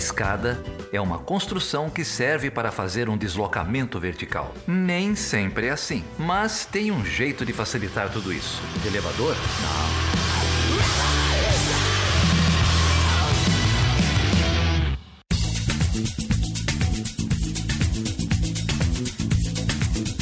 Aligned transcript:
escada 0.00 0.58
é 0.90 0.98
uma 0.98 1.18
construção 1.18 1.90
que 1.90 2.04
serve 2.04 2.50
para 2.50 2.72
fazer 2.72 3.10
um 3.10 3.18
deslocamento 3.18 4.00
vertical. 4.00 4.54
Nem 4.66 5.14
sempre 5.14 5.66
é 5.66 5.70
assim, 5.70 6.02
mas 6.18 6.64
tem 6.64 6.90
um 6.90 7.04
jeito 7.04 7.44
de 7.44 7.52
facilitar 7.52 8.10
tudo 8.10 8.32
isso. 8.32 8.62
elevador? 8.86 9.36
Não. 9.36 10.10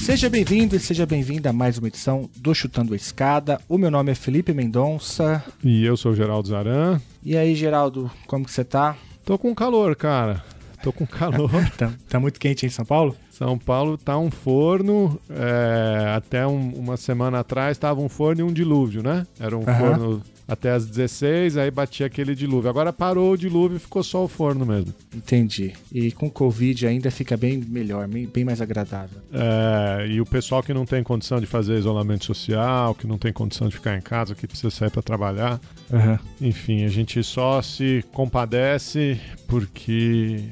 Seja 0.01 0.29
bem-vindo 0.31 0.75
e 0.75 0.81
seja 0.81 1.05
bem-vinda 1.07 1.51
a 1.51 1.53
mais 1.53 1.79
uma 1.79 1.87
edição 1.87 2.29
do 2.35 2.55
Chutando 2.55 2.95
a 2.95 2.97
Escada. 2.97 3.61
O 3.69 3.79
meu 3.79 3.91
nome 3.91 4.11
é 4.11 4.15
Felipe 4.15 4.55
Mendonça. 4.55 5.45
E 5.63 5.85
eu 5.85 5.97
sou 5.99 6.13
o 6.13 6.17
Geraldo 6.17 6.49
Zaran. 6.49 7.01
E 7.23 7.37
aí, 7.37 7.55
Geraldo, 7.55 8.11
como 8.27 8.45
que 8.45 8.51
você 8.51 8.65
tá? 8.65 8.97
Tô 9.29 9.37
com 9.37 9.55
calor, 9.55 9.95
cara. 9.95 10.43
Tô 10.83 10.91
com 10.91 11.07
calor. 11.07 11.51
tá, 11.77 11.93
tá, 12.09 12.19
muito 12.19 12.41
quente 12.41 12.65
em 12.65 12.71
São 12.71 12.83
Paulo? 12.83 13.15
São 13.31 13.59
Paulo 13.59 13.99
tá 13.99 14.17
um 14.17 14.31
forno. 14.31 15.21
É, 15.29 16.15
até 16.17 16.47
um, 16.47 16.71
uma 16.71 16.97
semana 16.97 17.41
atrás 17.41 17.77
tava 17.77 18.01
um 18.01 18.09
forno 18.09 18.41
e 18.41 18.43
um 18.43 18.51
dilúvio, 18.51 19.03
né? 19.03 19.27
Era 19.39 19.55
um 19.55 19.59
uhum. 19.59 19.79
forno 19.79 20.23
até 20.49 20.71
as 20.71 20.87
16, 20.87 21.59
aí 21.59 21.71
batia 21.71 22.07
aquele 22.07 22.35
dilúvio. 22.35 22.71
Agora 22.71 22.91
parou 22.91 23.33
o 23.33 23.37
dilúvio 23.37 23.77
e 23.77 23.79
ficou 23.79 24.03
só 24.03 24.25
o 24.25 24.29
forno 24.29 24.65
mesmo. 24.65 24.95
Entendi. 25.15 25.75
E 25.93 26.11
com 26.11 26.31
Covid 26.31 26.87
ainda 26.87 27.11
fica 27.11 27.37
bem 27.37 27.59
melhor, 27.59 28.09
bem 28.09 28.45
mais 28.45 28.63
agradável. 28.63 29.21
É, 29.31 30.07
e 30.09 30.23
o 30.23 30.25
pessoal 30.25 30.63
que 30.63 30.73
não 30.73 30.87
tem 30.87 31.03
condição 31.03 31.39
de 31.39 31.47
fazer 31.47 31.79
isolamento 31.79 32.25
social, 32.25 32.95
que 32.95 33.07
não 33.07 33.19
tem 33.19 33.31
condição 33.31 33.69
de 33.69 33.75
ficar 33.75 33.99
em 33.99 34.01
casa, 34.01 34.35
que 34.35 34.47
precisa 34.47 34.71
sair 34.71 34.91
para 34.91 35.03
trabalhar. 35.03 35.61
Uhum. 35.91 36.19
Enfim, 36.41 36.85
a 36.85 36.89
gente 36.89 37.23
só 37.23 37.61
se 37.61 38.03
compadece 38.11 39.21
porque 39.47 40.45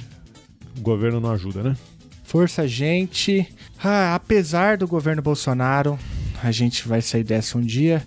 o 0.76 0.82
governo 0.82 1.20
não 1.20 1.30
ajuda, 1.30 1.62
né? 1.62 1.76
Força, 2.22 2.68
gente. 2.68 3.48
Ah, 3.82 4.14
apesar 4.14 4.76
do 4.76 4.86
governo 4.86 5.22
Bolsonaro, 5.22 5.98
a 6.42 6.50
gente 6.50 6.86
vai 6.86 7.00
sair 7.00 7.24
dessa 7.24 7.56
um 7.56 7.62
dia. 7.62 8.06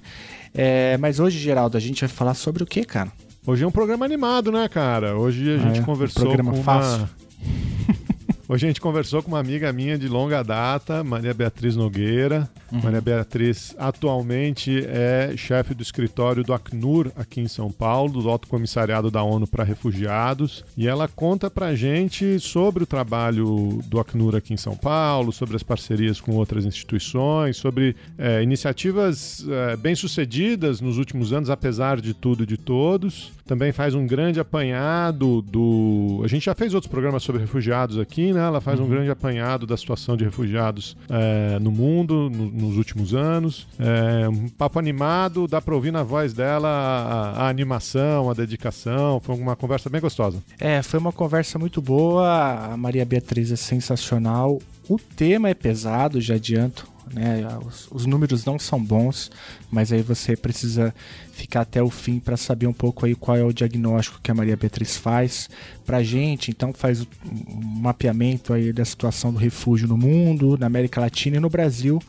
É, 0.53 0.97
mas 0.97 1.19
hoje, 1.19 1.37
Geraldo, 1.37 1.77
a 1.77 1.79
gente 1.79 2.01
vai 2.01 2.09
falar 2.09 2.33
sobre 2.33 2.63
o 2.63 2.65
que, 2.65 2.83
cara? 2.83 3.11
Hoje 3.45 3.63
é 3.63 3.67
um 3.67 3.71
programa 3.71 4.05
animado, 4.05 4.51
né, 4.51 4.67
cara? 4.67 5.15
Hoje 5.15 5.51
a 5.51 5.55
ah, 5.55 5.57
gente 5.59 5.79
é? 5.79 5.83
conversou 5.83 6.23
um 6.23 6.25
programa 6.27 6.51
com 6.51 6.63
fácil. 6.63 6.97
uma... 6.97 7.09
Hoje 8.49 8.65
a 8.65 8.69
gente 8.69 8.81
conversou 8.81 9.21
com 9.21 9.29
uma 9.29 9.39
amiga 9.39 9.71
minha 9.71 9.97
de 9.97 10.07
longa 10.07 10.43
data, 10.43 11.03
Maria 11.03 11.33
Beatriz 11.33 11.75
Nogueira. 11.75 12.49
Uhum. 12.71 12.81
Maria 12.81 13.01
Beatriz 13.01 13.75
atualmente 13.77 14.83
é 14.87 15.33
chefe 15.37 15.73
do 15.73 15.83
escritório 15.83 16.43
do 16.43 16.53
Acnur 16.53 17.11
aqui 17.15 17.41
em 17.41 17.47
São 17.47 17.71
Paulo, 17.71 18.21
do 18.21 18.29
Alto 18.29 18.47
Comissariado 18.47 19.11
da 19.11 19.21
ONU 19.21 19.45
para 19.45 19.63
Refugiados. 19.63 20.63
E 20.75 20.87
ela 20.87 21.07
conta 21.07 21.49
pra 21.49 21.75
gente 21.75 22.39
sobre 22.39 22.83
o 22.83 22.87
trabalho 22.87 23.79
do 23.85 23.99
Acnur 23.99 24.35
aqui 24.35 24.53
em 24.53 24.57
São 24.57 24.75
Paulo, 24.75 25.31
sobre 25.31 25.55
as 25.55 25.63
parcerias 25.63 26.19
com 26.19 26.31
outras 26.31 26.65
instituições, 26.65 27.57
sobre 27.57 27.95
é, 28.17 28.41
iniciativas 28.41 29.45
é, 29.47 29.77
bem-sucedidas 29.77 30.81
nos 30.81 30.97
últimos 30.97 31.33
anos, 31.33 31.49
apesar 31.49 32.01
de 32.01 32.13
tudo 32.13 32.43
e 32.43 32.47
de 32.47 32.57
todos. 32.57 33.31
Também 33.45 33.71
faz 33.71 33.95
um 33.95 34.05
grande 34.05 34.39
apanhado 34.39 35.41
do. 35.41 36.21
A 36.23 36.27
gente 36.27 36.45
já 36.45 36.53
fez 36.53 36.73
outros 36.73 36.89
programas 36.89 37.23
sobre 37.23 37.41
refugiados 37.41 37.97
aqui, 37.97 38.31
né? 38.31 38.39
né? 38.39 38.47
Ela 38.47 38.61
faz 38.61 38.79
uhum. 38.79 38.85
um 38.85 38.89
grande 38.89 39.11
apanhado 39.11 39.67
da 39.67 39.75
situação 39.75 40.15
de 40.15 40.23
refugiados 40.23 40.95
é, 41.09 41.59
no 41.59 41.71
mundo 41.71 42.29
no, 42.29 42.49
nos 42.59 42.77
últimos 42.77 43.13
anos. 43.13 43.67
É, 43.79 44.27
um 44.29 44.47
papo 44.49 44.77
animado, 44.79 45.47
dá 45.47 45.61
para 45.61 45.73
ouvir 45.73 45.91
na 45.91 46.03
voz 46.03 46.33
dela 46.33 46.69
a, 46.69 47.43
a, 47.43 47.49
animação, 47.49 48.29
a 48.29 48.33
dedicação. 48.33 49.19
Foi 49.19 49.35
uma 49.35 49.55
conversa 49.55 49.89
bem 49.89 50.01
gostosa. 50.01 50.43
É, 50.59 50.81
foi 50.81 50.99
uma 50.99 51.11
conversa 51.11 51.57
muito 51.57 51.81
boa. 51.81 52.71
A 52.71 52.77
Maria 52.77 53.05
Beatriz 53.05 53.51
é 53.51 53.55
sensacional. 53.55 54.59
O 54.87 54.97
tema 54.97 55.49
é 55.49 55.53
pesado, 55.53 56.19
já 56.19 56.35
adianto 56.35 56.87
né? 57.13 57.47
Os, 57.65 57.87
os, 57.91 58.05
números 58.05 58.45
não 58.45 58.59
são 58.59 58.83
bons, 58.83 59.31
mas 59.71 59.91
aí 59.91 60.01
você 60.01 60.35
precisa 60.35 60.93
ficar 61.31 61.61
até 61.61 61.81
o 61.81 61.89
fim 61.89 62.19
para 62.19 62.37
saber 62.37 62.67
um 62.67 62.73
pouco 62.73 63.05
aí 63.05 63.15
qual 63.15 63.37
é 63.37 63.43
o 63.43 63.53
diagnóstico 63.53 64.19
que 64.21 64.29
a 64.29 64.33
Maria 64.33 64.55
Beatriz 64.55 64.97
faz 64.97 65.49
para 65.85 66.03
gente. 66.03 66.51
Então 66.51 66.73
faz 66.73 67.01
um 67.01 67.79
mapeamento 67.81 68.53
aí 68.53 68.71
da 68.71 68.85
situação 68.85 69.33
do 69.33 69.39
refúgio 69.39 69.87
no 69.87 69.97
mundo, 69.97 70.57
na 70.57 70.67
América 70.67 71.01
Latina 71.01 71.37
e 71.37 71.39
no 71.39 71.49
Brasil. 71.49 72.01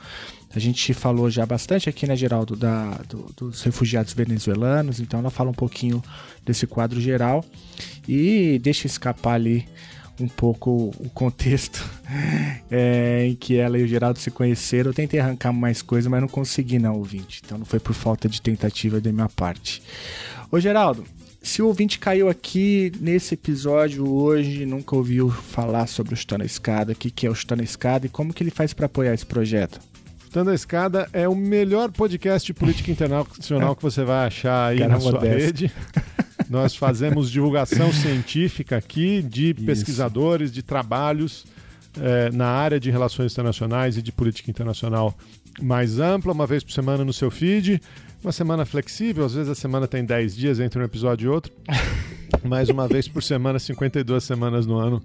A 0.55 0.59
gente 0.59 0.93
falou 0.93 1.31
já 1.31 1.47
bastante 1.47 1.89
aqui, 1.89 2.07
né, 2.07 2.17
Geraldo, 2.17 2.57
da, 2.57 3.01
do, 3.09 3.33
dos 3.37 3.63
refugiados 3.63 4.13
venezuelanos, 4.13 4.99
então 4.99 5.21
ela 5.21 5.31
fala 5.31 5.51
um 5.51 5.55
pouquinho 5.55 6.03
desse 6.45 6.67
quadro 6.67 7.01
geral 7.01 7.45
e 8.09 8.59
deixa 8.59 8.87
escapar 8.87 9.35
ali 9.35 9.69
um 10.19 10.29
pouco 10.29 10.93
o 10.99 11.09
contexto 11.11 11.89
é, 12.71 13.27
em 13.27 13.35
que 13.35 13.57
ela 13.57 13.79
e 13.79 13.83
o 13.83 13.87
Geraldo 13.87 14.19
se 14.19 14.31
conheceram. 14.31 14.91
Eu 14.91 14.95
tentei 14.95 15.19
arrancar 15.21 15.53
mais 15.53 15.83
coisa, 15.83 16.11
mas 16.11 16.21
não 16.21 16.29
consegui 16.29 16.79
não, 16.79 16.97
ouvinte. 16.97 17.41
Então 17.45 17.57
não 17.57 17.65
foi 17.65 17.81
por 17.81 17.95
falta 17.95 18.29
de 18.29 18.43
tentativa 18.43 19.01
da 19.01 19.13
minha 19.13 19.29
parte. 19.29 19.83
Ô 20.51 20.61
Geraldo, 20.61 21.05
se 21.43 21.63
o 21.63 21.67
ouvinte 21.67 21.99
caiu 21.99 22.29
aqui 22.29 22.93
nesse 23.01 23.35
episódio 23.35 24.07
hoje, 24.13 24.67
nunca 24.67 24.95
ouviu 24.95 25.31
falar 25.31 25.87
sobre 25.87 26.13
o 26.13 26.17
Chutando 26.17 26.43
a 26.43 26.47
Escada, 26.47 26.93
o 26.93 26.95
que, 26.95 27.27
é 27.27 27.31
o 27.31 27.35
Chutando 27.35 27.63
a 27.63 27.65
Escada 27.65 28.07
e 28.07 28.11
como 28.11 28.35
que 28.35 28.43
ele 28.43 28.51
faz 28.51 28.75
para 28.75 28.87
apoiar 28.87 29.15
esse 29.15 29.25
projeto? 29.25 29.81
Chutando 30.31 30.51
a 30.51 30.55
Escada 30.55 31.09
é 31.13 31.29
o 31.29 31.35
melhor 31.35 31.91
podcast 31.91 32.47
de 32.47 32.55
política 32.55 32.89
internacional 32.89 33.75
que 33.75 33.83
você 33.83 34.05
vai 34.05 34.29
achar 34.29 34.69
aí 34.69 34.79
Caramba 34.79 34.95
na 34.95 35.01
sua 35.01 35.19
dessa. 35.19 35.45
rede. 35.45 35.73
Nós 36.49 36.77
fazemos 36.77 37.29
divulgação 37.29 37.93
científica 37.93 38.77
aqui 38.77 39.23
de 39.23 39.51
Isso. 39.51 39.67
pesquisadores, 39.67 40.53
de 40.53 40.63
trabalhos 40.63 41.45
é, 42.01 42.31
na 42.31 42.47
área 42.47 42.79
de 42.79 42.93
relações 42.93 43.33
internacionais 43.33 43.97
e 43.97 44.03
de 44.03 44.13
política 44.13 44.49
internacional 44.49 45.19
mais 45.61 45.99
ampla, 45.99 46.33
uma 46.33 46.47
vez 46.47 46.63
por 46.63 46.71
semana 46.71 47.05
no 47.05 47.13
seu 47.13 47.29
feed. 47.29 47.83
Uma 48.23 48.31
semana 48.31 48.65
flexível, 48.65 49.25
às 49.25 49.35
vezes 49.35 49.51
a 49.51 49.55
semana 49.57 49.89
tem 49.89 50.05
10 50.05 50.37
dias 50.37 50.61
entre 50.61 50.81
um 50.81 50.85
episódio 50.85 51.27
e 51.27 51.29
outro. 51.29 51.53
Mais 52.45 52.69
uma 52.69 52.87
vez 52.87 53.09
por 53.09 53.21
semana, 53.21 53.59
52 53.59 54.23
semanas 54.23 54.65
no 54.65 54.79
ano, 54.79 55.03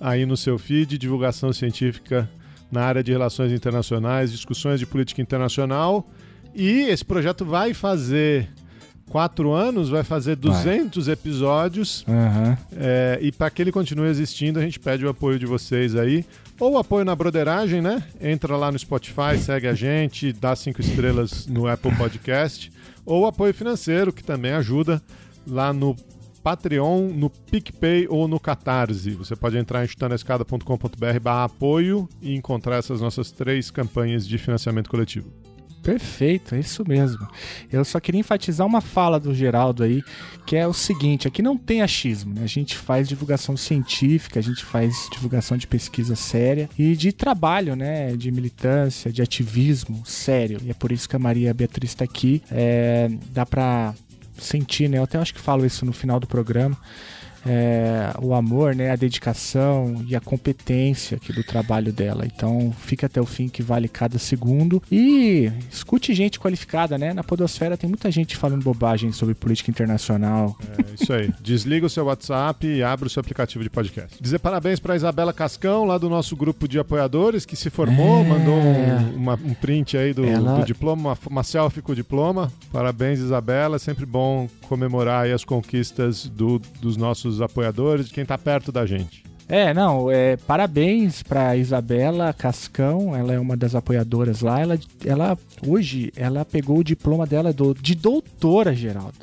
aí 0.00 0.24
no 0.24 0.36
seu 0.36 0.56
feed, 0.56 0.96
divulgação 0.98 1.52
científica 1.52 2.30
na 2.70 2.82
área 2.82 3.02
de 3.02 3.12
relações 3.12 3.52
internacionais, 3.52 4.30
discussões 4.30 4.78
de 4.78 4.86
política 4.86 5.22
internacional. 5.22 6.08
E 6.54 6.82
esse 6.82 7.04
projeto 7.04 7.44
vai 7.44 7.72
fazer 7.74 8.48
quatro 9.08 9.52
anos, 9.52 9.88
vai 9.88 10.04
fazer 10.04 10.36
200 10.36 11.06
vai. 11.06 11.12
episódios. 11.12 12.04
Uhum. 12.06 12.56
É, 12.76 13.18
e 13.20 13.32
para 13.32 13.50
que 13.50 13.62
ele 13.62 13.72
continue 13.72 14.08
existindo, 14.08 14.58
a 14.58 14.62
gente 14.62 14.78
pede 14.78 15.04
o 15.04 15.08
apoio 15.08 15.38
de 15.38 15.46
vocês 15.46 15.96
aí. 15.96 16.24
Ou 16.60 16.76
apoio 16.76 17.04
na 17.04 17.14
broderagem, 17.14 17.80
né? 17.80 18.02
Entra 18.20 18.56
lá 18.56 18.72
no 18.72 18.78
Spotify, 18.78 19.38
segue 19.40 19.68
a 19.68 19.74
gente, 19.74 20.32
dá 20.32 20.56
cinco 20.56 20.80
estrelas 20.80 21.46
no 21.46 21.66
Apple 21.66 21.94
Podcast. 21.94 22.70
Ou 23.06 23.26
apoio 23.26 23.54
financeiro, 23.54 24.12
que 24.12 24.24
também 24.24 24.52
ajuda 24.52 25.00
lá 25.46 25.72
no 25.72 25.96
Patreon, 26.48 27.08
no 27.08 27.28
PicPay 27.28 28.06
ou 28.08 28.26
no 28.26 28.40
Catarse. 28.40 29.10
Você 29.10 29.36
pode 29.36 29.58
entrar 29.58 29.84
em 29.84 29.86
chutanescada.com.br 29.86 31.20
barra 31.20 31.44
apoio 31.44 32.08
e 32.22 32.34
encontrar 32.34 32.76
essas 32.76 33.02
nossas 33.02 33.30
três 33.30 33.70
campanhas 33.70 34.26
de 34.26 34.38
financiamento 34.38 34.88
coletivo. 34.88 35.30
Perfeito, 35.82 36.54
é 36.54 36.60
isso 36.60 36.82
mesmo. 36.88 37.28
Eu 37.70 37.84
só 37.84 38.00
queria 38.00 38.20
enfatizar 38.20 38.66
uma 38.66 38.80
fala 38.80 39.20
do 39.20 39.34
Geraldo 39.34 39.82
aí, 39.82 40.02
que 40.46 40.56
é 40.56 40.66
o 40.66 40.72
seguinte: 40.72 41.28
aqui 41.28 41.42
não 41.42 41.54
tem 41.54 41.82
achismo, 41.82 42.32
né? 42.32 42.44
A 42.44 42.48
gente 42.48 42.78
faz 42.78 43.06
divulgação 43.06 43.54
científica, 43.54 44.40
a 44.40 44.42
gente 44.42 44.64
faz 44.64 45.06
divulgação 45.12 45.54
de 45.54 45.66
pesquisa 45.66 46.16
séria 46.16 46.70
e 46.78 46.96
de 46.96 47.12
trabalho, 47.12 47.76
né? 47.76 48.16
De 48.16 48.30
militância, 48.30 49.12
de 49.12 49.20
ativismo 49.20 50.02
sério. 50.06 50.58
E 50.64 50.70
é 50.70 50.74
por 50.74 50.92
isso 50.92 51.06
que 51.06 51.14
a 51.14 51.18
Maria 51.18 51.52
Beatriz 51.52 51.90
está 51.90 52.04
aqui. 52.04 52.42
É, 52.50 53.10
dá 53.32 53.44
para 53.44 53.94
sentir, 54.38 54.88
né? 54.88 54.98
Eu 54.98 55.04
até 55.04 55.18
acho 55.18 55.34
que 55.34 55.40
falo 55.40 55.64
isso 55.66 55.84
no 55.84 55.92
final 55.92 56.18
do 56.18 56.26
programa 56.26 56.76
é, 57.48 58.12
o 58.20 58.34
amor, 58.34 58.74
né, 58.74 58.90
a 58.90 58.96
dedicação 58.96 60.04
e 60.06 60.14
a 60.14 60.20
competência 60.20 61.16
aqui 61.16 61.32
do 61.32 61.42
trabalho 61.42 61.92
dela. 61.92 62.26
Então, 62.26 62.72
fica 62.78 63.06
até 63.06 63.20
o 63.20 63.26
fim 63.26 63.48
que 63.48 63.62
vale 63.62 63.88
cada 63.88 64.18
segundo 64.18 64.82
e 64.92 65.50
escute 65.70 66.14
gente 66.14 66.38
qualificada, 66.38 66.98
né? 66.98 67.14
Na 67.14 67.24
podosfera 67.24 67.76
tem 67.76 67.88
muita 67.88 68.10
gente 68.10 68.36
falando 68.36 68.62
bobagem 68.62 69.12
sobre 69.12 69.34
política 69.34 69.70
internacional. 69.70 70.56
É 70.78 70.94
isso 71.00 71.12
aí. 71.12 71.32
Desliga 71.40 71.86
o 71.86 71.90
seu 71.90 72.04
WhatsApp 72.04 72.66
e 72.66 72.82
abre 72.82 73.06
o 73.06 73.10
seu 73.10 73.20
aplicativo 73.20 73.64
de 73.64 73.70
podcast. 73.70 74.22
Dizer 74.22 74.38
parabéns 74.38 74.78
para 74.78 74.94
Isabela 74.94 75.32
Cascão, 75.32 75.84
lá 75.84 75.96
do 75.96 76.10
nosso 76.10 76.36
grupo 76.36 76.68
de 76.68 76.78
apoiadores, 76.78 77.46
que 77.46 77.56
se 77.56 77.70
formou, 77.70 78.20
é... 78.20 78.28
mandou 78.28 78.54
um, 78.54 79.16
uma, 79.16 79.34
um, 79.34 79.54
print 79.54 79.96
aí 79.96 80.12
do, 80.12 80.24
Ela... 80.24 80.60
do 80.60 80.66
diploma, 80.66 81.10
uma, 81.10 81.18
uma 81.30 81.42
selfie 81.42 81.80
com 81.80 81.92
o 81.92 81.94
diploma. 81.94 82.52
Parabéns, 82.70 83.20
Isabela. 83.20 83.76
É 83.76 83.78
sempre 83.78 84.04
bom 84.04 84.48
comemorar 84.68 85.26
as 85.30 85.44
conquistas 85.44 86.26
do, 86.26 86.60
dos 86.80 86.96
nossos 86.96 87.37
apoiadores, 87.40 88.06
de 88.06 88.14
quem 88.14 88.22
está 88.22 88.36
perto 88.36 88.70
da 88.70 88.84
gente. 88.86 89.22
É, 89.48 89.72
não, 89.72 90.10
é, 90.10 90.36
parabéns 90.36 91.22
para 91.22 91.56
Isabela 91.56 92.34
Cascão, 92.34 93.16
ela 93.16 93.32
é 93.32 93.40
uma 93.40 93.56
das 93.56 93.74
apoiadoras 93.74 94.42
lá. 94.42 94.60
Ela, 94.60 94.78
ela 95.02 95.38
hoje 95.66 96.12
ela 96.14 96.44
pegou 96.44 96.78
o 96.78 96.84
diploma 96.84 97.26
dela 97.26 97.50
do, 97.50 97.72
de 97.72 97.94
doutora, 97.94 98.74
Geraldo. 98.74 99.14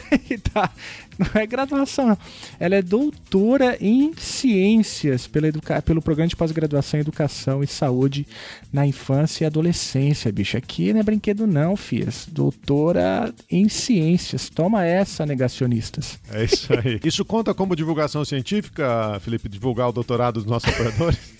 tá, 0.54 0.70
não 1.34 1.40
é 1.40 1.46
graduação, 1.46 2.08
não. 2.08 2.18
Ela 2.58 2.76
é 2.76 2.82
doutora 2.82 3.76
em 3.80 4.12
ciências 4.16 5.26
pela 5.26 5.48
educa 5.48 5.80
pelo 5.82 6.02
programa 6.02 6.28
de 6.28 6.36
pós-graduação 6.36 6.98
em 6.98 7.02
educação 7.02 7.62
e 7.62 7.66
saúde 7.66 8.26
na 8.72 8.86
infância 8.86 9.44
e 9.44 9.46
adolescência, 9.46 10.32
bicho. 10.32 10.56
Aqui 10.56 10.92
não 10.92 11.00
é 11.00 11.02
brinquedo, 11.02 11.46
não, 11.46 11.76
fias. 11.76 12.26
Doutora 12.30 13.32
em 13.50 13.68
ciências. 13.68 14.48
Toma 14.48 14.84
essa, 14.84 15.26
negacionistas. 15.26 16.18
É 16.32 16.44
isso 16.44 16.72
aí. 16.72 17.00
Isso 17.04 17.24
conta 17.24 17.54
como 17.54 17.76
divulgação 17.76 18.24
científica, 18.24 19.18
Felipe, 19.20 19.48
divulgar 19.48 19.88
o 19.88 19.92
doutorado 19.92 20.34
dos 20.34 20.46
nossos 20.46 20.68
apoiadores? 20.68 21.18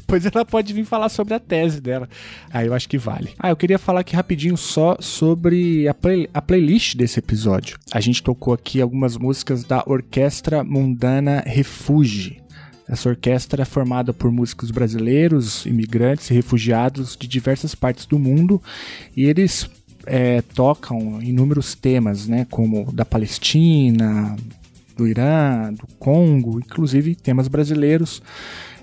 Depois 0.00 0.24
ela 0.24 0.44
pode 0.44 0.72
vir 0.72 0.84
falar 0.84 1.08
sobre 1.08 1.34
a 1.34 1.40
tese 1.40 1.80
dela. 1.80 2.08
Aí 2.52 2.66
eu 2.66 2.74
acho 2.74 2.88
que 2.88 2.98
vale. 2.98 3.30
Ah, 3.38 3.50
eu 3.50 3.56
queria 3.56 3.78
falar 3.78 4.00
aqui 4.00 4.14
rapidinho 4.14 4.56
só 4.56 4.96
sobre 5.00 5.86
a, 5.88 5.94
play, 5.94 6.28
a 6.32 6.40
playlist 6.40 6.96
desse 6.96 7.18
episódio. 7.18 7.78
A 7.92 8.00
gente 8.00 8.22
tocou 8.22 8.54
aqui 8.54 8.80
algumas 8.80 9.16
músicas 9.16 9.64
da 9.64 9.82
Orquestra 9.86 10.64
Mundana 10.64 11.42
Refuge. 11.46 12.42
Essa 12.88 13.10
orquestra 13.10 13.62
é 13.62 13.66
formada 13.66 14.14
por 14.14 14.32
músicos 14.32 14.70
brasileiros, 14.70 15.66
imigrantes 15.66 16.30
e 16.30 16.34
refugiados 16.34 17.16
de 17.16 17.28
diversas 17.28 17.74
partes 17.74 18.06
do 18.06 18.18
mundo 18.18 18.62
e 19.14 19.26
eles 19.26 19.68
é, 20.06 20.40
tocam 20.54 21.20
inúmeros 21.22 21.74
temas, 21.74 22.26
né, 22.26 22.46
como 22.50 22.90
da 22.90 23.04
Palestina, 23.04 24.34
do 24.96 25.06
Irã, 25.06 25.72
do 25.72 25.86
Congo, 25.98 26.58
inclusive 26.58 27.14
temas 27.14 27.46
brasileiros. 27.46 28.22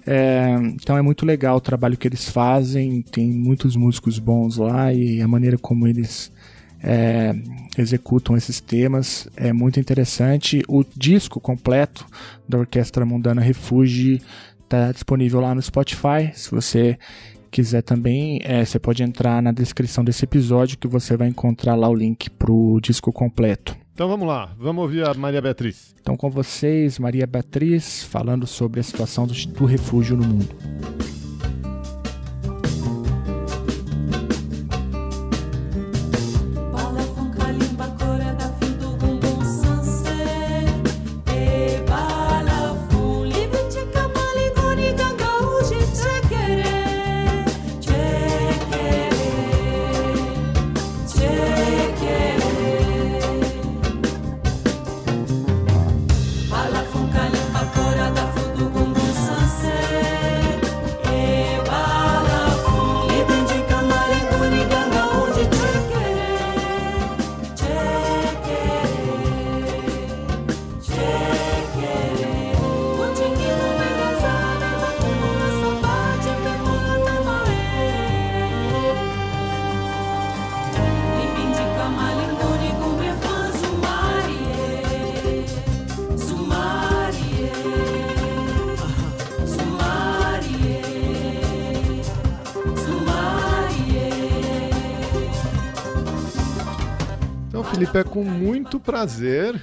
É, 0.08 0.56
então 0.74 0.98
é 0.98 1.02
muito 1.02 1.26
legal 1.26 1.58
o 1.58 1.62
trabalho 1.62 1.98
que 1.98 2.08
eles 2.08 2.30
fazem, 2.30 3.02
tem 3.02 3.28
muitos 3.30 3.76
músicos 3.76 4.20
bons 4.20 4.58
lá 4.58 4.94
e 4.94 5.22
a 5.22 5.28
maneira 5.28 5.58
como 5.58 5.88
eles 5.88 6.32
é, 6.84 7.34
executam 7.78 8.38
esses 8.38 8.62
temas 8.62 9.28
é 9.36 9.52
muito 9.52 9.80
interessante. 9.80 10.62
O 10.68 10.84
disco 10.96 11.40
completo 11.40 12.06
da 12.48 12.60
Orquestra 12.60 13.06
Mundana 13.06 13.42
Refuge 13.42 14.22
está 14.64 14.92
disponível 14.92 15.40
lá 15.42 15.56
no 15.56 15.62
Spotify. 15.62 16.32
Se 16.34 16.52
você 16.52 17.00
quiser 17.50 17.82
também, 17.82 18.40
é, 18.44 18.64
você 18.64 18.78
pode 18.78 19.02
entrar 19.02 19.42
na 19.42 19.52
descrição 19.52 20.04
desse 20.04 20.26
episódio 20.26 20.78
que 20.78 20.88
você 20.88 21.18
vai 21.18 21.28
encontrar 21.28 21.74
lá 21.74 21.90
o 21.90 21.96
link 21.96 22.30
para 22.30 22.52
o 22.52 22.80
disco 22.80 23.12
completo. 23.12 23.85
Então 23.96 24.10
vamos 24.10 24.28
lá, 24.28 24.54
vamos 24.60 24.82
ouvir 24.82 25.08
a 25.08 25.14
Maria 25.14 25.42
Beatriz. 25.42 25.96
Então 26.02 26.18
com 26.18 26.30
vocês, 26.30 27.00
Maria 27.00 27.26
Beatriz, 27.26 28.04
falando 28.04 28.46
sobre 28.46 28.82
a 28.82 28.84
situação 28.84 29.26
do, 29.26 29.66
refúgio 29.66 30.18
no 30.18 30.28
mundo. 30.28 30.54
É 97.98 98.04
com 98.04 98.26
muito 98.26 98.78
prazer 98.78 99.62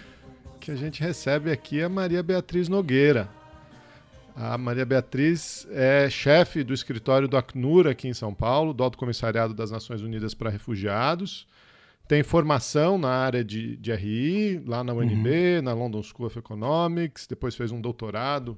que 0.59 0.71
a 0.71 0.75
gente 0.75 1.03
recebe 1.03 1.51
aqui 1.51 1.83
a 1.83 1.89
Maria 1.89 2.23
Beatriz 2.23 2.67
Nogueira. 2.67 3.29
A 4.35 4.57
Maria 4.57 4.87
Beatriz 4.87 5.69
é 5.71 6.09
chefe 6.09 6.65
do 6.65 6.73
escritório 6.73 7.29
do 7.29 7.37
Acnur 7.37 7.87
aqui 7.87 8.09
em 8.09 8.15
São 8.15 8.33
Paulo, 8.33 8.73
do 8.73 8.83
Alto 8.83 8.97
Comissariado 8.97 9.53
das 9.53 9.71
Nações 9.71 10.01
Unidas 10.01 10.33
para 10.33 10.49
Refugiados. 10.49 11.47
Tem 12.09 12.23
formação 12.23 12.97
na 12.97 13.11
área 13.11 13.45
de, 13.45 13.77
de 13.77 13.93
RI, 13.95 14.63
lá 14.67 14.83
na 14.83 14.95
UNB, 14.95 15.57
uhum. 15.57 15.63
na 15.63 15.75
London 15.75 16.03
School 16.03 16.27
of 16.27 16.39
Economics, 16.39 17.27
depois 17.27 17.55
fez 17.55 17.71
um 17.71 17.83
doutorado 17.83 18.57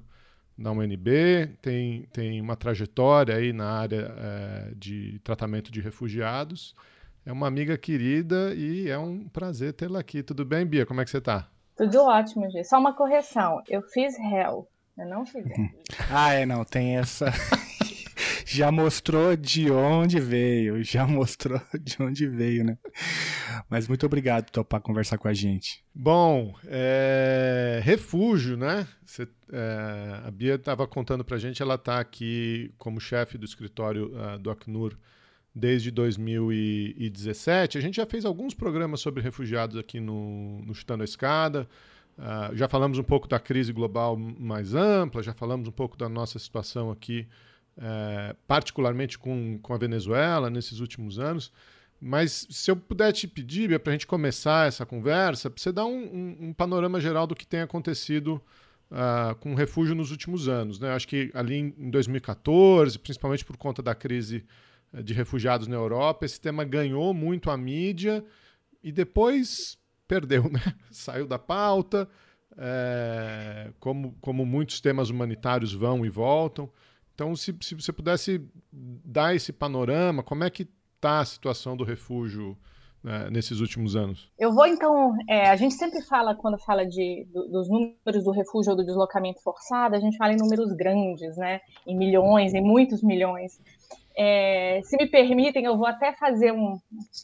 na 0.56 0.70
UNB, 0.70 1.48
tem, 1.60 2.02
tem 2.12 2.40
uma 2.40 2.54
trajetória 2.54 3.34
aí 3.34 3.52
na 3.52 3.70
área 3.70 4.14
é, 4.18 4.72
de 4.76 5.18
tratamento 5.24 5.72
de 5.72 5.80
refugiados. 5.80 6.76
É 7.26 7.32
uma 7.32 7.46
amiga 7.46 7.78
querida 7.78 8.52
e 8.54 8.90
é 8.90 8.98
um 8.98 9.26
prazer 9.26 9.72
tê-la 9.72 9.98
aqui. 9.98 10.22
Tudo 10.22 10.44
bem, 10.44 10.66
Bia? 10.66 10.84
Como 10.84 11.00
é 11.00 11.04
que 11.04 11.10
você 11.10 11.18
está? 11.18 11.48
Tudo 11.74 12.02
ótimo, 12.02 12.50
Gê. 12.50 12.62
Só 12.62 12.78
uma 12.78 12.92
correção. 12.94 13.62
Eu 13.66 13.80
fiz 13.80 14.14
réu. 14.18 14.68
Eu 14.98 15.06
não 15.08 15.24
fiz 15.24 15.42
Ah, 16.10 16.34
é, 16.34 16.44
não. 16.44 16.62
Tem 16.66 16.98
essa. 16.98 17.32
já 18.44 18.70
mostrou 18.70 19.34
de 19.36 19.70
onde 19.70 20.20
veio. 20.20 20.84
Já 20.84 21.06
mostrou 21.06 21.58
de 21.80 21.96
onde 22.02 22.28
veio, 22.28 22.62
né? 22.62 22.76
Mas 23.70 23.88
muito 23.88 24.04
obrigado 24.04 24.44
por 24.44 24.50
topar 24.50 24.82
conversar 24.82 25.16
com 25.16 25.26
a 25.26 25.32
gente. 25.32 25.82
Bom, 25.94 26.54
é... 26.66 27.80
refúgio, 27.82 28.54
né? 28.54 28.86
Você, 29.02 29.26
é... 29.50 30.20
A 30.26 30.30
Bia 30.30 30.56
estava 30.56 30.86
contando 30.86 31.24
para 31.24 31.36
a 31.36 31.40
gente, 31.40 31.62
ela 31.62 31.76
está 31.76 32.00
aqui 32.00 32.74
como 32.76 33.00
chefe 33.00 33.38
do 33.38 33.46
escritório 33.46 34.12
uh, 34.14 34.38
do 34.38 34.50
Acnur 34.50 34.94
desde 35.54 35.90
2017. 35.90 37.78
A 37.78 37.80
gente 37.80 37.96
já 37.96 38.06
fez 38.06 38.24
alguns 38.24 38.52
programas 38.54 39.00
sobre 39.00 39.22
refugiados 39.22 39.76
aqui 39.76 40.00
no, 40.00 40.60
no 40.62 40.74
Chutando 40.74 41.02
a 41.02 41.04
Escada. 41.04 41.68
Uh, 42.18 42.56
já 42.56 42.68
falamos 42.68 42.98
um 42.98 43.02
pouco 43.02 43.28
da 43.28 43.38
crise 43.38 43.72
global 43.72 44.16
mais 44.16 44.74
ampla, 44.74 45.22
já 45.22 45.32
falamos 45.32 45.68
um 45.68 45.72
pouco 45.72 45.96
da 45.96 46.08
nossa 46.08 46.38
situação 46.38 46.90
aqui, 46.90 47.26
uh, 47.76 48.36
particularmente 48.46 49.18
com, 49.18 49.58
com 49.62 49.74
a 49.74 49.78
Venezuela 49.78 50.50
nesses 50.50 50.80
últimos 50.80 51.18
anos. 51.18 51.52
Mas 52.00 52.46
se 52.50 52.70
eu 52.70 52.76
puder 52.76 53.12
te 53.12 53.26
pedir, 53.26 53.78
para 53.80 53.92
a 53.92 53.94
gente 53.94 54.06
começar 54.06 54.68
essa 54.68 54.84
conversa, 54.84 55.48
para 55.48 55.60
você 55.60 55.72
dar 55.72 55.86
um, 55.86 55.96
um, 55.96 56.36
um, 56.48 56.52
panorama 56.52 57.00
geral 57.00 57.26
do 57.26 57.34
que 57.34 57.46
tem 57.46 57.60
acontecido 57.60 58.40
uh, 58.90 59.34
com 59.36 59.52
o 59.52 59.54
refúgio 59.54 59.94
nos 59.94 60.10
últimos 60.10 60.48
anos. 60.48 60.78
Né? 60.78 60.92
Acho 60.92 61.08
que 61.08 61.30
ali 61.32 61.56
em 61.56 61.90
2014, 61.90 62.98
principalmente 62.98 63.44
por 63.44 63.56
conta 63.56 63.82
da 63.82 63.94
crise 63.94 64.44
de 65.02 65.14
refugiados 65.14 65.66
na 65.66 65.76
Europa. 65.76 66.24
Esse 66.24 66.40
tema 66.40 66.64
ganhou 66.64 67.12
muito 67.14 67.50
a 67.50 67.56
mídia 67.56 68.24
e 68.82 68.92
depois 68.92 69.78
perdeu, 70.06 70.44
né? 70.50 70.60
Saiu 70.90 71.26
da 71.26 71.38
pauta, 71.38 72.08
é, 72.56 73.70
como, 73.80 74.14
como 74.20 74.44
muitos 74.44 74.80
temas 74.80 75.10
humanitários 75.10 75.72
vão 75.72 76.04
e 76.04 76.08
voltam. 76.08 76.70
Então, 77.14 77.34
se, 77.36 77.54
se 77.60 77.74
você 77.74 77.92
pudesse 77.92 78.44
dar 78.72 79.34
esse 79.34 79.52
panorama, 79.52 80.22
como 80.22 80.44
é 80.44 80.50
que 80.50 80.68
está 80.96 81.20
a 81.20 81.24
situação 81.24 81.76
do 81.76 81.84
refúgio 81.84 82.56
né, 83.04 83.28
nesses 83.30 83.60
últimos 83.60 83.94
anos? 83.94 84.32
Eu 84.38 84.52
vou 84.52 84.66
então. 84.66 85.14
É, 85.28 85.48
a 85.48 85.56
gente 85.56 85.74
sempre 85.74 86.02
fala, 86.02 86.34
quando 86.34 86.58
fala 86.58 86.84
de, 86.84 87.24
do, 87.32 87.46
dos 87.48 87.68
números 87.68 88.24
do 88.24 88.32
refúgio 88.32 88.70
ou 88.70 88.76
do 88.76 88.84
deslocamento 88.84 89.40
forçado, 89.42 89.94
a 89.94 90.00
gente 90.00 90.16
fala 90.16 90.32
em 90.32 90.36
números 90.36 90.72
grandes, 90.72 91.36
né? 91.36 91.60
Em 91.86 91.96
milhões, 91.96 92.52
em 92.52 92.62
muitos 92.62 93.02
milhões. 93.02 93.60
É, 94.16 94.80
se 94.84 94.96
me 94.96 95.08
permitem, 95.08 95.64
eu 95.64 95.76
vou 95.76 95.86
até 95.86 96.12
fazer 96.12 96.52
um, 96.52 96.78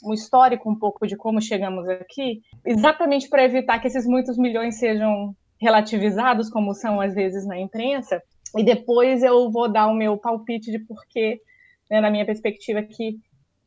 um, 0.05 0.13
histórico 0.13 0.69
um 0.69 0.77
pouco 0.77 1.07
de 1.07 1.17
como 1.17 1.41
chegamos 1.41 1.89
aqui, 1.89 2.43
exatamente 2.65 3.29
para 3.29 3.45
evitar 3.45 3.79
que 3.79 3.87
esses 3.87 4.05
muitos 4.07 4.37
milhões 4.37 4.79
sejam 4.79 5.35
relativizados, 5.61 6.51
como 6.51 6.75
são 6.75 7.01
às 7.01 7.15
vezes 7.15 7.47
na 7.47 7.61
imprensa, 7.61 8.21
e 8.57 8.65
depois 8.65 9.23
eu 9.23 9.51
vou 9.51 9.71
dar 9.71 9.87
o 9.87 9.95
meu 9.95 10.19
palpite 10.19 10.73
de 10.73 10.81
porquê, 10.81 11.41
né, 11.89 12.01
na 12.01 12.11
minha 12.11 12.27
perspectiva, 12.27 12.83
que 12.83 13.19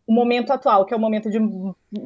o 0.05 0.13
momento 0.13 0.51
atual, 0.51 0.85
que 0.85 0.93
é 0.93 0.97
o 0.97 0.99
momento 0.99 1.29
de, 1.29 1.39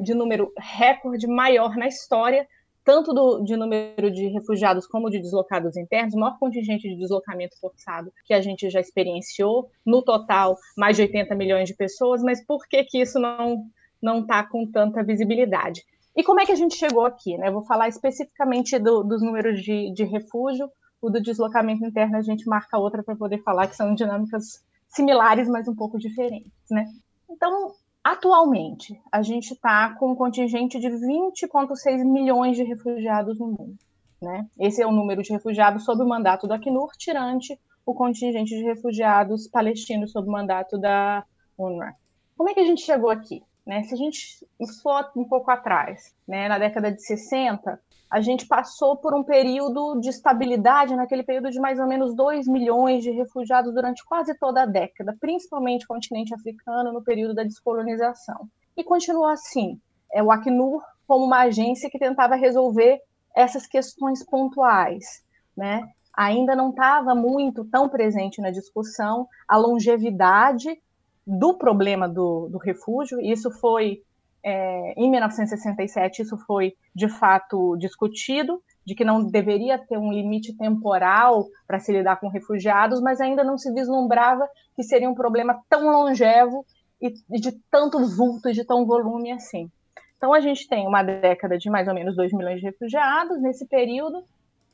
de 0.04 0.14
número 0.14 0.52
recorde 0.56 1.26
maior 1.26 1.76
na 1.76 1.88
história, 1.88 2.46
tanto 2.88 3.12
do, 3.12 3.44
de 3.44 3.54
número 3.54 4.10
de 4.10 4.28
refugiados 4.28 4.86
como 4.86 5.10
de 5.10 5.18
deslocados 5.18 5.76
internos, 5.76 6.14
o 6.14 6.18
maior 6.18 6.38
contingente 6.38 6.88
de 6.88 6.96
deslocamento 6.96 7.60
forçado 7.60 8.10
que 8.24 8.32
a 8.32 8.40
gente 8.40 8.70
já 8.70 8.80
experienciou, 8.80 9.70
no 9.84 10.00
total, 10.00 10.56
mais 10.74 10.96
de 10.96 11.02
80 11.02 11.34
milhões 11.34 11.68
de 11.68 11.74
pessoas, 11.74 12.22
mas 12.22 12.42
por 12.46 12.66
que, 12.66 12.82
que 12.84 12.98
isso 12.98 13.18
não 13.20 13.66
não 14.00 14.20
está 14.20 14.42
com 14.42 14.64
tanta 14.64 15.04
visibilidade? 15.04 15.84
E 16.16 16.24
como 16.24 16.40
é 16.40 16.46
que 16.46 16.52
a 16.52 16.54
gente 16.54 16.76
chegou 16.76 17.04
aqui? 17.04 17.36
Né? 17.36 17.50
Vou 17.50 17.62
falar 17.62 17.88
especificamente 17.88 18.78
do, 18.78 19.02
dos 19.02 19.20
números 19.20 19.62
de, 19.62 19.92
de 19.92 20.04
refúgio, 20.04 20.70
o 21.02 21.10
do 21.10 21.20
deslocamento 21.20 21.84
interno 21.84 22.16
a 22.16 22.22
gente 22.22 22.48
marca 22.48 22.78
outra 22.78 23.02
para 23.02 23.14
poder 23.14 23.42
falar 23.42 23.66
que 23.66 23.76
são 23.76 23.94
dinâmicas 23.94 24.64
similares, 24.88 25.46
mas 25.46 25.68
um 25.68 25.74
pouco 25.74 25.98
diferentes. 25.98 26.50
Né? 26.70 26.86
Então, 27.28 27.74
Atualmente, 28.08 28.98
a 29.12 29.20
gente 29.20 29.52
está 29.52 29.94
com 29.96 30.12
um 30.12 30.14
contingente 30.14 30.80
de 30.80 30.88
20,6 30.88 32.02
milhões 32.06 32.56
de 32.56 32.62
refugiados 32.62 33.38
no 33.38 33.48
mundo. 33.48 33.76
Né? 34.22 34.46
Esse 34.58 34.80
é 34.80 34.86
o 34.86 34.90
número 34.90 35.22
de 35.22 35.30
refugiados 35.30 35.84
sob 35.84 36.02
o 36.02 36.08
mandato 36.08 36.46
do 36.48 36.54
Acnur, 36.54 36.90
tirante 36.96 37.60
o 37.84 37.92
contingente 37.92 38.56
de 38.56 38.62
refugiados 38.62 39.46
palestinos 39.46 40.10
sob 40.10 40.26
o 40.26 40.32
mandato 40.32 40.78
da 40.78 41.22
UNRWA. 41.58 41.94
Como 42.34 42.48
é 42.48 42.54
que 42.54 42.60
a 42.60 42.64
gente 42.64 42.80
chegou 42.80 43.10
aqui? 43.10 43.42
Né? 43.66 43.82
Se 43.82 43.92
a 43.92 43.98
gente 43.98 44.48
for 44.82 45.12
um 45.14 45.24
pouco 45.24 45.50
atrás, 45.50 46.14
né? 46.26 46.48
na 46.48 46.58
década 46.58 46.90
de 46.90 47.02
60, 47.02 47.78
a 48.10 48.20
gente 48.20 48.46
passou 48.46 48.96
por 48.96 49.14
um 49.14 49.22
período 49.22 50.00
de 50.00 50.08
estabilidade, 50.08 50.96
naquele 50.96 51.22
período 51.22 51.50
de 51.50 51.60
mais 51.60 51.78
ou 51.78 51.86
menos 51.86 52.14
2 52.14 52.46
milhões 52.48 53.02
de 53.02 53.10
refugiados 53.10 53.72
durante 53.74 54.04
quase 54.04 54.34
toda 54.34 54.62
a 54.62 54.66
década, 54.66 55.14
principalmente 55.20 55.84
o 55.84 55.88
continente 55.88 56.34
africano, 56.34 56.92
no 56.92 57.02
período 57.02 57.34
da 57.34 57.42
descolonização. 57.42 58.48
E 58.76 58.82
continuou 58.82 59.26
assim. 59.26 59.78
É 60.10 60.22
o 60.22 60.30
Acnur 60.30 60.82
como 61.06 61.24
uma 61.24 61.40
agência 61.40 61.90
que 61.90 61.98
tentava 61.98 62.34
resolver 62.34 63.00
essas 63.34 63.66
questões 63.66 64.24
pontuais, 64.24 65.22
né? 65.56 65.88
Ainda 66.16 66.56
não 66.56 66.70
estava 66.70 67.14
muito 67.14 67.64
tão 67.66 67.88
presente 67.88 68.40
na 68.40 68.50
discussão 68.50 69.28
a 69.46 69.56
longevidade 69.56 70.80
do 71.26 71.54
problema 71.54 72.08
do, 72.08 72.48
do 72.48 72.58
refúgio. 72.58 73.20
Isso 73.20 73.50
foi 73.50 74.02
é, 74.48 74.94
em 74.96 75.10
1967 75.10 76.22
isso 76.22 76.38
foi 76.38 76.72
de 76.94 77.06
fato 77.06 77.76
discutido, 77.76 78.62
de 78.84 78.94
que 78.94 79.04
não 79.04 79.22
deveria 79.22 79.78
ter 79.78 79.98
um 79.98 80.10
limite 80.10 80.56
temporal 80.56 81.46
para 81.66 81.78
se 81.78 81.92
lidar 81.92 82.16
com 82.16 82.28
refugiados, 82.28 83.02
mas 83.02 83.20
ainda 83.20 83.44
não 83.44 83.58
se 83.58 83.70
vislumbrava 83.74 84.48
que 84.74 84.82
seria 84.82 85.10
um 85.10 85.14
problema 85.14 85.60
tão 85.68 85.90
longevo 85.90 86.64
e 86.98 87.12
de 87.38 87.52
tanto 87.70 87.98
vulto, 88.16 88.50
de 88.50 88.64
tão 88.64 88.86
volume 88.86 89.32
assim. 89.32 89.70
Então 90.16 90.32
a 90.32 90.40
gente 90.40 90.66
tem 90.66 90.86
uma 90.86 91.02
década 91.02 91.58
de 91.58 91.68
mais 91.68 91.86
ou 91.86 91.94
menos 91.94 92.16
2 92.16 92.32
milhões 92.32 92.60
de 92.60 92.66
refugiados 92.66 93.40
nesse 93.42 93.66
período, 93.66 94.24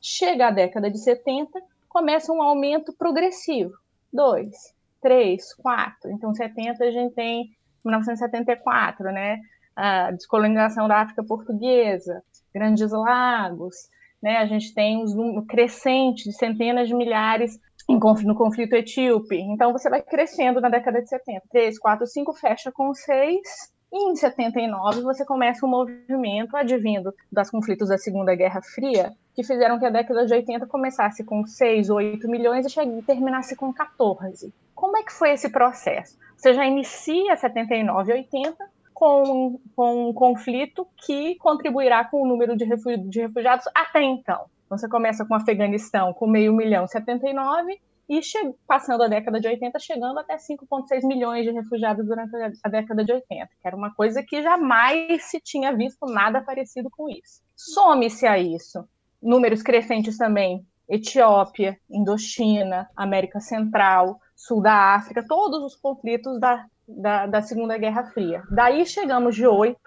chega 0.01 0.47
a 0.47 0.51
década 0.51 0.89
de 0.89 0.97
70, 0.97 1.51
começa 1.89 2.31
um 2.31 2.41
aumento 2.41 2.93
progressivo, 2.93 3.73
2, 4.13 4.55
3, 5.01 5.53
4. 5.55 6.11
Então 6.11 6.33
70 6.33 6.81
a 6.81 6.91
gente 6.91 7.13
tem 7.13 7.49
1974, 7.83 9.11
né? 9.11 9.41
A 9.75 10.11
descolonização 10.11 10.87
da 10.87 11.01
África 11.01 11.23
Portuguesa, 11.23 12.23
Grandes 12.53 12.91
Lagos, 12.91 13.75
né? 14.21 14.37
A 14.37 14.45
gente 14.45 14.73
tem 14.73 15.03
um 15.03 15.45
crescente 15.45 16.23
de 16.23 16.33
centenas 16.33 16.87
de 16.87 16.95
milhares 16.95 17.59
no 17.87 18.35
conflito 18.35 18.73
etíope. 18.73 19.39
Então, 19.39 19.71
você 19.71 19.89
vai 19.89 20.01
crescendo 20.01 20.59
na 20.59 20.69
década 20.69 21.01
de 21.01 21.09
70. 21.09 21.43
3, 21.51 21.77
4, 21.77 22.07
5, 22.07 22.33
fecha 22.33 22.71
com 22.71 22.93
6. 22.93 23.75
E 23.93 24.11
em 24.11 24.15
79, 24.15 25.01
você 25.01 25.23
começa 25.23 25.65
um 25.65 25.69
movimento 25.69 26.57
advindo 26.57 27.13
dos 27.31 27.49
conflitos 27.49 27.89
da 27.89 27.97
Segunda 27.97 28.35
Guerra 28.35 28.61
Fria, 28.61 29.13
que 29.35 29.43
fizeram 29.43 29.77
que 29.77 29.85
a 29.85 29.89
década 29.91 30.25
de 30.25 30.33
80 30.33 30.65
começasse 30.65 31.23
com 31.23 31.45
6, 31.45 31.89
8 31.89 32.27
milhões 32.27 32.65
e 32.65 33.01
terminasse 33.03 33.55
com 33.55 33.71
14. 33.71 34.51
Como 34.73 34.97
é 34.97 35.03
que 35.03 35.13
foi 35.13 35.31
esse 35.31 35.49
processo? 35.49 36.17
Você 36.35 36.53
já 36.53 36.65
inicia 36.65 37.37
79 37.37 38.11
e 38.11 38.15
80 38.15 38.74
com, 38.95 39.59
com 39.75 40.09
um 40.09 40.13
conflito 40.13 40.87
que 41.05 41.35
contribuirá 41.35 42.05
com 42.05 42.23
o 42.23 42.27
número 42.27 42.57
de, 42.57 42.65
refugiados 42.65 43.65
até 43.75 44.01
então. 44.01 44.45
Então, 44.65 44.77
você 44.77 44.89
começa 44.89 45.23
com 45.25 45.35
o 45.35 45.37
Afeganistão 45.37 46.13
com 46.13 46.25
meio 46.25 46.51
milhão, 46.51 46.87
79, 46.87 47.79
e 48.09 48.19
passando 48.65 49.03
a 49.03 49.07
década 49.07 49.39
de 49.39 49.47
80, 49.47 49.77
chegando 49.79 50.19
até 50.19 50.37
5,6 50.37 51.05
milhões 51.05 51.43
de 51.43 51.51
refugiados 51.51 52.05
durante 52.05 52.35
a 52.63 52.69
década 52.69 53.03
de 53.03 53.11
80, 53.11 53.47
que 53.61 53.67
era 53.67 53.75
uma 53.75 53.93
coisa 53.93 54.23
que 54.23 54.41
jamais 54.41 55.25
se 55.25 55.39
tinha 55.39 55.75
visto 55.75 56.05
nada 56.07 56.41
parecido 56.41 56.89
com 56.89 57.09
isso. 57.09 57.41
Some-se 57.55 58.25
a 58.25 58.39
isso 58.39 58.87
números 59.21 59.63
crescentes 59.63 60.17
também 60.17 60.65
Etiópia, 60.87 61.79
Indochina, 61.89 62.87
América 62.95 63.39
Central, 63.39 64.19
Sul 64.35 64.61
da 64.61 64.93
África, 64.93 65.25
todos 65.27 65.63
os 65.63 65.75
conflitos 65.75 66.39
da 66.39 66.65
da, 66.87 67.25
da 67.25 67.41
Segunda 67.41 67.77
Guerra 67.77 68.05
Fria. 68.05 68.43
Daí 68.49 68.85
chegamos 68.85 69.35
de 69.35 69.47
8 69.47 69.79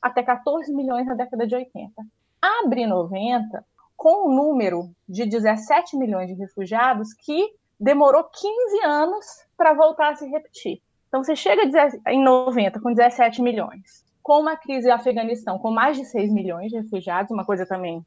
até 0.00 0.22
14 0.22 0.72
milhões 0.74 1.06
na 1.06 1.14
década 1.14 1.46
de 1.46 1.54
80. 1.54 1.92
Abre 2.40 2.86
90 2.86 3.64
com 3.96 4.28
um 4.28 4.34
número 4.34 4.90
de 5.08 5.26
17 5.26 5.96
milhões 5.96 6.28
de 6.28 6.34
refugiados 6.34 7.12
que 7.12 7.54
demorou 7.78 8.24
15 8.24 8.84
anos 8.84 9.26
para 9.56 9.74
voltar 9.74 10.12
a 10.12 10.16
se 10.16 10.26
repetir. 10.26 10.80
Então 11.08 11.22
você 11.22 11.36
chega 11.36 11.62
em 12.06 12.22
90 12.22 12.80
com 12.80 12.94
17 12.94 13.42
milhões, 13.42 14.04
com 14.22 14.40
uma 14.40 14.56
crise 14.56 14.88
no 14.88 14.94
Afeganistão 14.94 15.58
com 15.58 15.70
mais 15.70 15.96
de 15.96 16.04
6 16.04 16.32
milhões 16.32 16.70
de 16.70 16.78
refugiados, 16.78 17.30
uma 17.30 17.44
coisa 17.44 17.66
também 17.66 18.04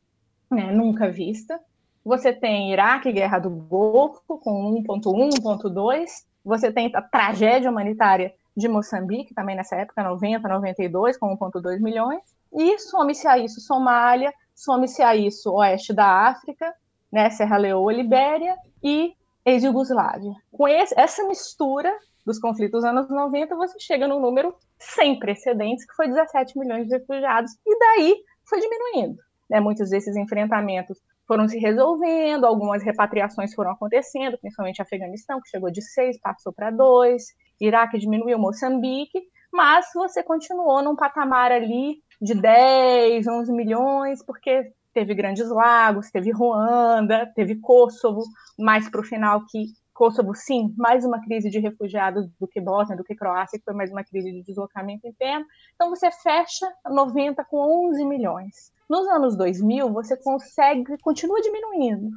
né, 0.49 0.71
nunca 0.71 1.11
vista. 1.11 1.59
Você 2.03 2.33
tem 2.33 2.71
Iraque, 2.71 3.11
Guerra 3.11 3.39
do 3.39 3.49
Golfo, 3.49 4.37
com 4.39 4.81
1.1, 4.83 5.41
1.2, 5.41 6.25
você 6.43 6.71
tem 6.71 6.91
a 6.93 7.01
tragédia 7.01 7.69
humanitária 7.69 8.33
de 8.55 8.67
Moçambique, 8.67 9.33
também 9.33 9.55
nessa 9.55 9.75
época, 9.75 10.03
90, 10.03 10.47
92, 10.47 11.17
com 11.17 11.35
1,2 11.37 11.79
milhões. 11.79 12.21
E 12.53 12.77
some-se 12.77 13.27
a 13.27 13.37
isso 13.37 13.59
Somália, 13.61 14.31
some-se 14.55 15.01
a 15.01 15.15
isso 15.15 15.51
Oeste 15.51 15.93
da 15.93 16.27
África, 16.27 16.73
né, 17.11 17.29
Serra 17.29 17.57
Leoa, 17.57 17.93
Libéria 17.93 18.55
e 18.83 19.13
ex-Yugoslávia. 19.45 20.33
Com 20.51 20.67
esse, 20.67 20.93
essa 20.97 21.27
mistura 21.27 21.91
dos 22.25 22.39
conflitos 22.39 22.81
dos 22.81 22.83
anos 22.83 23.09
90, 23.09 23.55
você 23.55 23.79
chega 23.79 24.07
num 24.07 24.19
número 24.19 24.55
sem 24.79 25.17
precedentes, 25.19 25.85
que 25.85 25.95
foi 25.95 26.07
17 26.07 26.57
milhões 26.57 26.87
de 26.87 26.97
refugiados, 26.97 27.51
e 27.65 27.79
daí 27.79 28.15
foi 28.45 28.59
diminuindo. 28.59 29.19
Né? 29.49 29.59
Muitos 29.59 29.89
desses 29.89 30.15
enfrentamentos 30.15 30.99
foram 31.27 31.47
se 31.47 31.57
resolvendo, 31.57 32.45
algumas 32.45 32.83
repatriações 32.83 33.53
foram 33.53 33.71
acontecendo, 33.71 34.37
principalmente 34.37 34.81
Afeganistão, 34.81 35.41
que 35.41 35.49
chegou 35.49 35.71
de 35.71 35.81
seis, 35.81 36.19
passou 36.19 36.51
para 36.53 36.69
dois, 36.69 37.27
Iraque 37.59 37.97
diminuiu, 37.97 38.37
Moçambique, 38.37 39.21
mas 39.51 39.85
você 39.93 40.23
continuou 40.23 40.81
num 40.81 40.95
patamar 40.95 41.51
ali 41.51 41.97
de 42.21 42.33
10, 42.33 43.27
11 43.27 43.51
milhões, 43.53 44.25
porque 44.25 44.71
teve 44.93 45.13
Grandes 45.13 45.49
Lagos, 45.49 46.11
teve 46.11 46.31
Ruanda, 46.31 47.31
teve 47.35 47.55
Kosovo, 47.59 48.23
mais 48.57 48.89
para 48.89 49.01
o 49.01 49.03
final 49.03 49.45
que 49.47 49.65
Kosovo, 49.93 50.33
sim, 50.33 50.73
mais 50.75 51.05
uma 51.05 51.21
crise 51.21 51.51
de 51.51 51.59
refugiados 51.59 52.27
do 52.39 52.47
que 52.47 52.59
Bósnia, 52.59 52.97
do 52.97 53.03
que 53.03 53.15
Croácia, 53.15 53.59
que 53.59 53.63
foi 53.63 53.75
mais 53.75 53.91
uma 53.91 54.03
crise 54.03 54.31
de 54.31 54.41
deslocamento 54.41 55.07
interno. 55.07 55.45
Então 55.75 55.89
você 55.89 56.09
fecha 56.11 56.67
90 56.89 57.45
com 57.45 57.89
11 57.89 58.03
milhões. 58.03 58.72
Nos 58.89 59.07
anos 59.07 59.37
2000, 59.37 59.91
você 59.91 60.17
consegue, 60.17 60.97
continua 61.01 61.41
diminuindo. 61.41 62.09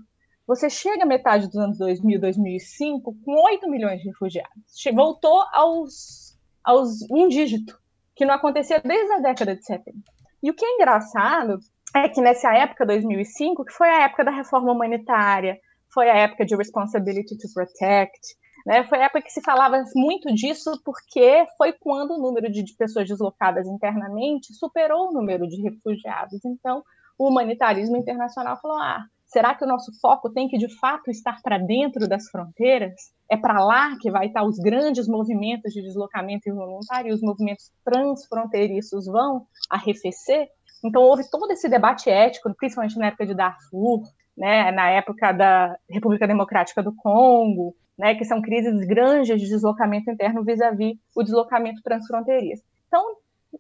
Você 0.47 0.71
chega 0.71 1.03
à 1.03 1.07
metade 1.07 1.47
dos 1.47 1.57
anos 1.57 1.79
2000, 1.79 2.21
2005, 2.21 3.17
com 3.25 3.45
8 3.45 3.69
milhões 3.69 4.01
de 4.01 4.09
refugiados. 4.09 4.55
Voltou 4.95 5.43
aos, 5.53 6.39
aos 6.63 7.03
um 7.11 7.29
dígito, 7.29 7.79
que 8.15 8.25
não 8.25 8.35
acontecia 8.35 8.81
desde 8.81 9.13
a 9.13 9.19
década 9.19 9.57
de 9.57 9.65
70. 9.65 9.99
E 10.43 10.51
o 10.51 10.55
que 10.55 10.65
é 10.65 10.75
engraçado 10.75 11.59
é 11.95 12.09
que 12.09 12.21
nessa 12.21 12.53
época, 12.55 12.87
2005, 12.87 13.65
que 13.65 13.73
foi 13.73 13.89
a 13.89 14.05
época 14.05 14.25
da 14.25 14.31
reforma 14.31 14.73
humanitária, 14.73 15.59
foi 15.93 16.09
a 16.09 16.17
época 16.17 16.45
de 16.45 16.55
Responsibility 16.55 17.37
to 17.37 17.49
Protect, 17.53 18.37
né? 18.67 18.83
Foi 18.85 18.99
a 18.99 19.05
época 19.05 19.23
que 19.23 19.31
se 19.31 19.41
falava 19.43 19.81
muito 19.95 20.35
disso, 20.35 20.73
porque 20.85 21.47
foi 21.57 21.73
quando 21.73 22.15
o 22.15 22.19
número 22.19 22.51
de, 22.51 22.65
pessoas 22.77 23.07
deslocadas 23.07 23.69
internamente 23.69 24.53
superou 24.53 25.09
o 25.09 25.13
número 25.13 25.47
de 25.47 25.63
refugiados. 25.63 26.45
Então, 26.45 26.83
o 27.17 27.29
humanitarismo 27.29 27.97
internacional 27.97 28.61
falou: 28.61 28.77
ah, 28.79 29.07
será 29.25 29.55
que 29.55 29.63
o 29.63 29.69
nosso 29.69 29.93
foco 30.01 30.31
tem 30.31 30.49
que 30.49 30.59
de 30.59 30.69
fato 30.81 31.13
estar 31.13 31.41
para 31.43 31.59
dentro 31.59 32.09
das 32.09 32.29
fronteiras? 32.29 32.93
É 33.31 33.37
para 33.37 33.65
lá 33.65 33.97
que 34.01 34.11
vai 34.11 34.27
estar 34.27 34.43
os 34.43 34.59
grandes 34.59 35.07
movimentos 35.07 35.73
de 35.73 35.81
deslocamento 35.81 36.49
involuntário 36.49 37.11
e 37.11 37.15
os 37.15 37.23
movimentos 37.23 37.71
transfronteiriços 37.85 39.07
vão 39.07 39.47
arrefecer? 39.71 40.49
Então 40.85 41.03
houve 41.03 41.23
todo 41.31 41.51
esse 41.53 41.69
debate 41.69 42.11
ético, 42.11 42.53
principalmente 42.57 42.99
na 42.99 43.07
época 43.07 43.27
de 43.27 43.35
Darfur, 43.35 44.03
né, 44.37 44.71
na 44.73 44.91
época 44.91 45.33
da 45.33 45.77
República 45.89 46.27
Democrática 46.27 46.83
do 46.83 46.95
Congo, 46.95 47.75
né, 47.97 48.15
que 48.15 48.25
são 48.25 48.43
crises 48.43 48.87
grandes 48.87 49.41
de 49.41 49.49
deslocamento 49.49 50.11
interno 50.11 50.45
vis-à-vis 50.45 50.95
-vis 50.95 50.99
o 51.15 51.23
deslocamento 51.23 51.83
transfronteiriço. 51.83 52.63
Então, 52.87 53.17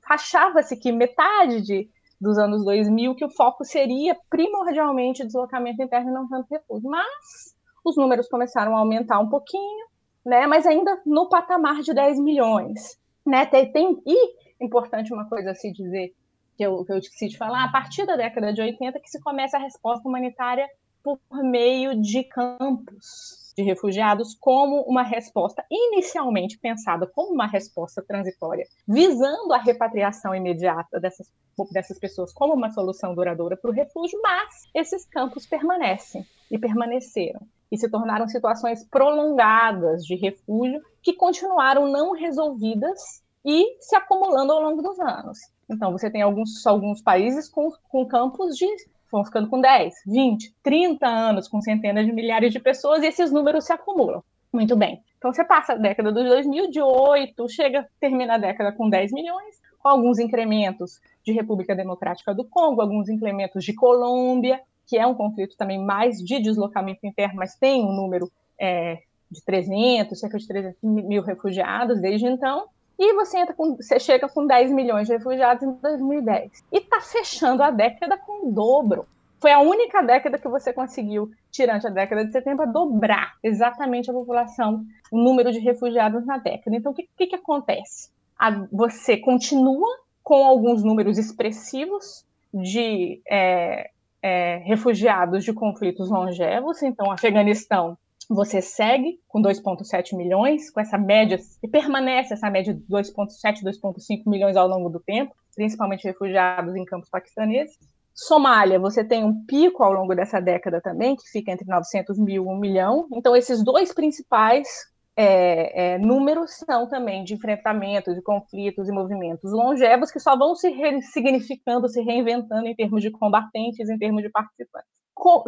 achava-se 0.08 0.76
que 0.76 0.92
metade 0.92 1.62
de, 1.62 1.88
dos 2.20 2.38
anos 2.38 2.64
2000 2.64 3.14
que 3.14 3.24
o 3.24 3.30
foco 3.30 3.64
seria 3.64 4.16
primordialmente 4.28 5.24
deslocamento 5.24 5.82
interno 5.82 6.10
e 6.10 6.14
não 6.14 6.28
tanto 6.28 6.48
refúgio. 6.50 6.88
Mas 6.88 7.54
os 7.84 7.96
números 7.96 8.28
começaram 8.28 8.76
a 8.76 8.80
aumentar 8.80 9.18
um 9.20 9.28
pouquinho, 9.28 9.86
né? 10.24 10.46
Mas 10.46 10.66
ainda 10.66 11.00
no 11.06 11.28
patamar 11.28 11.80
de 11.82 11.94
10 11.94 12.20
milhões, 12.20 12.98
né? 13.24 13.46
Tem, 13.46 13.70
tem 13.72 14.02
e 14.04 14.36
importante 14.60 15.12
uma 15.12 15.28
coisa 15.28 15.52
a 15.52 15.54
se 15.54 15.72
dizer 15.72 16.14
que 16.56 16.62
eu, 16.62 16.84
que 16.84 16.92
eu 16.92 16.98
esqueci 16.98 17.28
de 17.28 17.36
falar, 17.36 17.64
a 17.64 17.72
partir 17.72 18.06
da 18.06 18.16
década 18.16 18.52
de 18.52 18.60
80 18.60 18.98
que 19.00 19.10
se 19.10 19.20
começa 19.20 19.56
a 19.56 19.60
resposta 19.60 20.08
humanitária 20.08 20.66
por 21.02 21.20
meio 21.42 22.00
de 22.00 22.24
campos 22.24 23.45
de 23.56 23.62
refugiados 23.62 24.36
como 24.38 24.82
uma 24.82 25.02
resposta 25.02 25.64
inicialmente 25.70 26.58
pensada 26.58 27.06
como 27.06 27.32
uma 27.32 27.46
resposta 27.46 28.02
transitória, 28.02 28.66
visando 28.86 29.52
a 29.52 29.58
repatriação 29.58 30.34
imediata 30.34 31.00
dessas, 31.00 31.26
dessas 31.72 31.98
pessoas 31.98 32.32
como 32.32 32.52
uma 32.52 32.70
solução 32.70 33.14
duradoura 33.14 33.56
para 33.56 33.70
o 33.70 33.74
refúgio, 33.74 34.20
mas 34.22 34.64
esses 34.74 35.06
campos 35.06 35.46
permanecem 35.46 36.24
e 36.50 36.58
permaneceram 36.58 37.40
e 37.72 37.78
se 37.78 37.90
tornaram 37.90 38.28
situações 38.28 38.84
prolongadas 38.84 40.04
de 40.04 40.14
refúgio 40.14 40.80
que 41.02 41.14
continuaram 41.14 41.90
não 41.90 42.12
resolvidas 42.12 43.22
e 43.44 43.76
se 43.80 43.96
acumulando 43.96 44.52
ao 44.52 44.60
longo 44.60 44.82
dos 44.82 45.00
anos. 45.00 45.38
Então, 45.68 45.90
você 45.90 46.10
tem 46.10 46.22
alguns, 46.22 46.64
alguns 46.66 47.00
países 47.00 47.48
com, 47.48 47.72
com 47.88 48.06
campos 48.06 48.56
de 48.56 48.66
vão 49.10 49.24
ficando 49.24 49.48
com 49.48 49.60
10, 49.60 49.94
20, 50.06 50.54
30 50.62 51.06
anos, 51.06 51.48
com 51.48 51.60
centenas 51.60 52.06
de 52.06 52.12
milhares 52.12 52.52
de 52.52 52.60
pessoas, 52.60 53.02
e 53.02 53.06
esses 53.06 53.32
números 53.32 53.64
se 53.64 53.72
acumulam. 53.72 54.22
Muito 54.52 54.76
bem. 54.76 55.02
Então 55.18 55.32
você 55.32 55.44
passa 55.44 55.74
a 55.74 55.76
década 55.76 56.12
dos 56.12 56.24
2000 56.24 56.70
de 56.70 56.80
8, 56.80 57.48
chega, 57.48 57.86
termina 58.00 58.34
a 58.34 58.38
década 58.38 58.72
com 58.72 58.88
10 58.88 59.12
milhões, 59.12 59.56
com 59.78 59.88
alguns 59.88 60.18
incrementos 60.18 61.00
de 61.24 61.32
República 61.32 61.74
Democrática 61.74 62.34
do 62.34 62.44
Congo, 62.44 62.80
alguns 62.80 63.08
incrementos 63.08 63.64
de 63.64 63.74
Colômbia, 63.74 64.60
que 64.86 64.96
é 64.96 65.06
um 65.06 65.14
conflito 65.14 65.56
também 65.56 65.78
mais 65.78 66.18
de 66.18 66.40
deslocamento 66.40 67.06
interno, 67.06 67.36
mas 67.36 67.56
tem 67.56 67.84
um 67.84 67.92
número 67.92 68.30
é, 68.58 69.00
de 69.30 69.44
300, 69.44 70.18
cerca 70.18 70.38
de 70.38 70.46
300 70.46 70.82
mil 70.82 71.22
refugiados 71.22 72.00
desde 72.00 72.26
então. 72.26 72.66
E 72.98 73.12
você, 73.14 73.38
entra 73.38 73.54
com, 73.54 73.76
você 73.76 73.98
chega 73.98 74.28
com 74.28 74.46
10 74.46 74.70
milhões 74.72 75.06
de 75.06 75.14
refugiados 75.14 75.62
em 75.62 75.72
2010. 75.72 76.64
E 76.72 76.78
está 76.78 77.00
fechando 77.00 77.62
a 77.62 77.70
década 77.70 78.16
com 78.16 78.48
o 78.48 78.52
dobro. 78.52 79.06
Foi 79.38 79.52
a 79.52 79.60
única 79.60 80.02
década 80.02 80.38
que 80.38 80.48
você 80.48 80.72
conseguiu, 80.72 81.30
tirante 81.50 81.86
a 81.86 81.90
década 81.90 82.24
de 82.24 82.32
70, 82.32 82.66
dobrar 82.66 83.34
exatamente 83.42 84.10
a 84.10 84.14
população, 84.14 84.84
o 85.10 85.18
número 85.18 85.52
de 85.52 85.58
refugiados 85.58 86.24
na 86.24 86.38
década. 86.38 86.74
Então, 86.74 86.92
o 86.92 86.94
que, 86.94 87.08
que, 87.16 87.26
que 87.26 87.36
acontece? 87.36 88.10
A, 88.38 88.50
você 88.72 89.18
continua 89.18 89.88
com 90.22 90.44
alguns 90.44 90.82
números 90.82 91.18
expressivos 91.18 92.24
de 92.52 93.20
é, 93.30 93.90
é, 94.22 94.56
refugiados 94.64 95.44
de 95.44 95.52
conflitos 95.52 96.10
longevos. 96.10 96.82
Então, 96.82 97.12
Afeganistão 97.12 97.98
você 98.28 98.60
segue 98.60 99.20
com 99.28 99.40
2,7 99.40 100.16
milhões, 100.16 100.70
com 100.70 100.80
essa 100.80 100.98
média, 100.98 101.38
e 101.62 101.68
permanece 101.68 102.34
essa 102.34 102.50
média 102.50 102.74
de 102.74 102.80
2,7, 102.86 103.62
2,5 103.62 104.22
milhões 104.26 104.56
ao 104.56 104.66
longo 104.66 104.88
do 104.88 105.00
tempo, 105.00 105.34
principalmente 105.54 106.04
refugiados 106.04 106.74
em 106.74 106.84
campos 106.84 107.08
paquistaneses. 107.08 107.76
Somália, 108.14 108.78
você 108.78 109.04
tem 109.04 109.24
um 109.24 109.44
pico 109.44 109.82
ao 109.82 109.92
longo 109.92 110.14
dessa 110.14 110.40
década 110.40 110.80
também, 110.80 111.14
que 111.16 111.28
fica 111.30 111.52
entre 111.52 111.66
900 111.66 112.18
mil 112.18 112.44
e 112.44 112.48
1 112.48 112.58
milhão. 112.58 113.06
Então, 113.12 113.36
esses 113.36 113.62
dois 113.62 113.92
principais 113.92 114.66
é, 115.14 115.94
é, 115.94 115.98
números 115.98 116.52
são 116.52 116.88
também 116.88 117.24
de 117.24 117.34
enfrentamentos, 117.34 118.14
de 118.14 118.22
conflitos 118.22 118.88
e 118.88 118.92
movimentos 118.92 119.52
longevos 119.52 120.10
que 120.10 120.20
só 120.20 120.36
vão 120.36 120.54
se 120.54 120.68
ressignificando, 120.70 121.88
se 121.88 122.02
reinventando 122.02 122.66
em 122.66 122.74
termos 122.74 123.02
de 123.02 123.10
combatentes, 123.10 123.88
em 123.88 123.98
termos 123.98 124.22
de 124.22 124.30
participantes. 124.30 124.88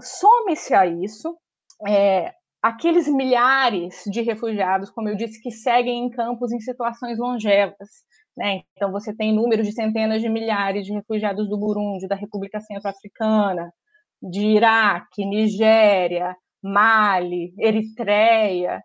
Some-se 0.01 0.75
a 0.75 0.87
isso 0.87 1.37
é, 1.87 2.35
aqueles 2.63 3.09
milhares 3.09 4.03
de 4.11 4.21
refugiados, 4.23 4.91
como 4.91 5.09
eu 5.09 5.17
disse, 5.17 5.41
que 5.41 5.51
seguem 5.51 6.07
em 6.07 6.11
campos 6.11 6.53
em 6.53 6.61
situações 6.61 7.19
longevas. 7.19 7.89
Né? 8.37 8.63
Então, 8.77 8.93
você 8.93 9.15
tem 9.15 9.35
números 9.35 9.67
de 9.67 9.73
centenas 9.73 10.21
de 10.21 10.29
milhares 10.29 10.87
de 10.87 10.93
refugiados 10.93 11.49
do 11.49 11.59
Burundi, 11.59 12.07
da 12.07 12.15
República 12.15 12.61
Centro-Africana, 12.61 13.73
de 14.23 14.47
Iraque, 14.47 15.25
Nigéria, 15.25 16.37
Mali, 16.63 17.53
Eritreia, 17.59 18.83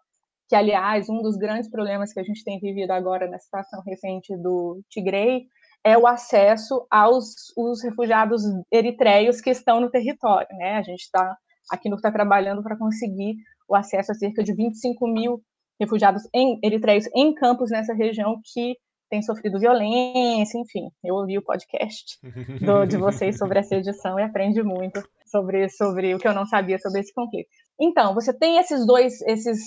que, 0.49 0.55
aliás, 0.55 1.09
um 1.09 1.21
dos 1.21 1.35
grandes 1.35 1.69
problemas 1.69 2.13
que 2.13 2.19
a 2.19 2.23
gente 2.23 2.43
tem 2.43 2.59
vivido 2.59 2.91
agora 2.91 3.29
na 3.29 3.39
situação 3.39 3.81
recente 3.85 4.35
do 4.37 4.81
Tigray 4.89 5.45
é 5.83 5.97
o 5.97 6.07
acesso 6.07 6.85
aos 6.89 7.51
os 7.57 7.83
refugiados 7.83 8.41
eritreios 8.71 9.41
que 9.41 9.49
estão 9.49 9.81
no 9.81 9.89
território. 9.89 10.47
Né? 10.57 10.77
A 10.77 10.81
gente 10.81 11.01
está 11.01 11.35
aqui 11.69 11.89
no 11.89 11.95
está 11.95 12.11
trabalhando 12.11 12.61
para 12.61 12.77
conseguir 12.77 13.35
o 13.67 13.75
acesso 13.75 14.11
a 14.11 14.15
cerca 14.15 14.43
de 14.43 14.53
25 14.53 15.07
mil 15.07 15.41
refugiados 15.79 16.23
em, 16.33 16.59
eritreios 16.63 17.07
em 17.15 17.33
campos 17.33 17.69
nessa 17.69 17.93
região 17.93 18.39
que 18.43 18.75
têm 19.09 19.21
sofrido 19.21 19.59
violência, 19.59 20.57
enfim. 20.57 20.89
Eu 21.03 21.15
ouvi 21.15 21.37
o 21.37 21.43
podcast 21.43 22.17
do, 22.65 22.85
de 22.85 22.97
vocês 22.97 23.37
sobre 23.37 23.59
essa 23.59 23.75
edição 23.75 24.19
e 24.19 24.23
aprendi 24.23 24.63
muito 24.63 25.03
sobre, 25.25 25.69
sobre 25.69 26.15
o 26.15 26.19
que 26.19 26.27
eu 26.27 26.33
não 26.33 26.45
sabia 26.45 26.79
sobre 26.79 27.01
esse 27.01 27.13
conflito. 27.13 27.47
Então, 27.79 28.13
você 28.13 28.33
tem 28.33 28.57
esses 28.57 28.85
dois, 28.85 29.21
esses, 29.21 29.59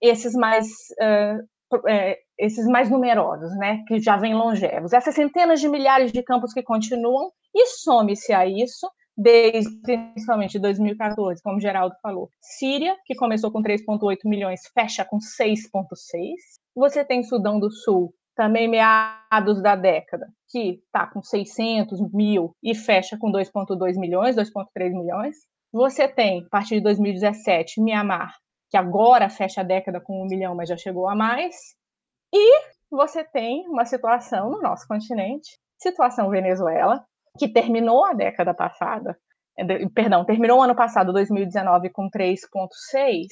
esses 0.00 0.34
mais 0.34 0.66
uh, 1.00 1.46
esses 2.38 2.66
mais 2.66 2.90
numerosos, 2.90 3.56
né, 3.56 3.82
que 3.86 3.98
já 3.98 4.16
vêm 4.16 4.34
longevos, 4.34 4.92
essas 4.92 5.14
centenas 5.14 5.60
de 5.60 5.68
milhares 5.68 6.12
de 6.12 6.22
campos 6.22 6.52
que 6.52 6.62
continuam, 6.62 7.30
e 7.54 7.66
some-se 7.66 8.32
a 8.32 8.46
isso 8.46 8.90
desde 9.16 9.70
principalmente 9.82 10.58
2014, 10.58 11.42
como 11.42 11.60
Geraldo 11.60 11.94
falou. 12.02 12.30
Síria, 12.40 12.96
que 13.04 13.14
começou 13.14 13.50
com 13.50 13.62
3,8 13.62 14.18
milhões, 14.24 14.62
fecha 14.74 15.04
com 15.04 15.18
6,6. 15.18 16.34
Você 16.74 17.04
tem 17.04 17.22
Sudão 17.22 17.60
do 17.60 17.70
Sul, 17.70 18.14
também 18.34 18.68
meados 18.68 19.62
da 19.62 19.76
década, 19.76 20.28
que 20.48 20.82
está 20.84 21.06
com 21.06 21.22
600 21.22 22.00
mil 22.12 22.56
e 22.62 22.74
fecha 22.74 23.18
com 23.18 23.30
2,2 23.30 23.98
milhões, 23.98 24.36
2,3 24.36 24.90
milhões. 24.90 25.36
Você 25.72 26.08
tem, 26.08 26.44
a 26.44 26.48
partir 26.48 26.76
de 26.76 26.82
2017, 26.82 27.80
Mianmar, 27.80 28.34
que 28.70 28.76
agora 28.76 29.28
fecha 29.28 29.60
a 29.60 29.64
década 29.64 30.00
com 30.00 30.22
um 30.22 30.26
milhão, 30.26 30.54
mas 30.54 30.68
já 30.68 30.76
chegou 30.76 31.08
a 31.08 31.14
mais. 31.14 31.56
E 32.32 32.62
você 32.90 33.22
tem 33.22 33.66
uma 33.68 33.84
situação 33.84 34.50
no 34.50 34.62
nosso 34.62 34.86
continente, 34.88 35.58
situação 35.78 36.30
Venezuela, 36.30 37.04
que 37.38 37.48
terminou 37.48 38.04
a 38.04 38.12
década 38.12 38.54
passada, 38.54 39.18
é, 39.58 39.88
perdão, 39.88 40.24
terminou 40.24 40.58
o 40.58 40.62
ano 40.62 40.74
passado, 40.74 41.12
2019, 41.12 41.90
com 41.90 42.08
3,6, 42.10 43.26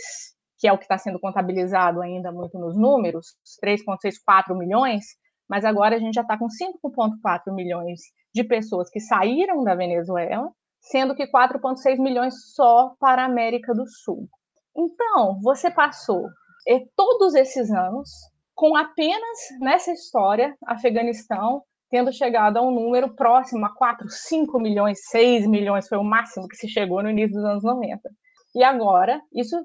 que 0.58 0.68
é 0.68 0.72
o 0.72 0.78
que 0.78 0.84
está 0.84 0.98
sendo 0.98 1.18
contabilizado 1.18 2.02
ainda 2.02 2.30
muito 2.30 2.58
nos 2.58 2.76
números, 2.76 3.34
3,64 3.64 4.56
milhões, 4.56 5.04
mas 5.48 5.64
agora 5.64 5.96
a 5.96 5.98
gente 5.98 6.14
já 6.14 6.22
está 6.22 6.38
com 6.38 6.46
5,4 6.46 7.52
milhões 7.54 8.00
de 8.34 8.44
pessoas 8.44 8.88
que 8.90 9.00
saíram 9.00 9.64
da 9.64 9.74
Venezuela, 9.74 10.50
sendo 10.80 11.14
que 11.14 11.26
4,6 11.26 11.98
milhões 11.98 12.34
só 12.54 12.94
para 12.98 13.22
a 13.22 13.26
América 13.26 13.74
do 13.74 13.86
Sul. 13.86 14.28
Então, 14.76 15.40
você 15.42 15.70
passou 15.70 16.26
eh, 16.68 16.84
todos 16.94 17.34
esses 17.34 17.70
anos 17.70 18.10
com 18.54 18.76
apenas 18.76 19.38
nessa 19.60 19.90
história, 19.90 20.54
Afeganistão 20.66 21.62
tendo 21.90 22.12
chegado 22.12 22.57
a 22.57 22.62
um 22.62 22.70
número 22.70 23.14
próximo 23.14 23.66
a 23.66 23.74
4, 23.74 24.09
5 24.09 24.61
milhões, 24.61 25.00
6 25.09 25.46
milhões, 25.46 25.88
foi 25.88 25.98
o 25.98 26.05
máximo 26.05 26.46
que 26.46 26.57
se 26.57 26.68
chegou 26.68 27.03
no 27.03 27.11
início 27.11 27.35
dos 27.35 27.44
anos 27.44 27.64
90. 27.64 28.09
E 28.55 28.62
agora, 28.62 29.20
isso 29.33 29.62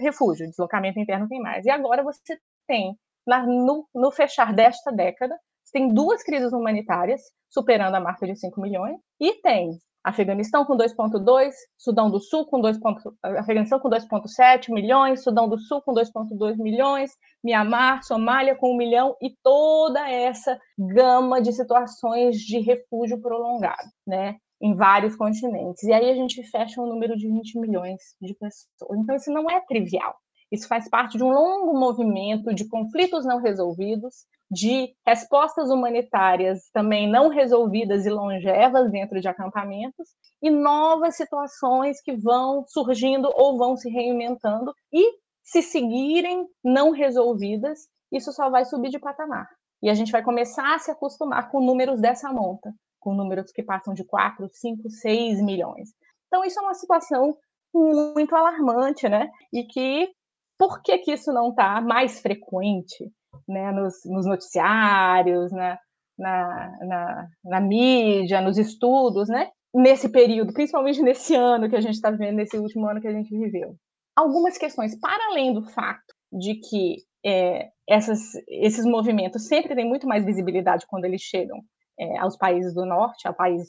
refúgio, 0.00 0.48
deslocamento 0.48 0.98
interno 0.98 1.28
tem 1.28 1.40
mais. 1.40 1.64
E 1.64 1.70
agora 1.70 2.02
você 2.02 2.38
tem, 2.66 2.96
na, 3.26 3.46
no, 3.46 3.88
no 3.94 4.10
fechar 4.10 4.52
desta 4.52 4.92
década, 4.92 5.38
você 5.64 5.72
tem 5.72 5.92
duas 5.92 6.22
crises 6.22 6.52
humanitárias 6.52 7.20
superando 7.48 7.94
a 7.94 8.00
marca 8.00 8.26
de 8.26 8.36
5 8.36 8.60
milhões, 8.60 8.98
e 9.20 9.34
tem 9.40 9.78
Afeganistão 10.08 10.64
com 10.64 10.76
2,2, 10.76 11.52
Sudão 11.76 12.10
do 12.10 12.18
Sul 12.18 12.46
com 12.46 12.60
2, 12.60 12.78
Afeganistão 13.22 13.78
com 13.78 13.90
2,7 13.90 14.72
milhões, 14.72 15.22
Sudão 15.22 15.48
do 15.48 15.58
Sul 15.58 15.82
com 15.82 15.92
2,2 15.92 16.56
milhões, 16.56 17.10
Mianmar, 17.44 18.02
Somália 18.02 18.56
com 18.56 18.72
1 18.72 18.76
milhão 18.76 19.16
e 19.20 19.36
toda 19.42 20.08
essa 20.08 20.58
gama 20.78 21.42
de 21.42 21.52
situações 21.52 22.38
de 22.38 22.58
refúgio 22.58 23.20
prolongado, 23.20 23.88
né? 24.06 24.36
Em 24.60 24.74
vários 24.74 25.14
continentes. 25.14 25.84
E 25.84 25.92
aí 25.92 26.10
a 26.10 26.14
gente 26.14 26.42
fecha 26.50 26.80
um 26.80 26.86
número 26.86 27.14
de 27.16 27.28
20 27.28 27.60
milhões 27.60 28.00
de 28.20 28.34
pessoas. 28.34 28.98
Então, 28.98 29.14
isso 29.14 29.30
não 29.30 29.48
é 29.48 29.60
trivial. 29.60 30.16
Isso 30.50 30.66
faz 30.66 30.88
parte 30.88 31.18
de 31.18 31.22
um 31.22 31.30
longo 31.30 31.78
movimento 31.78 32.54
de 32.54 32.66
conflitos 32.66 33.26
não 33.26 33.38
resolvidos, 33.38 34.26
de 34.50 34.94
respostas 35.06 35.70
humanitárias 35.70 36.70
também 36.72 37.08
não 37.08 37.28
resolvidas 37.28 38.06
e 38.06 38.10
longevas 38.10 38.90
dentro 38.90 39.20
de 39.20 39.28
acampamentos, 39.28 40.08
e 40.42 40.50
novas 40.50 41.16
situações 41.16 42.00
que 42.00 42.16
vão 42.16 42.64
surgindo 42.66 43.30
ou 43.34 43.58
vão 43.58 43.76
se 43.76 43.90
reinventando, 43.90 44.72
e 44.92 45.18
se 45.42 45.62
seguirem 45.62 46.46
não 46.64 46.90
resolvidas, 46.90 47.88
isso 48.12 48.32
só 48.32 48.48
vai 48.48 48.64
subir 48.64 48.90
de 48.90 48.98
patamar. 48.98 49.48
E 49.82 49.90
a 49.90 49.94
gente 49.94 50.12
vai 50.12 50.22
começar 50.22 50.74
a 50.74 50.78
se 50.78 50.90
acostumar 50.90 51.50
com 51.50 51.60
números 51.60 52.00
dessa 52.00 52.32
monta, 52.32 52.72
com 52.98 53.14
números 53.14 53.52
que 53.52 53.62
passam 53.62 53.94
de 53.94 54.04
4, 54.04 54.48
5, 54.50 54.90
6 54.90 55.42
milhões. 55.42 55.90
Então, 56.26 56.44
isso 56.44 56.58
é 56.58 56.62
uma 56.62 56.74
situação 56.74 57.36
muito 57.72 58.34
alarmante, 58.34 59.08
né? 59.08 59.30
E 59.52 59.64
que, 59.64 60.10
por 60.58 60.82
que, 60.82 60.98
que 60.98 61.12
isso 61.12 61.32
não 61.32 61.50
está 61.50 61.80
mais 61.80 62.20
frequente 62.20 63.10
né, 63.46 63.72
nos, 63.72 63.94
nos 64.04 64.26
noticiários, 64.26 65.52
né, 65.52 65.78
na, 66.18 66.72
na, 66.80 67.28
na 67.44 67.60
mídia, 67.60 68.40
nos 68.40 68.58
estudos, 68.58 69.28
né? 69.28 69.50
Nesse 69.74 70.08
período, 70.08 70.52
principalmente 70.52 71.02
nesse 71.02 71.34
ano 71.34 71.68
que 71.68 71.76
a 71.76 71.80
gente 71.80 71.94
está 71.94 72.10
vivendo, 72.10 72.36
nesse 72.36 72.58
último 72.58 72.86
ano 72.86 73.00
que 73.00 73.08
a 73.08 73.12
gente 73.12 73.30
viveu. 73.36 73.76
Algumas 74.16 74.58
questões, 74.58 74.98
para 74.98 75.26
além 75.30 75.52
do 75.52 75.62
fato 75.62 76.14
de 76.32 76.54
que 76.56 76.96
é, 77.24 77.68
essas, 77.88 78.34
esses 78.48 78.84
movimentos 78.84 79.46
sempre 79.46 79.74
têm 79.74 79.86
muito 79.86 80.06
mais 80.06 80.24
visibilidade 80.24 80.86
quando 80.88 81.04
eles 81.04 81.20
chegam 81.20 81.58
é, 81.98 82.18
aos 82.18 82.36
países 82.36 82.74
do 82.74 82.86
norte, 82.86 83.26
a 83.26 83.32
países 83.32 83.68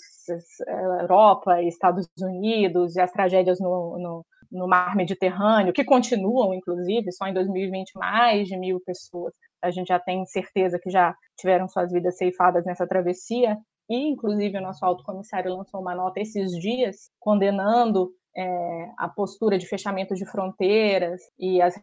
é, 0.67 1.01
Europa, 1.01 1.61
Estados 1.63 2.07
Unidos, 2.19 2.95
e 2.95 3.01
as 3.01 3.11
tragédias 3.11 3.59
no, 3.59 3.97
no, 3.97 4.25
no, 4.51 4.67
mar 4.67 4.95
Mediterrâneo, 4.95 5.73
que 5.73 5.83
continuam, 5.83 6.53
inclusive, 6.53 7.11
só 7.11 7.27
em 7.27 7.33
2020 7.33 7.91
mais 7.95 8.47
de 8.47 8.55
mil 8.57 8.79
pessoas. 8.85 9.33
A 9.61 9.71
gente 9.71 9.87
já 9.87 9.99
tem 9.99 10.25
certeza 10.25 10.79
que 10.79 10.89
já 10.89 11.15
tiveram 11.37 11.67
suas 11.67 11.91
vidas 11.91 12.17
ceifadas 12.17 12.65
nessa 12.65 12.87
travessia, 12.87 13.57
e, 13.89 14.07
inclusive, 14.07 14.57
o 14.57 14.61
nosso 14.61 14.85
alto 14.85 15.03
comissário 15.03 15.55
lançou 15.55 15.81
uma 15.81 15.95
nota 15.95 16.19
esses 16.19 16.51
dias 16.51 17.09
condenando 17.19 18.11
é, 18.37 18.91
a 18.97 19.09
postura 19.09 19.57
de 19.57 19.65
fechamento 19.65 20.13
de 20.13 20.25
fronteiras 20.25 21.21
e, 21.39 21.59
as 21.61 21.75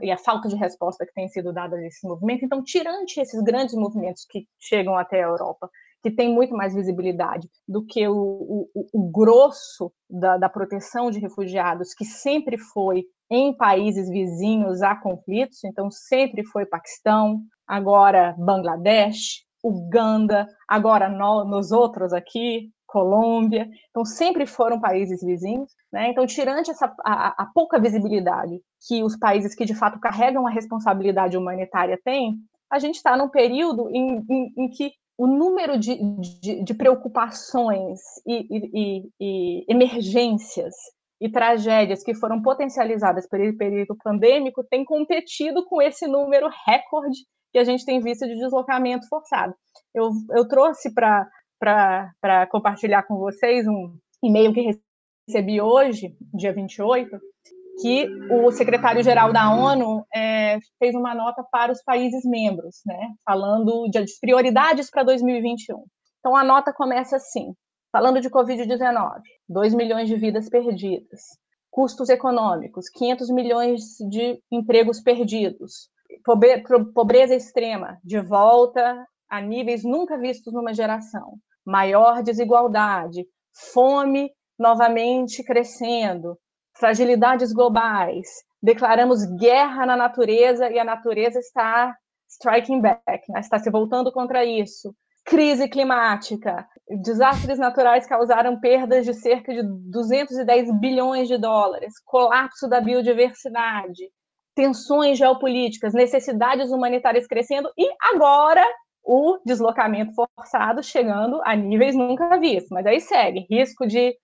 e 0.00 0.10
a 0.10 0.16
falta 0.16 0.48
de 0.48 0.56
resposta 0.56 1.04
que 1.04 1.12
tem 1.12 1.28
sido 1.28 1.52
dada 1.52 1.76
a 1.76 1.86
esse 1.86 2.06
movimento. 2.06 2.44
Então, 2.44 2.62
tirante 2.62 3.20
esses 3.20 3.40
grandes 3.42 3.74
movimentos 3.74 4.24
que 4.28 4.46
chegam 4.58 4.96
até 4.96 5.22
a 5.22 5.28
Europa, 5.28 5.68
que 6.02 6.10
tem 6.10 6.32
muito 6.32 6.54
mais 6.56 6.74
visibilidade 6.74 7.48
do 7.68 7.84
que 7.84 8.08
o, 8.08 8.68
o, 8.74 8.88
o 8.92 9.10
grosso 9.10 9.92
da, 10.10 10.36
da 10.36 10.48
proteção 10.48 11.10
de 11.10 11.20
refugiados, 11.20 11.94
que 11.94 12.04
sempre 12.04 12.58
foi 12.58 13.04
em 13.32 13.56
países 13.56 14.10
vizinhos 14.10 14.82
a 14.82 14.94
conflitos, 14.94 15.64
então 15.64 15.90
sempre 15.90 16.44
foi 16.44 16.66
Paquistão, 16.66 17.40
agora 17.66 18.34
Bangladesh, 18.36 19.46
Uganda, 19.64 20.46
agora 20.68 21.08
no, 21.08 21.42
nos 21.42 21.72
outros 21.72 22.12
aqui, 22.12 22.68
Colômbia, 22.86 23.66
então 23.88 24.04
sempre 24.04 24.44
foram 24.44 24.78
países 24.78 25.22
vizinhos, 25.22 25.70
né? 25.90 26.10
Então, 26.10 26.26
tirante 26.26 26.70
essa 26.70 26.94
a, 27.02 27.42
a, 27.42 27.46
pouca 27.46 27.80
visibilidade 27.80 28.60
que 28.86 29.02
os 29.02 29.16
países 29.16 29.54
que 29.54 29.64
de 29.64 29.74
fato 29.74 29.98
carregam 29.98 30.46
a 30.46 30.50
responsabilidade 30.50 31.34
humanitária 31.34 31.98
têm, 32.04 32.36
a 32.70 32.78
gente 32.78 32.96
está 32.96 33.16
num 33.16 33.30
período 33.30 33.88
em, 33.88 34.22
em, 34.28 34.52
em, 34.58 34.68
que 34.68 34.92
o 35.16 35.26
número 35.26 35.78
de, 35.78 35.96
de, 36.42 36.62
de 36.62 36.74
preocupações 36.74 37.98
e, 38.26 38.46
e, 38.50 39.08
e, 39.18 39.64
emergências 39.68 40.74
e 41.22 41.30
tragédias 41.30 42.02
que 42.02 42.14
foram 42.14 42.42
potencializadas 42.42 43.28
pelo 43.28 43.56
período 43.56 43.96
pandêmico 44.02 44.64
tem 44.64 44.84
competido 44.84 45.64
com 45.66 45.80
esse 45.80 46.04
número 46.08 46.50
recorde 46.66 47.20
que 47.52 47.58
a 47.60 47.64
gente 47.64 47.84
tem 47.84 48.00
visto 48.00 48.26
de 48.26 48.34
deslocamento 48.34 49.06
forçado. 49.08 49.54
Eu, 49.94 50.10
eu 50.32 50.48
trouxe 50.48 50.92
para 50.92 52.46
compartilhar 52.50 53.04
com 53.04 53.18
vocês 53.18 53.68
um 53.68 53.96
e-mail 54.20 54.52
que 54.52 54.80
recebi 55.28 55.60
hoje, 55.60 56.12
dia 56.34 56.52
28, 56.52 57.08
que 57.80 58.08
o 58.28 58.50
secretário-geral 58.50 59.32
da 59.32 59.54
ONU 59.54 60.04
é, 60.12 60.58
fez 60.76 60.92
uma 60.94 61.14
nota 61.14 61.44
para 61.52 61.70
os 61.70 61.82
países 61.84 62.24
membros, 62.24 62.80
né, 62.84 63.10
falando 63.24 63.88
de 63.88 64.04
prioridades 64.20 64.90
para 64.90 65.04
2021. 65.04 65.84
Então, 66.18 66.36
a 66.36 66.42
nota 66.42 66.72
começa 66.72 67.16
assim, 67.16 67.54
falando 67.92 68.20
de 68.20 68.30
Covid-19, 68.30 69.20
2 69.48 69.74
milhões 69.74 70.08
de 70.08 70.16
vidas 70.16 70.48
perdidas, 70.48 71.20
custos 71.70 72.08
econômicos, 72.08 72.88
500 72.88 73.30
milhões 73.30 73.82
de 74.10 74.42
empregos 74.50 75.00
perdidos, 75.00 75.90
pobreza 76.94 77.34
extrema, 77.34 77.98
de 78.02 78.20
volta 78.20 79.06
a 79.28 79.40
níveis 79.40 79.84
nunca 79.84 80.18
vistos 80.18 80.52
numa 80.52 80.74
geração, 80.74 81.34
maior 81.64 82.22
desigualdade, 82.22 83.26
fome 83.72 84.30
novamente 84.58 85.42
crescendo, 85.44 86.38
fragilidades 86.78 87.52
globais, 87.52 88.26
declaramos 88.62 89.24
guerra 89.38 89.84
na 89.86 89.96
natureza 89.96 90.70
e 90.70 90.78
a 90.78 90.84
natureza 90.84 91.38
está 91.38 91.96
striking 92.28 92.80
back, 92.80 93.30
né? 93.30 93.40
está 93.40 93.58
se 93.58 93.70
voltando 93.70 94.12
contra 94.12 94.44
isso. 94.44 94.94
Crise 95.24 95.68
climática, 95.68 96.66
desastres 97.02 97.58
naturais 97.58 98.06
causaram 98.06 98.60
perdas 98.60 99.04
de 99.04 99.14
cerca 99.14 99.52
de 99.52 99.62
210 99.90 100.78
bilhões 100.80 101.28
de 101.28 101.38
dólares, 101.38 101.94
colapso 102.04 102.68
da 102.68 102.80
biodiversidade, 102.80 104.10
tensões 104.54 105.18
geopolíticas, 105.18 105.94
necessidades 105.94 106.70
humanitárias 106.70 107.26
crescendo 107.26 107.70
e 107.78 107.88
agora 108.12 108.64
o 109.04 109.38
deslocamento 109.44 110.12
forçado 110.14 110.82
chegando 110.82 111.40
a 111.44 111.56
níveis 111.56 111.94
nunca 111.94 112.38
vistos. 112.38 112.70
Mas 112.70 112.86
aí 112.86 113.00
segue 113.00 113.46
risco 113.50 113.86
de 113.86 114.14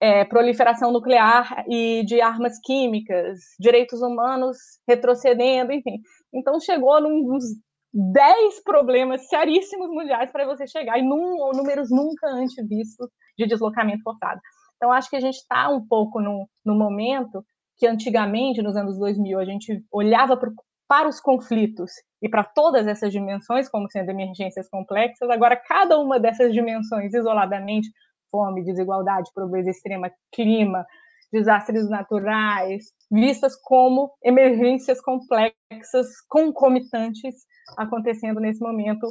é, 0.00 0.24
proliferação 0.24 0.92
nuclear 0.92 1.64
e 1.68 2.04
de 2.04 2.20
armas 2.20 2.58
químicas, 2.62 3.40
direitos 3.58 4.00
humanos 4.00 4.56
retrocedendo, 4.86 5.72
enfim. 5.72 5.98
Então 6.32 6.60
chegou 6.60 7.00
nos 7.00 7.44
10 7.92 8.62
problemas 8.62 9.28
seríssimos 9.28 9.88
mundiais 9.88 10.30
para 10.30 10.46
você 10.46 10.66
chegar, 10.66 10.98
e 10.98 11.02
num, 11.02 11.50
números 11.54 11.90
nunca 11.90 12.28
antes 12.28 12.56
vistos 12.68 13.08
de 13.36 13.46
deslocamento 13.46 14.02
forçado. 14.02 14.40
Então 14.76 14.92
acho 14.92 15.10
que 15.10 15.16
a 15.16 15.20
gente 15.20 15.36
está 15.36 15.68
um 15.68 15.86
pouco 15.86 16.20
no, 16.20 16.48
no 16.64 16.74
momento 16.74 17.44
que 17.76 17.86
antigamente, 17.86 18.62
nos 18.62 18.76
anos 18.76 18.98
2000, 18.98 19.38
a 19.38 19.44
gente 19.44 19.84
olhava 19.92 20.36
pro, 20.36 20.52
para 20.88 21.08
os 21.08 21.20
conflitos 21.20 21.92
e 22.20 22.28
para 22.28 22.42
todas 22.42 22.86
essas 22.86 23.12
dimensões 23.12 23.68
como 23.68 23.90
sendo 23.90 24.10
emergências 24.10 24.68
complexas, 24.68 25.30
agora 25.30 25.56
cada 25.56 25.98
uma 25.98 26.18
dessas 26.18 26.52
dimensões 26.52 27.14
isoladamente 27.14 27.88
fome, 28.30 28.64
desigualdade, 28.64 29.30
pobreza 29.34 29.70
extrema, 29.70 30.10
clima, 30.32 30.84
desastres 31.32 31.88
naturais, 31.88 32.86
vistas 33.10 33.54
como 33.56 34.12
emergências 34.22 35.00
complexas, 35.00 36.20
concomitantes, 36.28 37.46
acontecendo 37.76 38.40
nesse 38.40 38.60
momento 38.60 39.06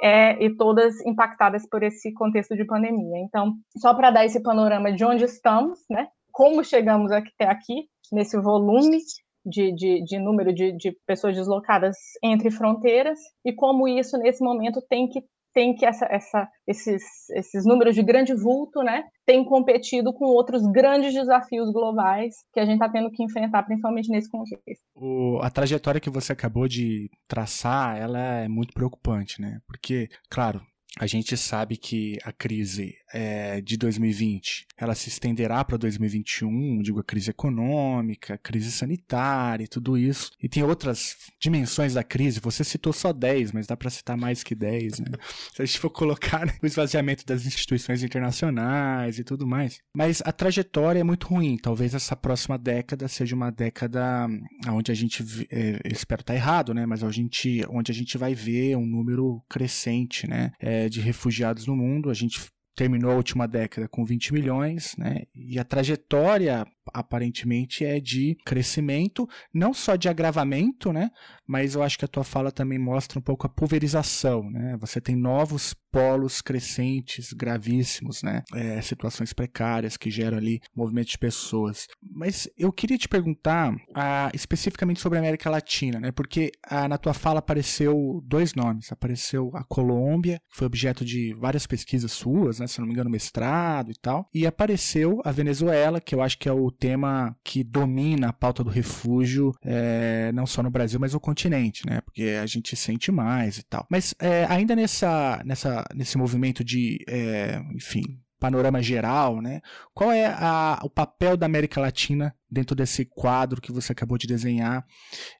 é, 0.00 0.42
e 0.42 0.54
todas 0.56 1.04
impactadas 1.04 1.68
por 1.68 1.82
esse 1.82 2.12
contexto 2.12 2.56
de 2.56 2.64
pandemia. 2.64 3.18
Então, 3.18 3.54
só 3.76 3.94
para 3.94 4.10
dar 4.10 4.24
esse 4.24 4.40
panorama 4.42 4.92
de 4.92 5.04
onde 5.04 5.24
estamos, 5.24 5.80
né? 5.90 6.08
Como 6.32 6.62
chegamos 6.62 7.10
até 7.10 7.46
aqui, 7.46 7.88
nesse 8.12 8.38
volume 8.40 8.98
de, 9.44 9.72
de, 9.72 10.04
de 10.04 10.18
número 10.18 10.52
de, 10.52 10.72
de 10.72 10.96
pessoas 11.06 11.34
deslocadas 11.34 11.96
entre 12.22 12.50
fronteiras, 12.50 13.18
e 13.44 13.52
como 13.52 13.88
isso, 13.88 14.16
nesse 14.18 14.42
momento, 14.42 14.80
tem 14.88 15.08
que 15.08 15.22
tem 15.58 15.74
que 15.74 15.84
essa, 15.84 16.06
essa, 16.08 16.48
esses, 16.68 17.02
esses 17.30 17.66
números 17.66 17.96
de 17.96 18.02
grande 18.04 18.32
vulto, 18.32 18.80
né, 18.80 19.02
têm 19.26 19.44
competido 19.44 20.14
com 20.14 20.26
outros 20.26 20.62
grandes 20.70 21.12
desafios 21.12 21.72
globais 21.72 22.32
que 22.52 22.60
a 22.60 22.64
gente 22.64 22.74
está 22.74 22.88
tendo 22.88 23.10
que 23.10 23.24
enfrentar, 23.24 23.64
principalmente 23.64 24.08
nesse 24.08 24.30
contexto. 24.30 24.84
O, 24.94 25.40
a 25.42 25.50
trajetória 25.50 26.00
que 26.00 26.08
você 26.08 26.32
acabou 26.32 26.68
de 26.68 27.10
traçar, 27.26 27.98
ela 27.98 28.20
é 28.20 28.46
muito 28.46 28.72
preocupante, 28.72 29.40
né? 29.40 29.58
Porque, 29.66 30.08
claro, 30.30 30.60
a 30.98 31.06
gente 31.06 31.36
sabe 31.36 31.76
que 31.76 32.18
a 32.24 32.32
crise 32.32 32.94
é, 33.12 33.60
de 33.60 33.76
2020 33.76 34.66
ela 34.76 34.94
se 34.94 35.08
estenderá 35.08 35.64
para 35.64 35.76
2021, 35.76 36.82
digo 36.82 37.00
a 37.00 37.04
crise 37.04 37.30
econômica, 37.30 38.38
crise 38.38 38.70
sanitária 38.70 39.64
e 39.64 39.68
tudo 39.68 39.98
isso. 39.98 40.30
E 40.40 40.48
tem 40.48 40.62
outras 40.62 41.16
dimensões 41.40 41.94
da 41.94 42.04
crise. 42.04 42.38
Você 42.40 42.62
citou 42.62 42.92
só 42.92 43.12
10, 43.12 43.52
mas 43.52 43.66
dá 43.66 43.76
para 43.76 43.90
citar 43.90 44.16
mais 44.16 44.44
que 44.44 44.54
10, 44.54 45.00
né? 45.00 45.06
Se 45.52 45.62
a 45.62 45.64
gente 45.64 45.80
for 45.80 45.90
colocar 45.90 46.46
né, 46.46 46.54
o 46.62 46.66
esvaziamento 46.66 47.26
das 47.26 47.44
instituições 47.44 48.04
internacionais 48.04 49.18
e 49.18 49.24
tudo 49.24 49.46
mais. 49.46 49.80
Mas 49.94 50.22
a 50.24 50.30
trajetória 50.30 51.00
é 51.00 51.04
muito 51.04 51.26
ruim. 51.26 51.56
Talvez 51.56 51.94
essa 51.94 52.14
próxima 52.14 52.56
década 52.56 53.08
seja 53.08 53.34
uma 53.34 53.50
década 53.50 54.28
onde 54.68 54.92
a 54.92 54.94
gente, 54.94 55.24
é, 55.50 55.80
espero 55.86 56.20
estar 56.20 56.34
errado, 56.34 56.72
né? 56.72 56.86
Mas 56.86 57.02
a 57.02 57.10
gente, 57.10 57.64
onde 57.68 57.90
a 57.90 57.94
gente 57.94 58.16
vai 58.16 58.32
ver 58.32 58.76
um 58.76 58.86
número 58.86 59.42
crescente, 59.48 60.28
né? 60.28 60.52
É, 60.60 60.87
de 60.88 61.00
refugiados 61.00 61.66
no 61.66 61.76
mundo. 61.76 62.10
A 62.10 62.14
gente 62.14 62.40
terminou 62.74 63.10
a 63.10 63.16
última 63.16 63.46
década 63.48 63.88
com 63.88 64.04
20 64.04 64.32
milhões, 64.32 64.94
né? 64.96 65.24
E 65.34 65.58
a 65.58 65.64
trajetória 65.64 66.64
aparentemente 66.92 67.84
é 67.84 68.00
de 68.00 68.36
crescimento, 68.44 69.28
não 69.52 69.72
só 69.72 69.96
de 69.96 70.08
agravamento, 70.08 70.92
né? 70.92 71.10
Mas 71.46 71.74
eu 71.74 71.82
acho 71.82 71.98
que 71.98 72.04
a 72.04 72.08
tua 72.08 72.24
fala 72.24 72.52
também 72.52 72.78
mostra 72.78 73.18
um 73.18 73.22
pouco 73.22 73.46
a 73.46 73.50
pulverização, 73.50 74.50
né? 74.50 74.76
Você 74.80 75.00
tem 75.00 75.16
novos 75.16 75.74
polos 75.90 76.42
crescentes, 76.42 77.32
gravíssimos, 77.32 78.22
né? 78.22 78.42
É, 78.54 78.80
situações 78.82 79.32
precárias 79.32 79.96
que 79.96 80.10
geram 80.10 80.36
ali 80.36 80.60
movimento 80.76 81.08
de 81.08 81.18
pessoas. 81.18 81.86
Mas 82.02 82.48
eu 82.56 82.72
queria 82.72 82.98
te 82.98 83.08
perguntar 83.08 83.74
ah, 83.94 84.30
especificamente 84.34 85.00
sobre 85.00 85.18
a 85.18 85.22
América 85.22 85.50
Latina, 85.50 85.98
né? 85.98 86.12
Porque 86.12 86.52
ah, 86.68 86.88
na 86.88 86.98
tua 86.98 87.14
fala 87.14 87.38
apareceu 87.38 88.22
dois 88.24 88.54
nomes. 88.54 88.92
Apareceu 88.92 89.50
a 89.54 89.64
Colômbia, 89.64 90.40
que 90.50 90.56
foi 90.56 90.66
objeto 90.66 91.04
de 91.04 91.34
várias 91.34 91.66
pesquisas 91.66 92.12
suas, 92.12 92.60
né? 92.60 92.66
Se 92.66 92.78
não 92.80 92.86
me 92.86 92.92
engano, 92.92 93.10
mestrado 93.10 93.90
e 93.90 93.94
tal. 94.00 94.28
E 94.34 94.46
apareceu 94.46 95.20
a 95.24 95.32
Venezuela, 95.32 96.00
que 96.00 96.14
eu 96.14 96.22
acho 96.22 96.38
que 96.38 96.48
é 96.48 96.52
o 96.52 96.70
tema 96.78 97.36
que 97.44 97.64
domina 97.64 98.28
a 98.28 98.32
pauta 98.32 98.62
do 98.62 98.70
refúgio, 98.70 99.52
é, 99.62 100.30
não 100.32 100.46
só 100.46 100.62
no 100.62 100.70
Brasil, 100.70 100.98
mas 101.00 101.12
no 101.12 101.20
continente, 101.20 101.86
né? 101.86 102.00
Porque 102.00 102.38
a 102.40 102.46
gente 102.46 102.76
sente 102.76 103.10
mais 103.10 103.58
e 103.58 103.62
tal. 103.64 103.86
Mas 103.90 104.14
é, 104.20 104.46
ainda 104.48 104.74
nessa, 104.76 105.42
nessa, 105.44 105.84
nesse 105.94 106.16
movimento 106.16 106.64
de, 106.64 107.04
é, 107.08 107.60
enfim, 107.74 108.20
panorama 108.38 108.80
geral, 108.80 109.40
né? 109.40 109.60
Qual 109.92 110.12
é 110.12 110.26
a, 110.26 110.80
o 110.82 110.90
papel 110.90 111.36
da 111.36 111.46
América 111.46 111.80
Latina 111.80 112.34
dentro 112.50 112.74
desse 112.74 113.04
quadro 113.04 113.60
que 113.60 113.72
você 113.72 113.92
acabou 113.92 114.16
de 114.16 114.26
desenhar? 114.26 114.84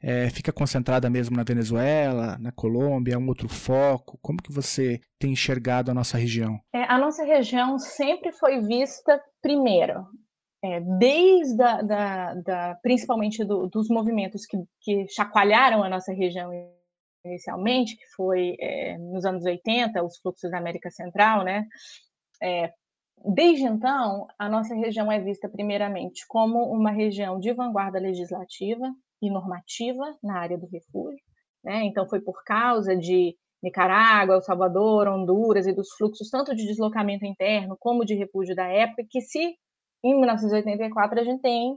É, 0.02 0.28
fica 0.30 0.52
concentrada 0.52 1.08
mesmo 1.08 1.36
na 1.36 1.44
Venezuela, 1.44 2.36
na 2.38 2.52
Colômbia, 2.52 3.14
é 3.14 3.18
um 3.18 3.28
outro 3.28 3.48
foco? 3.48 4.18
Como 4.20 4.42
que 4.42 4.52
você 4.52 5.00
tem 5.18 5.32
enxergado 5.32 5.90
a 5.90 5.94
nossa 5.94 6.18
região? 6.18 6.58
É, 6.72 6.82
a 6.84 6.98
nossa 6.98 7.24
região 7.24 7.78
sempre 7.78 8.32
foi 8.32 8.60
vista 8.60 9.20
primeiro 9.40 10.04
é, 10.62 10.80
desde 10.80 11.62
a, 11.62 11.82
da, 11.82 12.34
da, 12.34 12.74
principalmente 12.82 13.44
do, 13.44 13.68
dos 13.68 13.88
movimentos 13.88 14.44
que, 14.46 14.58
que, 14.80 15.06
chacoalharam 15.08 15.82
a 15.82 15.88
nossa 15.88 16.12
região 16.12 16.50
inicialmente, 17.24 17.96
que 17.96 18.06
foi 18.16 18.56
é, 18.60 18.98
nos 18.98 19.24
anos 19.24 19.44
80, 19.44 20.02
os 20.02 20.18
fluxos 20.18 20.50
da 20.50 20.58
América 20.58 20.90
Central, 20.90 21.44
né? 21.44 21.66
É, 22.42 22.72
desde 23.24 23.64
então, 23.64 24.26
a 24.38 24.48
nossa 24.48 24.74
região 24.74 25.10
é 25.10 25.20
vista 25.20 25.48
primeiramente 25.48 26.24
como 26.26 26.70
uma 26.70 26.90
região 26.90 27.38
de 27.38 27.52
vanguarda 27.52 27.98
legislativa 27.98 28.86
e 29.20 29.30
normativa 29.30 30.16
na 30.22 30.38
área 30.38 30.56
do 30.56 30.68
refúgio. 30.68 31.20
Né? 31.64 31.84
Então, 31.84 32.08
foi 32.08 32.20
por 32.20 32.44
causa 32.44 32.96
de 32.96 33.36
Nicarágua, 33.62 34.36
El 34.36 34.42
Salvador, 34.42 35.08
Honduras 35.08 35.66
e 35.66 35.72
dos 35.72 35.88
fluxos 35.96 36.30
tanto 36.30 36.54
de 36.54 36.64
deslocamento 36.64 37.26
interno 37.26 37.76
como 37.78 38.04
de 38.04 38.14
refúgio 38.14 38.54
da 38.54 38.68
época 38.68 39.04
que 39.08 39.20
se 39.20 39.56
em 40.02 40.14
1984, 40.14 41.20
a 41.20 41.24
gente 41.24 41.42
tem 41.42 41.76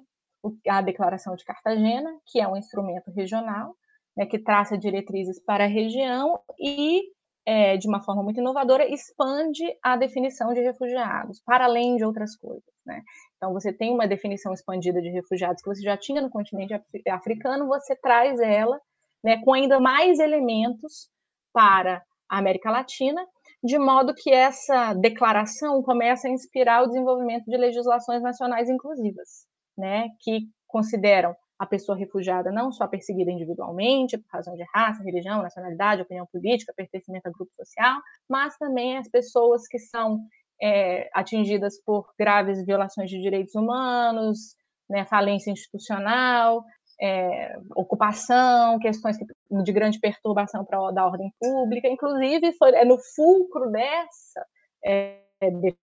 a 0.68 0.82
Declaração 0.82 1.36
de 1.36 1.44
Cartagena, 1.44 2.10
que 2.26 2.40
é 2.40 2.48
um 2.48 2.58
instrumento 2.58 3.12
regional, 3.12 3.76
né, 4.16 4.26
que 4.26 4.40
traça 4.40 4.78
diretrizes 4.78 5.40
para 5.44 5.66
a 5.66 5.68
região 5.68 6.40
e, 6.60 7.02
é, 7.46 7.78
de 7.78 7.88
uma 7.88 8.02
forma 8.02 8.24
muito 8.24 8.40
inovadora, 8.40 8.88
expande 8.92 9.64
a 9.84 9.96
definição 9.96 10.54
de 10.54 10.62
refugiados, 10.62 11.42
para 11.46 11.66
além 11.66 11.96
de 11.96 12.04
outras 12.04 12.36
coisas. 12.36 12.64
Né? 12.86 13.02
Então, 13.38 13.54
você 13.54 13.72
tem 13.72 13.94
uma 13.94 14.08
definição 14.08 14.54
expandida 14.54 15.02
de 15.02 15.10
refugiados 15.10 15.62
que 15.62 15.70
você 15.70 15.82
já 15.82 15.98
tinha 15.98 16.22
no 16.22 16.30
continente 16.30 16.74
africano, 17.10 17.68
você 17.68 17.96
traz 17.96 18.40
ela 18.40 18.80
né, 19.24 19.42
com 19.44 19.54
ainda 19.54 19.80
mais 19.80 20.20
elementos 20.20 21.10
para 21.54 22.04
a 22.30 22.38
América 22.38 22.72
Latina 22.72 23.26
de 23.63 23.78
modo 23.78 24.13
que 24.15 24.32
essa 24.32 24.93
declaração 24.93 25.82
começa 25.84 26.28
a 26.28 26.32
inspirar 26.32 26.84
o 26.84 26.88
desenvolvimento 26.88 27.45
de 27.45 27.58
legislações 27.58 28.21
nacionais 28.21 28.69
inclusivas, 28.69 29.45
né, 29.78 30.10
que 30.19 30.47
consideram 30.67 31.36
a 31.60 31.65
pessoa 31.65 31.95
refugiada 31.95 32.52
não 32.52 32.71
só 32.71 32.88
perseguida 32.88 33.30
individualmente, 33.30 34.17
por 34.17 34.28
razão 34.32 34.56
de 34.56 34.63
raça, 34.74 35.04
religião, 35.04 35.43
nacionalidade, 35.43 36.02
opinião 36.02 36.26
política, 36.26 36.74
pertencimento 36.76 37.28
a 37.28 37.32
grupo 37.32 37.52
social, 37.56 38.02
mas 38.28 38.58
também 38.58 38.97
as 38.97 39.08
pessoas 39.08 39.67
que 39.67 39.78
são 39.78 40.19
é, 40.60 41.08
atingidas 41.13 41.80
por 41.86 42.12
graves 42.17 42.65
violações 42.65 43.12
de 43.12 43.21
direitos 43.21 43.54
humanos, 43.54 44.56
né, 44.89 45.06
falência 45.06 45.52
institucional, 45.52 46.63
é, 47.02 47.58
ocupação, 47.76 48.78
questões 48.80 49.18
de 49.18 49.72
grande 49.72 50.00
perturbação 50.00 50.64
para 50.64 50.92
da 50.92 51.06
ordem 51.06 51.34
pública, 51.40 51.88
inclusive 51.88 52.54
foi 52.54 52.76
é 52.76 52.86
no 52.86 52.98
fulcro 53.16 53.72
dessa 53.72 54.46
é, 54.86 55.20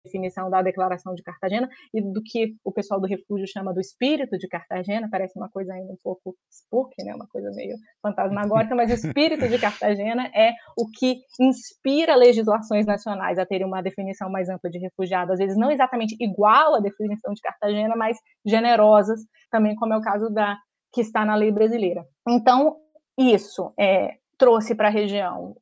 definição 0.04 0.50
da 0.50 0.60
Declaração 0.60 1.14
de 1.14 1.22
Cartagena 1.22 1.68
e 1.94 2.02
do 2.02 2.22
que 2.22 2.54
o 2.62 2.72
pessoal 2.72 3.00
do 3.00 3.06
refúgio 3.06 3.46
chama 3.46 3.72
do 3.72 3.80
espírito 3.80 4.36
de 4.36 4.46
Cartagena, 4.46 5.08
parece 5.10 5.38
uma 5.38 5.48
coisa 5.48 5.72
ainda 5.72 5.92
um 5.92 5.98
pouco 6.02 6.36
spooky, 6.50 7.02
né, 7.02 7.14
uma 7.14 7.26
coisa 7.28 7.50
meio 7.52 7.76
fantasmagórica, 8.02 8.74
mas 8.74 8.90
o 8.90 8.94
espírito 8.94 9.48
de 9.48 9.58
Cartagena 9.58 10.30
é 10.34 10.52
o 10.76 10.86
que 10.90 11.20
inspira 11.40 12.14
legislações 12.14 12.84
nacionais 12.84 13.38
a 13.38 13.46
terem 13.46 13.66
uma 13.66 13.82
definição 13.82 14.30
mais 14.30 14.48
ampla 14.48 14.70
de 14.70 14.78
refugiado, 14.78 15.32
às 15.32 15.38
vezes 15.38 15.56
não 15.56 15.70
exatamente 15.70 16.16
igual 16.20 16.74
à 16.74 16.80
definição 16.80 17.32
de 17.32 17.40
Cartagena, 17.40 17.96
mas 17.96 18.18
generosas, 18.46 19.20
também 19.50 19.74
como 19.76 19.94
é 19.94 19.96
o 19.96 20.02
caso 20.02 20.28
da 20.30 20.58
que 20.92 21.00
está 21.00 21.24
na 21.24 21.34
lei 21.34 21.50
brasileira. 21.50 22.06
Então, 22.28 22.76
isso 23.16 23.72
é, 23.78 24.16
trouxe 24.38 24.74
para 24.74 24.88
a 24.88 24.90
região 24.90 25.56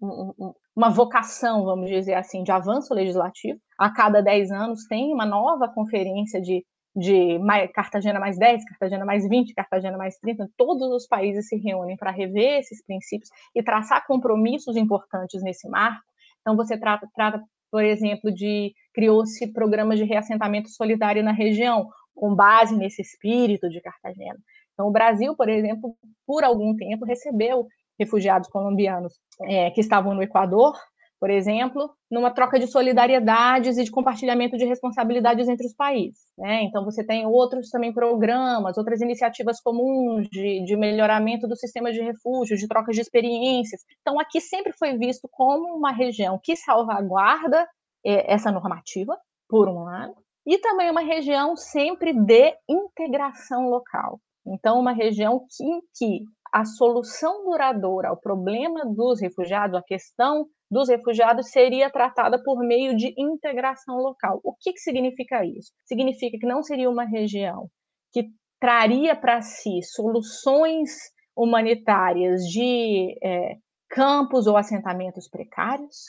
uma 0.77 0.91
vocação, 0.91 1.65
vamos 1.65 1.89
dizer 1.89 2.15
assim, 2.15 2.43
de 2.43 2.53
avanço 2.53 2.93
legislativo. 2.93 3.59
A 3.79 3.91
cada 3.91 4.21
10 4.21 4.51
anos 4.51 4.87
tem 4.87 5.13
uma 5.13 5.25
nova 5.25 5.69
conferência 5.69 6.41
de, 6.41 6.65
de 6.95 7.39
Cartagena 7.75 8.21
mais 8.21 8.39
10, 8.39 8.65
Cartagena 8.67 9.05
mais 9.05 9.27
20, 9.27 9.55
Cartagena 9.55 9.97
mais 9.97 10.19
30. 10.19 10.51
Todos 10.57 10.91
os 10.91 11.07
países 11.07 11.49
se 11.49 11.57
reúnem 11.57 11.97
para 11.97 12.11
rever 12.11 12.61
esses 12.61 12.85
princípios 12.85 13.31
e 13.55 13.63
traçar 13.63 14.07
compromissos 14.07 14.77
importantes 14.77 15.43
nesse 15.43 15.67
marco. 15.69 16.05
Então, 16.43 16.55
você 16.55 16.79
trata, 16.79 17.09
trata 17.15 17.43
por 17.71 17.83
exemplo, 17.83 18.33
de 18.33 18.73
criou-se 18.95 19.53
programas 19.53 19.99
de 19.99 20.05
reassentamento 20.05 20.69
solidário 20.69 21.23
na 21.23 21.33
região, 21.33 21.89
com 22.15 22.35
base 22.35 22.77
nesse 22.77 23.03
espírito 23.03 23.69
de 23.69 23.81
Cartagena. 23.81 24.39
Então, 24.77 24.89
o 24.89 24.93
Brasil, 24.93 25.35
por 25.35 25.49
exemplo, 25.49 25.97
por 26.27 26.45
algum 26.45 26.77
tempo 26.77 27.07
recebeu 27.07 27.67
refugiados 27.99 28.49
colombianos 28.49 29.15
é, 29.45 29.71
que 29.71 29.81
estavam 29.81 30.15
no 30.15 30.23
Equador, 30.23 30.77
por 31.19 31.31
exemplo, 31.31 31.91
numa 32.11 32.31
troca 32.31 32.59
de 32.59 32.67
solidariedades 32.67 33.79
e 33.79 33.85
de 33.85 33.91
compartilhamento 33.91 34.59
de 34.59 34.67
responsabilidades 34.67 35.49
entre 35.49 35.67
os 35.67 35.75
países. 35.75 36.21
Né? 36.37 36.65
Então, 36.65 36.85
você 36.85 37.03
tem 37.03 37.25
outros 37.25 37.71
também 37.71 37.91
programas, 37.91 38.77
outras 38.77 39.01
iniciativas 39.01 39.59
comuns 39.59 40.29
de, 40.29 40.63
de 40.63 40.77
melhoramento 40.77 41.49
do 41.49 41.57
sistema 41.57 41.91
de 41.91 42.03
refúgio, 42.03 42.57
de 42.57 42.69
trocas 42.69 42.95
de 42.95 43.01
experiências. 43.01 43.81
Então, 44.03 44.21
aqui 44.21 44.43
sempre 44.43 44.75
foi 44.75 44.99
visto 44.99 45.27
como 45.33 45.75
uma 45.75 45.91
região 45.91 46.39
que 46.43 46.55
salvaguarda 46.55 47.67
é, 48.05 48.31
essa 48.31 48.53
normativa, 48.53 49.17
por 49.49 49.69
um 49.69 49.85
lado, 49.85 50.15
e 50.47 50.59
também 50.59 50.91
uma 50.91 51.01
região 51.01 51.57
sempre 51.57 52.13
de 52.13 52.55
integração 52.69 53.71
local. 53.71 54.21
Então, 54.47 54.79
uma 54.79 54.93
região 54.93 55.45
em 55.61 55.81
que 55.97 56.25
a 56.53 56.65
solução 56.65 57.45
duradoura 57.45 58.09
ao 58.09 58.17
problema 58.17 58.85
dos 58.87 59.21
refugiados, 59.21 59.77
a 59.77 59.83
questão 59.83 60.47
dos 60.71 60.89
refugiados, 60.89 61.51
seria 61.51 61.91
tratada 61.91 62.43
por 62.43 62.59
meio 62.61 62.97
de 62.97 63.15
integração 63.19 63.97
local. 63.97 64.41
O 64.43 64.55
que, 64.55 64.73
que 64.73 64.81
significa 64.81 65.45
isso? 65.45 65.73
Significa 65.85 66.39
que 66.39 66.47
não 66.47 66.63
seria 66.63 66.89
uma 66.89 67.05
região 67.05 67.69
que 68.13 68.29
traria 68.61 69.15
para 69.15 69.43
si 69.43 69.83
soluções 69.83 70.91
humanitárias 71.37 72.43
de 72.43 73.17
é, 73.23 73.57
campos 73.91 74.47
ou 74.47 74.57
assentamentos 74.57 75.29
precários, 75.29 76.07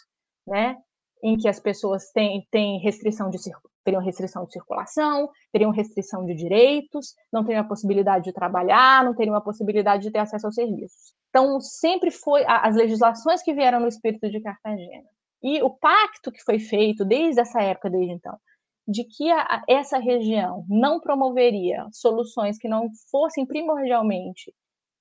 né? 0.47 0.77
Em 1.23 1.37
que 1.37 1.47
as 1.47 1.59
pessoas 1.59 2.11
têm, 2.11 2.47
têm 2.51 2.79
restrição 2.79 3.29
de, 3.29 3.37
teriam 3.83 4.01
restrição 4.01 4.45
de 4.45 4.53
circulação, 4.53 5.29
teriam 5.51 5.71
restrição 5.71 6.25
de 6.25 6.35
direitos, 6.35 7.13
não 7.31 7.43
teriam 7.43 7.61
a 7.61 7.67
possibilidade 7.67 8.25
de 8.25 8.33
trabalhar, 8.33 9.03
não 9.03 9.15
teriam 9.15 9.35
a 9.35 9.41
possibilidade 9.41 10.03
de 10.03 10.11
ter 10.11 10.19
acesso 10.19 10.45
aos 10.45 10.55
serviços. 10.55 11.13
Então, 11.29 11.59
sempre 11.61 12.11
foi 12.11 12.43
as 12.47 12.75
legislações 12.75 13.41
que 13.41 13.53
vieram 13.53 13.79
no 13.79 13.87
espírito 13.87 14.29
de 14.29 14.41
Cartagena 14.41 15.07
e 15.41 15.61
o 15.61 15.69
pacto 15.69 16.31
que 16.31 16.43
foi 16.43 16.59
feito 16.59 17.05
desde 17.05 17.41
essa 17.41 17.61
época, 17.61 17.89
desde 17.89 18.11
então, 18.11 18.37
de 18.87 19.03
que 19.03 19.29
a, 19.31 19.63
essa 19.67 19.97
região 19.97 20.65
não 20.67 20.99
promoveria 20.99 21.85
soluções 21.91 22.57
que 22.57 22.67
não 22.67 22.89
fossem 23.11 23.45
primordialmente 23.45 24.53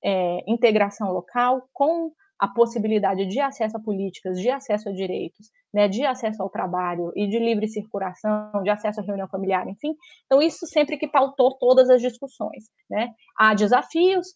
é, 0.03 0.43
integração 0.47 1.11
local 1.11 1.67
com 1.73 2.11
a 2.39 2.47
possibilidade 2.47 3.25
de 3.25 3.39
acesso 3.39 3.77
a 3.77 3.79
políticas, 3.79 4.39
de 4.39 4.49
acesso 4.49 4.89
a 4.89 4.91
direitos, 4.91 5.49
né, 5.73 5.87
de 5.87 6.05
acesso 6.05 6.41
ao 6.41 6.49
trabalho 6.49 7.11
e 7.15 7.27
de 7.27 7.39
livre 7.39 7.67
circulação, 7.67 8.51
de 8.63 8.69
acesso 8.69 9.01
à 9.01 9.03
reunião 9.03 9.27
familiar, 9.27 9.67
enfim. 9.67 9.95
Então, 10.25 10.41
isso 10.41 10.65
sempre 10.67 10.97
que 10.97 11.07
pautou 11.07 11.57
todas 11.57 11.89
as 11.89 12.01
discussões. 12.01 12.65
Né? 12.89 13.09
Há 13.37 13.53
desafios, 13.53 14.35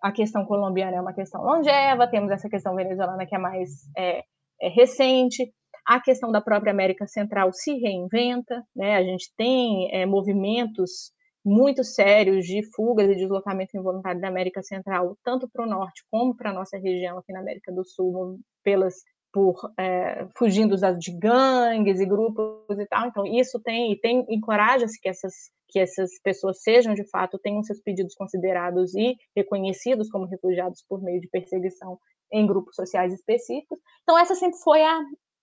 a 0.00 0.12
questão 0.12 0.44
colombiana 0.44 0.96
é 0.96 1.00
uma 1.00 1.12
questão 1.12 1.42
longeva, 1.42 2.08
temos 2.08 2.30
essa 2.30 2.48
questão 2.48 2.74
venezuelana 2.74 3.26
que 3.26 3.34
é 3.34 3.38
mais 3.38 3.70
é, 3.96 4.22
é 4.60 4.68
recente, 4.68 5.52
a 5.86 6.00
questão 6.00 6.32
da 6.32 6.40
própria 6.40 6.72
América 6.72 7.06
Central 7.06 7.52
se 7.52 7.74
reinventa, 7.78 8.64
né? 8.74 8.96
a 8.96 9.02
gente 9.02 9.30
tem 9.36 9.88
é, 9.92 10.06
movimentos 10.06 11.12
muito 11.44 11.84
sérios 11.84 12.46
de 12.46 12.62
fugas 12.74 13.10
e 13.10 13.16
deslocamento 13.16 13.76
involuntário 13.76 14.20
da 14.20 14.28
América 14.28 14.62
Central, 14.62 15.16
tanto 15.22 15.48
para 15.48 15.64
o 15.64 15.68
norte 15.68 16.02
como 16.10 16.34
para 16.34 16.50
a 16.50 16.54
nossa 16.54 16.78
região 16.78 17.18
aqui 17.18 17.32
na 17.32 17.40
América 17.40 17.70
do 17.70 17.84
Sul, 17.84 18.40
pelas 18.62 18.94
por 19.34 19.72
é, 19.76 20.28
fugindo 20.38 20.76
de 20.96 21.10
gangues 21.18 21.98
e 21.98 22.06
grupos 22.06 22.78
e 22.78 22.86
tal. 22.86 23.08
Então 23.08 23.26
isso 23.26 23.60
tem 23.60 23.92
e 23.92 24.00
tem 24.00 24.24
encoraja-se 24.28 24.98
que 25.00 25.08
essas 25.08 25.34
que 25.68 25.80
essas 25.80 26.20
pessoas 26.22 26.62
sejam 26.62 26.94
de 26.94 27.04
fato 27.10 27.36
tenham 27.36 27.60
seus 27.64 27.80
pedidos 27.80 28.14
considerados 28.14 28.94
e 28.94 29.16
reconhecidos 29.34 30.08
como 30.08 30.26
refugiados 30.26 30.84
por 30.88 31.02
meio 31.02 31.20
de 31.20 31.28
perseguição 31.28 31.98
em 32.32 32.46
grupos 32.46 32.76
sociais 32.76 33.12
específicos. 33.12 33.80
Então 34.02 34.16
essa 34.16 34.36
sempre 34.36 34.58
foi 34.60 34.80
a 34.82 35.00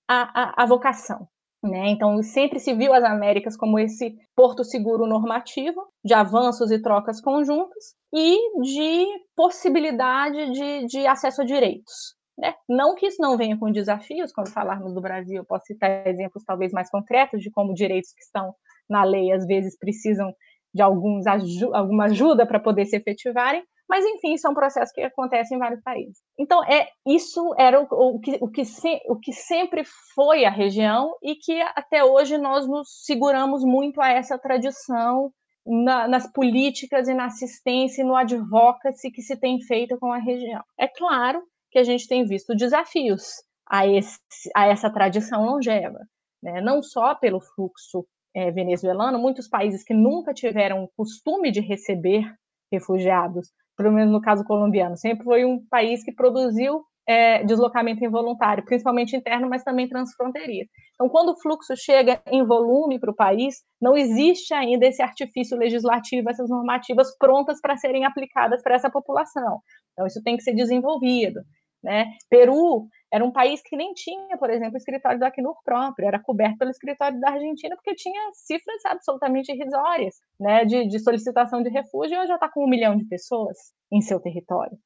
a, 0.08 0.42
a, 0.42 0.64
a 0.64 0.66
vocação 0.66 1.28
né? 1.64 1.90
Então, 1.90 2.22
sempre 2.24 2.60
se 2.60 2.74
viu 2.74 2.94
as 2.94 3.04
Américas 3.04 3.56
como 3.56 3.78
esse 3.78 4.16
porto 4.36 4.64
seguro 4.64 5.06
normativo 5.06 5.88
de 6.04 6.14
avanços 6.14 6.72
e 6.72 6.82
trocas 6.82 7.22
conjuntas 7.22 7.96
e 8.14 8.38
de 8.62 9.06
possibilidade 9.36 10.52
de, 10.52 10.86
de 10.88 11.06
acesso 11.06 11.42
a 11.42 11.46
direitos. 11.46 12.16
Né? 12.38 12.54
Não 12.68 12.96
que 12.96 13.06
isso 13.06 13.22
não 13.22 13.38
venha 13.38 13.58
com 13.58 13.72
desafios, 13.72 14.32
quando 14.32 14.50
falarmos 14.50 14.94
do 14.94 15.02
Brasil, 15.02 15.38
eu 15.38 15.46
posso 15.46 15.66
citar 15.66 16.08
exemplos 16.08 16.44
talvez 16.44 16.72
mais 16.72 16.90
concretos 16.90 17.42
de 17.42 17.52
como 17.52 17.74
direitos 17.74 18.12
que 18.14 18.24
estão 18.24 18.54
na 18.90 19.04
lei 19.04 19.32
às 19.32 19.46
vezes 19.46 19.78
precisam 19.78 20.34
de 20.74 20.82
alguns, 20.82 21.26
alguma 21.74 22.06
ajuda 22.06 22.46
para 22.46 22.60
poder 22.60 22.86
se 22.86 22.96
efetivarem, 22.96 23.64
mas, 23.92 24.06
enfim, 24.06 24.36
isso 24.36 24.48
é 24.48 24.50
um 24.50 24.54
processo 24.54 24.94
que 24.94 25.02
acontece 25.02 25.54
em 25.54 25.58
vários 25.58 25.82
países. 25.82 26.18
Então, 26.40 26.64
é 26.64 26.88
isso 27.06 27.54
era 27.58 27.78
o, 27.78 27.86
o, 27.92 28.22
que, 28.22 28.38
o, 28.40 28.48
que, 28.50 28.64
se, 28.64 29.02
o 29.06 29.20
que 29.20 29.34
sempre 29.34 29.84
foi 30.16 30.46
a 30.46 30.50
região 30.50 31.14
e 31.22 31.36
que 31.36 31.62
até 31.76 32.02
hoje 32.02 32.38
nós 32.38 32.66
nos 32.66 32.88
seguramos 33.04 33.66
muito 33.66 34.00
a 34.00 34.08
essa 34.08 34.40
tradição 34.40 35.30
na, 35.66 36.08
nas 36.08 36.32
políticas 36.32 37.10
e 37.10 37.14
na 37.14 37.26
assistência 37.26 38.02
e 38.02 38.06
no 38.06 38.16
advocacy 38.16 39.12
que 39.12 39.22
se 39.22 39.36
tem 39.36 39.60
feito 39.60 40.00
com 40.00 40.14
a 40.14 40.20
região. 40.20 40.64
É 40.80 40.88
claro 40.88 41.44
que 41.70 41.78
a 41.78 41.84
gente 41.84 42.08
tem 42.08 42.24
visto 42.24 42.56
desafios 42.56 43.44
a, 43.68 43.86
esse, 43.86 44.22
a 44.56 44.68
essa 44.68 44.90
tradição 44.90 45.46
longeva, 45.46 46.00
né? 46.42 46.62
não 46.62 46.82
só 46.82 47.14
pelo 47.14 47.42
fluxo 47.42 48.08
é, 48.34 48.52
venezuelano, 48.52 49.20
muitos 49.20 49.50
países 49.50 49.84
que 49.84 49.94
nunca 49.94 50.34
tiveram 50.34 50.82
o 50.82 50.90
costume 50.96 51.52
de 51.52 51.60
receber 51.60 52.24
refugiados 52.72 53.52
pelo 53.78 53.92
menos 53.92 54.12
no 54.12 54.22
caso 54.22 54.44
colombiano, 54.44 54.98
sempre 54.98 55.24
foi 55.24 55.46
um 55.46 55.66
país 55.70 56.04
que 56.04 56.12
produziu 56.12 56.84
é, 57.08 57.44
deslocamento 57.44 58.04
involuntário, 58.06 58.64
principalmente 58.64 59.16
interno, 59.16 59.50
mas 59.50 59.64
também 59.64 59.88
transfronteiriço. 59.88 60.70
Então, 60.94 61.10
quando 61.10 61.30
o 61.30 61.42
fluxo 61.42 61.76
chega 61.76 62.22
em 62.28 62.46
volume 62.46 63.00
para 63.00 63.12
o 63.12 63.16
país, 63.16 63.64
não 63.82 63.98
existe 63.98 64.54
ainda 64.54 64.86
esse 64.86 65.02
artifício 65.02 65.58
legislativo, 65.58 66.30
essas 66.30 66.50
normativas 66.50 67.16
prontas 67.18 67.60
para 67.60 67.78
serem 67.78 68.06
aplicadas 68.06 68.62
para 68.62 68.76
essa 68.76 68.90
população. 68.90 69.60
Então, 69.94 70.06
isso 70.06 70.22
tem 70.24 70.38
que 70.38 70.44
ser 70.44 70.54
desenvolvido. 70.54 71.42
Né? 71.84 72.06
Peru 72.30 72.88
era 73.12 73.26
um 73.26 73.32
país 73.32 73.62
que 73.62 73.76
nem 73.76 73.94
tinha, 73.94 74.38
por 74.38 74.50
exemplo, 74.50 74.78
escritório 74.78 75.20
do 75.20 75.26
Acnur 75.26 75.56
próprio, 75.66 76.08
era 76.08 76.20
coberto 76.20 76.58
pelo 76.58 76.72
escritório 76.72 77.20
da 77.20 77.32
Argentina, 77.32 77.76
porque 77.76 77.94
tinha 77.94 78.32
cifras 78.34 78.86
absolutamente 78.86 79.52
irrisórias 79.52 80.16
né, 80.40 80.64
de, 80.64 80.88
de 80.88 81.00
solicitação 81.00 81.62
de 81.62 81.70
refúgio, 81.70 82.16
e 82.16 82.18
hoje 82.18 82.30
já 82.30 82.36
está 82.36 82.48
com 82.48 82.64
um 82.64 82.70
milhão 82.70 82.96
de 82.96 83.04
pessoas 83.06 83.58
em 83.92 84.00
seu 84.00 84.20
território. 84.20 84.78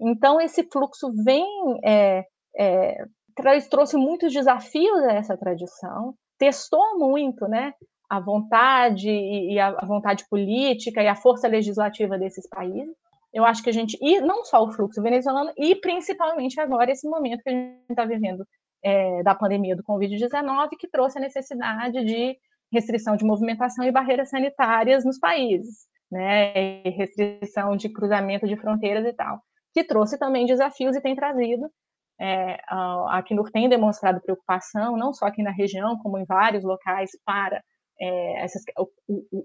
Então, 0.00 0.40
esse 0.40 0.64
fluxo 0.64 1.12
vem, 1.22 1.46
é, 1.84 2.24
é, 2.56 3.04
trouxe 3.68 3.96
muitos 3.98 4.32
desafios 4.32 5.04
a 5.04 5.12
essa 5.12 5.36
tradição, 5.36 6.14
testou 6.38 6.98
muito 6.98 7.46
né, 7.46 7.74
a 8.08 8.18
vontade 8.18 9.10
e 9.10 9.58
a 9.58 9.84
vontade 9.84 10.24
política 10.28 11.02
e 11.02 11.06
a 11.06 11.14
força 11.14 11.46
legislativa 11.48 12.18
desses 12.18 12.48
países, 12.48 12.94
eu 13.34 13.44
acho 13.44 13.62
que 13.64 13.68
a 13.68 13.72
gente, 13.72 13.98
e 14.00 14.20
não 14.20 14.44
só 14.44 14.62
o 14.62 14.72
fluxo 14.72 15.02
venezuelano, 15.02 15.52
e 15.58 15.74
principalmente 15.74 16.60
agora 16.60 16.92
esse 16.92 17.08
momento 17.08 17.42
que 17.42 17.50
a 17.50 17.52
gente 17.52 17.80
está 17.90 18.04
vivendo 18.04 18.46
é, 18.82 19.24
da 19.24 19.34
pandemia 19.34 19.74
do 19.74 19.82
Covid-19, 19.82 20.68
que 20.78 20.88
trouxe 20.88 21.18
a 21.18 21.20
necessidade 21.20 22.04
de 22.04 22.36
restrição 22.72 23.16
de 23.16 23.24
movimentação 23.24 23.84
e 23.84 23.90
barreiras 23.90 24.30
sanitárias 24.30 25.04
nos 25.04 25.18
países, 25.18 25.86
né, 26.10 26.82
restrição 26.82 27.76
de 27.76 27.88
cruzamento 27.88 28.46
de 28.46 28.56
fronteiras 28.56 29.04
e 29.04 29.12
tal, 29.12 29.40
que 29.72 29.82
trouxe 29.82 30.16
também 30.16 30.46
desafios 30.46 30.94
e 30.94 31.00
tem 31.00 31.16
trazido. 31.16 31.68
É, 32.20 32.60
a 32.68 33.18
Acnur 33.18 33.50
tem 33.50 33.68
demonstrado 33.68 34.20
preocupação, 34.20 34.96
não 34.96 35.12
só 35.12 35.26
aqui 35.26 35.42
na 35.42 35.50
região, 35.50 35.98
como 35.98 36.16
em 36.18 36.24
vários 36.24 36.62
locais, 36.62 37.10
para 37.24 37.60
é, 38.00 38.44
essas, 38.44 38.62
o, 39.08 39.44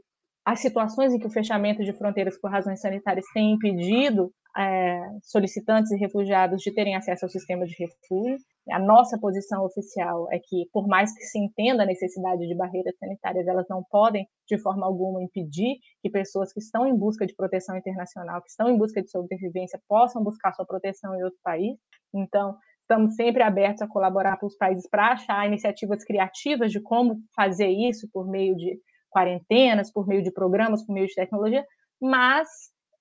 as 0.49 0.61
situações 0.61 1.13
em 1.13 1.19
que 1.19 1.27
o 1.27 1.29
fechamento 1.29 1.83
de 1.83 1.93
fronteiras 1.93 2.35
por 2.39 2.49
razões 2.49 2.81
sanitárias 2.81 3.23
tem 3.35 3.51
impedido 3.51 4.33
é, 4.57 4.99
solicitantes 5.21 5.91
e 5.91 5.95
refugiados 5.95 6.63
de 6.63 6.73
terem 6.73 6.95
acesso 6.95 7.23
ao 7.23 7.29
sistema 7.29 7.67
de 7.67 7.75
refúgio. 7.77 8.43
A 8.71 8.79
nossa 8.79 9.15
posição 9.19 9.63
oficial 9.63 10.27
é 10.31 10.39
que, 10.39 10.67
por 10.73 10.87
mais 10.87 11.13
que 11.15 11.23
se 11.23 11.37
entenda 11.37 11.83
a 11.83 11.85
necessidade 11.85 12.47
de 12.47 12.55
barreiras 12.55 12.97
sanitárias, 12.97 13.47
elas 13.47 13.67
não 13.69 13.83
podem, 13.91 14.27
de 14.47 14.57
forma 14.57 14.87
alguma, 14.87 15.21
impedir 15.21 15.75
que 16.01 16.09
pessoas 16.09 16.51
que 16.51 16.59
estão 16.59 16.87
em 16.87 16.97
busca 16.97 17.27
de 17.27 17.35
proteção 17.35 17.77
internacional, 17.77 18.41
que 18.41 18.49
estão 18.49 18.67
em 18.69 18.77
busca 18.77 19.03
de 19.03 19.11
sobrevivência, 19.11 19.79
possam 19.87 20.23
buscar 20.23 20.51
sua 20.53 20.65
proteção 20.65 21.15
em 21.15 21.23
outro 21.23 21.37
país. 21.43 21.77
Então, 22.11 22.57
estamos 22.81 23.13
sempre 23.13 23.43
abertos 23.43 23.83
a 23.83 23.87
colaborar 23.87 24.39
com 24.39 24.47
os 24.47 24.57
países 24.57 24.89
para 24.89 25.11
achar 25.11 25.45
iniciativas 25.45 26.03
criativas 26.03 26.71
de 26.71 26.81
como 26.81 27.19
fazer 27.35 27.69
isso 27.69 28.09
por 28.11 28.27
meio 28.27 28.55
de 28.55 28.79
quarentenas, 29.09 29.91
por 29.91 30.07
meio 30.07 30.23
de 30.23 30.31
programas, 30.31 30.85
por 30.85 30.93
meio 30.93 31.07
de 31.07 31.15
tecnologia, 31.15 31.65
mas 32.01 32.47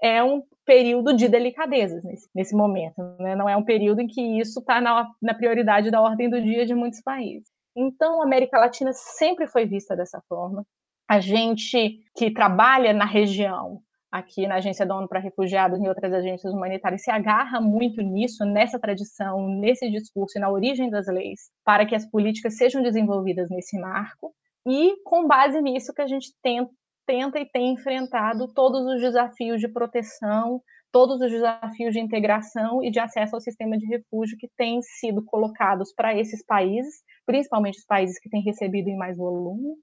é 0.03 0.23
um 0.23 0.43
período 0.65 1.15
de 1.15 1.29
delicadezas 1.29 2.05
nesse, 2.05 2.29
nesse 2.35 2.57
momento, 2.57 3.03
né? 3.19 3.35
não 3.35 3.49
é 3.49 3.57
um 3.57 3.65
período 3.65 4.01
em 4.01 4.07
que 4.07 4.21
isso 4.41 4.61
está 4.61 4.81
na, 4.81 5.09
na 5.21 5.35
prioridade 5.35 5.91
da 5.91 6.01
ordem 6.01 6.31
do 6.31 6.41
dia 6.41 6.65
de 6.65 6.75
muitos 6.75 7.01
países. 7.03 7.49
Então, 7.77 8.21
a 8.21 8.25
América 8.25 8.59
Latina 8.59 8.93
sempre 8.93 9.47
foi 9.47 9.65
vista 9.65 9.97
dessa 9.97 10.21
forma. 10.29 10.65
A 11.09 11.21
gente 11.21 12.01
que 12.17 12.31
trabalha 12.31 12.93
na 12.93 13.05
região, 13.05 13.81
aqui 14.11 14.47
na 14.47 14.57
Agência 14.57 14.85
da 14.85 14.97
ONU 14.97 15.09
para 15.09 15.21
Refugiados 15.21 15.81
e 15.81 15.89
outras 15.89 16.13
agências 16.13 16.53
humanitárias, 16.53 17.03
se 17.03 17.11
agarra 17.11 17.61
muito 17.61 18.03
nisso, 18.03 18.45
nessa 18.45 18.79
tradição, 18.79 19.49
nesse 19.49 19.91
discurso 19.91 20.39
e 20.39 20.41
na 20.41 20.51
origem 20.51 20.91
das 20.91 21.07
leis, 21.07 21.51
para 21.65 21.87
que 21.87 21.95
as 21.95 22.05
políticas 22.05 22.57
sejam 22.57 22.83
desenvolvidas 22.83 23.49
nesse 23.49 23.79
marco. 23.79 24.35
E 24.69 25.01
com 25.03 25.27
base 25.27 25.63
nisso 25.63 25.95
que 25.95 26.03
a 26.03 26.07
gente 26.07 26.31
tenta, 26.43 26.71
tenta 27.07 27.41
e 27.41 27.47
tem 27.47 27.73
enfrentado 27.73 28.53
todos 28.53 28.85
os 28.85 29.01
desafios 29.01 29.61
de 29.61 29.67
proteção, 29.67 30.61
todos 30.93 31.23
os 31.23 31.31
desafios 31.31 31.95
de 31.95 32.01
integração 32.01 32.85
e 32.85 32.91
de 32.91 33.01
acesso 33.01 33.35
ao 33.35 33.41
sistema 33.41 33.79
de 33.79 33.87
refúgio 33.87 34.37
que 34.39 34.47
têm 34.59 34.83
sido 34.83 35.25
colocados 35.25 35.95
para 35.95 36.15
esses 36.15 36.45
países, 36.45 37.03
principalmente 37.25 37.79
os 37.79 37.87
países 37.87 38.21
que 38.21 38.29
têm 38.29 38.43
recebido 38.43 38.89
em 38.89 38.97
mais 38.97 39.17
volume, 39.17 39.75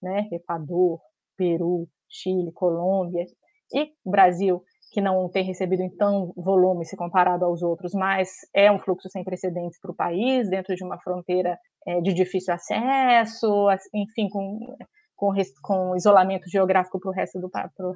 né? 0.00 0.28
Equador, 0.30 1.00
Peru, 1.36 1.88
Chile, 2.08 2.52
Colômbia 2.52 3.24
e 3.72 3.90
Brasil, 4.06 4.62
que 4.90 5.00
não 5.00 5.28
tem 5.28 5.44
recebido 5.44 5.82
em 5.82 5.90
tão 5.90 6.32
volume 6.36 6.84
se 6.84 6.96
comparado 6.96 7.44
aos 7.44 7.62
outros, 7.62 7.92
mas 7.92 8.30
é 8.54 8.70
um 8.70 8.78
fluxo 8.78 9.08
sem 9.10 9.22
precedentes 9.22 9.78
para 9.80 9.90
o 9.90 9.96
país, 9.96 10.48
dentro 10.48 10.74
de 10.74 10.84
uma 10.84 10.98
fronteira 10.98 11.58
é, 11.86 12.00
de 12.00 12.12
difícil 12.12 12.54
acesso, 12.54 13.68
enfim, 13.94 14.28
com, 14.28 14.76
com, 15.14 15.32
com 15.62 15.96
isolamento 15.96 16.48
geográfico 16.48 16.98
para 16.98 17.10
o 17.10 17.12
resto, 17.12 17.38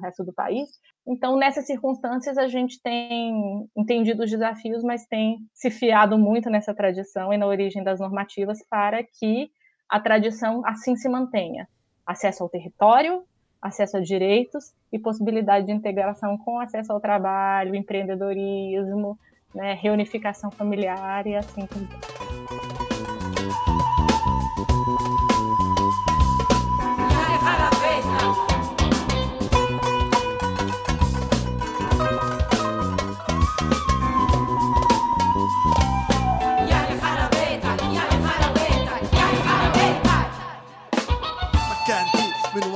resto 0.01 0.23
do 0.23 0.33
país. 0.33 0.69
Então, 1.07 1.35
nessas 1.37 1.65
circunstâncias, 1.65 2.37
a 2.37 2.47
gente 2.47 2.81
tem 2.81 3.67
entendido 3.75 4.23
os 4.23 4.29
desafios, 4.29 4.83
mas 4.83 5.05
tem 5.07 5.37
se 5.53 5.71
fiado 5.71 6.17
muito 6.17 6.49
nessa 6.49 6.73
tradição 6.73 7.33
e 7.33 7.37
na 7.37 7.47
origem 7.47 7.83
das 7.83 7.99
normativas 7.99 8.59
para 8.69 9.03
que 9.03 9.49
a 9.89 9.99
tradição 9.99 10.61
assim 10.65 10.95
se 10.95 11.09
mantenha. 11.09 11.67
Acesso 12.05 12.43
ao 12.43 12.49
território, 12.49 13.23
acesso 13.62 13.96
a 13.96 14.00
direitos 14.00 14.72
e 14.92 14.98
possibilidade 14.98 15.66
de 15.66 15.72
integração 15.72 16.38
com 16.38 16.60
acesso 16.60 16.92
ao 16.92 17.00
trabalho, 17.00 17.74
empreendedorismo, 17.74 19.18
né, 19.54 19.74
reunificação 19.74 20.50
familiar 20.50 21.26
e 21.26 21.34
assim 21.34 21.66
por 21.66 21.78
diante. 21.78 22.88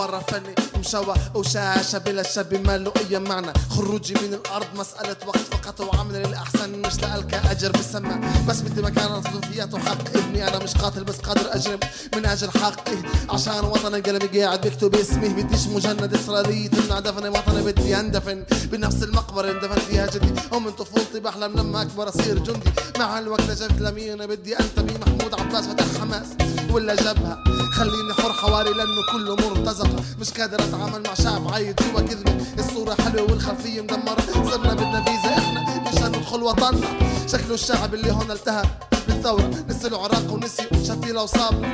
ورا 0.03 0.19
فني 0.19 0.66
مشوى 0.78 1.16
وشاشة 1.36 1.98
بلا 1.98 2.24
شاب 2.24 2.54
ما 2.68 2.78
له 2.78 2.94
أي 2.98 3.20
معنى. 3.20 3.54
خروجي 3.70 4.14
من 4.14 4.34
الأرض 4.34 4.68
مسألة 4.76 5.16
وقت 5.28 5.38
فقط 5.38 5.82
وعمل 5.82 6.16
الأحسن 6.16 6.82
مش 6.82 7.02
لألك 7.02 7.34
أجر 7.34 7.72
بالسما 7.72 8.22
بس 8.48 8.62
بدي 8.62 8.82
مكان 8.82 9.22
فيات 9.22 9.74
وحق 9.74 10.18
ابني 10.18 10.48
أنا 10.48 10.64
مش 10.64 10.74
قاتل 10.74 11.04
بس 11.04 11.16
قادر 11.16 11.56
أجرم 11.56 11.80
من 12.16 12.26
أجل 12.26 12.50
حقي. 12.52 12.98
عشان 13.30 13.66
وطني 13.66 14.00
قلبي 14.00 14.42
قاعد 14.42 14.62
بيكتب 14.62 14.96
اسمي. 14.96 15.30
بديش 15.30 15.68
مجند 15.68 16.14
إسرائيلي 16.14 16.68
تمنع 16.68 17.00
دفني 17.00 17.30
وطني. 17.30 17.62
بدي 17.64 18.00
أندفن 18.00 18.44
بنفس 18.72 19.04
المقبرة 19.04 19.52
اندفن 19.52 19.80
فيها 19.80 20.08
جدي 20.08 20.34
ومن 20.52 20.72
طفولتي 20.72 21.20
بحلم 21.20 21.54
لما 21.60 21.82
أكبر 21.82 22.10
أصير 22.10 22.40
جندي. 22.40 22.70
مع 23.00 23.20
الوقت 23.20 23.52
جبت 23.52 23.82
لمين 23.82 24.26
بدي 24.26 24.60
أنتمي. 24.60 24.98
محمود 24.98 25.34
عباس 25.40 25.66
فتح 25.68 25.86
حماس 26.00 26.28
ولا 26.72 26.96
جبهة. 26.96 27.44
خليني 27.78 28.14
حر 28.14 28.34
حواري 28.34 28.70
لأنه 28.70 29.02
كله 29.12 29.36
مرتزقة 29.36 30.04
مش 30.20 30.32
قادر 30.32 30.64
أتعامل 30.64 31.04
مع 31.08 31.14
شعب 31.14 31.54
عايد 31.54 31.76
جوا 31.76 32.02
كذبة. 32.02 32.38
الصورة 32.60 32.96
حلوة 33.06 33.32
والخلفية 33.32 33.82
مدمرة. 33.82 34.22
صرنا 34.52 34.74
بدنا 34.74 35.04
فيزا 35.04 35.38
إحنا 35.38 35.92
مشان 35.92 36.08
ندخل 36.08 36.44
وطننا. 36.44 36.88
شكله 37.28 37.54
الشعب 37.54 37.94
اللي 37.94 38.12
هون 38.12 38.32
التهب 38.32 38.66
بالثورة. 39.08 39.52
نسي 39.70 39.88
العراق 39.88 40.34
ونسي 40.34 40.64
شفي 40.88 41.12
الأوصاب 41.12 41.66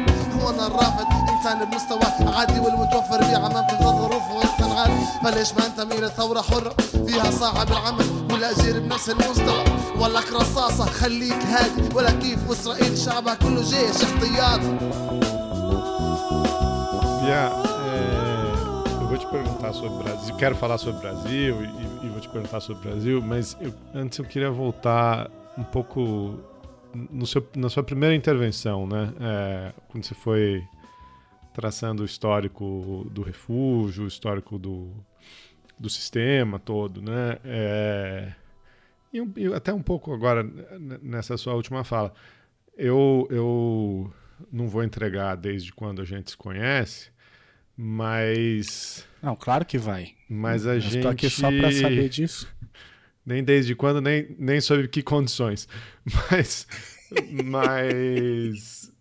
هو 0.42 0.50
أنا 0.50 0.68
الرافض 0.68 1.06
إنسان 1.30 1.66
بمستوى 1.66 2.34
عادي 2.34 2.60
والمتوفر 2.60 3.18
بيه 3.18 3.38
عمان 3.38 3.68
في 3.68 3.74
الظروف 3.74 4.24
وإنسان 4.32 4.72
عادي 4.78 4.94
فليش 5.24 5.54
ما 5.54 5.66
أنتمي 5.66 6.02
للثورة 6.02 6.42
حرة 6.42 6.76
فيها 7.08 7.32
صاحب 7.32 7.72
العمل 7.72 8.06
والأجير 8.32 8.80
بنفس 8.80 9.10
المستوى. 9.10 9.64
ولا 10.00 10.20
رصاصة 10.34 10.86
خليك 10.86 11.44
هادي 11.44 11.96
ولا 11.96 12.12
كيف 12.12 12.40
وإسرائيل 12.50 12.98
شعبها 12.98 13.36
كله 13.36 13.62
جيش 13.62 14.04
احتياطي. 14.04 15.13
Yeah, 17.26 17.56
é, 17.88 19.02
eu 19.02 19.08
vou 19.08 19.18
te 19.18 19.26
perguntar 19.28 19.72
sobre 19.72 19.96
o 19.96 20.04
Brasil. 20.04 20.36
Quero 20.36 20.56
falar 20.56 20.78
sobre 20.78 20.98
o 20.98 21.02
Brasil 21.02 21.56
e, 21.64 22.06
e 22.06 22.10
vou 22.10 22.20
te 22.20 22.28
perguntar 22.28 22.60
sobre 22.60 22.86
o 22.86 22.92
Brasil, 22.92 23.22
mas 23.22 23.56
eu, 23.62 23.74
antes 23.94 24.20
eu 24.20 24.26
queria 24.26 24.52
voltar 24.52 25.32
um 25.58 25.64
pouco 25.64 26.38
seu, 27.26 27.48
na 27.56 27.70
sua 27.70 27.82
primeira 27.82 28.14
intervenção, 28.14 28.86
né? 28.86 29.14
É, 29.22 29.74
quando 29.88 30.04
você 30.04 30.14
foi 30.14 30.68
traçando 31.54 32.04
o 32.04 32.06
histórico 32.06 33.08
do 33.10 33.22
refúgio, 33.22 34.04
o 34.04 34.08
histórico 34.08 34.60
do, 34.60 34.92
do 35.80 35.90
sistema 35.90 36.60
todo, 36.60 37.02
né? 37.02 37.38
É, 37.46 38.34
e, 39.14 39.24
e, 39.38 39.54
até 39.54 39.74
um 39.74 39.82
pouco 39.82 40.14
agora 40.14 40.44
nessa 41.02 41.38
sua 41.38 41.54
última 41.54 41.86
fala. 41.86 42.14
Eu, 42.76 43.28
eu 43.30 44.14
não 44.52 44.68
vou 44.68 44.84
entregar 44.84 45.36
desde 45.36 45.72
quando 45.72 46.02
a 46.02 46.06
gente 46.06 46.32
se 46.32 46.38
conhece, 46.38 47.13
mas. 47.78 49.06
Não, 49.22 49.36
claro 49.36 49.66
que 49.66 49.78
vai. 49.78 50.14
Mas 50.30 50.66
a 50.66 50.76
eu 50.76 50.80
gente. 50.80 50.98
Estou 50.98 51.12
aqui 51.12 51.30
só 51.30 51.50
para 51.50 51.72
saber 51.72 52.10
disso. 52.10 52.48
Nem 53.26 53.42
desde 53.42 53.74
quando, 53.74 54.02
nem, 54.02 54.36
nem 54.38 54.60
sob 54.60 54.86
que 54.90 55.02
condições. 55.02 55.66
Mas. 56.30 56.68
mas. 57.46 58.92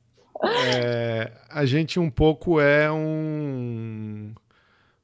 É, 0.45 1.33
a 1.51 1.65
gente 1.65 1.99
um 1.99 2.11
pouco 2.11 2.61
é 2.61 2.91
um, 2.91 4.33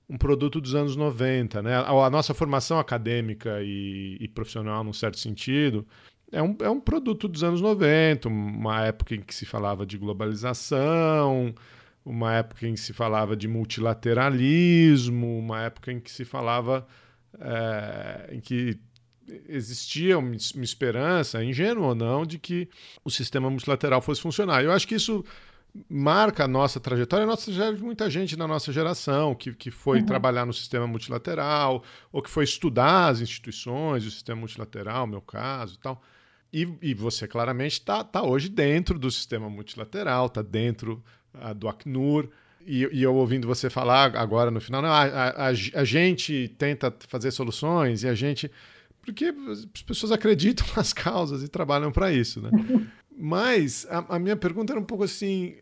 um 0.09 0.16
produto 0.16 0.61
dos 0.61 0.75
anos 0.75 0.95
90, 0.95 1.62
né? 1.62 1.77
A, 1.77 1.91
a 1.91 2.11
nossa 2.11 2.35
formação 2.35 2.79
acadêmica 2.79 3.61
e, 3.62 4.19
e, 4.21 4.29
profissional, 4.29 4.83
num 4.85 4.93
certo 4.93 5.19
sentido, 5.19 5.87
é 6.31 6.43
um, 6.43 6.57
é 6.61 6.69
um 6.71 6.81
produto 6.81 7.29
dos 7.29 7.43
anos 7.43 7.61
90, 7.61 8.29
uma 8.29 8.85
época 8.85 9.14
em 9.14 9.21
que 9.21 9.35
se 9.35 9.47
falava 9.47 9.87
de 9.87 9.97
globalização, 9.97 11.55
uma 12.09 12.35
época 12.35 12.67
em 12.67 12.73
que 12.73 12.81
se 12.81 12.95
falava 12.95 13.37
de 13.37 13.47
multilateralismo, 13.47 15.39
uma 15.39 15.63
época 15.63 15.93
em 15.93 16.01
que 16.01 16.11
se 16.11 16.25
falava 16.25 16.87
é, 17.39 18.31
em 18.33 18.41
que 18.41 18.81
existia 19.47 20.19
uma, 20.19 20.35
esperança, 20.35 21.45
ingênua 21.45 21.89
ou 21.89 21.95
não, 21.95 22.25
de 22.25 22.39
que 22.39 22.67
o 23.05 23.11
sistema 23.11 23.51
multilateral 23.51 24.01
fosse 24.01 24.23
funcionar. 24.23 24.65
Eu 24.65 24.73
acho 24.73 24.89
que 24.89 24.95
isso 24.95 25.23
marca 25.87 26.45
a 26.45 26.49
nossa 26.49 26.81
trajetória, 26.81 27.25
a 27.25 27.27
nossa 27.27 27.45
trajetória 27.45 27.77
de 27.77 27.85
muita 27.85 28.09
gente 28.09 28.39
na 28.39 28.49
nossa 28.49 28.73
geração 28.73 29.35
que, 29.35 29.53
que 29.53 29.71
foi 29.71 30.01
uhum. 30.01 30.07
trabalhar 30.07 30.47
no 30.47 30.53
sistema 30.55 30.87
multilateral 30.87 31.85
ou 32.11 32.23
que 32.23 32.31
foi 32.31 32.45
estudar 32.45 33.09
as 33.09 33.21
instituições 33.21 34.03
do 34.03 34.11
sistema 34.11 34.41
multilateral, 34.41 35.07
meu 35.07 35.21
caso 35.21 35.75
e 35.75 35.79
tal. 35.79 36.03
E, 36.51 36.67
e 36.81 36.95
você 36.95 37.29
claramente 37.29 37.73
está 37.73 38.03
tá 38.03 38.23
hoje 38.23 38.49
dentro 38.49 38.99
do 38.99 39.11
sistema 39.11 39.51
multilateral, 39.51 40.25
está 40.27 40.41
dentro 40.41 41.05
do 41.57 41.68
Acnur. 41.68 42.29
E, 42.66 42.87
e, 42.93 43.03
eu 43.03 43.14
ouvindo 43.14 43.47
você 43.47 43.70
falar 43.70 44.14
agora 44.16 44.51
no 44.51 44.61
final, 44.61 44.83
não, 44.83 44.91
a, 44.91 45.05
a, 45.05 45.47
a, 45.49 45.85
gente 45.85 46.55
tenta 46.59 46.95
fazer 47.09 47.31
soluções 47.31 48.03
e 48.03 48.09
a 48.09 48.14
gente. 48.14 48.51
Porque 49.01 49.33
as 49.51 49.64
pessoas 49.83 50.12
acreditam 50.12 50.66
nas 50.76 50.93
causas 50.93 51.43
e 51.43 51.49
trabalham 51.49 51.91
para 51.91 52.12
isso, 52.12 52.43
né? 52.43 52.51
Mas 53.16 53.87
a, 53.91 54.16
a, 54.16 54.18
minha 54.18 54.37
pergunta 54.37 54.72
era 54.72 54.81
um 54.81 54.85
pouco 54.85 55.05
assim: 55.05 55.57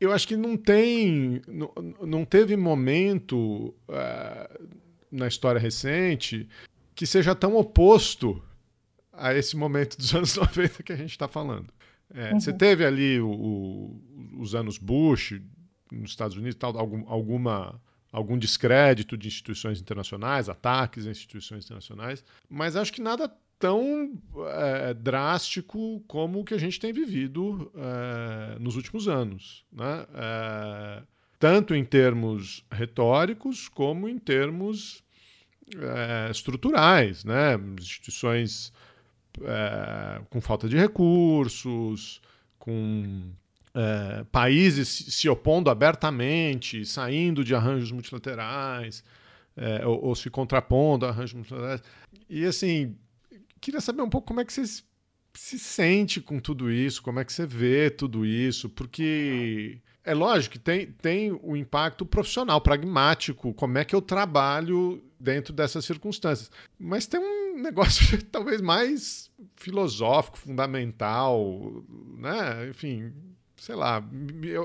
eu 0.00 0.12
acho 0.12 0.26
que 0.26 0.36
não 0.36 0.56
tem. 0.56 1.42
Não, 1.48 1.72
não 2.06 2.24
teve 2.24 2.56
momento 2.56 3.74
uh, 3.88 4.68
na 5.10 5.26
história 5.26 5.60
recente 5.60 6.48
que 6.94 7.06
seja 7.06 7.34
tão 7.34 7.56
oposto 7.56 8.42
a 9.12 9.34
esse 9.34 9.56
momento 9.56 9.96
dos 9.96 10.12
anos 10.14 10.36
90 10.36 10.82
que 10.82 10.92
a 10.92 10.96
gente 10.96 11.10
está 11.10 11.28
falando. 11.28 11.66
É, 12.14 12.32
uhum. 12.32 12.40
Você 12.40 12.52
teve 12.52 12.84
ali 12.84 13.20
o, 13.20 13.30
o, 13.30 14.02
os 14.38 14.54
anos 14.54 14.78
Bush 14.78 15.40
nos 15.90 16.10
Estados 16.10 16.36
Unidos, 16.36 16.54
tal, 16.54 16.76
algum, 16.78 17.04
alguma, 17.06 17.80
algum 18.10 18.38
descrédito 18.38 19.16
de 19.16 19.28
instituições 19.28 19.80
internacionais, 19.80 20.48
ataques 20.48 21.06
a 21.06 21.10
instituições 21.10 21.64
internacionais, 21.64 22.24
mas 22.48 22.76
acho 22.76 22.92
que 22.92 23.00
nada 23.00 23.30
tão 23.58 24.20
é, 24.48 24.92
drástico 24.92 26.02
como 26.08 26.40
o 26.40 26.44
que 26.44 26.52
a 26.52 26.58
gente 26.58 26.80
tem 26.80 26.92
vivido 26.92 27.70
é, 27.76 28.58
nos 28.58 28.74
últimos 28.74 29.06
anos. 29.06 29.64
Né? 29.72 30.06
É, 30.14 31.02
tanto 31.38 31.72
em 31.72 31.84
termos 31.84 32.64
retóricos 32.72 33.68
como 33.68 34.08
em 34.08 34.18
termos 34.18 35.04
é, 35.76 36.28
estruturais. 36.30 37.24
Né? 37.24 37.54
Instituições 37.78 38.72
é, 39.42 40.20
com 40.30 40.40
falta 40.40 40.68
de 40.68 40.76
recursos, 40.76 42.20
com 42.58 43.32
é, 43.74 44.24
países 44.30 44.88
se 44.88 45.28
opondo 45.28 45.70
abertamente, 45.70 46.84
saindo 46.84 47.44
de 47.44 47.54
arranjos 47.54 47.90
multilaterais, 47.90 49.02
é, 49.56 49.86
ou, 49.86 50.06
ou, 50.06 50.14
se 50.14 50.30
contrapondo 50.30 51.06
a 51.06 51.10
arranjos 51.10 51.34
multilaterais. 51.34 51.82
E 52.28 52.44
assim, 52.44 52.96
queria 53.60 53.80
saber 53.80 54.02
um 54.02 54.10
pouco 54.10 54.26
como 54.26 54.40
é 54.40 54.44
que 54.44 54.52
você 54.52 54.64
se 55.34 55.58
sente 55.58 56.20
com 56.20 56.38
tudo 56.38 56.70
isso, 56.70 57.02
como 57.02 57.20
é 57.20 57.24
que 57.24 57.32
você 57.32 57.46
vê 57.46 57.90
tudo 57.90 58.26
isso, 58.26 58.68
porque 58.68 59.78
é 60.04 60.12
lógico 60.12 60.54
que 60.54 60.58
tem, 60.58 60.86
tem 60.86 61.32
o 61.42 61.56
impacto 61.56 62.04
profissional, 62.04 62.60
pragmático, 62.60 63.54
como 63.54 63.78
é 63.78 63.84
que 63.84 63.94
eu 63.94 64.02
trabalho 64.02 65.02
dentro 65.18 65.52
dessas 65.52 65.84
circunstâncias. 65.84 66.50
Mas 66.78 67.06
tem 67.06 67.20
um 67.20 67.41
negócio 67.60 68.22
talvez 68.30 68.60
mais 68.60 69.30
filosófico, 69.56 70.38
fundamental, 70.38 71.40
né? 72.18 72.68
Enfim, 72.70 73.12
sei 73.56 73.74
lá, 73.74 74.02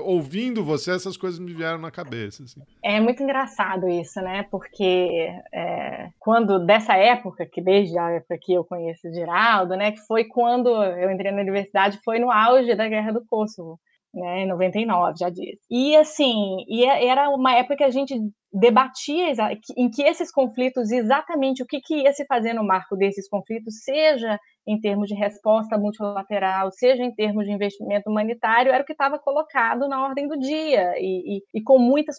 ouvindo 0.04 0.64
você, 0.64 0.90
essas 0.90 1.16
coisas 1.16 1.38
me 1.38 1.54
vieram 1.54 1.78
na 1.78 1.90
cabeça. 1.90 2.42
Assim. 2.42 2.60
É 2.82 3.00
muito 3.00 3.22
engraçado 3.22 3.88
isso, 3.88 4.20
né? 4.20 4.44
Porque 4.50 5.28
é, 5.52 6.10
quando, 6.18 6.64
dessa 6.64 6.94
época, 6.96 7.46
que 7.46 7.60
desde 7.60 7.98
a 7.98 8.10
época 8.10 8.38
que 8.40 8.52
eu 8.52 8.64
conheço 8.64 9.12
Geraldo, 9.12 9.76
né? 9.76 9.92
Que 9.92 10.00
foi 10.06 10.24
quando 10.24 10.68
eu 10.68 11.10
entrei 11.10 11.30
na 11.30 11.42
universidade, 11.42 12.00
foi 12.04 12.18
no 12.18 12.30
auge 12.30 12.74
da 12.74 12.88
Guerra 12.88 13.12
do 13.12 13.24
Kosovo 13.24 13.78
né, 14.12 14.42
em 14.42 14.48
99, 14.48 15.14
já 15.18 15.30
disse. 15.30 15.60
E 15.70 15.96
assim, 15.96 16.64
e 16.66 16.84
é, 16.84 17.06
era 17.06 17.28
uma 17.30 17.54
época 17.54 17.76
que 17.76 17.84
a 17.84 17.90
gente 17.90 18.14
debatia 18.52 19.32
em 19.76 19.90
que 19.90 20.02
esses 20.02 20.32
conflitos, 20.32 20.90
exatamente 20.90 21.62
o 21.62 21.66
que, 21.66 21.80
que 21.80 22.02
ia 22.02 22.12
se 22.12 22.24
fazer 22.26 22.54
no 22.54 22.64
marco 22.64 22.96
desses 22.96 23.28
conflitos, 23.28 23.82
seja 23.82 24.38
em 24.66 24.78
termos 24.78 25.08
de 25.08 25.14
resposta 25.14 25.78
multilateral, 25.78 26.70
seja 26.70 27.02
em 27.02 27.14
termos 27.14 27.46
de 27.46 27.52
investimento 27.52 28.10
humanitário, 28.10 28.70
era 28.70 28.82
o 28.82 28.86
que 28.86 28.92
estava 28.92 29.18
colocado 29.18 29.88
na 29.88 30.04
ordem 30.04 30.28
do 30.28 30.38
dia 30.38 30.92
e, 30.98 31.38
e, 31.38 31.42
e 31.54 31.62
com 31.62 31.78
muitas 31.78 32.16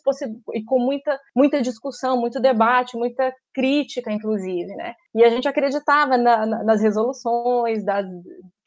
e 0.54 0.64
com 0.64 0.80
muita, 0.80 1.20
muita 1.36 1.62
discussão, 1.62 2.20
muito 2.20 2.40
debate, 2.40 2.98
muita 2.98 3.32
crítica, 3.54 4.12
inclusive, 4.12 4.76
né? 4.76 4.96
E 5.14 5.24
a 5.24 5.30
gente 5.30 5.48
acreditava 5.48 6.18
na, 6.18 6.46
na, 6.46 6.64
nas 6.64 6.82
resoluções 6.82 7.86
das, 7.86 8.06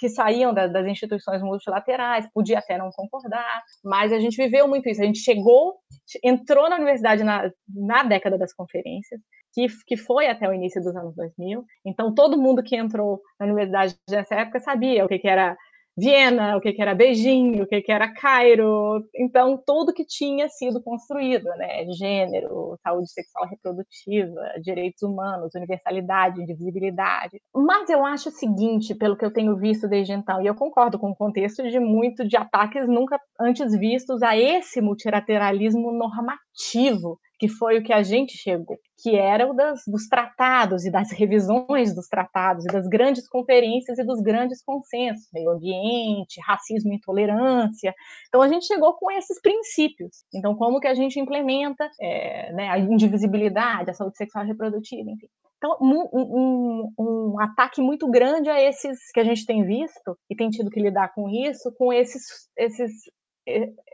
que 0.03 0.09
saíam 0.09 0.53
da, 0.53 0.67
das 0.67 0.85
instituições 0.85 1.41
multilaterais, 1.41 2.29
podia 2.35 2.59
até 2.59 2.77
não 2.77 2.91
concordar, 2.91 3.63
mas 3.85 4.13
a 4.13 4.19
gente 4.19 4.37
viveu 4.37 4.67
muito 4.67 4.89
isso. 4.89 5.01
A 5.01 5.05
gente 5.05 5.21
chegou, 5.21 5.77
entrou 6.25 6.69
na 6.69 6.75
universidade 6.75 7.23
na, 7.23 7.49
na 7.73 8.03
década 8.03 8.37
das 8.37 8.53
conferências, 8.53 9.21
que, 9.55 9.69
que 9.87 9.97
foi 9.97 10.27
até 10.27 10.49
o 10.49 10.53
início 10.53 10.83
dos 10.83 10.97
anos 10.97 11.15
2000. 11.15 11.65
Então, 11.87 12.13
todo 12.13 12.37
mundo 12.37 12.65
que 12.65 12.75
entrou 12.75 13.21
na 13.39 13.47
universidade 13.47 13.97
nessa 14.11 14.35
época 14.35 14.59
sabia 14.59 15.05
o 15.05 15.09
que, 15.09 15.21
que 15.21 15.29
era 15.29 15.57
Viena, 15.97 16.57
o 16.57 16.61
que, 16.61 16.75
era 16.81 16.95
Beijing, 16.95 17.61
o 17.61 17.67
que, 17.67 17.83
que 17.83 17.93
era 17.93 18.13
Cairo, 18.15 19.05
então 19.15 19.63
tudo 19.65 19.93
que 19.93 20.05
tinha 20.07 20.49
sido 20.49 20.83
construído, 20.83 21.45
né? 21.57 21.85
Gênero, 21.93 22.79
saúde 22.83 23.11
sexual 23.13 23.47
reprodutiva, 23.47 24.41
direitos 24.63 25.03
humanos, 25.03 25.55
universalidade, 25.55 26.41
indivisibilidade. 26.41 27.41
Mas 27.55 27.91
eu 27.91 28.07
acho 28.07 28.31
o 28.31 28.33
seguinte, 28.33 28.95
pelo 28.95 29.17
que 29.17 29.25
eu 29.25 29.33
tenho 29.33 29.57
visto 29.57 29.87
desde 29.87 30.15
então, 30.15 30.41
e 30.41 30.47
eu 30.47 30.55
concordo 30.55 30.99
com 30.99 31.11
o 31.11 31.17
contexto 31.17 31.63
de 31.63 31.79
muito 31.79 32.27
de 32.27 32.37
ataques 32.37 32.89
nunca 32.89 33.21
antes 33.39 33.77
vistos 33.79 34.23
a 34.23 34.37
esse 34.37 34.81
multilateralismo 34.81 35.93
normativo 35.93 36.52
que 37.43 37.49
foi 37.49 37.79
o 37.79 37.83
que 37.83 37.93
a 37.93 38.05
gente 38.05 38.37
chegou, 38.37 38.79
que 39.03 39.17
era 39.17 39.51
o 39.51 39.53
das, 39.53 39.83
dos 39.85 40.07
tratados 40.07 40.85
e 40.85 40.93
das 40.93 41.11
revisões 41.11 41.93
dos 41.93 42.07
tratados 42.07 42.65
e 42.65 42.69
das 42.69 42.87
grandes 42.87 43.29
conferências 43.29 43.99
e 43.99 44.05
dos 44.05 44.21
grandes 44.21 44.63
consensos, 44.63 45.29
meio 45.33 45.51
ambiente, 45.51 46.41
racismo, 46.47 46.93
intolerância. 46.93 47.93
Então 48.29 48.43
a 48.43 48.47
gente 48.47 48.67
chegou 48.67 48.95
com 48.95 49.11
esses 49.11 49.41
princípios. 49.41 50.25
Então 50.33 50.55
como 50.55 50.79
que 50.79 50.87
a 50.87 50.95
gente 50.95 51.19
implementa 51.19 51.91
é, 52.01 52.53
né, 52.53 52.69
a 52.69 52.79
indivisibilidade, 52.79 53.91
a 53.91 53.95
saúde 53.95 54.17
sexual 54.17 54.45
e 54.45 54.49
reprodutiva, 54.49 55.11
enfim. 55.11 55.27
Então, 55.57 55.77
um, 55.81 56.09
um, 56.13 56.93
um, 56.99 57.41
ataque 57.41 57.81
muito 57.81 58.11
grande 58.11 58.51
a 58.51 58.61
esses 58.61 58.99
que 59.13 59.21
a 59.21 59.25
gente 59.25 59.47
tem 59.47 59.65
visto 59.65 60.19
e 60.29 60.35
tem 60.35 60.51
tido 60.51 60.69
que 60.69 60.81
lidar 60.81 61.15
com 61.15 61.29
isso, 61.29 61.73
com 61.79 61.93
esses, 61.93 62.49
esses 62.57 62.91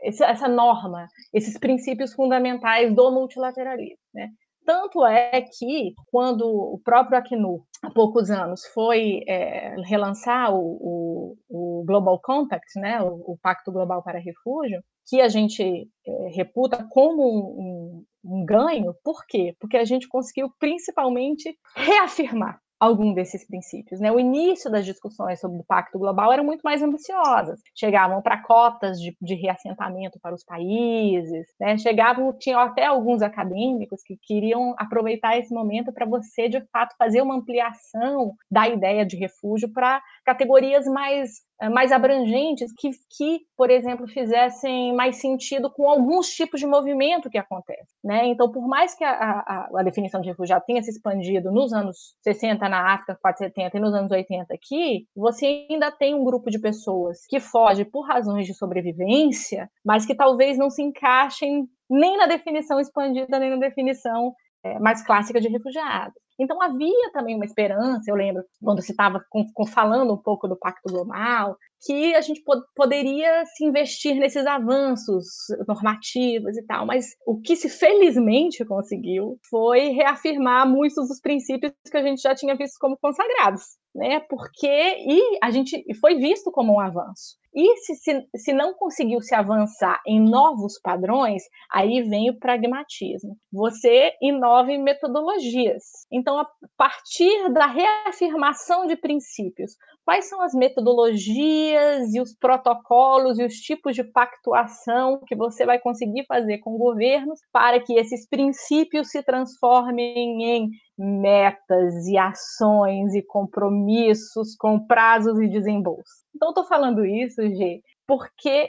essa 0.03 0.47
norma, 0.47 1.07
esses 1.33 1.57
princípios 1.57 2.13
fundamentais 2.13 2.93
do 2.93 3.11
multilateralismo. 3.11 3.97
Né? 4.13 4.29
Tanto 4.65 5.03
é 5.05 5.41
que, 5.41 5.93
quando 6.11 6.45
o 6.47 6.79
próprio 6.83 7.17
Acnur, 7.17 7.63
há 7.81 7.89
poucos 7.89 8.29
anos, 8.29 8.65
foi 8.67 9.23
é, 9.27 9.75
relançar 9.81 10.53
o, 10.53 10.59
o, 10.59 11.37
o, 11.49 11.83
Global 11.85 12.19
Compact, 12.21 12.79
né, 12.79 13.01
o, 13.01 13.15
o, 13.31 13.37
Pacto 13.41 13.71
Global 13.71 14.03
para 14.03 14.19
Refúgio, 14.19 14.81
que 15.07 15.21
a 15.21 15.27
gente 15.27 15.63
é, 16.05 16.29
reputa 16.35 16.87
como 16.91 17.23
um, 17.23 18.03
um, 18.23 18.41
um 18.41 18.45
ganho, 18.45 18.93
por 19.03 19.25
quê? 19.27 19.55
Porque 19.59 19.77
a 19.77 19.85
gente 19.85 20.07
conseguiu 20.07 20.51
principalmente 20.59 21.57
reafirmar 21.75 22.59
algum 22.79 23.13
desses 23.13 23.45
princípios. 23.45 23.99
Né? 23.99 24.11
O 24.11 24.19
início 24.19 24.71
das 24.71 24.85
discussões 24.85 25.39
sobre 25.39 25.59
o 25.59 25.63
Pacto 25.63 25.99
Global 25.99 26.31
eram 26.31 26.43
muito 26.43 26.61
mais 26.61 26.81
ambiciosas, 26.81 27.59
chegavam 27.75 28.21
para 28.21 28.41
cotas 28.41 28.99
de, 28.99 29.15
de, 29.21 29.35
reassentamento 29.35 30.19
para 30.21 30.33
os 30.33 30.43
países, 30.43 31.47
né? 31.59 31.77
chegavam, 31.77 32.31
tinham 32.37 32.59
até 32.59 32.85
alguns 32.85 33.21
acadêmicos 33.21 34.01
que 34.03 34.17
queriam 34.21 34.73
aproveitar 34.77 35.37
esse 35.37 35.53
momento 35.53 35.91
para 35.91 36.05
você, 36.05 36.47
de 36.47 36.61
fato, 36.71 36.95
fazer 36.97 37.21
uma 37.21 37.35
ampliação 37.35 38.33
da 38.49 38.67
ideia 38.67 39.05
de 39.05 39.17
refúgio 39.17 39.71
para 39.71 40.01
categorias 40.23 40.85
mais 40.85 41.48
mais 41.67 41.91
abrangentes 41.91 42.71
que, 42.77 42.91
que, 43.09 43.41
por 43.57 43.69
exemplo, 43.69 44.07
fizessem 44.07 44.95
mais 44.95 45.17
sentido 45.17 45.69
com 45.69 45.89
alguns 45.89 46.29
tipos 46.29 46.59
de 46.59 46.65
movimento 46.65 47.29
que 47.29 47.37
acontece. 47.37 47.93
Né? 48.03 48.27
Então, 48.27 48.49
por 48.49 48.65
mais 48.67 48.95
que 48.95 49.03
a, 49.03 49.11
a, 49.11 49.69
a, 49.75 49.83
definição 49.83 50.21
de 50.21 50.29
refugiado 50.29 50.63
tenha 50.65 50.81
se 50.81 50.91
expandido 50.91 51.51
nos 51.51 51.73
anos 51.73 52.15
60 52.21 52.69
na 52.69 52.93
África, 52.93 53.17
470 53.21 53.77
e 53.77 53.81
nos 53.81 53.93
anos 53.93 54.11
80 54.11 54.53
aqui, 54.53 55.05
você 55.15 55.65
ainda 55.69 55.91
tem 55.91 56.15
um 56.15 56.23
grupo 56.23 56.49
de 56.49 56.59
pessoas 56.59 57.25
que 57.27 57.39
foge 57.39 57.83
por 57.83 58.07
razões 58.07 58.45
de 58.45 58.53
sobrevivência, 58.53 59.69
mas 59.83 60.05
que 60.05 60.15
talvez 60.15 60.57
não 60.57 60.69
se 60.69 60.81
encaixem 60.81 61.67
nem 61.89 62.17
na 62.17 62.27
definição 62.27 62.79
expandida, 62.79 63.39
nem 63.39 63.49
na 63.49 63.57
definição 63.57 64.33
é, 64.63 64.79
mais 64.79 65.03
clássica 65.03 65.41
de 65.41 65.49
refugiado. 65.49 66.13
Então 66.39 66.61
havia 66.61 67.11
também 67.11 67.35
uma 67.35 67.45
esperança, 67.45 68.09
eu 68.09 68.15
lembro, 68.15 68.43
quando 68.63 68.81
se 68.81 68.91
estava 68.91 69.21
falando 69.67 70.13
um 70.13 70.17
pouco 70.17 70.47
do 70.47 70.55
Pacto 70.55 70.89
Global, 70.89 71.57
que 71.85 72.13
a 72.15 72.21
gente 72.21 72.43
pod 72.43 72.61
poderia 72.75 73.45
se 73.45 73.65
investir 73.65 74.15
nesses 74.15 74.45
avanços 74.45 75.25
normativos 75.67 76.57
e 76.57 76.65
tal, 76.65 76.85
mas 76.85 77.15
o 77.25 77.39
que 77.39 77.55
se 77.55 77.69
felizmente 77.69 78.65
conseguiu 78.65 79.39
foi 79.49 79.89
reafirmar 79.89 80.67
muitos 80.67 81.07
dos 81.07 81.19
princípios 81.19 81.73
que 81.89 81.97
a 81.97 82.03
gente 82.03 82.21
já 82.21 82.35
tinha 82.35 82.55
visto 82.55 82.77
como 82.79 82.97
consagrados, 82.97 83.63
né? 83.95 84.19
Porque 84.29 84.67
e 84.67 85.39
a 85.41 85.51
gente 85.51 85.83
foi 85.99 86.15
visto 86.15 86.51
como 86.51 86.73
um 86.73 86.79
avanço. 86.79 87.39
E 87.53 87.77
se, 87.77 87.95
se, 87.95 88.27
se 88.35 88.53
não 88.53 88.73
conseguiu 88.73 89.21
se 89.21 89.33
avançar 89.33 89.99
em 90.05 90.19
novos 90.19 90.79
padrões, 90.79 91.41
aí 91.71 92.03
vem 92.03 92.29
o 92.29 92.37
pragmatismo. 92.37 93.37
Você 93.51 94.13
inove 94.21 94.77
metodologias. 94.77 95.83
Então, 96.11 96.37
a 96.37 96.47
partir 96.77 97.51
da 97.51 97.65
reafirmação 97.65 98.85
de 98.85 98.95
princípios, 98.95 99.75
quais 100.09 100.27
são 100.27 100.41
as 100.41 100.55
metodologias 100.55 102.15
e 102.15 102.19
os 102.19 102.33
protocolos 102.33 103.37
e 103.37 103.45
os 103.45 103.53
tipos 103.57 103.93
de 103.93 104.03
pactuação 104.03 105.21
que 105.27 105.35
você 105.35 105.67
vai 105.67 105.77
conseguir 105.77 106.25
fazer 106.25 106.57
com 106.57 106.79
governos 106.79 107.39
para 107.53 107.79
que 107.79 107.93
esses 107.93 108.27
princípios 108.27 109.11
se 109.11 109.21
transformem 109.21 110.41
em 110.41 110.69
metas 110.97 112.07
e 112.07 112.17
ações 112.17 113.13
e 113.13 113.21
compromissos 113.21 114.55
com 114.55 114.83
prazos 114.83 115.39
e 115.39 115.47
desembolso. 115.47 116.25
Então, 116.35 116.49
estou 116.49 116.65
falando 116.65 117.05
isso, 117.05 117.43
Gê, 117.43 117.79
porque 118.07 118.67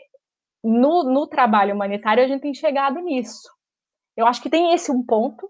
no, 0.63 1.05
no 1.05 1.27
trabalho 1.27 1.75
humanitário 1.75 2.23
a 2.23 2.27
gente 2.27 2.43
tem 2.43 2.53
chegado 2.53 3.01
nisso. 3.01 3.49
Eu 4.15 4.27
acho 4.27 4.43
que 4.43 4.51
tem 4.51 4.75
esse 4.75 4.93
um 4.93 5.03
ponto, 5.03 5.49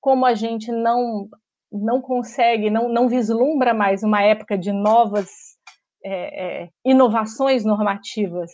como 0.00 0.24
a 0.24 0.34
gente 0.34 0.70
não 0.70 1.28
não 1.72 2.00
consegue, 2.00 2.70
não, 2.70 2.88
não 2.88 3.08
vislumbra 3.08 3.72
mais 3.72 4.02
uma 4.02 4.22
época 4.22 4.58
de 4.58 4.72
novas 4.72 5.30
é, 6.04 6.64
é, 6.64 6.68
inovações 6.84 7.64
normativas, 7.64 8.50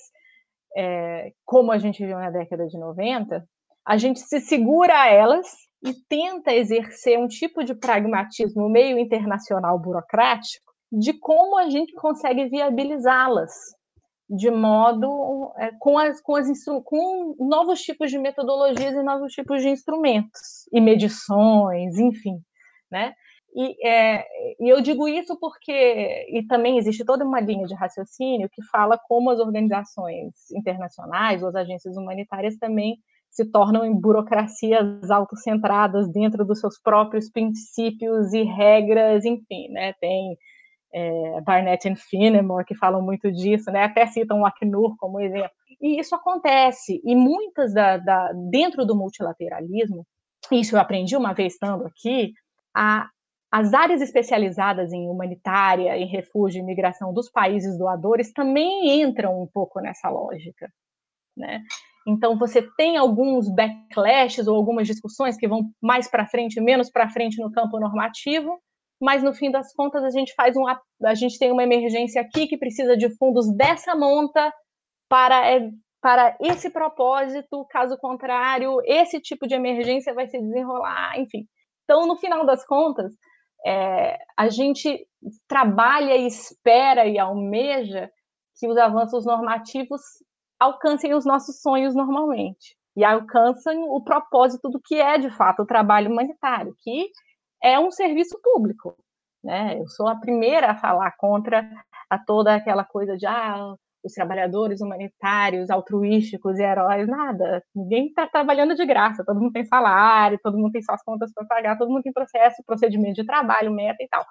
é, 0.76 1.32
como 1.44 1.72
a 1.72 1.78
gente 1.78 2.04
viu 2.04 2.16
na 2.16 2.30
década 2.30 2.66
de 2.66 2.78
90, 2.78 3.44
a 3.86 3.96
gente 3.96 4.20
se 4.20 4.40
segura 4.40 5.02
a 5.02 5.08
elas 5.08 5.48
e 5.82 5.94
tenta 6.08 6.52
exercer 6.52 7.18
um 7.18 7.26
tipo 7.26 7.64
de 7.64 7.74
pragmatismo 7.74 8.68
meio 8.68 8.98
internacional 8.98 9.78
burocrático 9.78 10.68
de 10.90 11.12
como 11.12 11.58
a 11.58 11.68
gente 11.70 11.92
consegue 11.94 12.48
viabilizá-las 12.48 13.52
de 14.28 14.50
modo 14.50 15.52
é, 15.56 15.70
com, 15.78 15.98
as, 15.98 16.20
com, 16.20 16.36
as, 16.36 16.48
com 16.84 17.34
novos 17.38 17.80
tipos 17.80 18.10
de 18.10 18.18
metodologias 18.18 18.94
e 18.94 19.02
novos 19.02 19.32
tipos 19.32 19.62
de 19.62 19.70
instrumentos 19.70 20.68
e 20.70 20.80
medições, 20.80 21.98
enfim, 21.98 22.38
né? 22.90 23.14
E, 23.54 23.86
é, 23.86 24.24
e, 24.60 24.68
eu 24.68 24.80
digo 24.80 25.08
isso 25.08 25.38
porque, 25.40 26.26
e 26.28 26.46
também 26.46 26.78
existe 26.78 27.04
toda 27.04 27.24
uma 27.24 27.40
linha 27.40 27.66
de 27.66 27.74
raciocínio 27.74 28.48
que 28.50 28.62
fala 28.64 28.98
como 29.08 29.30
as 29.30 29.40
organizações 29.40 30.50
internacionais 30.52 31.42
ou 31.42 31.48
as 31.48 31.54
agências 31.54 31.96
humanitárias 31.96 32.56
também 32.58 32.98
se 33.30 33.44
tornam 33.50 33.84
em 33.84 33.94
burocracias 33.98 35.10
autocentradas 35.10 36.10
dentro 36.10 36.44
dos 36.44 36.60
seus 36.60 36.78
próprios 36.78 37.30
princípios 37.30 38.32
e 38.32 38.42
regras, 38.42 39.24
enfim, 39.24 39.68
né? 39.70 39.92
Tem 39.94 40.36
é, 40.92 41.40
Barnett 41.42 41.88
e 41.88 41.96
Finemore, 41.96 42.64
que 42.64 42.74
falam 42.74 43.02
muito 43.02 43.30
disso, 43.30 43.70
né? 43.70 43.84
até 43.84 44.06
citam 44.06 44.40
o 44.40 44.46
Acnur 44.46 44.96
como 44.98 45.20
exemplo. 45.20 45.50
E 45.80 46.00
isso 46.00 46.14
acontece, 46.14 47.00
e 47.04 47.14
muitas 47.14 47.72
da, 47.72 47.98
da, 47.98 48.32
dentro 48.50 48.84
do 48.84 48.96
multilateralismo, 48.96 50.04
isso 50.50 50.74
eu 50.74 50.80
aprendi 50.80 51.16
uma 51.16 51.32
vez 51.32 51.52
estando 51.52 51.86
aqui, 51.86 52.32
a, 52.78 53.10
as 53.50 53.74
áreas 53.74 54.00
especializadas 54.00 54.92
em 54.92 55.08
humanitária, 55.08 55.96
em 55.96 56.06
refúgio 56.06 56.60
e 56.60 56.62
imigração 56.62 57.12
dos 57.12 57.28
países 57.28 57.76
doadores 57.76 58.32
também 58.32 59.02
entram 59.02 59.42
um 59.42 59.48
pouco 59.52 59.80
nessa 59.80 60.08
lógica. 60.08 60.70
Né? 61.36 61.60
Então, 62.06 62.38
você 62.38 62.62
tem 62.76 62.96
alguns 62.96 63.52
backlashes 63.52 64.46
ou 64.46 64.54
algumas 64.54 64.86
discussões 64.86 65.36
que 65.36 65.48
vão 65.48 65.70
mais 65.82 66.08
para 66.08 66.26
frente, 66.26 66.60
menos 66.60 66.88
para 66.88 67.10
frente 67.10 67.40
no 67.40 67.50
campo 67.50 67.80
normativo, 67.80 68.60
mas 69.00 69.22
no 69.22 69.34
fim 69.34 69.50
das 69.50 69.72
contas 69.74 70.04
a 70.04 70.10
gente 70.10 70.32
faz 70.34 70.56
um 70.56 70.64
a 70.66 71.14
gente 71.14 71.38
tem 71.38 71.52
uma 71.52 71.62
emergência 71.62 72.20
aqui 72.20 72.46
que 72.48 72.56
precisa 72.56 72.96
de 72.96 73.08
fundos 73.16 73.48
dessa 73.56 73.94
monta 73.94 74.52
para 75.08 75.48
é, 75.48 75.70
para 76.00 76.36
esse 76.40 76.70
propósito, 76.70 77.66
caso 77.70 77.96
contrário, 77.98 78.80
esse 78.84 79.20
tipo 79.20 79.46
de 79.46 79.54
emergência 79.54 80.14
vai 80.14 80.28
se 80.28 80.38
desenrolar, 80.40 81.18
enfim. 81.18 81.46
Então, 81.88 82.06
no 82.06 82.16
final 82.16 82.44
das 82.44 82.66
contas, 82.66 83.14
é, 83.66 84.18
a 84.36 84.50
gente 84.50 85.08
trabalha 85.48 86.14
e 86.14 86.26
espera 86.26 87.06
e 87.06 87.18
almeja 87.18 88.10
que 88.58 88.68
os 88.68 88.76
avanços 88.76 89.24
normativos 89.24 90.02
alcancem 90.60 91.14
os 91.14 91.24
nossos 91.24 91.62
sonhos 91.62 91.94
normalmente 91.94 92.76
e 92.94 93.02
alcancem 93.02 93.84
o 93.84 94.02
propósito 94.02 94.68
do 94.68 94.78
que 94.78 94.96
é 94.96 95.16
de 95.16 95.30
fato 95.30 95.62
o 95.62 95.66
trabalho 95.66 96.10
humanitário, 96.10 96.74
que 96.82 97.10
é 97.62 97.78
um 97.78 97.90
serviço 97.90 98.38
público. 98.42 98.94
Né? 99.42 99.80
Eu 99.80 99.88
sou 99.88 100.08
a 100.08 100.16
primeira 100.16 100.72
a 100.72 100.76
falar 100.76 101.12
contra 101.16 101.66
a 102.10 102.18
toda 102.18 102.54
aquela 102.54 102.84
coisa 102.84 103.16
de 103.16 103.24
ah, 103.24 103.74
os 104.04 104.12
trabalhadores 104.12 104.80
humanitários, 104.80 105.70
altruísticos 105.70 106.58
e 106.58 106.62
heróis, 106.62 107.08
nada. 107.08 107.62
Ninguém 107.74 108.06
está 108.06 108.26
trabalhando 108.26 108.74
de 108.74 108.86
graça, 108.86 109.24
todo 109.24 109.40
mundo 109.40 109.52
tem 109.52 109.64
salário, 109.64 110.38
todo 110.42 110.56
mundo 110.58 110.72
tem 110.72 110.82
suas 110.82 111.02
contas 111.02 111.32
para 111.32 111.46
pagar, 111.46 111.78
todo 111.78 111.90
mundo 111.90 112.02
tem 112.02 112.12
processo, 112.12 112.62
procedimento 112.66 113.14
de 113.14 113.26
trabalho, 113.26 113.72
meta 113.72 114.02
e 114.02 114.08
tal. 114.08 114.24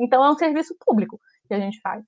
Então 0.00 0.24
é 0.24 0.30
um 0.30 0.38
serviço 0.38 0.74
público 0.84 1.18
que 1.46 1.54
a 1.54 1.60
gente 1.60 1.80
faz. 1.80 2.04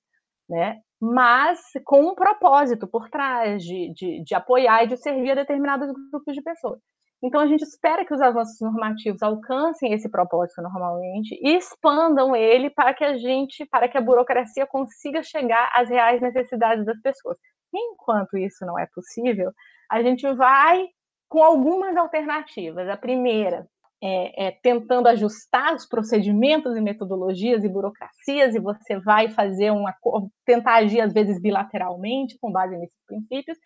né? 0.49 0.79
mas 1.01 1.59
com 1.83 2.01
um 2.11 2.15
propósito 2.15 2.87
por 2.87 3.09
trás 3.09 3.63
de, 3.63 3.91
de, 3.93 4.23
de 4.23 4.35
apoiar 4.35 4.83
e 4.83 4.87
de 4.87 4.97
servir 4.97 5.31
a 5.31 5.35
determinados 5.35 5.91
grupos 5.91 6.35
de 6.35 6.43
pessoas. 6.43 6.79
Então, 7.23 7.39
a 7.39 7.45
gente 7.45 7.61
espera 7.61 8.03
que 8.03 8.13
os 8.13 8.21
avanços 8.21 8.59
normativos 8.59 9.21
alcancem 9.21 9.93
esse 9.93 10.09
propósito 10.09 10.61
normalmente 10.61 11.37
e 11.41 11.55
expandam 11.55 12.35
ele 12.35 12.69
para 12.69 12.93
que 12.93 13.03
a 13.03 13.17
gente, 13.17 13.65
para 13.67 13.87
que 13.87 13.97
a 13.97 14.01
burocracia 14.01 14.65
consiga 14.65 15.21
chegar 15.21 15.71
às 15.75 15.87
reais 15.87 16.19
necessidades 16.19 16.83
das 16.85 16.99
pessoas. 17.01 17.37
Enquanto 17.73 18.37
isso 18.37 18.65
não 18.65 18.77
é 18.77 18.87
possível, 18.87 19.51
a 19.89 20.01
gente 20.01 20.25
vai 20.33 20.87
com 21.29 21.43
algumas 21.43 21.95
alternativas. 21.95 22.89
A 22.89 22.97
primeira 22.97 23.67
é, 24.03 24.47
é, 24.47 24.51
tentando 24.63 25.07
ajustar 25.07 25.75
os 25.75 25.85
procedimentos 25.85 26.75
e 26.75 26.81
metodologias 26.81 27.63
e 27.63 27.69
burocracias, 27.69 28.55
e 28.55 28.59
você 28.59 28.99
vai 28.99 29.29
fazer 29.29 29.71
um 29.71 29.87
acordo, 29.87 30.29
tentar 30.43 30.77
agir 30.77 31.01
às 31.01 31.13
vezes 31.13 31.39
bilateralmente 31.39 32.35
com 32.41 32.51
base 32.51 32.75
nesses 32.77 32.97
princípios, 33.05 33.57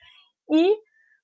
e 0.51 0.75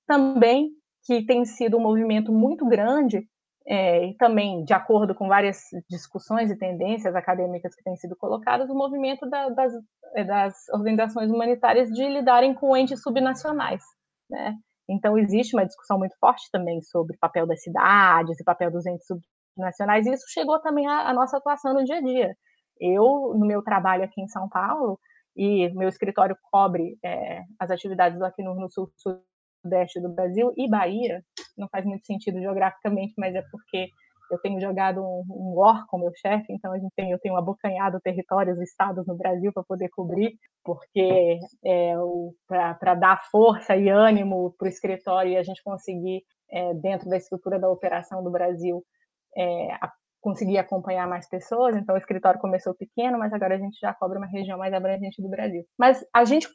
também 0.06 0.70
que 1.04 1.24
tem 1.24 1.44
sido 1.44 1.76
um 1.76 1.80
movimento 1.80 2.32
muito 2.32 2.66
grande, 2.66 3.26
é, 3.66 4.06
e 4.06 4.14
também 4.16 4.64
de 4.64 4.72
acordo 4.72 5.14
com 5.14 5.28
várias 5.28 5.62
discussões 5.88 6.50
e 6.50 6.58
tendências 6.58 7.14
acadêmicas 7.14 7.74
que 7.74 7.82
têm 7.82 7.96
sido 7.96 8.16
colocadas, 8.16 8.68
o 8.68 8.74
movimento 8.74 9.28
da, 9.28 9.48
das, 9.50 9.72
é, 10.14 10.24
das 10.24 10.68
organizações 10.70 11.30
humanitárias 11.30 11.88
de 11.90 12.06
lidarem 12.08 12.54
com 12.54 12.76
entes 12.76 13.02
subnacionais, 13.02 13.82
né? 14.28 14.56
Então, 14.88 15.16
existe 15.16 15.54
uma 15.54 15.64
discussão 15.64 15.98
muito 15.98 16.16
forte 16.18 16.50
também 16.50 16.82
sobre 16.82 17.16
o 17.16 17.18
papel 17.18 17.46
das 17.46 17.62
cidades 17.62 18.38
e 18.38 18.44
papel 18.44 18.70
dos 18.70 18.84
entes 18.84 19.06
subnacionais, 19.06 20.06
e 20.06 20.12
isso 20.12 20.24
chegou 20.28 20.58
também 20.60 20.86
à, 20.86 21.12
nossa 21.12 21.36
atuação 21.36 21.72
no 21.72 21.84
dia 21.84 21.98
a 21.98 22.00
dia. 22.00 22.36
Eu, 22.80 23.32
no 23.38 23.46
meu 23.46 23.62
trabalho 23.62 24.04
aqui 24.04 24.20
em 24.20 24.28
São 24.28 24.48
Paulo, 24.48 24.98
e 25.36 25.70
meu 25.74 25.88
escritório 25.88 26.36
cobre 26.50 26.98
é, 27.02 27.42
as 27.58 27.70
atividades 27.70 28.18
do 28.18 28.24
Acnur 28.24 28.56
no 28.56 28.68
sul, 28.70 28.90
sudeste 29.62 30.00
do 30.00 30.08
Brasil 30.10 30.52
e 30.56 30.68
Bahia, 30.68 31.22
não 31.56 31.68
faz 31.68 31.84
muito 31.84 32.04
sentido 32.04 32.40
geograficamente, 32.40 33.14
mas 33.16 33.34
é 33.34 33.42
porque 33.50 33.88
eu 34.30 34.38
tenho 34.38 34.60
jogado 34.60 35.02
um, 35.02 35.22
um 35.28 35.54
war 35.54 35.86
com 35.86 35.98
meu 35.98 36.12
chefe, 36.16 36.52
então 36.52 36.72
a 36.72 36.78
gente 36.78 36.92
tem, 36.96 37.10
eu 37.10 37.18
tenho 37.18 37.36
abocanhado 37.36 38.00
territórios 38.00 38.58
estados 38.60 39.06
no 39.06 39.14
Brasil 39.14 39.52
para 39.52 39.62
poder 39.62 39.90
cobrir, 39.90 40.38
porque 40.64 41.38
é, 41.64 41.94
para 42.48 42.94
dar 42.94 43.22
força 43.30 43.76
e 43.76 43.90
ânimo 43.90 44.54
para 44.58 44.66
o 44.66 44.68
escritório 44.68 45.32
e 45.32 45.36
a 45.36 45.42
gente 45.42 45.62
conseguir, 45.62 46.22
é, 46.50 46.72
dentro 46.74 47.10
da 47.10 47.16
estrutura 47.18 47.58
da 47.58 47.68
operação 47.68 48.24
do 48.24 48.30
Brasil, 48.30 48.82
é, 49.36 49.74
a, 49.74 49.92
conseguir 50.22 50.56
acompanhar 50.56 51.06
mais 51.06 51.28
pessoas. 51.28 51.76
Então, 51.76 51.94
o 51.94 51.98
escritório 51.98 52.40
começou 52.40 52.74
pequeno, 52.74 53.18
mas 53.18 53.32
agora 53.32 53.56
a 53.56 53.58
gente 53.58 53.78
já 53.78 53.92
cobra 53.92 54.18
uma 54.18 54.26
região 54.26 54.56
mais 54.56 54.72
abrangente 54.72 55.20
do 55.20 55.28
Brasil. 55.28 55.64
Mas 55.78 56.02
a 56.14 56.24
gente, 56.24 56.48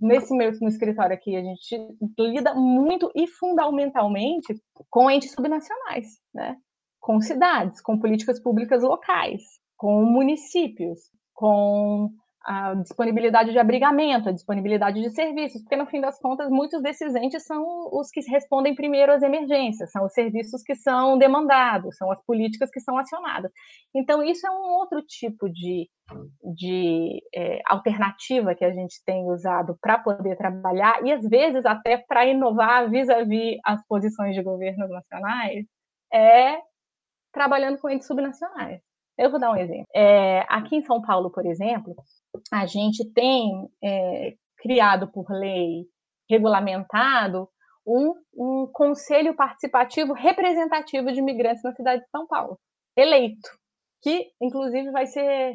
nesse 0.00 0.34
meu 0.34 0.50
no 0.60 0.68
escritório 0.68 1.14
aqui, 1.14 1.36
a 1.36 1.42
gente 1.42 1.76
lida 2.18 2.54
muito 2.54 3.12
e 3.14 3.28
fundamentalmente 3.28 4.54
com 4.90 5.10
entes 5.10 5.32
subnacionais, 5.32 6.06
né? 6.34 6.56
com 6.98 7.20
cidades, 7.20 7.80
com 7.80 8.00
políticas 8.00 8.42
públicas 8.42 8.82
locais, 8.82 9.42
com 9.76 10.04
municípios, 10.04 10.98
com 11.32 12.10
a 12.46 12.74
disponibilidade 12.74 13.50
de 13.50 13.58
abrigamento, 13.58 14.28
a 14.28 14.32
disponibilidade 14.32 15.02
de 15.02 15.10
serviços, 15.10 15.60
porque 15.62 15.74
no 15.74 15.86
fim 15.86 16.00
das 16.00 16.16
contas 16.20 16.48
muitos 16.48 16.80
desses 16.80 17.12
entes 17.16 17.44
são 17.44 17.64
os 17.92 18.08
que 18.08 18.20
respondem 18.30 18.72
primeiro 18.72 19.10
às 19.12 19.20
emergências, 19.20 19.90
são 19.90 20.04
os 20.04 20.12
serviços 20.12 20.62
que 20.62 20.76
são 20.76 21.18
demandados, 21.18 21.96
são 21.96 22.10
as 22.12 22.24
políticas 22.24 22.70
que 22.70 22.78
são 22.78 22.96
acionadas. 22.96 23.50
Então 23.92 24.22
isso 24.22 24.46
é 24.46 24.50
um 24.50 24.62
outro 24.62 25.02
tipo 25.02 25.50
de, 25.50 25.90
de 26.54 27.20
é, 27.34 27.60
alternativa 27.66 28.54
que 28.54 28.64
a 28.64 28.72
gente 28.72 29.02
tem 29.04 29.24
usado 29.24 29.76
para 29.80 29.98
poder 29.98 30.36
trabalhar 30.36 31.04
e 31.04 31.12
às 31.12 31.28
vezes 31.28 31.66
até 31.66 31.98
para 31.98 32.26
inovar 32.26 32.88
vis-à-vis 32.88 33.56
-vis 33.56 33.58
as 33.64 33.84
posições 33.88 34.36
de 34.36 34.42
governos 34.44 34.88
nacionais, 34.88 35.66
é 36.12 36.60
trabalhando 37.32 37.78
com 37.80 37.90
entes 37.90 38.06
subnacionais. 38.06 38.80
Eu 39.18 39.30
vou 39.30 39.40
dar 39.40 39.50
um 39.50 39.56
exemplo. 39.56 39.86
É, 39.94 40.40
aqui 40.48 40.76
em 40.76 40.82
São 40.82 41.00
Paulo, 41.00 41.30
por 41.30 41.46
exemplo, 41.46 41.94
a 42.52 42.66
gente 42.66 43.04
tem 43.12 43.68
é, 43.82 44.34
criado 44.58 45.10
por 45.10 45.30
lei, 45.30 45.86
regulamentado, 46.28 47.48
um, 47.86 48.14
um 48.34 48.70
conselho 48.72 49.34
participativo 49.34 50.12
representativo 50.12 51.12
de 51.12 51.20
imigrantes 51.20 51.62
na 51.62 51.72
cidade 51.72 52.02
de 52.02 52.10
São 52.10 52.26
Paulo, 52.26 52.58
eleito, 52.96 53.48
que 54.02 54.28
inclusive 54.40 54.90
vai 54.90 55.06
ser, 55.06 55.54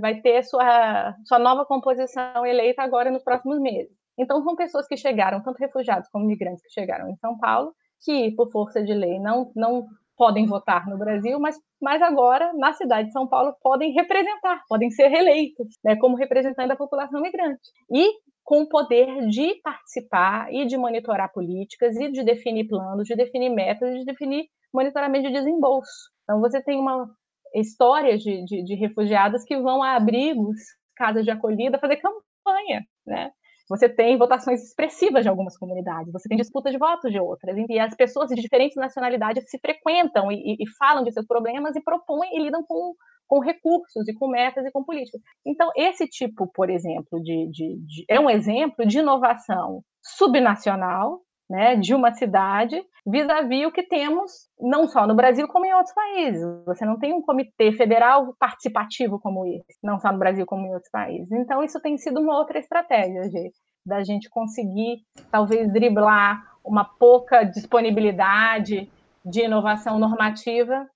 vai 0.00 0.20
ter 0.20 0.42
sua, 0.42 1.14
sua 1.26 1.38
nova 1.38 1.66
composição 1.66 2.46
eleita 2.46 2.82
agora 2.82 3.10
nos 3.10 3.22
próximos 3.22 3.60
meses. 3.60 3.94
Então, 4.18 4.42
são 4.42 4.56
pessoas 4.56 4.86
que 4.86 4.96
chegaram, 4.96 5.42
tanto 5.42 5.58
refugiados 5.58 6.08
como 6.08 6.24
imigrantes 6.24 6.62
que 6.62 6.72
chegaram 6.72 7.10
em 7.10 7.16
São 7.16 7.38
Paulo, 7.38 7.74
que, 8.02 8.30
por 8.34 8.50
força 8.50 8.82
de 8.82 8.94
lei, 8.94 9.20
não, 9.20 9.52
não 9.54 9.86
podem 10.16 10.46
votar 10.46 10.88
no 10.88 10.98
Brasil, 10.98 11.38
mas, 11.38 11.56
mas 11.80 12.00
agora, 12.02 12.52
na 12.54 12.72
cidade 12.72 13.08
de 13.08 13.12
São 13.12 13.26
Paulo, 13.26 13.54
podem 13.60 13.92
representar, 13.92 14.62
podem 14.68 14.90
ser 14.90 15.08
reeleitos 15.08 15.68
né, 15.84 15.96
como 15.96 16.16
representante 16.16 16.68
da 16.68 16.76
população 16.76 17.20
migrante. 17.20 17.60
E 17.90 18.12
com 18.42 18.62
o 18.62 18.68
poder 18.68 19.26
de 19.26 19.60
participar 19.62 20.52
e 20.52 20.64
de 20.66 20.76
monitorar 20.76 21.32
políticas 21.32 21.96
e 21.96 22.10
de 22.10 22.22
definir 22.22 22.68
planos, 22.68 23.06
de 23.06 23.16
definir 23.16 23.50
métodos, 23.50 23.98
de 23.98 24.04
definir 24.04 24.46
monitoramento 24.72 25.26
de 25.26 25.32
desembolso. 25.32 26.10
Então, 26.22 26.40
você 26.40 26.62
tem 26.62 26.78
uma 26.78 27.10
história 27.54 28.16
de, 28.16 28.44
de, 28.44 28.62
de 28.62 28.74
refugiados 28.74 29.42
que 29.44 29.56
vão 29.56 29.82
a 29.82 29.96
abrigos, 29.96 30.56
casas 30.94 31.24
de 31.24 31.30
acolhida, 31.30 31.78
fazer 31.78 31.96
campanha, 31.96 32.84
né? 33.06 33.30
Você 33.68 33.88
tem 33.88 34.16
votações 34.16 34.62
expressivas 34.62 35.22
de 35.22 35.28
algumas 35.28 35.58
comunidades, 35.58 36.12
você 36.12 36.28
tem 36.28 36.38
disputa 36.38 36.70
de 36.70 36.78
votos 36.78 37.10
de 37.10 37.18
outras, 37.18 37.56
e 37.68 37.78
as 37.78 37.94
pessoas 37.94 38.28
de 38.28 38.40
diferentes 38.40 38.76
nacionalidades 38.76 39.50
se 39.50 39.58
frequentam 39.58 40.30
e, 40.30 40.56
e 40.60 40.68
falam 40.78 41.02
de 41.02 41.12
seus 41.12 41.26
problemas 41.26 41.74
e 41.74 41.82
propõem 41.82 42.36
e 42.36 42.42
lidam 42.44 42.62
com, 42.64 42.94
com 43.26 43.40
recursos 43.40 44.06
e 44.08 44.14
com 44.14 44.28
metas 44.28 44.64
e 44.64 44.70
com 44.70 44.84
políticas. 44.84 45.20
Então, 45.44 45.70
esse 45.76 46.06
tipo, 46.06 46.46
por 46.54 46.70
exemplo, 46.70 47.20
de, 47.22 47.50
de, 47.50 47.76
de 47.78 48.04
é 48.08 48.20
um 48.20 48.30
exemplo 48.30 48.86
de 48.86 48.98
inovação 48.98 49.82
subnacional, 50.00 51.20
né, 51.48 51.76
de 51.76 51.94
uma 51.94 52.12
cidade, 52.12 52.82
vis-à-vis 53.06 53.48
-vis 53.48 53.66
o 53.66 53.72
que 53.72 53.84
temos 53.84 54.48
não 54.60 54.88
só 54.88 55.06
no 55.06 55.14
Brasil 55.14 55.46
como 55.46 55.64
em 55.64 55.72
outros 55.72 55.94
países. 55.94 56.42
Você 56.66 56.84
não 56.84 56.98
tem 56.98 57.12
um 57.14 57.22
comitê 57.22 57.72
federal 57.72 58.34
participativo 58.38 59.20
como 59.20 59.46
esse, 59.46 59.78
não 59.82 59.98
só 59.98 60.12
no 60.12 60.18
Brasil 60.18 60.44
como 60.44 60.66
em 60.66 60.72
outros 60.72 60.90
países. 60.90 61.30
Então 61.30 61.62
isso 61.62 61.80
tem 61.80 61.96
sido 61.96 62.20
uma 62.20 62.36
outra 62.36 62.58
estratégia 62.58 63.22
de, 63.22 63.52
da 63.84 64.02
gente 64.02 64.28
conseguir 64.28 65.02
talvez 65.30 65.72
driblar 65.72 66.42
uma 66.64 66.84
pouca 66.84 67.44
disponibilidade 67.44 68.90
de 69.24 69.44
inovação 69.44 69.98
normativa, 69.98 70.88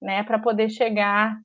né, 0.00 0.22
para 0.22 0.38
poder 0.38 0.70
chegar 0.70 1.36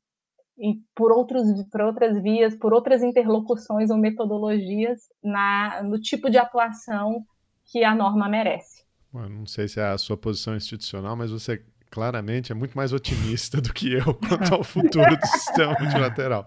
e 0.58 0.76
por, 0.96 1.12
outros, 1.12 1.44
por 1.72 1.82
outras 1.82 2.22
vias, 2.22 2.56
por 2.56 2.74
outras 2.74 3.02
interlocuções 3.02 3.90
ou 3.90 3.98
metodologias 3.98 5.02
na, 5.24 5.82
no 5.84 6.00
tipo 6.00 6.30
de 6.30 6.38
atuação 6.38 7.26
que 7.74 7.84
a 7.84 7.96
norma 7.96 8.30
merece. 8.30 8.84
Bom, 9.12 9.28
não 9.28 9.48
sei 9.48 9.68
se 9.68 9.80
é 9.80 9.84
a 9.84 9.98
sua 9.98 10.16
posição 10.16 10.56
institucional, 10.56 11.16
mas 11.16 11.32
você 11.32 11.60
claramente 11.90 12.52
é 12.52 12.56
muito 12.56 12.78
mais 12.78 12.94
otimista 12.94 13.60
do 13.62 13.74
que 13.74 13.94
eu 13.94 14.14
quanto 14.14 14.54
ao 14.54 14.64
futuro 14.64 15.18
do 15.18 15.26
sistema 15.26 15.76
multilateral. 15.80 16.46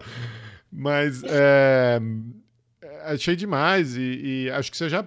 Mas 0.71 1.21
é, 1.25 1.99
achei 3.03 3.35
demais 3.35 3.97
e, 3.97 4.45
e, 4.45 4.51
acho 4.51 4.71
que 4.71 4.77
você 4.77 4.87
já 4.87 5.05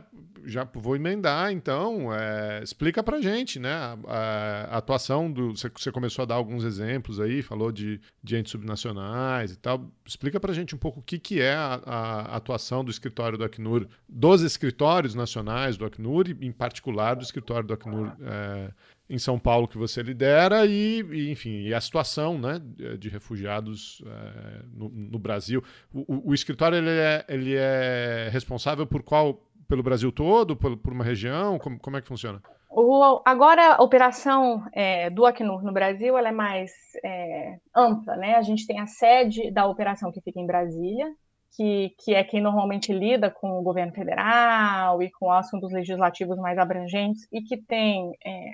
já 0.51 0.69
vou 0.75 0.97
emendar, 0.97 1.53
então, 1.53 2.13
é, 2.13 2.63
explica 2.63 3.03
pra 3.03 3.21
gente, 3.21 3.59
né, 3.59 3.73
a, 3.73 3.97
a, 4.07 4.79
atuação 4.79 5.31
do, 5.31 5.57
você, 5.57 5.93
começou 5.93 6.23
a 6.23 6.27
dar 6.27 6.35
alguns 6.35 6.65
exemplos 6.65 7.21
aí, 7.21 7.43
falou 7.43 7.71
de, 7.71 8.01
de 8.23 8.37
entes 8.37 8.53
subnacionais 8.53 9.53
e 9.53 9.57
tal, 9.57 9.91
explica 10.05 10.41
pra 10.41 10.53
gente 10.53 10.75
um 10.75 10.79
pouco 10.79 11.01
o 11.01 11.03
que, 11.03 11.19
que 11.19 11.41
é 11.41 11.55
a, 11.55 11.81
a 11.85 12.37
atuação 12.37 12.85
do 12.85 12.91
escritório 12.91 13.39
do 13.39 13.45
Acnur, 13.45 13.87
dos 14.09 14.43
escritórios 14.43 15.15
nacionais 15.15 15.77
do 15.77 15.85
Acnur 15.85 16.29
e, 16.29 16.47
em 16.47 16.53
particular, 16.53 17.15
do 17.15 17.23
escritório 17.23 17.67
do 17.67 17.75
Acnur 17.75 18.13
é, 18.23 18.71
em 19.11 19.19
São 19.19 19.39
Paulo 19.41 19.67
que 19.67 19.77
você 19.77 20.03
lidera 20.03 20.65
e, 20.65 21.05
e, 21.11 21.31
enfim, 21.31 21.63
e 21.63 21.75
a 21.75 21.81
situação 21.81 22.39
né, 22.39 22.63
de 22.97 23.09
refugiados 23.09 24.01
é, 24.07 24.63
no, 24.73 24.89
no, 24.89 25.19
Brasil. 25.19 25.65
O, 25.93 26.31
o, 26.31 26.35
escritório 26.35 26.79
ele 26.79 26.91
é, 26.91 27.25
ele 27.29 27.55
é 27.57 28.31
responsável 28.33 28.87
por 28.87 29.03
qual 29.03 29.45
pelo 29.71 29.85
Brasil 29.85 30.11
todo, 30.11 30.57
por, 30.57 30.77
por 30.77 30.93
uma 30.93 31.05
região? 31.05 31.57
Como, 31.57 31.79
como 31.79 31.97
é 31.97 32.03
que 32.03 32.09
funciona? 32.09 32.43
O, 32.69 33.23
agora, 33.25 33.77
a 33.77 33.83
operação 33.83 34.65
é, 34.73 35.09
do 35.09 35.25
Acnur 35.25 35.63
no 35.63 35.73
Brasil 35.73 36.19
ela 36.19 36.29
é 36.29 36.33
mais 36.33 36.73
é, 37.05 37.57
ampla, 37.75 38.17
né? 38.17 38.35
A 38.35 38.43
gente 38.43 38.67
tem 38.67 38.81
a 38.81 38.87
sede 38.87 39.49
da 39.53 39.67
operação 39.67 40.11
que 40.11 40.21
fica 40.21 40.41
em 40.41 40.47
Brasília, 40.47 41.07
que, 41.57 41.95
que 42.01 42.15
é 42.15 42.25
quem 42.25 42.43
normalmente 42.43 42.93
lida 42.93 43.31
com 43.31 43.61
o 43.61 43.63
governo 43.63 43.93
federal 43.93 45.01
e 45.01 45.11
com 45.13 45.31
assuntos 45.31 45.73
legislativos 45.73 46.37
mais 46.39 46.59
abrangentes, 46.59 47.29
e 47.33 47.41
que 47.41 47.57
tem 47.57 48.11
é, 48.27 48.51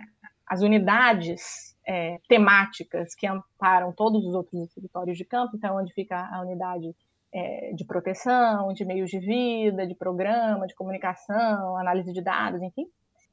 as 0.46 0.60
unidades 0.60 1.74
é, 1.86 2.18
temáticas 2.28 3.14
que 3.14 3.26
amparam 3.26 3.90
todos 3.92 4.22
os 4.22 4.34
outros 4.34 4.68
escritórios 4.68 5.16
de 5.16 5.24
campo, 5.24 5.56
então, 5.56 5.78
onde 5.78 5.94
fica 5.94 6.28
a 6.30 6.42
unidade 6.42 6.94
é, 7.36 7.72
de 7.74 7.84
proteção, 7.84 8.72
de 8.72 8.82
meios 8.82 9.10
de 9.10 9.18
vida, 9.18 9.86
de 9.86 9.94
programa, 9.94 10.66
de 10.66 10.74
comunicação, 10.74 11.76
análise 11.76 12.10
de 12.10 12.22
dados, 12.22 12.62
enfim. 12.62 12.86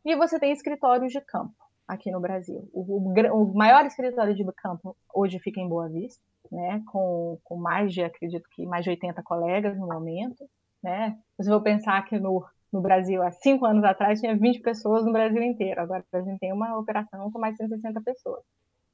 E 0.04 0.14
você 0.18 0.38
tem 0.38 0.51
escritórios 0.51 1.14
de 1.14 1.22
campo 1.22 1.56
aqui 1.88 2.12
no 2.12 2.20
Brasil. 2.20 2.70
O, 2.74 2.97
o, 2.97 3.43
o, 3.43 3.56
maior 3.56 3.86
escritório 3.86 4.36
de 4.36 4.43
campo 4.58 4.93
hoje 5.14 5.39
fica 5.39 5.62
em 5.62 5.70
Boa 5.70 5.88
Vista, 5.88 6.22
né, 6.51 6.84
com, 6.91 7.39
com 7.45 7.56
mais 7.56 7.93
de, 7.93 8.04
acredito 8.04 8.43
que 8.54 8.66
mais 8.66 8.84
de 8.84 8.89
80 8.89 9.24
colegas 9.24 9.78
no 9.78 9.88
momento. 9.88 10.45
Né? 10.84 11.18
Se 11.39 11.49
eu 11.49 11.62
pensar 11.62 12.04
que 12.04 12.20
no, 12.20 12.45
no 12.74 12.82
Brasil, 12.82 13.24
há 13.24 13.32
cinco 13.32 13.66
anos 13.66 13.86
atrás, 13.86 14.20
tinha 14.20 14.36
20 14.36 14.60
pessoas 14.60 15.06
no 15.06 15.14
Brasil 15.14 15.41
inteiro. 15.41 15.80
Agora 15.80 16.04
a 16.12 16.22
gente 16.22 16.39
tem 16.39 16.51
uma 16.51 16.78
operação 16.78 17.32
com 17.32 17.39
mais 17.39 17.54
de 17.54 17.60
160 17.60 18.01
pessoas. 18.01 18.43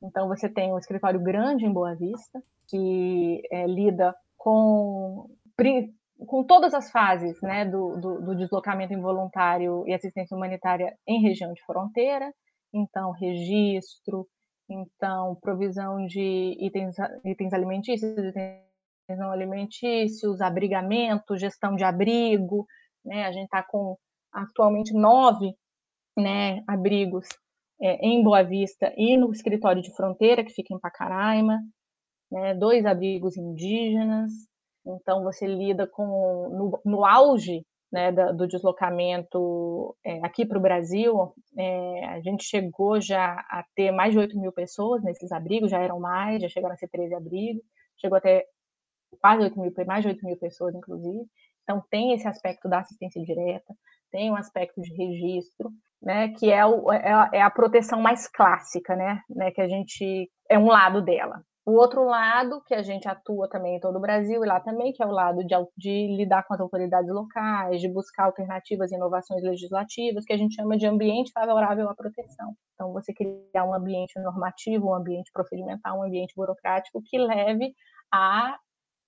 Então, 0.04 0.28
você 0.28 0.48
tem 0.48 0.72
um 0.72 0.78
escritório 0.78 1.20
grande 1.20 1.66
em 1.66 1.74
Boa 1.74 1.96
Vista, 1.96 2.42
que 2.68 3.42
é, 3.52 3.66
lida 3.66 4.16
com, 4.40 5.30
com 6.26 6.44
todas 6.46 6.74
as 6.74 6.90
fases 6.90 7.40
né, 7.42 7.66
do, 7.66 7.98
do, 7.98 8.22
do 8.22 8.36
deslocamento 8.36 8.94
involuntário 8.94 9.84
e 9.86 9.94
assistência 9.94 10.36
humanitária 10.36 10.98
em 11.06 11.22
região 11.22 11.54
de 11.54 11.62
fronteira, 11.66 12.34
então 12.74 13.12
registro, 13.12 14.26
então 14.68 15.36
provisão 15.42 16.06
de 16.08 16.56
itens, 16.60 16.96
itens 17.26 17.54
alimentícios, 17.54 18.18
itens 18.18 19.20
não 19.20 19.32
alimentícios, 19.32 20.40
abrigamento, 20.40 21.38
gestão 21.38 21.76
de 21.76 21.84
abrigo, 21.84 22.66
né? 23.04 23.26
A 23.26 23.32
gente 23.32 23.46
está 23.46 23.64
com 23.64 23.98
atualmente 24.32 24.94
nove 24.94 25.54
né, 26.16 26.64
abrigos 26.68 27.28
é, 27.82 27.96
em 28.06 28.24
Boa 28.24 28.44
Vista 28.44 28.94
e 28.96 29.18
no 29.18 29.32
escritório 29.32 29.82
de 29.82 29.94
fronteira, 29.96 30.44
que 30.44 30.54
fica 30.54 30.74
em 30.74 30.80
Pacaraima, 30.80 31.60
né, 32.32 32.54
dois 32.54 32.86
abrigos 32.86 33.38
indígenas. 33.38 34.32
Então, 34.86 35.24
você 35.24 35.46
lida 35.46 35.88
com, 35.88 36.50
no, 36.50 36.82
no 36.86 37.06
auge 37.06 37.66
né, 37.92 38.12
da, 38.12 38.32
do 38.32 38.48
deslocamento 38.48 39.96
é, 40.04 40.20
aqui 40.26 40.46
para 40.46 40.58
o 40.58 40.62
Brasil, 40.62 41.34
é, 41.58 42.06
a 42.06 42.22
gente 42.22 42.44
chegou 42.44 43.02
já 43.02 43.34
a 43.50 43.64
ter 43.76 43.92
mais 43.92 44.14
de 44.14 44.20
8 44.20 44.40
mil 44.40 44.52
pessoas 44.52 45.04
nesses 45.04 45.32
abrigos, 45.32 45.72
já 45.72 45.80
eram 45.80 46.00
mais, 46.00 46.42
já 46.42 46.50
chegaram 46.50 46.76
a 46.76 46.78
ser 46.78 46.88
13 46.90 47.16
abrigos, 47.16 47.64
chegou 47.98 48.18
até 48.18 48.46
quase 49.20 49.44
8 49.44 49.60
mil, 49.60 49.74
mais 49.88 50.04
de 50.04 50.10
8 50.10 50.26
mil 50.26 50.38
pessoas, 50.38 50.76
inclusive. 50.76 51.26
Então, 51.64 51.84
tem 51.90 52.14
esse 52.14 52.28
aspecto 52.28 52.70
da 52.70 52.80
assistência 52.80 53.22
direta, 53.24 53.74
tem 54.12 54.32
um 54.32 54.36
aspecto 54.36 54.82
de 54.82 54.92
registro, 54.94 55.72
né, 56.02 56.30
que 56.30 56.52
é, 56.52 56.66
o, 56.66 56.92
é, 56.92 57.12
a, 57.12 57.30
é 57.34 57.42
a 57.42 57.50
proteção 57.50 58.02
mais 58.02 58.28
clássica, 58.28 58.96
né, 58.96 59.22
né, 59.30 59.52
que 59.52 59.62
a 59.62 59.68
gente 59.68 60.30
é 60.50 60.58
um 60.58 60.68
lado 60.68 61.02
dela. 61.02 61.44
O 61.70 61.74
outro 61.74 62.04
lado, 62.04 62.64
que 62.66 62.74
a 62.74 62.82
gente 62.82 63.08
atua 63.08 63.48
também 63.48 63.76
em 63.76 63.80
todo 63.80 63.96
o 63.98 64.02
Brasil 64.02 64.44
e 64.44 64.48
lá 64.48 64.60
também, 64.60 64.92
que 64.92 65.04
é 65.04 65.06
o 65.06 65.12
lado 65.12 65.46
de, 65.46 65.54
de, 65.78 66.18
lidar 66.18 66.42
com 66.48 66.56
as 66.56 66.60
autoridades 66.60 67.12
locais, 67.12 67.80
de 67.80 67.88
buscar 67.88 68.24
alternativas 68.24 68.92
e 68.92 68.96
inovações 68.96 69.44
legislativas, 69.44 70.26
que 70.26 70.34
a 70.34 70.38
gente 70.38 70.56
chama 70.56 70.76
de 70.76 70.88
ambiente 70.88 71.32
favorável 71.32 71.88
à 71.88 71.94
proteção. 71.94 72.56
Então, 72.74 72.92
você 72.92 73.14
criar 73.14 73.66
um 73.66 73.74
ambiente 73.76 74.20
normativo, 74.20 74.88
um 74.88 74.96
ambiente 74.96 75.30
procedimental, 75.32 76.00
um 76.00 76.04
ambiente 76.04 76.34
burocrático 76.36 77.04
que 77.06 77.20
leve 77.20 77.72
à, 78.12 78.58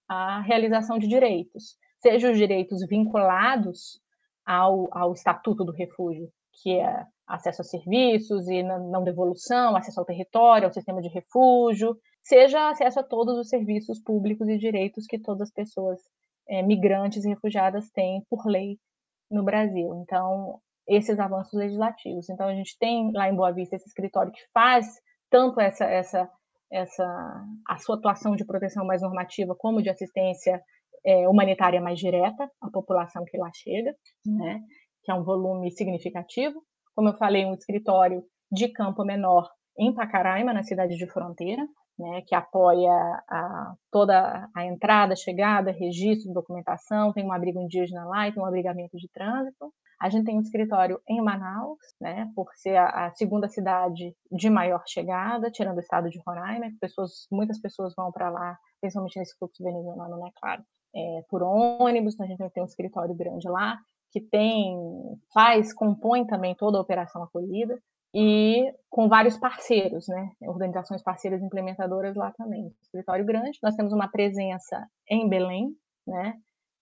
à 0.08 0.42
realização 0.42 1.00
de 1.00 1.08
direitos, 1.08 1.78
seja 2.00 2.30
os 2.30 2.38
direitos 2.38 2.86
vinculados 2.88 4.00
ao, 4.46 4.88
ao 4.96 5.14
Estatuto 5.14 5.66
do 5.66 5.72
Refúgio, 5.72 6.30
que 6.62 6.78
é 6.78 7.08
acesso 7.26 7.64
a 7.64 7.66
serviços 7.66 8.48
e 8.48 8.62
não 8.62 9.04
devolução, 9.04 9.76
acesso 9.76 10.00
ao 10.00 10.06
território, 10.06 10.68
ao 10.68 10.74
sistema 10.74 11.02
de 11.02 11.08
refúgio, 11.08 11.98
seja 12.24 12.70
acesso 12.70 13.00
a 13.00 13.04
todos 13.04 13.38
os 13.38 13.50
serviços 13.50 14.00
públicos 14.00 14.48
e 14.48 14.58
direitos 14.58 15.06
que 15.06 15.20
todas 15.20 15.50
as 15.50 15.52
pessoas 15.52 16.00
é, 16.48 16.62
migrantes 16.62 17.26
e 17.26 17.30
refugiadas 17.30 17.90
têm 17.92 18.24
por 18.30 18.46
lei 18.46 18.78
no 19.30 19.44
Brasil. 19.44 19.96
Então, 20.04 20.60
esses 20.88 21.20
avanços 21.20 21.54
legislativos. 21.54 22.30
Então, 22.30 22.48
a 22.48 22.54
gente 22.54 22.78
tem 22.78 23.12
lá 23.14 23.30
em 23.30 23.36
Boa 23.36 23.52
Vista 23.52 23.76
esse 23.76 23.88
escritório 23.88 24.32
que 24.32 24.42
faz 24.54 24.88
tanto 25.30 25.60
essa, 25.60 25.86
essa, 25.86 26.30
essa 26.72 27.46
a 27.68 27.78
sua 27.78 27.96
atuação 27.96 28.36
de 28.36 28.46
proteção 28.46 28.86
mais 28.86 29.02
normativa 29.02 29.56
como 29.56 29.82
de 29.82 29.90
assistência 29.90 30.62
é, 31.06 31.28
humanitária 31.28 31.82
mais 31.82 32.00
direta 32.00 32.50
à 32.62 32.70
população 32.70 33.24
que 33.26 33.38
lá 33.38 33.50
chega, 33.54 33.96
né? 34.26 34.60
que 35.04 35.12
é 35.12 35.16
um 35.16 35.24
volume 35.24 35.72
significativo. 35.72 36.62
Como 36.94 37.10
eu 37.10 37.18
falei, 37.18 37.46
um 37.46 37.54
escritório 37.54 38.24
de 38.52 38.68
campo 38.68 39.04
menor 39.04 39.50
em 39.80 39.94
Pacaraima, 39.94 40.54
na 40.54 40.64
cidade 40.64 40.98
de 40.98 41.08
Fronteira, 41.08 41.66
né, 42.02 42.22
que 42.26 42.34
apoia 42.34 42.92
a, 43.30 43.76
toda 43.92 44.50
a 44.56 44.66
entrada, 44.66 45.16
chegada, 45.16 45.72
registro, 45.72 46.34
documentação, 46.34 47.14
tem 47.14 47.24
um 47.26 47.32
abrigo 47.32 47.62
indígena 47.62 48.04
lá 48.06 48.28
e 48.28 48.34
tem 48.34 48.42
um 48.42 48.46
abrigamento 48.46 48.98
de 48.98 49.08
trânsito. 49.10 49.72
A 50.02 50.10
gente 50.10 50.26
tem 50.26 50.36
um 50.36 50.42
escritório 50.42 51.00
em 51.08 51.22
Manaus, 51.22 51.78
né, 52.00 52.30
por 52.36 52.48
ser 52.56 52.76
a, 52.76 53.06
a 53.06 53.12
segunda 53.12 53.48
cidade 53.48 54.16
de 54.32 54.50
maior 54.50 54.84
chegada, 54.88 55.52
tirando 55.52 55.78
o 55.78 55.82
estado 55.82 56.10
de 56.10 56.20
Roraima, 56.26 56.72
pessoas, 56.82 57.28
muitas 57.32 57.60
pessoas 57.62 57.94
vão 57.96 58.12
para 58.12 58.30
lá, 58.30 58.58
principalmente 58.82 59.20
nesse 59.20 59.38
fluxo 59.38 59.64
venezuelano, 59.64 60.18
né, 60.18 60.32
claro, 60.42 60.64
é, 60.96 61.24
por 61.30 61.44
ônibus, 61.44 62.16
então 62.16 62.26
a 62.26 62.30
gente 62.30 62.50
ter 62.50 62.62
um 62.62 62.66
escritório 62.66 63.14
grande 63.14 63.48
lá 63.48 63.78
que 64.12 64.20
tem, 64.20 64.78
faz, 65.34 65.74
compõe 65.74 66.26
também 66.26 66.54
toda 66.56 66.78
a 66.78 66.82
operação 66.82 67.24
acolhida 67.24 67.80
e 68.14 68.74
com 68.90 69.08
vários 69.08 69.38
parceiros, 69.38 70.08
né? 70.08 70.32
Organizações 70.42 71.02
parceiras 71.02 71.42
implementadoras 71.42 72.16
lá 72.16 72.32
também. 72.32 72.74
Escritório 72.82 73.26
grande, 73.26 73.58
nós 73.64 73.76
temos 73.76 73.94
uma 73.94 74.10
presença 74.10 74.86
em 75.10 75.30
Belém, 75.30 75.76
né? 76.06 76.36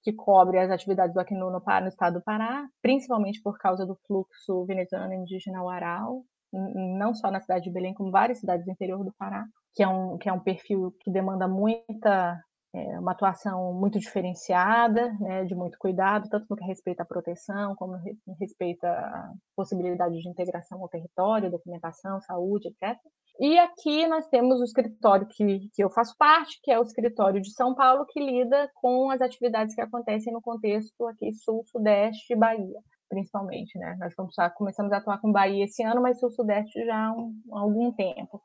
Que 0.03 0.13
cobre 0.13 0.57
as 0.57 0.71
atividades 0.71 1.13
do 1.13 1.19
Acnu 1.19 1.51
no, 1.51 1.59
no 1.59 1.88
estado 1.88 2.19
do 2.19 2.23
Pará, 2.23 2.67
principalmente 2.82 3.41
por 3.41 3.57
causa 3.57 3.86
do 3.86 3.95
fluxo 4.07 4.65
venezuelano 4.65 5.13
indígena 5.13 5.63
Uaral, 5.63 6.23
não 6.51 7.13
só 7.13 7.30
na 7.30 7.41
cidade 7.41 7.65
de 7.65 7.71
Belém, 7.71 7.93
como 7.93 8.11
várias 8.11 8.39
cidades 8.39 8.65
do 8.65 8.71
interior 8.71 9.03
do 9.03 9.13
Pará, 9.13 9.45
que 9.75 9.84
é 9.84 9.88
um, 9.88 10.17
que 10.17 10.27
é 10.27 10.34
um 10.34 10.39
perfil 10.39 10.95
que 10.99 11.11
demanda 11.11 11.47
muita 11.47 12.43
é 12.74 12.99
uma 12.99 13.13
atuação 13.13 13.74
muito 13.74 13.99
diferenciada, 13.99 15.11
né, 15.20 15.43
de 15.43 15.55
muito 15.55 15.78
cuidado, 15.80 16.30
tanto 16.30 16.45
no 16.49 16.55
que 16.55 16.65
respeita 16.65 17.01
à 17.01 17.05
proteção, 17.05 17.76
como 17.76 17.97
respeita 18.39 18.88
à 18.88 19.34
possibilidade 19.55 20.20
de 20.20 20.30
integração 20.30 20.82
ao 20.82 20.89
território, 20.89 21.49
documentação, 21.49 22.22
saúde, 22.22 22.67
etc. 22.67 22.97
E 23.39 23.57
aqui 23.57 24.05
nós 24.07 24.28
temos 24.28 24.59
o 24.59 24.63
escritório 24.63 25.26
que, 25.28 25.70
que 25.74 25.84
eu 25.84 25.89
faço 25.89 26.15
parte, 26.17 26.59
que 26.61 26.72
é 26.72 26.80
o 26.80 26.84
escritório 26.84 27.41
de 27.41 27.51
São 27.53 27.74
Paulo, 27.74 28.05
que 28.05 28.20
lida 28.20 28.70
com 28.76 29.09
as 29.09 29.22
atividades 29.22 29.74
que 29.74 29.82
acontecem 29.82 30.32
no 30.32 30.41
contexto 30.41 31.07
aqui 31.07 31.34
sul, 31.34 31.63
sudeste 31.65 32.34
e 32.34 32.36
Bahia, 32.36 32.80
principalmente, 33.09 33.80
né? 33.80 33.97
Nós 33.97 34.13
começamos 34.53 34.91
a 34.91 34.97
atuar 34.97 35.20
com 35.20 35.32
Bahia 35.32 35.63
esse 35.63 35.82
ano, 35.82 36.01
mas 36.01 36.20
sul-sudeste 36.20 36.86
já 36.86 37.07
há, 37.07 37.13
um, 37.13 37.34
há 37.53 37.59
algum 37.61 37.91
tempo. 37.93 38.41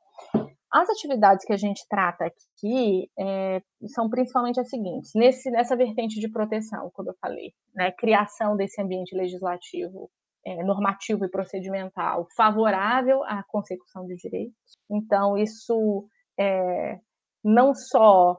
As 0.75 0.89
atividades 0.89 1.45
que 1.45 1.53
a 1.53 1.57
gente 1.57 1.87
trata 1.87 2.25
aqui 2.25 3.09
é, 3.17 3.61
são 3.93 4.09
principalmente 4.09 4.59
as 4.59 4.69
seguintes: 4.69 5.11
nesse, 5.15 5.49
nessa 5.49 5.73
vertente 5.73 6.19
de 6.19 6.29
proteção, 6.29 6.91
como 6.93 7.11
eu 7.11 7.15
falei, 7.21 7.53
né, 7.73 7.93
criação 7.93 8.57
desse 8.57 8.81
ambiente 8.81 9.15
legislativo, 9.15 10.09
é, 10.45 10.61
normativo 10.65 11.23
e 11.23 11.29
procedimental 11.29 12.27
favorável 12.35 13.23
à 13.23 13.41
consecução 13.47 14.05
de 14.05 14.17
direitos. 14.17 14.77
Então, 14.91 15.37
isso 15.37 16.05
é, 16.37 16.99
não 17.41 17.73
só 17.73 18.37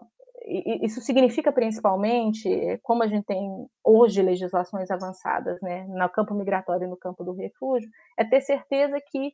isso 0.83 1.01
significa 1.01 1.51
principalmente, 1.51 2.79
como 2.83 3.03
a 3.03 3.09
gente 3.09 3.25
tem 3.25 3.67
hoje 3.83 4.23
legislações 4.23 4.91
avançadas, 4.91 5.59
né, 5.63 5.85
no 5.89 6.09
campo 6.11 6.35
migratório 6.35 6.85
e 6.85 6.91
no 6.91 6.97
campo 6.97 7.25
do 7.25 7.33
refúgio, 7.33 7.89
é 8.17 8.25
ter 8.25 8.43
certeza 8.43 9.01
que 9.11 9.33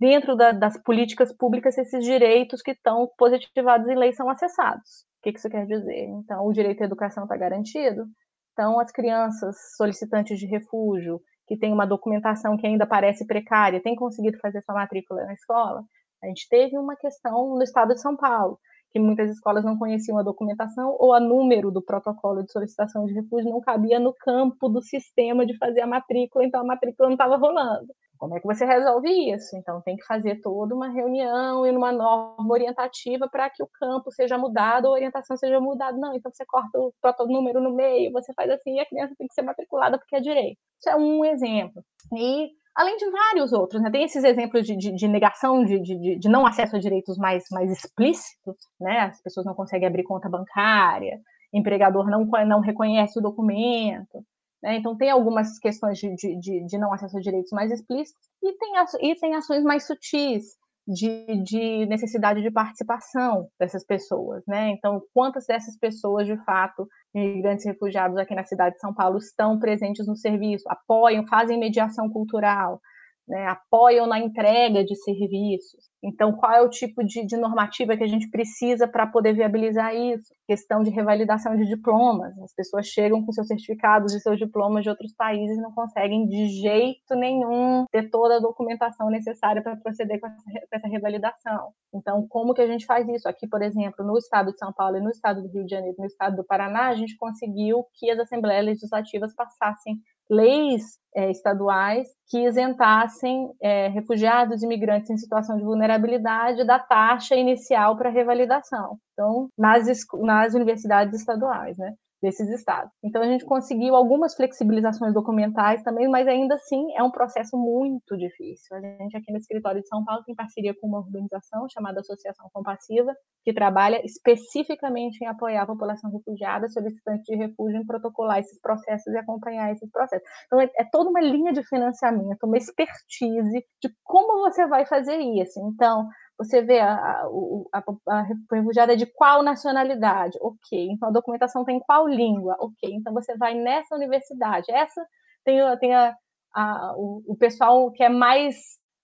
dentro 0.00 0.36
da, 0.36 0.52
das 0.52 0.80
políticas 0.82 1.32
públicas, 1.36 1.76
esses 1.76 2.04
direitos 2.04 2.62
que 2.62 2.70
estão 2.70 3.08
positivados 3.18 3.86
em 3.88 3.96
lei 3.96 4.12
são 4.12 4.28
acessados. 4.30 5.06
O 5.18 5.22
que 5.22 5.30
isso 5.36 5.48
quer 5.50 5.66
dizer? 5.66 6.06
Então, 6.08 6.46
o 6.46 6.52
direito 6.52 6.82
à 6.82 6.86
educação 6.86 7.24
está 7.24 7.36
garantido. 7.36 8.06
Então, 8.52 8.80
as 8.80 8.90
crianças 8.90 9.56
solicitantes 9.76 10.38
de 10.38 10.46
refúgio, 10.46 11.20
que 11.46 11.56
têm 11.56 11.72
uma 11.72 11.86
documentação 11.86 12.56
que 12.56 12.66
ainda 12.66 12.86
parece 12.86 13.26
precária, 13.26 13.82
têm 13.82 13.94
conseguido 13.94 14.38
fazer 14.38 14.62
sua 14.62 14.74
matrícula 14.74 15.24
na 15.24 15.32
escola. 15.32 15.82
A 16.22 16.26
gente 16.26 16.48
teve 16.48 16.76
uma 16.76 16.96
questão 16.96 17.54
no 17.54 17.62
estado 17.62 17.94
de 17.94 18.00
São 18.00 18.16
Paulo, 18.16 18.58
que 18.90 18.98
muitas 18.98 19.30
escolas 19.30 19.64
não 19.64 19.78
conheciam 19.78 20.18
a 20.18 20.22
documentação 20.22 20.96
ou 20.98 21.12
a 21.12 21.20
número 21.20 21.70
do 21.70 21.82
protocolo 21.82 22.42
de 22.42 22.50
solicitação 22.50 23.04
de 23.04 23.14
refúgio 23.14 23.50
não 23.50 23.60
cabia 23.60 24.00
no 24.00 24.14
campo 24.14 24.68
do 24.68 24.82
sistema 24.82 25.44
de 25.44 25.56
fazer 25.58 25.82
a 25.82 25.86
matrícula, 25.86 26.44
então 26.44 26.60
a 26.60 26.64
matrícula 26.64 27.08
não 27.08 27.14
estava 27.14 27.36
rolando. 27.36 27.92
Como 28.18 28.36
é 28.36 28.40
que 28.40 28.46
você 28.46 28.64
resolve 28.64 29.08
isso? 29.32 29.56
Então, 29.56 29.80
tem 29.80 29.96
que 29.96 30.04
fazer 30.04 30.40
toda 30.42 30.74
uma 30.74 30.88
reunião 30.88 31.66
e 31.66 31.70
uma 31.70 31.92
norma 31.92 32.52
orientativa 32.52 33.28
para 33.28 33.48
que 33.48 33.62
o 33.62 33.68
campo 33.68 34.10
seja 34.10 34.36
mudado, 34.36 34.86
a 34.88 34.90
orientação 34.90 35.36
seja 35.36 35.60
mudada. 35.60 35.96
Não, 35.96 36.14
então 36.14 36.30
você 36.30 36.44
corta 36.44 37.22
o 37.22 37.26
número 37.26 37.60
no 37.60 37.74
meio, 37.74 38.12
você 38.12 38.32
faz 38.34 38.50
assim 38.50 38.76
e 38.76 38.80
a 38.80 38.86
criança 38.86 39.14
tem 39.16 39.26
que 39.26 39.34
ser 39.34 39.42
matriculada 39.42 39.98
porque 39.98 40.16
é 40.16 40.20
direito. 40.20 40.58
Isso 40.78 40.90
é 40.90 40.96
um 40.96 41.24
exemplo. 41.24 41.82
E 42.16 42.50
além 42.78 42.96
de 42.96 43.10
vários 43.10 43.52
outros, 43.52 43.82
né? 43.82 43.90
Tem 43.90 44.04
esses 44.04 44.22
exemplos 44.22 44.64
de, 44.64 44.76
de, 44.76 44.92
de 44.92 45.08
negação 45.08 45.64
de, 45.64 45.80
de, 45.80 46.18
de, 46.18 46.28
não 46.28 46.46
acesso 46.46 46.76
a 46.76 46.78
direitos 46.78 47.18
mais, 47.18 47.44
mais 47.50 47.70
explícitos, 47.72 48.56
né? 48.80 49.00
As 49.00 49.20
pessoas 49.20 49.44
não 49.44 49.54
conseguem 49.54 49.88
abrir 49.88 50.04
conta 50.04 50.28
bancária, 50.28 51.20
empregador 51.52 52.08
não, 52.08 52.24
não 52.46 52.60
reconhece 52.60 53.18
o 53.18 53.22
documento. 53.22 54.24
Né? 54.62 54.76
Então, 54.76 54.96
tem 54.96 55.10
algumas 55.10 55.58
questões 55.58 55.98
de, 55.98 56.14
de, 56.16 56.64
de, 56.66 56.78
não 56.78 56.92
acesso 56.92 57.16
a 57.16 57.20
direitos 57.20 57.50
mais 57.52 57.70
explícitos 57.70 58.28
e 58.42 58.52
tem, 58.56 58.72
e 59.02 59.14
tem 59.14 59.34
ações 59.34 59.62
mais 59.62 59.86
sutis 59.86 60.44
de, 60.86 61.42
de 61.42 61.86
necessidade 61.86 62.40
de 62.40 62.50
participação 62.50 63.48
dessas 63.58 63.84
pessoas. 63.84 64.42
Né? 64.46 64.70
Então, 64.70 65.02
quantas 65.12 65.46
dessas 65.46 65.76
pessoas, 65.78 66.26
de 66.26 66.36
fato, 66.44 66.88
imigrantes 67.14 67.66
refugiados 67.66 68.16
aqui 68.16 68.34
na 68.34 68.44
cidade 68.44 68.74
de 68.76 68.80
São 68.80 68.94
Paulo, 68.94 69.18
estão 69.18 69.58
presentes 69.58 70.06
no 70.06 70.16
serviço, 70.16 70.64
apoiam, 70.68 71.26
fazem 71.26 71.58
mediação 71.58 72.08
cultural, 72.08 72.80
né, 73.28 73.46
apoiam 73.46 74.06
na 74.06 74.18
entrega 74.18 74.84
de 74.84 74.96
serviços. 74.96 75.88
Então, 76.02 76.32
qual 76.32 76.52
é 76.52 76.62
o 76.62 76.70
tipo 76.70 77.04
de, 77.04 77.26
de 77.26 77.36
normativa 77.36 77.96
que 77.96 78.04
a 78.04 78.08
gente 78.08 78.30
precisa 78.30 78.86
para 78.86 79.06
poder 79.06 79.34
viabilizar 79.34 79.94
isso? 79.94 80.32
Questão 80.46 80.82
de 80.82 80.90
revalidação 80.90 81.56
de 81.56 81.66
diplomas. 81.66 82.38
As 82.38 82.54
pessoas 82.54 82.86
chegam 82.86 83.24
com 83.24 83.32
seus 83.32 83.48
certificados 83.48 84.14
e 84.14 84.20
seus 84.20 84.38
diplomas 84.38 84.84
de 84.84 84.90
outros 84.90 85.12
países 85.12 85.58
e 85.58 85.60
não 85.60 85.72
conseguem 85.72 86.26
de 86.26 86.48
jeito 86.60 87.14
nenhum 87.16 87.84
ter 87.90 88.08
toda 88.10 88.36
a 88.36 88.40
documentação 88.40 89.10
necessária 89.10 89.60
para 89.60 89.76
proceder 89.76 90.20
com 90.20 90.28
essa, 90.28 90.42
com 90.42 90.76
essa 90.76 90.88
revalidação. 90.88 91.72
Então, 91.92 92.26
como 92.28 92.54
que 92.54 92.62
a 92.62 92.66
gente 92.66 92.86
faz 92.86 93.08
isso? 93.08 93.28
Aqui, 93.28 93.48
por 93.48 93.60
exemplo, 93.60 94.06
no 94.06 94.16
estado 94.16 94.52
de 94.52 94.58
São 94.58 94.72
Paulo 94.72 94.96
e 94.96 95.00
no 95.00 95.10
estado 95.10 95.42
do 95.42 95.48
Rio 95.48 95.64
de 95.64 95.70
Janeiro, 95.70 95.96
no 95.98 96.06
estado 96.06 96.36
do 96.36 96.44
Paraná, 96.44 96.88
a 96.88 96.94
gente 96.94 97.16
conseguiu 97.16 97.84
que 97.94 98.08
as 98.10 98.18
assembleias 98.20 98.64
legislativas 98.64 99.34
passassem 99.34 100.00
leis 100.30 100.98
é, 101.14 101.30
estaduais 101.30 102.08
que 102.28 102.44
isentassem 102.44 103.50
é, 103.60 103.88
refugiados 103.88 104.62
e 104.62 104.66
imigrantes 104.66 105.10
em 105.10 105.16
situação 105.16 105.56
de 105.56 105.64
vulnerabilidade 105.64 106.64
da 106.64 106.78
taxa 106.78 107.34
inicial 107.34 107.96
para 107.96 108.10
revalidação. 108.10 108.98
Então, 109.12 109.48
nas, 109.56 109.86
nas 110.20 110.54
universidades 110.54 111.18
estaduais, 111.18 111.76
né? 111.78 111.94
Desses 112.22 112.48
estados. 112.50 112.90
Então 113.02 113.22
a 113.22 113.26
gente 113.26 113.44
conseguiu 113.44 113.94
algumas 113.94 114.34
flexibilizações 114.34 115.14
documentais 115.14 115.82
também, 115.82 116.08
mas 116.08 116.26
ainda 116.26 116.54
assim 116.54 116.92
é 116.96 117.02
um 117.02 117.10
processo 117.10 117.56
muito 117.56 118.16
difícil. 118.16 118.76
A 118.76 118.80
gente 118.80 119.16
aqui 119.16 119.30
no 119.30 119.38
escritório 119.38 119.80
de 119.80 119.88
São 119.88 120.04
Paulo 120.04 120.24
tem 120.24 120.34
parceria 120.34 120.74
com 120.74 120.88
uma 120.88 120.98
organização 120.98 121.66
chamada 121.68 122.00
Associação 122.00 122.48
Compassiva, 122.52 123.14
que 123.44 123.52
trabalha 123.52 124.04
especificamente 124.04 125.22
em 125.22 125.26
apoiar 125.26 125.62
a 125.62 125.66
população 125.66 126.10
refugiada, 126.10 126.68
solicitante 126.68 127.24
de 127.24 127.36
refúgio, 127.36 127.80
em 127.80 127.86
protocolar 127.86 128.38
esses 128.40 128.60
processos 128.60 129.12
e 129.12 129.16
acompanhar 129.16 129.72
esses 129.72 129.90
processos. 129.90 130.28
Então 130.46 130.60
é, 130.60 130.68
é 130.76 130.84
toda 130.90 131.10
uma 131.10 131.20
linha 131.20 131.52
de 131.52 131.62
financiamento, 131.62 132.44
uma 132.44 132.58
expertise 132.58 133.64
de 133.82 133.90
como 134.04 134.40
você 134.40 134.66
vai 134.66 134.84
fazer 134.86 135.18
isso. 135.18 135.60
Então, 135.60 136.08
você 136.38 136.62
vê 136.62 136.78
a, 136.78 137.24
a, 137.72 137.84
a, 138.06 138.22
refugiada 138.22 138.96
de 138.96 139.04
qual 139.06 139.42
nacionalidade? 139.42 140.38
Ok. 140.40 140.88
Então 140.90 141.08
a 141.08 141.12
documentação 141.12 141.64
tem 141.64 141.80
qual 141.80 142.06
língua? 142.06 142.56
Ok. 142.60 142.88
Então 142.94 143.12
você 143.12 143.36
vai 143.36 143.54
nessa 143.54 143.96
universidade. 143.96 144.70
Essa 144.70 145.04
tem, 145.44 145.58
tem 145.80 145.94
a, 145.94 146.14
a 146.54 146.94
o, 146.96 147.24
o, 147.26 147.36
pessoal 147.36 147.90
que 147.90 148.04
é 148.04 148.08
mais 148.08 148.56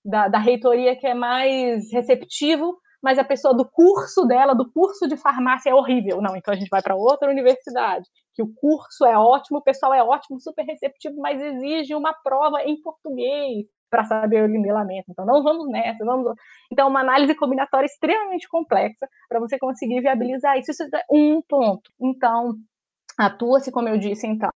da, 0.04 0.28
da 0.28 0.38
reitoria 0.38 0.94
que 0.94 1.08
é 1.08 1.14
mais 1.14 1.90
receptivo, 1.92 2.78
mas 3.02 3.18
a 3.18 3.24
pessoa 3.24 3.52
do 3.52 3.68
curso 3.68 4.24
dela, 4.26 4.54
do 4.54 4.70
curso 4.70 5.08
de 5.08 5.16
farmácia, 5.16 5.70
é 5.70 5.74
horrível. 5.74 6.22
Não, 6.22 6.36
então 6.36 6.54
a 6.54 6.56
gente 6.56 6.70
vai 6.70 6.82
para 6.82 6.94
outra 6.94 7.28
universidade, 7.28 8.08
que 8.32 8.42
o 8.42 8.54
curso 8.54 9.04
é 9.04 9.18
ótimo, 9.18 9.58
o 9.58 9.62
pessoal 9.62 9.92
é 9.92 10.02
ótimo, 10.02 10.40
super 10.40 10.64
receptivo, 10.64 11.20
mas 11.20 11.40
exige 11.40 11.94
uma 11.96 12.14
prova 12.14 12.62
em 12.62 12.80
português 12.80 13.66
para 13.94 14.04
saber 14.04 14.42
o 14.42 14.48
nivelamento. 14.48 15.04
Então, 15.08 15.24
não 15.24 15.40
vamos 15.44 15.70
nessa, 15.70 16.04
vamos. 16.04 16.34
Então, 16.72 16.88
uma 16.88 16.98
análise 16.98 17.32
combinatória 17.36 17.86
extremamente 17.86 18.48
complexa 18.48 19.08
para 19.28 19.38
você 19.38 19.56
conseguir 19.56 20.00
viabilizar 20.00 20.58
isso. 20.58 20.72
Isso 20.72 20.82
é 20.82 21.04
um 21.08 21.40
ponto. 21.48 21.92
Então, 22.00 22.54
atua-se, 23.16 23.70
como 23.70 23.88
eu 23.88 23.96
disse, 23.96 24.26
então, 24.26 24.50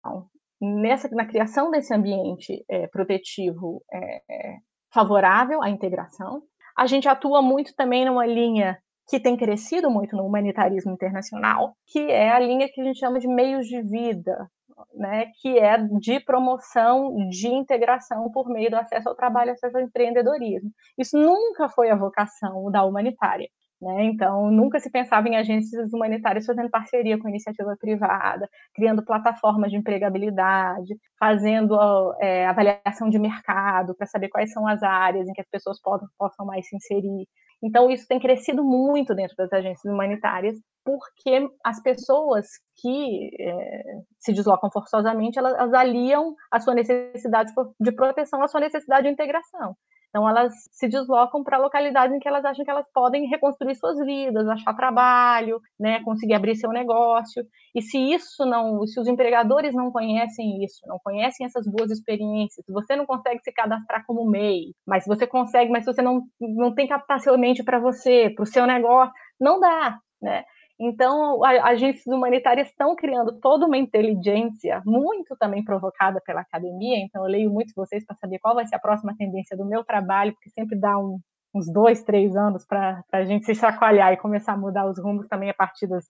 nessa, 0.60 1.08
na 1.10 1.24
criação 1.24 1.70
desse 1.70 1.94
ambiente 1.94 2.64
é, 2.68 2.88
protetivo 2.88 3.80
é, 3.92 4.56
favorável 4.92 5.62
à 5.62 5.70
integração. 5.70 6.42
A 6.76 6.86
gente 6.86 7.08
atua 7.08 7.40
muito 7.40 7.72
também 7.76 8.04
numa 8.04 8.26
linha 8.26 8.76
que 9.08 9.20
tem 9.20 9.36
crescido 9.36 9.88
muito 9.88 10.16
no 10.16 10.24
humanitarismo 10.24 10.92
internacional, 10.92 11.74
que 11.86 12.10
é 12.10 12.30
a 12.30 12.40
linha 12.40 12.68
que 12.68 12.80
a 12.80 12.84
gente 12.84 12.98
chama 12.98 13.20
de 13.20 13.28
meios 13.28 13.66
de 13.66 13.80
vida, 13.82 14.50
né, 14.94 15.26
que 15.40 15.58
é 15.58 15.78
de 15.78 16.20
promoção 16.20 17.28
de 17.28 17.48
integração 17.48 18.30
por 18.30 18.48
meio 18.48 18.70
do 18.70 18.76
acesso 18.76 19.08
ao 19.08 19.14
trabalho, 19.14 19.52
acesso 19.52 19.76
ao 19.76 19.82
empreendedorismo. 19.82 20.70
Isso 20.96 21.16
nunca 21.16 21.68
foi 21.68 21.90
a 21.90 21.96
vocação 21.96 22.70
da 22.70 22.84
humanitária. 22.84 23.48
Né? 23.80 24.04
Então, 24.06 24.50
nunca 24.50 24.80
se 24.80 24.90
pensava 24.90 25.28
em 25.28 25.36
agências 25.36 25.92
humanitárias 25.92 26.44
fazendo 26.44 26.68
parceria 26.68 27.16
com 27.18 27.28
iniciativa 27.28 27.76
privada, 27.78 28.48
criando 28.74 29.04
plataformas 29.04 29.70
de 29.70 29.76
empregabilidade, 29.76 30.96
fazendo 31.18 31.78
é, 32.20 32.46
avaliação 32.46 33.08
de 33.08 33.18
mercado 33.20 33.94
para 33.94 34.06
saber 34.06 34.30
quais 34.30 34.52
são 34.52 34.66
as 34.66 34.82
áreas 34.82 35.28
em 35.28 35.32
que 35.32 35.40
as 35.40 35.48
pessoas 35.48 35.80
possam, 35.80 36.08
possam 36.18 36.44
mais 36.44 36.68
se 36.68 36.76
inserir. 36.76 37.28
Então, 37.62 37.90
isso 37.90 38.06
tem 38.06 38.20
crescido 38.20 38.64
muito 38.64 39.14
dentro 39.14 39.36
das 39.36 39.52
agências 39.52 39.92
humanitárias, 39.92 40.56
porque 40.88 41.46
as 41.62 41.82
pessoas 41.82 42.46
que 42.80 43.30
é, 43.38 43.82
se 44.18 44.32
deslocam 44.32 44.70
forçosamente, 44.70 45.38
elas, 45.38 45.52
elas 45.52 45.74
aliam 45.74 46.34
a 46.50 46.58
sua 46.58 46.74
necessidade 46.74 47.52
de 47.78 47.92
proteção 47.92 48.42
à 48.42 48.48
sua 48.48 48.60
necessidade 48.60 49.06
de 49.06 49.12
integração. 49.12 49.76
Então, 50.08 50.26
elas 50.26 50.54
se 50.72 50.88
deslocam 50.88 51.44
para 51.44 51.58
localidades 51.58 52.16
em 52.16 52.18
que 52.18 52.26
elas 52.26 52.42
acham 52.42 52.64
que 52.64 52.70
elas 52.70 52.86
podem 52.94 53.28
reconstruir 53.28 53.74
suas 53.74 53.98
vidas, 53.98 54.48
achar 54.48 54.74
trabalho, 54.74 55.60
né, 55.78 56.02
conseguir 56.02 56.32
abrir 56.32 56.56
seu 56.56 56.70
negócio. 56.70 57.44
E 57.74 57.82
se 57.82 57.98
isso 57.98 58.46
não, 58.46 58.86
se 58.86 58.98
os 58.98 59.06
empregadores 59.06 59.74
não 59.74 59.92
conhecem 59.92 60.64
isso, 60.64 60.80
não 60.86 60.98
conhecem 61.04 61.44
essas 61.44 61.66
boas 61.66 61.90
experiências, 61.90 62.64
você 62.66 62.96
não 62.96 63.04
consegue 63.04 63.42
se 63.42 63.52
cadastrar 63.52 64.06
como 64.06 64.24
MEI, 64.24 64.72
mas 64.86 65.04
você 65.04 65.26
consegue, 65.26 65.70
mas 65.70 65.84
você 65.84 66.00
não, 66.00 66.22
não 66.40 66.74
tem 66.74 66.88
captacionalmente 66.88 67.62
para 67.62 67.78
você, 67.78 68.30
para 68.30 68.44
o 68.44 68.46
seu 68.46 68.66
negócio, 68.66 69.12
não 69.38 69.60
dá, 69.60 69.98
né? 70.22 70.44
Então, 70.80 71.42
agências 71.44 72.06
humanitárias 72.06 72.68
estão 72.68 72.94
criando 72.94 73.40
toda 73.40 73.66
uma 73.66 73.76
inteligência, 73.76 74.80
muito 74.86 75.36
também 75.36 75.64
provocada 75.64 76.20
pela 76.24 76.42
academia. 76.42 76.98
Então, 76.98 77.24
eu 77.24 77.30
leio 77.30 77.50
muito 77.50 77.72
vocês 77.74 78.06
para 78.06 78.14
saber 78.16 78.38
qual 78.38 78.54
vai 78.54 78.64
ser 78.66 78.76
a 78.76 78.80
próxima 78.80 79.14
tendência 79.18 79.56
do 79.56 79.64
meu 79.64 79.82
trabalho, 79.82 80.32
porque 80.32 80.50
sempre 80.50 80.78
dá 80.78 80.96
um, 80.96 81.18
uns 81.52 81.72
dois, 81.72 82.04
três 82.04 82.36
anos 82.36 82.64
para 82.64 83.02
a 83.12 83.24
gente 83.24 83.44
se 83.44 83.56
chacoalhar 83.56 84.12
e 84.12 84.16
começar 84.18 84.52
a 84.52 84.56
mudar 84.56 84.86
os 84.88 85.02
rumos 85.02 85.26
também 85.26 85.50
a 85.50 85.54
partir 85.54 85.88
das, 85.88 86.04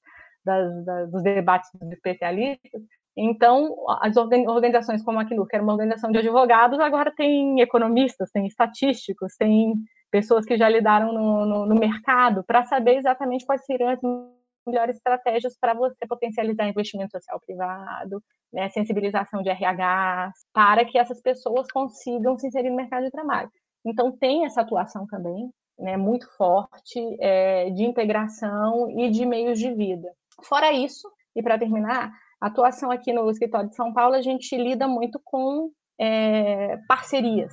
das, 0.44 0.84
das, 0.84 1.10
dos 1.10 1.22
debates 1.22 1.70
dos 1.74 1.90
especialistas. 1.90 2.82
Então, 3.16 3.74
as 4.02 4.16
organizações 4.16 5.02
como 5.02 5.18
a 5.18 5.22
Acnur, 5.22 5.46
que 5.46 5.56
era 5.56 5.62
uma 5.62 5.72
organização 5.72 6.12
de 6.12 6.18
advogados, 6.18 6.78
agora 6.78 7.10
tem 7.10 7.60
economistas, 7.60 8.30
tem 8.30 8.46
estatísticos, 8.46 9.34
tem 9.36 9.74
pessoas 10.10 10.44
que 10.44 10.56
já 10.56 10.68
lidaram 10.68 11.12
no, 11.12 11.46
no, 11.46 11.66
no 11.66 11.74
mercado 11.74 12.44
para 12.44 12.64
saber 12.64 12.96
exatamente 12.96 13.44
quais 13.44 13.64
seriam 13.64 13.90
as 13.90 14.00
melhores 14.68 14.96
estratégias 14.96 15.56
para 15.58 15.74
você 15.74 16.06
potencializar 16.06 16.68
investimento 16.68 17.12
social 17.12 17.40
privado, 17.44 18.22
né, 18.52 18.68
sensibilização 18.70 19.42
de 19.42 19.50
RH, 19.50 20.32
para 20.52 20.84
que 20.84 20.98
essas 20.98 21.20
pessoas 21.20 21.70
consigam 21.70 22.38
se 22.38 22.46
inserir 22.46 22.70
no 22.70 22.76
mercado 22.76 23.04
de 23.04 23.10
trabalho. 23.10 23.50
Então, 23.84 24.16
tem 24.16 24.44
essa 24.44 24.60
atuação 24.60 25.06
também, 25.06 25.50
né, 25.78 25.96
muito 25.96 26.28
forte, 26.36 27.00
é, 27.20 27.70
de 27.70 27.84
integração 27.84 28.90
e 28.90 29.10
de 29.10 29.24
meios 29.24 29.58
de 29.58 29.72
vida. 29.72 30.08
Fora 30.42 30.72
isso, 30.72 31.08
e 31.34 31.42
para 31.42 31.58
terminar, 31.58 32.12
a 32.40 32.46
atuação 32.46 32.90
aqui 32.90 33.12
no 33.12 33.30
escritório 33.30 33.68
de 33.68 33.74
São 33.74 33.92
Paulo, 33.92 34.14
a 34.14 34.22
gente 34.22 34.56
lida 34.56 34.86
muito 34.86 35.20
com 35.24 35.70
é, 36.00 36.76
parcerias, 36.88 37.52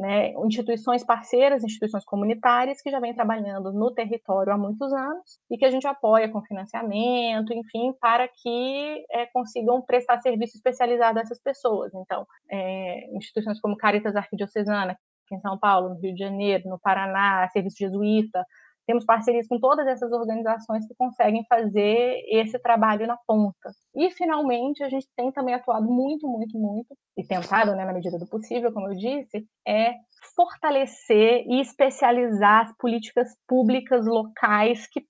né, 0.00 0.32
instituições 0.46 1.04
parceiras, 1.04 1.62
instituições 1.62 2.04
comunitárias 2.06 2.80
que 2.80 2.90
já 2.90 2.98
vêm 2.98 3.14
trabalhando 3.14 3.70
no 3.70 3.92
território 3.92 4.50
há 4.50 4.56
muitos 4.56 4.90
anos 4.94 5.38
e 5.50 5.58
que 5.58 5.64
a 5.66 5.70
gente 5.70 5.86
apoia 5.86 6.26
com 6.30 6.40
financiamento, 6.40 7.52
enfim, 7.52 7.92
para 8.00 8.26
que 8.26 9.04
é, 9.10 9.26
consigam 9.26 9.82
prestar 9.82 10.18
serviço 10.22 10.56
especializado 10.56 11.18
a 11.18 11.22
essas 11.22 11.38
pessoas. 11.38 11.92
Então, 11.94 12.26
é, 12.50 13.14
instituições 13.14 13.60
como 13.60 13.76
Caritas 13.76 14.16
Arquidiocesana, 14.16 14.92
aqui 14.92 15.34
em 15.34 15.40
São 15.40 15.58
Paulo, 15.58 15.90
no 15.90 16.00
Rio 16.00 16.14
de 16.14 16.20
Janeiro, 16.20 16.66
no 16.66 16.80
Paraná, 16.80 17.46
Serviço 17.52 17.76
Jesuíta, 17.78 18.42
temos 18.90 19.04
parcerias 19.04 19.46
com 19.46 19.60
todas 19.60 19.86
essas 19.86 20.10
organizações 20.10 20.84
que 20.84 20.94
conseguem 20.96 21.44
fazer 21.48 22.24
esse 22.26 22.58
trabalho 22.58 23.06
na 23.06 23.16
ponta. 23.24 23.70
E, 23.94 24.10
finalmente, 24.10 24.82
a 24.82 24.88
gente 24.88 25.06
tem 25.16 25.30
também 25.30 25.54
atuado 25.54 25.86
muito, 25.86 26.26
muito, 26.26 26.58
muito, 26.58 26.92
e 27.16 27.24
tentado, 27.24 27.76
né, 27.76 27.84
na 27.84 27.92
medida 27.92 28.18
do 28.18 28.26
possível, 28.26 28.72
como 28.72 28.88
eu 28.88 28.96
disse, 28.96 29.46
é 29.64 29.94
fortalecer 30.34 31.44
e 31.46 31.60
especializar 31.60 32.66
as 32.66 32.76
políticas 32.78 33.28
públicas 33.46 34.04
locais 34.06 34.88
que, 34.88 35.06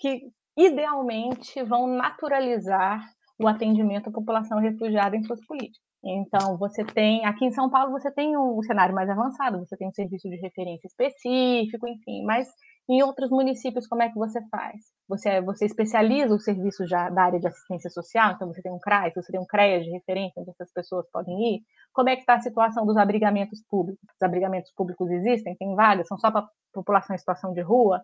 que 0.00 0.22
idealmente 0.56 1.62
vão 1.62 1.86
naturalizar 1.86 3.00
o 3.38 3.46
atendimento 3.46 4.08
à 4.08 4.12
população 4.12 4.58
refugiada 4.58 5.16
em 5.16 5.22
suas 5.22 5.40
políticas. 5.46 5.90
Então, 6.02 6.56
você 6.56 6.82
tem, 6.82 7.26
aqui 7.26 7.44
em 7.44 7.52
São 7.52 7.68
Paulo, 7.68 7.92
você 7.92 8.10
tem 8.10 8.36
um 8.36 8.62
cenário 8.62 8.94
mais 8.94 9.08
avançado, 9.08 9.58
você 9.58 9.76
tem 9.76 9.86
um 9.86 9.92
serviço 9.92 10.28
de 10.28 10.36
referência 10.36 10.86
específico, 10.86 11.86
enfim, 11.86 12.24
mas 12.24 12.48
Em 12.90 13.04
outros 13.04 13.30
municípios, 13.30 13.86
como 13.86 14.02
é 14.02 14.08
que 14.08 14.18
você 14.18 14.40
faz? 14.48 14.80
Você, 15.08 15.40
você 15.42 15.66
especializa 15.66 16.34
os 16.34 16.42
serviços 16.42 16.90
já 16.90 17.08
da 17.08 17.22
área 17.22 17.38
de 17.38 17.46
assistência 17.46 17.88
social, 17.88 18.32
então 18.32 18.48
você 18.48 18.60
tem 18.60 18.72
um 18.72 18.80
CRAS, 18.80 19.14
você 19.14 19.30
tem 19.30 19.40
um 19.40 19.46
CREA 19.46 19.80
de 19.80 19.90
referência 19.90 20.40
onde 20.42 20.50
essas 20.50 20.72
pessoas 20.72 21.08
podem 21.12 21.54
ir. 21.54 21.60
Como 21.92 22.08
é 22.08 22.16
que 22.16 22.22
está 22.22 22.34
a 22.34 22.40
situação 22.40 22.84
dos 22.84 22.96
abrigamentos 22.96 23.62
públicos? 23.70 24.02
Os 24.02 24.22
abrigamentos 24.26 24.72
públicos 24.74 25.08
existem, 25.08 25.54
tem 25.54 25.72
vagas, 25.76 26.08
são 26.08 26.18
só 26.18 26.32
para 26.32 26.48
população 26.74 27.14
em 27.14 27.18
situação 27.20 27.52
de 27.52 27.60
rua, 27.60 28.02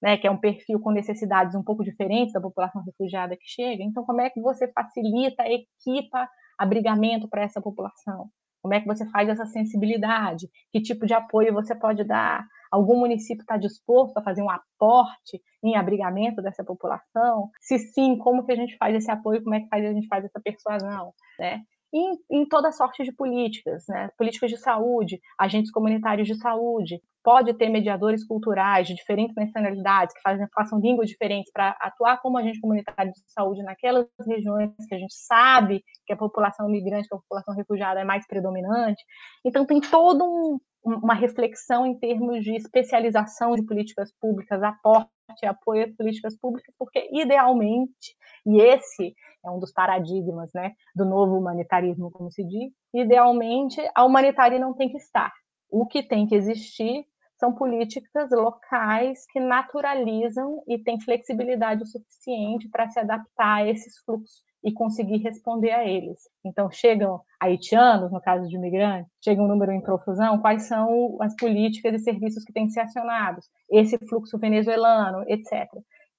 né, 0.00 0.16
que 0.16 0.28
é 0.28 0.30
um 0.30 0.38
perfil 0.38 0.78
com 0.78 0.92
necessidades 0.92 1.56
um 1.56 1.64
pouco 1.64 1.82
diferentes 1.82 2.32
da 2.32 2.40
população 2.40 2.80
refugiada 2.84 3.36
que 3.36 3.44
chega. 3.44 3.82
Então, 3.82 4.04
como 4.04 4.20
é 4.20 4.30
que 4.30 4.40
você 4.40 4.70
facilita, 4.70 5.42
equipa 5.48 6.28
abrigamento 6.56 7.28
para 7.28 7.42
essa 7.42 7.60
população? 7.60 8.28
Como 8.62 8.72
é 8.72 8.80
que 8.80 8.86
você 8.86 9.04
faz 9.10 9.28
essa 9.28 9.46
sensibilidade? 9.46 10.46
Que 10.70 10.80
tipo 10.80 11.06
de 11.06 11.14
apoio 11.14 11.52
você 11.52 11.74
pode 11.74 12.04
dar? 12.04 12.46
Algum 12.70 12.98
município 12.98 13.42
está 13.42 13.56
disposto 13.56 14.16
a 14.18 14.22
fazer 14.22 14.42
um 14.42 14.50
aporte 14.50 15.40
em 15.62 15.76
abrigamento 15.76 16.42
dessa 16.42 16.64
população? 16.64 17.50
Se 17.60 17.78
sim, 17.78 18.16
como 18.18 18.44
que 18.44 18.52
a 18.52 18.56
gente 18.56 18.76
faz 18.76 18.94
esse 18.94 19.10
apoio? 19.10 19.42
Como 19.42 19.54
é 19.54 19.60
que 19.60 19.68
faz, 19.68 19.84
a 19.84 19.92
gente 19.92 20.08
faz 20.08 20.24
essa 20.24 20.40
persuasão? 20.40 21.12
Né? 21.38 21.62
em, 21.92 22.18
em 22.30 22.46
toda 22.46 22.72
sorte 22.72 23.02
de 23.02 23.12
políticas, 23.12 23.84
né? 23.88 24.10
políticas 24.16 24.50
de 24.50 24.58
saúde, 24.58 25.20
agentes 25.38 25.70
comunitários 25.70 26.28
de 26.28 26.34
saúde, 26.36 27.00
pode 27.22 27.52
ter 27.54 27.68
mediadores 27.68 28.24
culturais 28.24 28.86
de 28.86 28.94
diferentes 28.94 29.34
nacionalidades 29.34 30.14
que 30.14 30.20
fazem, 30.20 30.46
façam 30.54 30.78
línguas 30.78 31.08
diferentes 31.08 31.50
para 31.52 31.76
atuar 31.80 32.20
como 32.20 32.38
agente 32.38 32.60
comunitário 32.60 33.12
de 33.12 33.20
saúde 33.32 33.62
naquelas 33.62 34.06
regiões 34.26 34.72
que 34.88 34.94
a 34.94 34.98
gente 34.98 35.14
sabe 35.14 35.82
que 36.06 36.12
a 36.12 36.16
população 36.16 36.68
migrante, 36.68 37.08
que 37.08 37.14
a 37.14 37.18
população 37.18 37.54
refugiada 37.54 38.00
é 38.00 38.04
mais 38.04 38.26
predominante. 38.26 39.02
Então 39.44 39.66
tem 39.66 39.80
todo 39.80 40.24
um, 40.24 40.58
uma 40.84 41.14
reflexão 41.14 41.86
em 41.86 41.98
termos 41.98 42.42
de 42.42 42.54
especialização 42.54 43.54
de 43.54 43.64
políticas 43.64 44.12
públicas, 44.20 44.62
aporte 44.62 45.10
e 45.42 45.46
apoio 45.46 45.84
a 45.84 45.96
políticas 45.96 46.36
públicas, 46.38 46.74
porque 46.78 47.08
idealmente, 47.12 48.16
e 48.46 48.60
esse 48.60 49.14
é 49.44 49.50
um 49.50 49.58
dos 49.58 49.72
paradigmas 49.72 50.50
né, 50.54 50.72
do 50.94 51.04
novo 51.04 51.36
humanitarismo, 51.36 52.10
como 52.10 52.30
se 52.30 52.44
diz, 52.44 52.72
idealmente 52.94 53.80
a 53.94 54.04
humanidade 54.04 54.58
não 54.58 54.74
tem 54.74 54.88
que 54.88 54.96
estar. 54.96 55.32
O 55.70 55.86
que 55.86 56.02
tem 56.02 56.26
que 56.26 56.34
existir 56.34 57.04
são 57.36 57.54
políticas 57.54 58.30
locais 58.32 59.24
que 59.30 59.38
naturalizam 59.38 60.62
e 60.66 60.78
têm 60.78 61.00
flexibilidade 61.00 61.82
o 61.82 61.86
suficiente 61.86 62.68
para 62.68 62.88
se 62.88 62.98
adaptar 62.98 63.58
a 63.58 63.68
esses 63.68 63.98
fluxos 63.98 64.47
e 64.64 64.72
conseguir 64.72 65.18
responder 65.18 65.70
a 65.70 65.84
eles. 65.84 66.18
Então, 66.44 66.70
chegam 66.70 67.20
haitianos, 67.40 68.10
no 68.10 68.20
caso 68.20 68.48
de 68.48 68.56
imigrantes, 68.56 69.10
chega 69.22 69.42
um 69.42 69.46
número 69.46 69.72
em 69.72 69.80
profusão, 69.80 70.40
quais 70.40 70.64
são 70.64 71.16
as 71.20 71.34
políticas 71.36 71.94
e 71.94 72.04
serviços 72.04 72.44
que 72.44 72.52
têm 72.52 72.66
que 72.66 72.72
ser 72.72 72.80
acionados? 72.80 73.44
Esse 73.70 73.96
fluxo 74.08 74.38
venezuelano, 74.38 75.24
etc. 75.28 75.66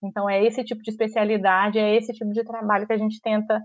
Então, 0.03 0.29
é 0.29 0.43
esse 0.43 0.63
tipo 0.63 0.81
de 0.81 0.91
especialidade, 0.91 1.77
é 1.77 1.95
esse 1.95 2.13
tipo 2.13 2.31
de 2.31 2.43
trabalho 2.43 2.87
que 2.87 2.93
a 2.93 2.97
gente 2.97 3.19
tenta 3.21 3.61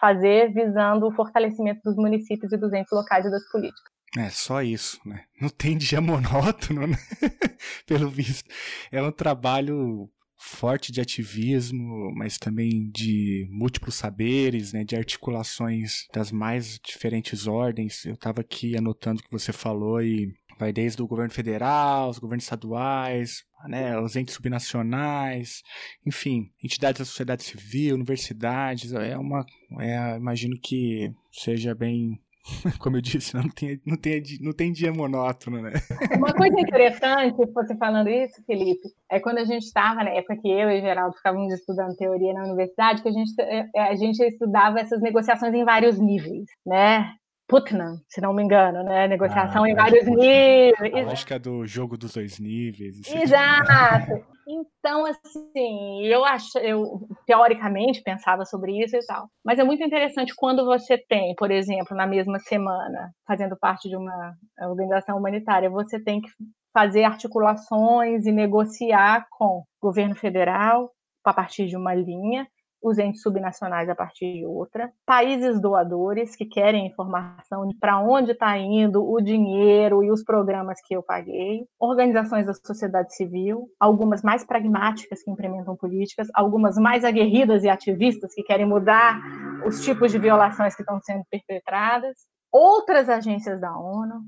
fazer 0.00 0.52
visando 0.52 1.06
o 1.06 1.12
fortalecimento 1.12 1.80
dos 1.84 1.96
municípios 1.96 2.52
e 2.52 2.56
dos 2.56 2.72
entes 2.72 2.92
locais 2.92 3.24
e 3.24 3.30
das 3.30 3.48
políticas. 3.50 3.98
É 4.16 4.30
só 4.30 4.62
isso, 4.62 4.98
né? 5.06 5.24
Não 5.40 5.50
tem 5.50 5.76
dia 5.76 6.00
monótono, 6.00 6.86
né? 6.86 6.96
Pelo 7.86 8.08
visto. 8.08 8.48
É 8.90 9.02
um 9.02 9.12
trabalho 9.12 10.08
forte 10.38 10.92
de 10.92 11.00
ativismo, 11.00 12.12
mas 12.14 12.38
também 12.38 12.88
de 12.90 13.46
múltiplos 13.50 13.96
saberes, 13.96 14.72
né, 14.72 14.84
de 14.84 14.96
articulações 14.96 16.06
das 16.14 16.30
mais 16.30 16.78
diferentes 16.84 17.46
ordens. 17.46 18.04
Eu 18.04 18.14
estava 18.14 18.40
aqui 18.40 18.76
anotando 18.76 19.20
o 19.20 19.24
que 19.24 19.30
você 19.30 19.52
falou 19.52 20.00
e 20.00 20.32
vai 20.58 20.72
desde 20.72 21.00
o 21.02 21.06
governo 21.06 21.32
federal, 21.32 22.10
os 22.10 22.18
governos 22.18 22.44
estaduais, 22.44 23.44
né, 23.68 23.98
os 24.00 24.16
entes 24.16 24.34
subnacionais, 24.34 25.62
enfim, 26.06 26.50
entidades 26.62 26.98
da 26.98 27.04
sociedade 27.04 27.44
civil, 27.44 27.94
universidades, 27.94 28.92
é 28.92 29.16
uma, 29.16 29.44
é, 29.80 30.16
imagino 30.16 30.56
que 30.60 31.12
seja 31.32 31.74
bem 31.74 32.18
como 32.78 32.96
eu 32.96 33.00
disse, 33.00 33.34
não 33.34 33.48
tem, 33.48 33.80
não 33.84 33.96
tem, 33.96 34.22
não 34.40 34.52
tem 34.52 34.72
dia 34.72 34.92
monótono, 34.92 35.60
né? 35.60 35.72
Uma 36.16 36.32
coisa 36.32 36.58
interessante, 36.60 37.36
você 37.52 37.76
falando 37.76 38.08
isso, 38.08 38.42
Felipe, 38.46 38.88
é 39.10 39.20
quando 39.20 39.38
a 39.38 39.44
gente 39.44 39.64
estava, 39.64 40.04
na 40.04 40.10
época 40.10 40.36
que 40.36 40.48
eu 40.48 40.70
e 40.70 40.80
Geraldo 40.80 41.16
ficávamos 41.16 41.52
estudando 41.52 41.96
teoria 41.96 42.32
na 42.32 42.44
universidade, 42.44 43.02
que 43.02 43.08
a 43.08 43.12
gente, 43.12 43.32
é, 43.40 43.68
é, 43.74 43.82
a 43.88 43.94
gente 43.94 44.22
estudava 44.22 44.80
essas 44.80 45.00
negociações 45.00 45.54
em 45.54 45.64
vários 45.64 45.98
níveis, 45.98 46.46
né? 46.66 47.12
Putnam, 47.46 47.98
se 48.08 48.20
não 48.20 48.34
me 48.34 48.42
engano, 48.42 48.82
né? 48.82 49.08
Negociação 49.08 49.64
ah, 49.64 49.70
em 49.70 49.74
vários 49.74 50.04
níveis. 50.04 50.94
A 50.94 51.08
lógica 51.08 51.38
do 51.38 51.66
jogo 51.66 51.96
dos 51.96 52.12
dois 52.12 52.38
níveis. 52.38 53.00
Exato. 53.10 54.22
Então, 54.50 55.04
assim, 55.04 56.06
eu 56.06 56.24
acho, 56.24 56.58
eu 56.58 57.06
teoricamente 57.26 58.02
pensava 58.02 58.46
sobre 58.46 58.82
isso 58.82 58.96
e 58.96 59.04
tal. 59.04 59.28
Mas 59.44 59.58
é 59.58 59.64
muito 59.64 59.84
interessante 59.84 60.34
quando 60.34 60.64
você 60.64 60.96
tem, 60.96 61.34
por 61.34 61.50
exemplo, 61.50 61.94
na 61.94 62.06
mesma 62.06 62.38
semana, 62.38 63.12
fazendo 63.26 63.58
parte 63.58 63.90
de 63.90 63.96
uma 63.96 64.34
organização 64.62 65.18
humanitária, 65.18 65.68
você 65.68 66.02
tem 66.02 66.22
que 66.22 66.30
fazer 66.72 67.04
articulações 67.04 68.24
e 68.24 68.32
negociar 68.32 69.26
com 69.30 69.58
o 69.58 69.64
governo 69.82 70.14
federal 70.14 70.90
a 71.24 71.34
partir 71.34 71.66
de 71.66 71.76
uma 71.76 71.94
linha 71.94 72.48
os 72.82 72.98
entes 72.98 73.22
subnacionais 73.22 73.88
a 73.88 73.94
partir 73.94 74.34
de 74.34 74.46
outra, 74.46 74.92
países 75.04 75.60
doadores 75.60 76.36
que 76.36 76.46
querem 76.46 76.86
informação 76.86 77.66
de 77.66 77.76
para 77.76 78.00
onde 78.00 78.32
está 78.32 78.56
indo 78.56 79.04
o 79.04 79.20
dinheiro 79.20 80.02
e 80.02 80.10
os 80.10 80.22
programas 80.22 80.78
que 80.84 80.94
eu 80.94 81.02
paguei, 81.02 81.66
organizações 81.78 82.46
da 82.46 82.54
sociedade 82.54 83.14
civil, 83.14 83.68
algumas 83.78 84.22
mais 84.22 84.44
pragmáticas 84.44 85.22
que 85.22 85.30
implementam 85.30 85.76
políticas, 85.76 86.28
algumas 86.34 86.76
mais 86.76 87.04
aguerridas 87.04 87.64
e 87.64 87.68
ativistas 87.68 88.32
que 88.34 88.42
querem 88.42 88.66
mudar 88.66 89.20
os 89.66 89.84
tipos 89.84 90.12
de 90.12 90.18
violações 90.18 90.74
que 90.74 90.82
estão 90.82 91.00
sendo 91.00 91.24
perpetradas, 91.30 92.16
outras 92.50 93.08
agências 93.08 93.60
da 93.60 93.76
ONU, 93.76 94.22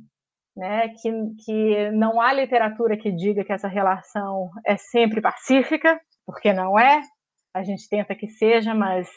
né, 0.56 0.88
que, 1.00 1.10
que 1.44 1.90
não 1.92 2.20
há 2.20 2.32
literatura 2.32 2.96
que 2.96 3.10
diga 3.10 3.44
que 3.44 3.52
essa 3.52 3.68
relação 3.68 4.50
é 4.66 4.76
sempre 4.76 5.20
pacífica, 5.20 5.98
porque 6.26 6.52
não 6.52 6.78
é, 6.78 7.00
a 7.54 7.62
gente 7.62 7.88
tenta 7.88 8.14
que 8.14 8.28
seja, 8.28 8.74
mas 8.74 9.08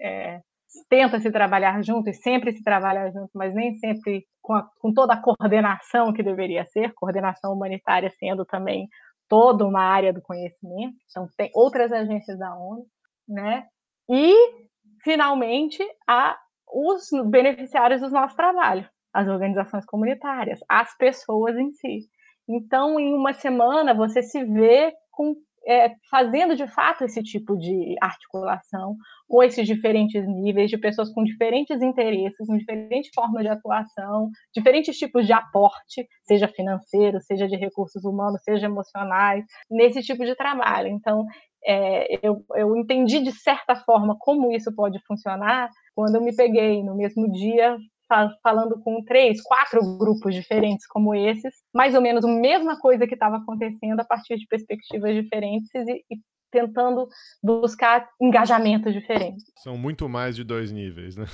é, 0.00 0.40
tenta 0.88 1.20
se 1.20 1.30
trabalhar 1.30 1.82
junto 1.82 2.08
e 2.08 2.14
sempre 2.14 2.52
se 2.52 2.62
trabalha 2.62 3.10
junto, 3.10 3.30
mas 3.34 3.54
nem 3.54 3.76
sempre 3.76 4.26
com, 4.40 4.54
a, 4.54 4.68
com, 4.78 4.92
toda 4.92 5.14
a 5.14 5.20
coordenação 5.20 6.12
que 6.12 6.22
deveria 6.22 6.64
ser, 6.66 6.92
coordenação 6.94 7.52
humanitária 7.52 8.10
sendo 8.18 8.44
também 8.44 8.88
toda 9.28 9.66
uma 9.66 9.82
área 9.82 10.12
do 10.12 10.22
conhecimento. 10.22 10.94
Então, 11.10 11.26
tem 11.36 11.50
outras 11.54 11.92
agências 11.92 12.38
da 12.38 12.54
ONU, 12.54 12.84
né? 13.28 13.66
E, 14.10 14.34
finalmente, 15.02 15.82
a, 16.08 16.36
os 16.70 17.08
beneficiários 17.30 18.00
do 18.00 18.10
nosso 18.10 18.36
trabalho, 18.36 18.88
as 19.12 19.28
organizações 19.28 19.84
comunitárias, 19.86 20.60
as 20.68 20.96
pessoas 20.96 21.56
em 21.56 21.72
si. 21.72 22.08
Então, 22.48 22.98
em 22.98 23.14
uma 23.14 23.32
semana, 23.32 23.94
você 23.94 24.22
se 24.22 24.44
vê 24.44 24.92
com 25.10 25.34
é, 25.66 25.92
fazendo 26.10 26.56
de 26.56 26.66
fato 26.66 27.04
esse 27.04 27.22
tipo 27.22 27.56
de 27.56 27.94
articulação 28.00 28.96
com 29.28 29.42
esses 29.42 29.66
diferentes 29.66 30.26
níveis 30.26 30.68
de 30.68 30.76
pessoas 30.76 31.12
com 31.12 31.24
diferentes 31.24 31.80
interesses, 31.80 32.46
com 32.46 32.56
diferentes 32.56 33.10
formas 33.14 33.42
de 33.42 33.48
atuação, 33.48 34.30
diferentes 34.54 34.96
tipos 34.98 35.26
de 35.26 35.32
aporte, 35.32 36.06
seja 36.24 36.48
financeiro, 36.48 37.20
seja 37.20 37.48
de 37.48 37.56
recursos 37.56 38.04
humanos, 38.04 38.42
seja 38.42 38.66
emocionais, 38.66 39.44
nesse 39.70 40.02
tipo 40.02 40.24
de 40.24 40.34
trabalho. 40.34 40.88
Então, 40.88 41.24
é, 41.64 42.26
eu, 42.26 42.44
eu 42.56 42.76
entendi 42.76 43.20
de 43.20 43.32
certa 43.32 43.76
forma 43.76 44.16
como 44.18 44.52
isso 44.52 44.74
pode 44.74 44.98
funcionar 45.06 45.70
quando 45.94 46.16
eu 46.16 46.22
me 46.22 46.34
peguei 46.34 46.82
no 46.82 46.96
mesmo 46.96 47.30
dia 47.30 47.76
falando 48.42 48.80
com 48.82 49.02
três, 49.04 49.42
quatro 49.42 49.80
grupos 49.98 50.34
diferentes 50.34 50.86
como 50.86 51.14
esses, 51.14 51.54
mais 51.74 51.94
ou 51.94 52.00
menos 52.00 52.24
a 52.24 52.28
mesma 52.28 52.78
coisa 52.78 53.06
que 53.06 53.14
estava 53.14 53.36
acontecendo 53.36 54.00
a 54.00 54.04
partir 54.04 54.36
de 54.36 54.46
perspectivas 54.46 55.14
diferentes 55.14 55.70
e, 55.74 56.04
e 56.10 56.18
tentando 56.50 57.08
buscar 57.42 58.08
engajamentos 58.20 58.92
diferentes. 58.92 59.44
São 59.62 59.76
muito 59.76 60.08
mais 60.08 60.36
de 60.36 60.44
dois 60.44 60.70
níveis, 60.70 61.16
né? 61.16 61.26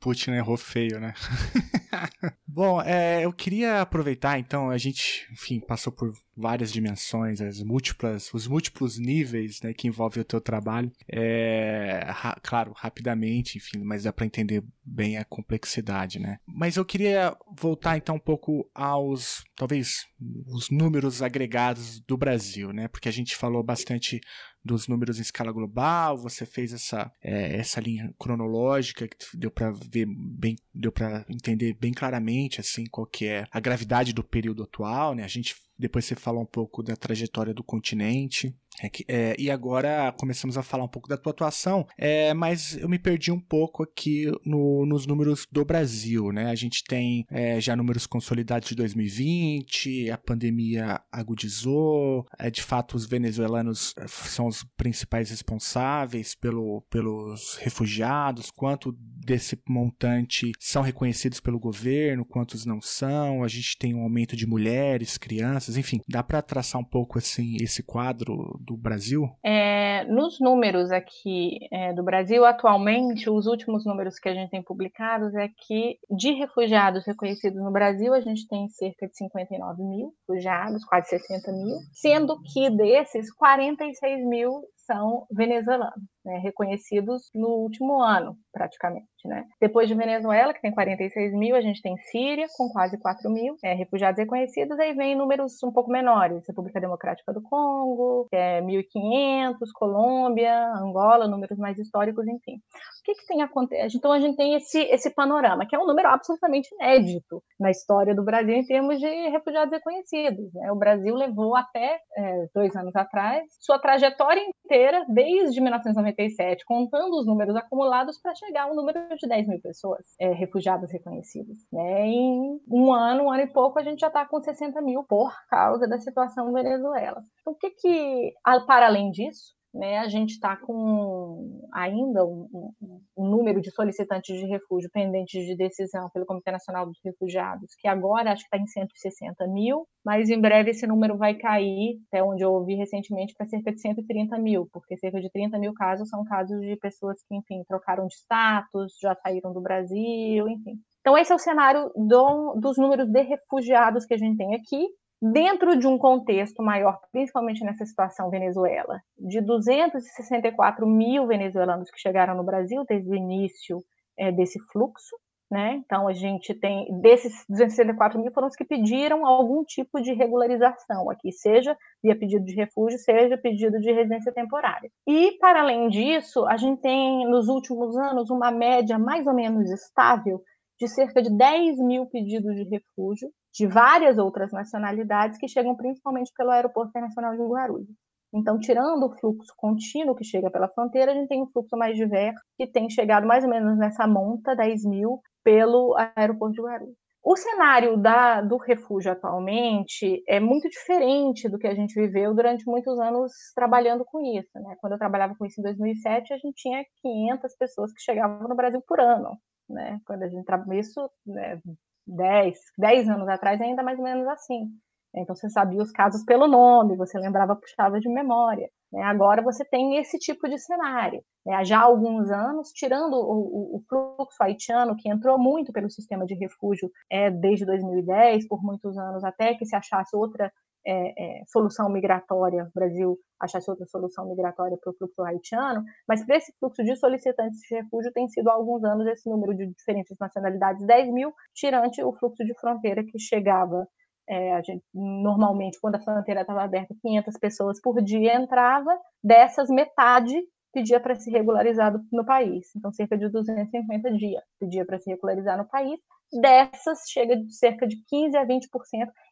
Putin 0.00 0.32
errou 0.32 0.56
feio, 0.56 1.00
né? 1.00 1.14
Bom, 2.46 2.80
é, 2.80 3.24
eu 3.24 3.32
queria 3.32 3.82
aproveitar, 3.82 4.38
então, 4.38 4.70
a 4.70 4.78
gente, 4.78 5.28
enfim, 5.32 5.60
passou 5.60 5.92
por 5.92 6.12
várias 6.36 6.72
dimensões, 6.72 7.40
as 7.40 7.62
múltiplas, 7.62 8.32
os 8.32 8.46
múltiplos 8.46 8.98
níveis 8.98 9.60
né, 9.62 9.72
que 9.72 9.88
envolvem 9.88 10.20
o 10.20 10.24
teu 10.24 10.40
trabalho. 10.40 10.90
É, 11.10 12.04
ra 12.08 12.38
claro, 12.42 12.72
rapidamente, 12.76 13.58
enfim, 13.58 13.82
mas 13.82 14.04
dá 14.04 14.12
para 14.12 14.26
entender 14.26 14.62
bem 14.84 15.16
a 15.16 15.24
complexidade, 15.24 16.18
né? 16.18 16.38
Mas 16.46 16.76
eu 16.76 16.84
queria 16.84 17.36
voltar 17.58 17.96
então 17.96 18.16
um 18.16 18.20
pouco 18.20 18.70
aos, 18.74 19.44
talvez, 19.54 20.06
os 20.46 20.70
números 20.70 21.22
agregados 21.22 22.00
do 22.00 22.16
Brasil, 22.16 22.72
né? 22.72 22.88
Porque 22.88 23.08
a 23.08 23.12
gente 23.12 23.36
falou 23.36 23.62
bastante 23.62 24.20
dos 24.66 24.88
números 24.88 25.18
em 25.18 25.22
escala 25.22 25.52
global, 25.52 26.18
você 26.18 26.44
fez 26.44 26.72
essa, 26.72 27.10
é, 27.22 27.56
essa 27.56 27.80
linha 27.80 28.12
cronológica 28.18 29.08
que 29.08 29.16
deu 29.34 29.50
para 29.50 29.70
ver 29.70 30.06
bem, 30.06 30.56
deu 30.74 30.92
para 30.92 31.24
entender 31.28 31.74
bem 31.74 31.92
claramente 31.92 32.60
assim 32.60 32.84
qual 32.86 33.06
que 33.06 33.26
é 33.26 33.46
a 33.50 33.60
gravidade 33.60 34.12
do 34.12 34.24
período 34.24 34.64
atual, 34.64 35.14
né? 35.14 35.24
A 35.24 35.28
gente 35.28 35.54
depois 35.78 36.04
você 36.04 36.14
fala 36.14 36.40
um 36.40 36.46
pouco 36.46 36.82
da 36.82 36.96
trajetória 36.96 37.52
do 37.52 37.62
continente. 37.62 38.54
É 38.80 38.88
que, 38.88 39.04
é, 39.08 39.34
e 39.38 39.50
agora 39.50 40.12
começamos 40.12 40.58
a 40.58 40.62
falar 40.62 40.84
um 40.84 40.88
pouco 40.88 41.08
da 41.08 41.16
tua 41.16 41.32
atuação, 41.32 41.86
é, 41.96 42.34
mas 42.34 42.76
eu 42.76 42.88
me 42.88 42.98
perdi 42.98 43.32
um 43.32 43.40
pouco 43.40 43.82
aqui 43.82 44.30
no, 44.44 44.84
nos 44.84 45.06
números 45.06 45.46
do 45.50 45.64
Brasil, 45.64 46.30
né? 46.30 46.50
A 46.50 46.54
gente 46.54 46.84
tem 46.84 47.24
é, 47.30 47.60
já 47.60 47.74
números 47.74 48.06
consolidados 48.06 48.68
de 48.68 48.74
2020, 48.74 50.10
a 50.10 50.18
pandemia 50.18 51.00
agudizou, 51.10 52.26
é, 52.38 52.50
de 52.50 52.62
fato 52.62 52.96
os 52.96 53.06
venezuelanos 53.06 53.94
é, 53.98 54.06
são 54.06 54.46
os 54.46 54.64
principais 54.76 55.30
responsáveis 55.30 56.34
pelo, 56.34 56.82
pelos 56.90 57.56
refugiados, 57.56 58.50
quanto 58.50 58.92
desse 58.98 59.58
montante 59.68 60.52
são 60.58 60.82
reconhecidos 60.82 61.40
pelo 61.40 61.58
governo, 61.58 62.24
quantos 62.24 62.64
não 62.64 62.80
são, 62.80 63.42
a 63.42 63.48
gente 63.48 63.76
tem 63.78 63.94
um 63.94 64.02
aumento 64.02 64.36
de 64.36 64.46
mulheres, 64.46 65.18
crianças, 65.18 65.76
enfim, 65.76 66.00
dá 66.08 66.22
para 66.22 66.42
traçar 66.42 66.80
um 66.80 66.84
pouco 66.84 67.18
assim 67.18 67.56
esse 67.60 67.82
quadro 67.82 68.60
do 68.66 68.76
Brasil? 68.76 69.28
É, 69.44 70.04
nos 70.04 70.40
números 70.40 70.90
aqui 70.90 71.58
é, 71.72 71.92
do 71.92 72.02
Brasil, 72.02 72.44
atualmente, 72.44 73.30
os 73.30 73.46
últimos 73.46 73.84
números 73.86 74.18
que 74.18 74.28
a 74.28 74.34
gente 74.34 74.50
tem 74.50 74.62
publicados 74.62 75.34
é 75.34 75.48
que 75.48 75.98
de 76.10 76.32
refugiados 76.32 77.06
reconhecidos 77.06 77.62
no 77.62 77.70
Brasil, 77.70 78.12
a 78.12 78.20
gente 78.20 78.46
tem 78.48 78.68
cerca 78.68 79.06
de 79.06 79.16
59 79.16 79.82
mil 79.82 80.12
refugiados, 80.28 80.84
quase 80.84 81.08
60 81.10 81.52
mil, 81.52 81.78
sendo 81.92 82.40
que 82.42 82.68
desses, 82.70 83.32
46 83.32 84.26
mil 84.26 84.62
são 84.86 85.26
venezuelanos, 85.30 86.02
né, 86.24 86.38
reconhecidos 86.38 87.28
no 87.34 87.48
último 87.48 88.00
ano, 88.00 88.36
praticamente. 88.52 89.06
Né? 89.24 89.44
Depois 89.60 89.88
de 89.88 89.94
Venezuela, 89.94 90.54
que 90.54 90.60
tem 90.60 90.72
46 90.72 91.34
mil, 91.34 91.56
a 91.56 91.60
gente 91.60 91.82
tem 91.82 91.96
Síria, 91.98 92.46
com 92.56 92.68
quase 92.68 92.98
4 92.98 93.28
mil 93.28 93.56
é, 93.62 93.74
refugiados 93.74 94.18
reconhecidos, 94.18 94.78
aí 94.78 94.94
vem 94.94 95.16
números 95.16 95.60
um 95.64 95.72
pouco 95.72 95.90
menores, 95.90 96.46
República 96.46 96.80
Democrática 96.80 97.32
do 97.32 97.42
Congo, 97.42 98.28
é 98.32 98.60
1.500, 98.62 99.56
Colômbia, 99.74 100.72
Angola, 100.74 101.26
números 101.26 101.58
mais 101.58 101.78
históricos, 101.78 102.26
enfim. 102.26 102.56
O 102.56 103.04
que, 103.04 103.14
que 103.14 103.26
tem 103.26 103.42
acontecido? 103.42 103.98
Então, 103.98 104.12
a 104.12 104.20
gente 104.20 104.36
tem 104.36 104.54
esse, 104.54 104.78
esse 104.82 105.10
panorama, 105.10 105.66
que 105.66 105.74
é 105.74 105.78
um 105.78 105.86
número 105.86 106.08
absolutamente 106.08 106.68
inédito 106.74 107.42
na 107.58 107.70
história 107.70 108.14
do 108.14 108.24
Brasil 108.24 108.54
em 108.54 108.64
termos 108.64 108.98
de 108.98 109.28
refugiados 109.28 109.72
reconhecidos. 109.72 110.52
Né? 110.54 110.70
O 110.70 110.76
Brasil 110.76 111.14
levou 111.14 111.56
até 111.56 111.98
é, 112.16 112.46
dois 112.54 112.74
anos 112.76 112.94
atrás 112.94 113.44
sua 113.60 113.78
trajetória 113.78 114.40
inteira, 114.40 114.66
desde 115.08 115.60
1997, 115.60 116.64
contando 116.64 117.18
os 117.18 117.26
números 117.26 117.56
acumulados 117.56 118.18
para 118.20 118.34
chegar 118.34 118.64
a 118.64 118.72
um 118.72 118.74
número 118.74 119.00
de 119.16 119.28
10 119.28 119.48
mil 119.48 119.60
pessoas 119.60 120.04
é, 120.20 120.32
refugiadas 120.32 120.90
reconhecidas. 120.92 121.58
Né? 121.72 122.06
Em 122.06 122.60
um 122.68 122.92
ano, 122.92 123.24
um 123.24 123.30
ano 123.30 123.42
e 123.42 123.46
pouco, 123.46 123.78
a 123.78 123.82
gente 123.82 124.00
já 124.00 124.08
está 124.08 124.26
com 124.26 124.40
60 124.40 124.80
mil 124.82 125.04
por 125.04 125.32
causa 125.48 125.86
da 125.86 125.98
situação 125.98 126.50
na 126.50 126.62
Venezuela. 126.62 127.22
Então, 127.40 127.52
o 127.52 127.56
que 127.56 127.70
que, 127.70 128.34
para 128.66 128.86
além 128.86 129.10
disso, 129.10 129.56
né, 129.76 129.98
a 129.98 130.08
gente 130.08 130.30
está 130.30 130.56
com 130.56 131.68
ainda 131.72 132.24
um, 132.24 132.48
um, 132.80 133.00
um, 133.16 133.28
número 133.28 133.60
de 133.60 133.70
solicitantes 133.70 134.36
de 134.36 134.46
refúgio 134.46 134.90
pendentes 134.92 135.44
de 135.44 135.56
decisão 135.56 136.08
pelo 136.10 136.26
Comitê 136.26 136.50
Nacional 136.50 136.86
dos 136.86 136.98
Refugiados, 137.04 137.74
que 137.78 137.86
agora 137.86 138.32
acho 138.32 138.42
que 138.42 138.56
está 138.56 138.58
em 138.58 138.66
160 138.66 139.46
mil, 139.48 139.86
mas 140.04 140.30
em 140.30 140.40
breve 140.40 140.70
esse 140.70 140.86
número 140.86 141.16
vai 141.16 141.34
cair, 141.34 141.98
até 142.08 142.22
onde 142.22 142.42
eu 142.42 142.52
ouvi 142.52 142.74
recentemente, 142.74 143.34
para 143.36 143.46
cerca 143.46 143.72
de 143.72 143.80
130 143.80 144.38
mil, 144.38 144.68
porque 144.72 144.96
cerca 144.96 145.20
de 145.20 145.30
30 145.30 145.58
mil 145.58 145.74
casos 145.74 146.08
são 146.08 146.24
casos 146.24 146.60
de 146.60 146.76
pessoas 146.76 147.22
que, 147.28 147.36
enfim, 147.36 147.62
trocaram 147.68 148.06
de 148.06 148.14
status, 148.14 148.94
já 149.00 149.14
saíram 149.16 149.52
do 149.52 149.60
Brasil, 149.60 150.48
enfim. 150.48 150.78
Então, 151.00 151.16
esse 151.16 151.30
é 151.30 151.34
o 151.34 151.38
cenário 151.38 151.92
do, 151.94 152.54
dos 152.54 152.76
números 152.78 153.08
de 153.08 153.22
refugiados 153.22 154.04
que 154.06 154.14
a 154.14 154.18
gente 154.18 154.36
tem 154.36 154.54
aqui 154.54 154.88
dentro 155.20 155.76
de 155.76 155.86
um 155.86 155.98
contexto 155.98 156.62
maior, 156.62 157.00
principalmente 157.10 157.64
nessa 157.64 157.84
situação 157.84 158.30
Venezuela, 158.30 159.00
de 159.18 159.40
264 159.40 160.86
mil 160.86 161.26
venezuelanos 161.26 161.90
que 161.90 162.00
chegaram 162.00 162.36
no 162.36 162.44
Brasil 162.44 162.84
desde 162.88 163.10
o 163.10 163.14
início 163.14 163.82
é, 164.18 164.30
desse 164.30 164.58
fluxo, 164.72 165.16
né? 165.50 165.80
Então 165.84 166.08
a 166.08 166.12
gente 166.12 166.52
tem 166.54 166.88
desses 167.00 167.44
264 167.48 168.20
mil 168.20 168.32
foram 168.32 168.48
os 168.48 168.56
que 168.56 168.64
pediram 168.64 169.24
algum 169.24 169.64
tipo 169.64 170.00
de 170.00 170.12
regularização 170.12 171.08
aqui, 171.08 171.30
seja 171.30 171.76
via 172.02 172.16
pedido 172.16 172.44
de 172.44 172.54
refúgio, 172.54 172.98
seja 172.98 173.38
pedido 173.38 173.78
de 173.78 173.92
residência 173.92 174.32
temporária. 174.32 174.90
E 175.06 175.32
para 175.38 175.60
além 175.60 175.88
disso, 175.88 176.44
a 176.46 176.56
gente 176.56 176.80
tem 176.80 177.28
nos 177.28 177.48
últimos 177.48 177.96
anos 177.96 178.28
uma 178.28 178.50
média 178.50 178.98
mais 178.98 179.26
ou 179.26 179.34
menos 179.34 179.70
estável 179.70 180.42
de 180.78 180.88
cerca 180.88 181.22
de 181.22 181.30
10 181.30 181.78
mil 181.78 182.06
pedidos 182.06 182.54
de 182.54 182.64
refúgio 182.64 183.30
de 183.52 183.66
várias 183.66 184.18
outras 184.18 184.52
nacionalidades 184.52 185.38
que 185.38 185.48
chegam 185.48 185.74
principalmente 185.74 186.30
pelo 186.36 186.50
Aeroporto 186.50 186.90
Internacional 186.90 187.32
de 187.32 187.42
Guarulhos. 187.42 187.96
Então, 188.34 188.58
tirando 188.58 189.06
o 189.06 189.16
fluxo 189.18 189.54
contínuo 189.56 190.14
que 190.14 190.24
chega 190.24 190.50
pela 190.50 190.68
fronteira, 190.68 191.12
a 191.12 191.14
gente 191.14 191.28
tem 191.28 191.42
um 191.42 191.46
fluxo 191.46 191.76
mais 191.76 191.96
diverso 191.96 192.40
que 192.58 192.66
tem 192.66 192.90
chegado 192.90 193.26
mais 193.26 193.44
ou 193.44 193.50
menos 193.50 193.78
nessa 193.78 194.06
monta, 194.06 194.54
10 194.54 194.84
mil, 194.84 195.20
pelo 195.42 195.96
aeroporto 196.16 196.54
de 196.54 196.60
Guarulhos. 196.60 196.96
O 197.28 197.36
cenário 197.36 197.96
da, 197.96 198.40
do 198.40 198.56
refúgio 198.56 199.10
atualmente 199.10 200.22
é 200.28 200.38
muito 200.38 200.68
diferente 200.68 201.48
do 201.48 201.58
que 201.58 201.66
a 201.66 201.74
gente 201.74 202.00
viveu 202.00 202.32
durante 202.32 202.64
muitos 202.66 202.96
anos 203.00 203.32
trabalhando 203.52 204.04
com 204.04 204.20
isso. 204.20 204.50
Né? 204.54 204.76
Quando 204.80 204.92
eu 204.92 204.98
trabalhava 204.98 205.34
com 205.36 205.44
isso 205.44 205.60
em 205.60 205.64
2007, 205.64 206.32
a 206.32 206.38
gente 206.38 206.54
tinha 206.54 206.84
500 207.02 207.56
pessoas 207.56 207.92
que 207.92 208.00
chegavam 208.00 208.48
no 208.48 208.54
Brasil 208.54 208.80
por 208.86 209.00
ano. 209.00 209.36
Né? 209.68 210.00
Quando 210.04 210.22
a 210.22 210.28
gente 210.28 210.44
trabalha 210.44 210.78
isso, 210.78 211.10
né, 211.26 211.60
10, 212.06 212.58
10 212.78 213.08
anos 213.08 213.28
atrás, 213.28 213.60
ainda 213.60 213.82
mais 213.82 213.98
ou 213.98 214.04
menos 214.04 214.26
assim. 214.28 214.70
Então 215.14 215.34
você 215.34 215.48
sabia 215.48 215.80
os 215.82 215.90
casos 215.90 216.24
pelo 216.24 216.46
nome, 216.46 216.96
você 216.96 217.18
lembrava, 217.18 217.56
puxava 217.56 217.98
de 217.98 218.08
memória. 218.08 218.68
Né? 218.92 219.02
Agora 219.02 219.42
você 219.42 219.64
tem 219.64 219.96
esse 219.96 220.18
tipo 220.18 220.48
de 220.48 220.58
cenário. 220.58 221.22
Né? 221.44 221.64
Já 221.64 221.80
há 221.80 221.84
alguns 221.84 222.30
anos, 222.30 222.70
tirando 222.70 223.14
o, 223.14 223.76
o, 223.76 223.82
fluxo 223.88 224.42
haitiano, 224.42 224.96
que 224.96 225.08
entrou 225.08 225.38
muito 225.38 225.72
pelo 225.72 225.90
sistema 225.90 226.26
de 226.26 226.34
refúgio 226.34 226.90
é, 227.10 227.30
desde 227.30 227.64
2010, 227.64 228.46
por 228.46 228.62
muitos 228.62 228.96
anos, 228.98 229.24
até 229.24 229.54
que 229.54 229.64
se 229.64 229.74
achasse 229.74 230.14
outra 230.14 230.52
é, 230.86 231.40
é, 231.40 231.44
solução 231.48 231.90
migratória, 231.90 232.64
o 232.64 232.78
Brasil 232.78 233.18
achasse 233.40 233.68
outra 233.68 233.84
solução 233.86 234.26
migratória 234.28 234.78
para 234.80 234.90
o 234.90 234.94
fluxo 234.94 235.22
haitiano, 235.22 235.84
mas 236.06 236.24
para 236.24 236.36
esse 236.36 236.54
fluxo 236.60 236.84
de 236.84 236.94
solicitantes 236.96 237.58
de 237.60 237.74
refúgio 237.74 238.12
tem 238.12 238.28
sido 238.28 238.48
há 238.48 238.52
alguns 238.52 238.84
anos 238.84 239.06
esse 239.08 239.28
número 239.28 239.54
de 239.54 239.66
diferentes 239.66 240.16
nacionalidades, 240.18 240.86
10 240.86 241.12
mil, 241.12 241.32
tirante 241.52 242.02
o 242.02 242.12
fluxo 242.12 242.44
de 242.44 242.54
fronteira 242.54 243.02
que 243.02 243.18
chegava, 243.18 243.86
é, 244.28 244.62
gente, 244.62 244.84
normalmente 244.94 245.78
quando 245.80 245.96
a 245.96 246.00
fronteira 246.00 246.42
estava 246.42 246.62
aberta, 246.62 246.94
500 247.02 247.38
pessoas 247.38 247.80
por 247.80 248.00
dia 248.02 248.36
entrava, 248.36 248.96
dessas 249.22 249.68
metade 249.68 250.40
pedia 250.72 251.00
para 251.00 251.16
se 251.16 251.30
regularizar 251.30 251.98
no 252.12 252.24
país, 252.24 252.68
então 252.76 252.92
cerca 252.92 253.16
de 253.16 253.28
250 253.30 254.12
dias 254.12 254.42
pedia 254.60 254.84
para 254.84 254.98
se 254.98 255.10
regularizar 255.10 255.56
no 255.56 255.64
país, 255.64 255.98
dessas 256.32 257.08
chega 257.08 257.36
de 257.36 257.52
cerca 257.54 257.86
de 257.86 257.96
15 258.06 258.36
a 258.36 258.46
20% 258.46 258.68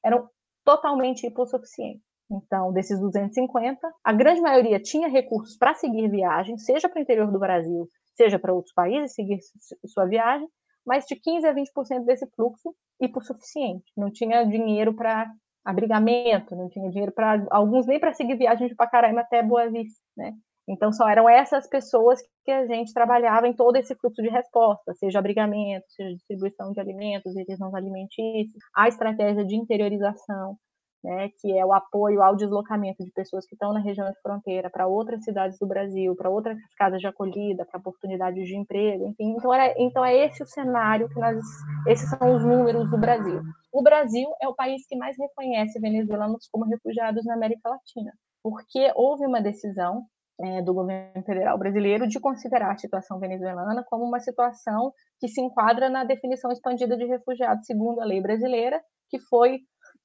eram 0.04 0.28
totalmente 0.64 1.26
hipossuficiente. 1.26 2.02
Então, 2.30 2.72
desses 2.72 2.98
250, 2.98 3.78
a 4.02 4.12
grande 4.12 4.40
maioria 4.40 4.80
tinha 4.80 5.08
recursos 5.08 5.56
para 5.56 5.74
seguir 5.74 6.08
viagem, 6.08 6.56
seja 6.56 6.88
para 6.88 6.98
o 6.98 7.02
interior 7.02 7.30
do 7.30 7.38
Brasil, 7.38 7.88
seja 8.16 8.38
para 8.38 8.52
outros 8.52 8.72
países 8.72 9.14
seguir 9.14 9.38
sua 9.86 10.06
viagem, 10.06 10.48
mas 10.86 11.04
de 11.06 11.16
15 11.16 11.46
a 11.46 11.54
20% 11.54 12.04
desse 12.04 12.26
fluxo 12.34 12.74
hipossuficiente. 13.00 13.84
Não 13.96 14.10
tinha 14.10 14.44
dinheiro 14.44 14.94
para 14.94 15.30
abrigamento, 15.64 16.54
não 16.54 16.68
tinha 16.68 16.90
dinheiro 16.90 17.12
para 17.12 17.46
alguns 17.50 17.86
nem 17.86 17.98
para 17.98 18.12
seguir 18.12 18.36
viagem 18.36 18.68
de 18.68 18.74
Pacaraima 18.74 19.22
até 19.22 19.42
Boa 19.42 19.70
Vista, 19.70 20.00
né? 20.16 20.34
Então, 20.68 20.92
só 20.92 21.08
eram 21.08 21.28
essas 21.28 21.68
pessoas 21.68 22.20
que 22.44 22.50
a 22.50 22.66
gente 22.66 22.92
trabalhava 22.92 23.46
em 23.46 23.52
todo 23.52 23.76
esse 23.76 23.94
fluxo 23.94 24.22
de 24.22 24.28
resposta, 24.28 24.94
seja 24.94 25.18
abrigamento, 25.18 25.84
seja 25.90 26.14
distribuição 26.14 26.72
de 26.72 26.80
alimentos, 26.80 27.36
itens 27.36 27.58
não 27.58 27.74
alimentícios, 27.74 28.62
a 28.74 28.88
estratégia 28.88 29.44
de 29.44 29.56
interiorização, 29.56 30.56
né, 31.04 31.28
que 31.38 31.56
é 31.56 31.64
o 31.64 31.72
apoio 31.72 32.22
ao 32.22 32.34
deslocamento 32.34 33.04
de 33.04 33.12
pessoas 33.12 33.46
que 33.46 33.54
estão 33.54 33.74
na 33.74 33.80
região 33.80 34.10
de 34.10 34.18
fronteira 34.22 34.70
para 34.70 34.86
outras 34.86 35.22
cidades 35.22 35.58
do 35.58 35.66
Brasil, 35.66 36.16
para 36.16 36.30
outras 36.30 36.56
casas 36.78 36.98
de 36.98 37.06
acolhida, 37.06 37.66
para 37.66 37.78
oportunidades 37.78 38.48
de 38.48 38.56
emprego, 38.56 39.08
enfim. 39.08 39.34
Então, 39.36 39.52
era, 39.52 39.74
então 39.76 40.02
é 40.02 40.16
esse 40.16 40.42
o 40.42 40.46
cenário 40.46 41.08
que 41.10 41.20
nós, 41.20 41.44
esses 41.86 42.08
são 42.08 42.34
os 42.34 42.42
números 42.42 42.90
do 42.90 42.96
Brasil. 42.96 43.42
O 43.70 43.82
Brasil 43.82 44.28
é 44.40 44.48
o 44.48 44.54
país 44.54 44.86
que 44.88 44.96
mais 44.96 45.14
reconhece 45.18 45.78
venezuelanos 45.78 46.48
como 46.50 46.64
refugiados 46.64 47.24
na 47.26 47.34
América 47.34 47.68
Latina, 47.68 48.12
porque 48.42 48.90
houve 48.94 49.26
uma 49.26 49.42
decisão 49.42 50.06
é, 50.40 50.62
do 50.62 50.74
governo 50.74 51.22
federal 51.24 51.58
brasileiro 51.58 52.06
de 52.06 52.20
considerar 52.20 52.72
a 52.72 52.78
situação 52.78 53.18
venezuelana 53.18 53.84
como 53.88 54.04
uma 54.04 54.20
situação 54.20 54.92
que 55.20 55.28
se 55.28 55.40
enquadra 55.40 55.88
na 55.88 56.04
definição 56.04 56.50
expandida 56.50 56.96
de 56.96 57.04
refugiado, 57.04 57.64
segundo 57.64 58.00
a 58.00 58.04
lei 58.04 58.20
brasileira, 58.20 58.80
que 59.08 59.18
foi 59.20 59.60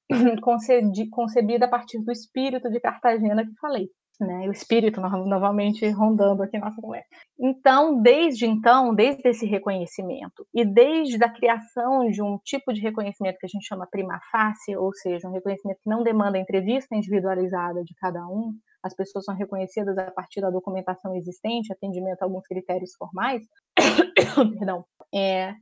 concebida 1.10 1.66
a 1.66 1.68
partir 1.68 2.02
do 2.02 2.12
espírito 2.12 2.70
de 2.70 2.80
Cartagena 2.80 3.44
que 3.44 3.54
falei. 3.60 3.88
né? 4.20 4.48
O 4.48 4.52
espírito 4.52 5.00
novamente 5.00 5.88
rondando 5.88 6.42
aqui 6.42 6.58
nossa 6.58 6.80
conversa. 6.80 7.08
Então, 7.38 8.00
desde 8.00 8.46
então, 8.46 8.94
desde 8.94 9.28
esse 9.28 9.46
reconhecimento 9.46 10.46
e 10.54 10.64
desde 10.64 11.22
a 11.24 11.32
criação 11.32 12.08
de 12.10 12.22
um 12.22 12.38
tipo 12.44 12.72
de 12.72 12.80
reconhecimento 12.80 13.38
que 13.38 13.46
a 13.46 13.48
gente 13.48 13.66
chama 13.66 13.88
prima 13.90 14.20
facie, 14.30 14.76
ou 14.76 14.92
seja, 14.94 15.26
um 15.26 15.32
reconhecimento 15.32 15.80
que 15.82 15.90
não 15.90 16.02
demanda 16.02 16.38
entrevista 16.38 16.94
individualizada 16.94 17.82
de 17.82 17.94
cada 17.94 18.26
um, 18.26 18.52
as 18.82 18.94
pessoas 18.94 19.24
são 19.24 19.34
reconhecidas 19.34 19.96
a 19.98 20.10
partir 20.10 20.40
da 20.40 20.50
documentação 20.50 21.14
existente, 21.14 21.72
atendimento 21.72 22.22
a 22.22 22.24
alguns 22.24 22.46
critérios 22.46 22.94
formais, 22.96 23.42
perdão, 24.58 24.84
é, 25.14 25.54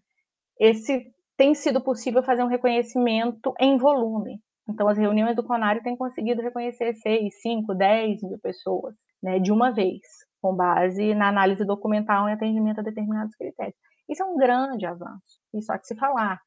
esse 0.58 1.12
tem 1.36 1.54
sido 1.54 1.80
possível 1.80 2.22
fazer 2.22 2.42
um 2.42 2.48
reconhecimento 2.48 3.54
em 3.60 3.78
volume. 3.78 4.40
Então, 4.68 4.88
as 4.88 4.98
reuniões 4.98 5.36
do 5.36 5.44
Conário 5.44 5.82
têm 5.82 5.96
conseguido 5.96 6.42
reconhecer 6.42 6.94
6, 6.94 7.40
5, 7.40 7.74
10 7.74 8.22
mil 8.22 8.38
pessoas 8.38 8.94
né, 9.22 9.38
de 9.38 9.50
uma 9.50 9.70
vez, 9.70 10.00
com 10.42 10.54
base 10.54 11.14
na 11.14 11.28
análise 11.28 11.64
documental 11.64 12.28
e 12.28 12.32
atendimento 12.32 12.80
a 12.80 12.82
determinados 12.82 13.34
critérios. 13.34 13.76
Isso 14.08 14.22
é 14.22 14.26
um 14.26 14.36
grande 14.36 14.84
avanço, 14.84 15.40
isso 15.54 15.72
há 15.72 15.78
que 15.78 15.86
se 15.86 15.94
falar 15.96 16.40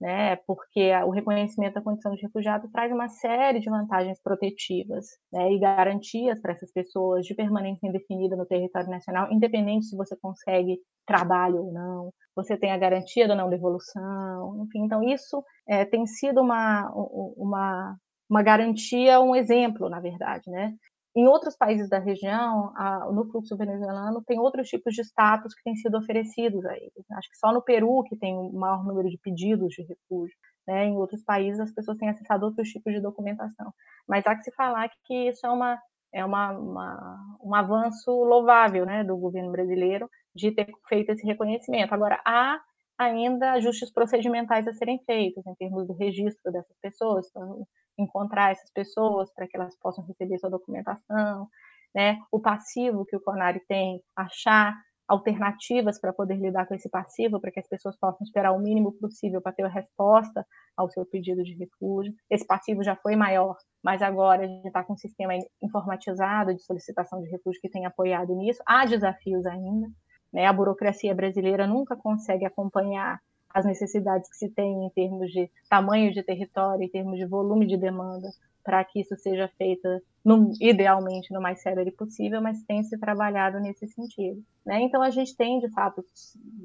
né? 0.00 0.36
Porque 0.46 0.92
o 1.04 1.10
reconhecimento 1.10 1.74
da 1.74 1.82
condição 1.82 2.14
de 2.14 2.22
refugiado 2.22 2.68
traz 2.70 2.92
uma 2.92 3.08
série 3.08 3.60
de 3.60 3.70
vantagens 3.70 4.20
protetivas, 4.22 5.06
né? 5.32 5.52
E 5.52 5.58
garantias 5.58 6.40
para 6.40 6.52
essas 6.52 6.72
pessoas 6.72 7.26
de 7.26 7.34
permanência 7.34 7.86
indefinida 7.86 8.36
no 8.36 8.46
território 8.46 8.90
nacional, 8.90 9.32
independente 9.32 9.86
se 9.86 9.96
você 9.96 10.16
consegue 10.16 10.78
trabalho 11.06 11.64
ou 11.64 11.72
não. 11.72 12.12
Você 12.36 12.56
tem 12.56 12.70
a 12.72 12.78
garantia 12.78 13.26
da 13.26 13.34
não 13.34 13.50
devolução, 13.50 14.64
enfim. 14.64 14.84
Então 14.84 15.02
isso 15.02 15.42
é, 15.66 15.84
tem 15.84 16.06
sido 16.06 16.40
uma 16.40 16.90
uma 17.36 17.96
uma 18.30 18.42
garantia, 18.42 19.20
um 19.20 19.34
exemplo, 19.34 19.88
na 19.88 20.00
verdade, 20.00 20.50
né? 20.50 20.74
Em 21.16 21.26
outros 21.26 21.56
países 21.56 21.88
da 21.88 21.98
região, 21.98 22.72
a, 22.76 23.10
no 23.12 23.30
fluxo 23.30 23.56
venezuelano, 23.56 24.22
tem 24.24 24.38
outros 24.38 24.68
tipos 24.68 24.94
de 24.94 25.02
status 25.02 25.54
que 25.54 25.62
têm 25.62 25.74
sido 25.74 25.96
oferecidos 25.96 26.64
a 26.64 26.76
eles. 26.76 27.10
Acho 27.12 27.30
que 27.30 27.38
só 27.38 27.52
no 27.52 27.62
Peru 27.62 28.04
que 28.04 28.16
tem 28.16 28.36
o 28.36 28.52
maior 28.52 28.84
número 28.84 29.08
de 29.08 29.18
pedidos 29.18 29.74
de 29.74 29.82
refúgio. 29.82 30.36
Né? 30.66 30.86
Em 30.86 30.96
outros 30.96 31.24
países, 31.24 31.60
as 31.60 31.72
pessoas 31.72 31.96
têm 31.96 32.10
acessado 32.10 32.44
outros 32.44 32.68
tipos 32.68 32.92
de 32.92 33.00
documentação. 33.00 33.72
Mas 34.06 34.26
há 34.26 34.36
que 34.36 34.44
se 34.44 34.52
falar 34.52 34.88
que 35.04 35.28
isso 35.28 35.46
é, 35.46 35.50
uma, 35.50 35.78
é 36.12 36.24
uma, 36.24 36.52
uma, 36.52 37.38
um 37.42 37.54
avanço 37.54 38.10
louvável 38.10 38.84
né, 38.84 39.02
do 39.02 39.16
governo 39.16 39.50
brasileiro 39.50 40.08
de 40.34 40.52
ter 40.52 40.68
feito 40.88 41.10
esse 41.10 41.26
reconhecimento. 41.26 41.92
Agora, 41.92 42.20
há 42.24 42.60
ainda 42.98 43.52
ajustes 43.52 43.92
procedimentais 43.92 44.66
a 44.68 44.74
serem 44.74 44.98
feitos 45.06 45.46
em 45.46 45.54
termos 45.54 45.86
do 45.86 45.94
registro 45.94 46.52
dessas 46.52 46.76
pessoas. 46.82 47.26
Então, 47.30 47.66
encontrar 47.98 48.52
essas 48.52 48.70
pessoas 48.70 49.32
para 49.34 49.46
que 49.46 49.56
elas 49.56 49.76
possam 49.78 50.04
receber 50.04 50.38
sua 50.38 50.50
documentação, 50.50 51.48
né? 51.94 52.18
O 52.30 52.40
passivo 52.40 53.04
que 53.04 53.16
o 53.16 53.20
Conari 53.20 53.60
tem, 53.68 54.00
achar 54.16 54.74
alternativas 55.08 55.98
para 55.98 56.12
poder 56.12 56.36
lidar 56.36 56.66
com 56.66 56.74
esse 56.74 56.88
passivo, 56.90 57.40
para 57.40 57.50
que 57.50 57.58
as 57.58 57.66
pessoas 57.66 57.98
possam 57.98 58.22
esperar 58.22 58.52
o 58.52 58.58
mínimo 58.60 58.92
possível 58.92 59.40
para 59.40 59.52
ter 59.52 59.64
a 59.64 59.68
resposta 59.68 60.46
ao 60.76 60.90
seu 60.90 61.04
pedido 61.06 61.42
de 61.42 61.54
refúgio. 61.54 62.12
Esse 62.30 62.46
passivo 62.46 62.84
já 62.84 62.94
foi 62.94 63.16
maior, 63.16 63.56
mas 63.82 64.02
agora 64.02 64.44
a 64.44 64.46
gente 64.46 64.66
está 64.66 64.84
com 64.84 64.92
um 64.92 64.98
sistema 64.98 65.32
informatizado 65.62 66.54
de 66.54 66.62
solicitação 66.62 67.22
de 67.22 67.30
refúgio 67.30 67.60
que 67.60 67.70
tem 67.70 67.86
apoiado 67.86 68.34
nisso. 68.36 68.62
Há 68.66 68.84
desafios 68.84 69.46
ainda. 69.46 69.88
Né? 70.30 70.44
A 70.44 70.52
burocracia 70.52 71.14
brasileira 71.14 71.66
nunca 71.66 71.96
consegue 71.96 72.44
acompanhar 72.44 73.18
as 73.58 73.64
necessidades 73.64 74.30
que 74.30 74.36
se 74.36 74.48
tem 74.48 74.86
em 74.86 74.90
termos 74.90 75.32
de 75.32 75.50
tamanho 75.68 76.12
de 76.12 76.22
território, 76.22 76.84
em 76.84 76.88
termos 76.88 77.18
de 77.18 77.26
volume 77.26 77.66
de 77.66 77.76
demanda, 77.76 78.28
para 78.62 78.84
que 78.84 79.00
isso 79.00 79.16
seja 79.16 79.48
feito 79.58 79.88
no, 80.24 80.52
idealmente 80.60 81.32
no 81.32 81.40
mais 81.40 81.60
célere 81.60 81.90
possível, 81.90 82.40
mas 82.40 82.62
tem 82.62 82.84
se 82.84 82.96
trabalhado 82.96 83.58
nesse 83.58 83.88
sentido. 83.88 84.40
Né? 84.64 84.82
Então 84.82 85.02
a 85.02 85.10
gente 85.10 85.36
tem, 85.36 85.58
de 85.58 85.68
fato, 85.70 86.04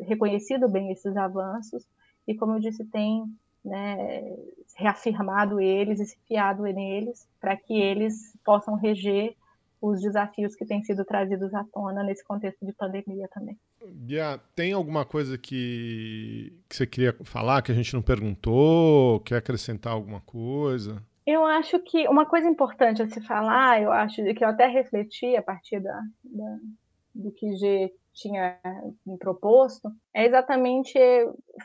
reconhecido 0.02 0.70
bem 0.70 0.92
esses 0.92 1.18
avanços 1.18 1.84
e, 2.28 2.36
como 2.36 2.54
eu 2.54 2.60
disse, 2.60 2.86
tem 2.86 3.24
né, 3.66 4.38
reafirmado 4.76 5.60
eles 5.60 6.00
e 6.00 6.06
se 6.06 6.18
fiado 6.28 6.62
neles 6.64 7.28
para 7.42 7.58
que 7.58 7.74
eles 7.74 8.38
possam 8.46 8.76
reger 8.76 9.36
os 9.84 10.00
desafios 10.00 10.56
que 10.56 10.66
têm 10.66 10.82
sido 10.82 11.04
trazidos 11.04 11.54
à 11.54 11.66
tona 11.66 12.04
nesse 12.04 12.24
contexto 12.24 12.66
de 12.66 12.72
pandemia 12.72 13.28
também. 13.34 13.60
Bia, 13.86 14.40
tem 14.56 14.72
alguma 14.72 15.04
coisa 15.04 15.38
que, 15.38 16.58
que 16.70 16.76
você 16.76 16.88
queria 16.88 17.14
falar 17.26 17.62
que 17.62 17.72
a 17.72 17.76
gente 17.76 17.94
não 17.94 18.02
perguntou? 18.02 19.20
Quer 19.20 19.38
acrescentar 19.38 19.92
alguma 19.92 20.22
coisa? 20.22 21.04
Eu 21.28 21.46
acho 21.46 21.78
que 21.80 22.08
uma 22.08 22.26
coisa 22.26 22.48
importante 22.48 23.02
a 23.02 23.10
se 23.10 23.20
falar, 23.22 23.82
eu 23.82 23.92
acho 23.92 24.24
que 24.34 24.44
eu 24.44 24.48
até 24.48 24.68
refleti 24.68 25.36
a 25.36 25.42
partir 25.42 25.82
da, 25.82 26.00
da 26.24 26.58
do 27.14 27.32
que 27.32 27.56
G 27.58 27.92
tinha 28.14 28.60
me 29.06 29.18
proposto, 29.18 29.90
é 30.14 30.26
exatamente 30.26 30.98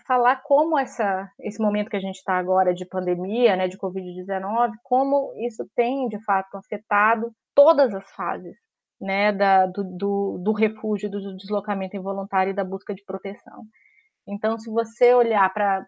falar 0.06 0.42
como 0.42 0.78
essa, 0.78 1.30
esse 1.40 1.60
momento 1.60 1.90
que 1.90 1.96
a 1.96 2.00
gente 2.00 2.16
está 2.16 2.38
agora 2.38 2.74
de 2.74 2.86
pandemia, 2.86 3.54
né, 3.54 3.68
de 3.68 3.78
Covid-19, 3.78 4.72
como 4.82 5.34
isso 5.36 5.68
tem 5.76 6.08
de 6.08 6.18
fato 6.24 6.56
afetado 6.56 7.32
todas 7.54 7.94
as 7.94 8.10
fases 8.12 8.56
né, 9.00 9.32
da, 9.32 9.66
do, 9.66 9.84
do, 9.84 10.38
do 10.38 10.52
refúgio, 10.52 11.10
do 11.10 11.36
deslocamento 11.36 11.96
involuntário 11.96 12.50
e 12.50 12.54
da 12.54 12.64
busca 12.64 12.94
de 12.94 13.04
proteção. 13.04 13.64
Então, 14.28 14.58
se 14.58 14.70
você 14.70 15.14
olhar 15.14 15.52
para. 15.52 15.86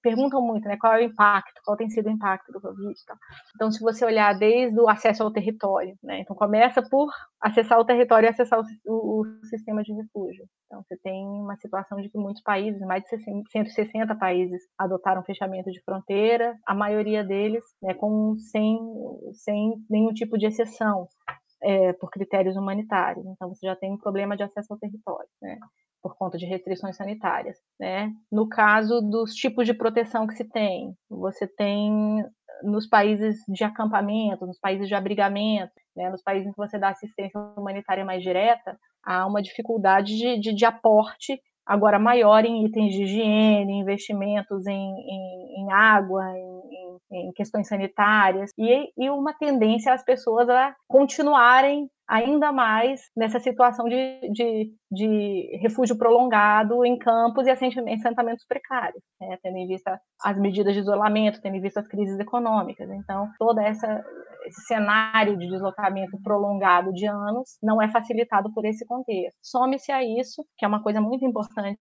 Perguntam 0.00 0.40
muito, 0.40 0.66
né? 0.68 0.76
Qual 0.76 0.92
é 0.94 0.98
o 0.98 1.02
impacto, 1.02 1.60
qual 1.64 1.76
tem 1.76 1.90
sido 1.90 2.06
o 2.06 2.10
impacto 2.10 2.52
do 2.52 2.60
Covid. 2.60 2.94
Então, 3.02 3.16
então 3.54 3.70
se 3.72 3.80
você 3.80 4.04
olhar 4.04 4.38
desde 4.38 4.78
o 4.78 4.88
acesso 4.88 5.22
ao 5.22 5.32
território, 5.32 5.96
né? 6.02 6.20
Então, 6.20 6.36
começa 6.36 6.80
por 6.82 7.10
acessar 7.40 7.78
o 7.78 7.84
território 7.84 8.26
e 8.26 8.30
acessar 8.30 8.60
o, 8.60 8.64
o, 8.86 9.20
o 9.22 9.46
sistema 9.46 9.82
de 9.82 9.92
refúgio. 9.92 10.46
Então, 10.66 10.82
você 10.82 10.96
tem 10.98 11.26
uma 11.26 11.56
situação 11.56 12.00
de 12.00 12.08
que 12.08 12.16
muitos 12.16 12.42
países, 12.42 12.80
mais 12.82 13.02
de 13.02 13.18
160 13.50 14.14
países, 14.14 14.62
adotaram 14.78 15.24
fechamento 15.24 15.70
de 15.70 15.82
fronteira, 15.82 16.56
a 16.66 16.74
maioria 16.74 17.24
deles 17.24 17.64
né, 17.82 17.94
com, 17.94 18.36
sem, 18.38 18.78
sem 19.34 19.74
nenhum 19.90 20.12
tipo 20.12 20.38
de 20.38 20.46
exceção. 20.46 21.08
É, 21.64 21.92
por 21.92 22.10
critérios 22.10 22.56
humanitários. 22.56 23.24
Então, 23.24 23.48
você 23.48 23.64
já 23.64 23.76
tem 23.76 23.92
um 23.92 23.96
problema 23.96 24.36
de 24.36 24.42
acesso 24.42 24.72
ao 24.72 24.78
território. 24.80 25.28
Né? 25.40 25.56
Por 26.02 26.16
conta 26.16 26.36
de 26.36 26.46
restrições 26.46 26.96
sanitárias. 26.96 27.56
Né? 27.78 28.10
No 28.30 28.48
caso 28.48 29.00
dos 29.00 29.34
tipos 29.34 29.66
de 29.66 29.74
proteção 29.74 30.26
que 30.26 30.34
se 30.34 30.44
tem, 30.44 30.94
você 31.08 31.46
tem 31.46 32.24
nos 32.62 32.86
países 32.86 33.36
de 33.48 33.64
acampamento, 33.64 34.46
nos 34.46 34.58
países 34.58 34.88
de 34.88 34.94
abrigamento, 34.94 35.72
né, 35.96 36.08
nos 36.10 36.22
países 36.22 36.46
em 36.46 36.52
que 36.52 36.56
você 36.56 36.78
dá 36.78 36.90
assistência 36.90 37.38
humanitária 37.56 38.04
mais 38.04 38.22
direta, 38.22 38.78
há 39.02 39.26
uma 39.26 39.42
dificuldade 39.42 40.16
de, 40.16 40.38
de, 40.38 40.54
de 40.54 40.64
aporte 40.64 41.40
agora 41.66 41.98
maior 41.98 42.44
em 42.44 42.64
itens 42.64 42.92
de 42.92 43.04
higiene, 43.04 43.80
investimentos 43.80 44.66
em, 44.66 44.72
em, 44.74 45.62
em 45.62 45.72
água, 45.72 46.24
em, 46.36 46.61
em, 47.10 47.32
questões 47.32 47.68
sanitárias, 47.68 48.50
e, 48.58 48.90
e 48.96 49.10
uma 49.10 49.32
tendência 49.34 49.92
às 49.92 50.04
pessoas 50.04 50.48
a 50.48 50.74
continuarem 50.88 51.88
ainda 52.08 52.52
mais 52.52 53.00
nessa 53.16 53.40
situação 53.40 53.88
de, 53.88 54.20
de, 54.32 54.70
de 54.90 55.58
refúgio 55.62 55.96
prolongado 55.96 56.84
em 56.84 56.98
campos 56.98 57.46
e 57.46 57.50
assentamentos 57.50 58.44
precários, 58.46 59.02
né? 59.20 59.38
tendo 59.42 59.56
em 59.56 59.66
vista 59.66 59.98
as 60.22 60.38
medidas 60.38 60.74
de 60.74 60.80
isolamento, 60.80 61.40
tendo 61.40 61.56
em 61.56 61.60
vista 61.60 61.80
as 61.80 61.88
crises 61.88 62.18
econômicas. 62.18 62.90
Então, 62.90 63.30
toda 63.38 63.62
essa 63.62 64.04
esse 64.46 64.62
cenário 64.66 65.36
de 65.36 65.48
deslocamento 65.48 66.20
prolongado 66.22 66.92
de 66.92 67.06
anos 67.06 67.56
não 67.62 67.80
é 67.80 67.88
facilitado 67.88 68.52
por 68.52 68.64
esse 68.64 68.84
contexto. 68.86 69.38
Some-se 69.42 69.92
a 69.92 70.02
isso, 70.02 70.44
que 70.56 70.64
é 70.64 70.68
uma 70.68 70.82
coisa 70.82 71.00
muito 71.00 71.24
importante 71.24 71.78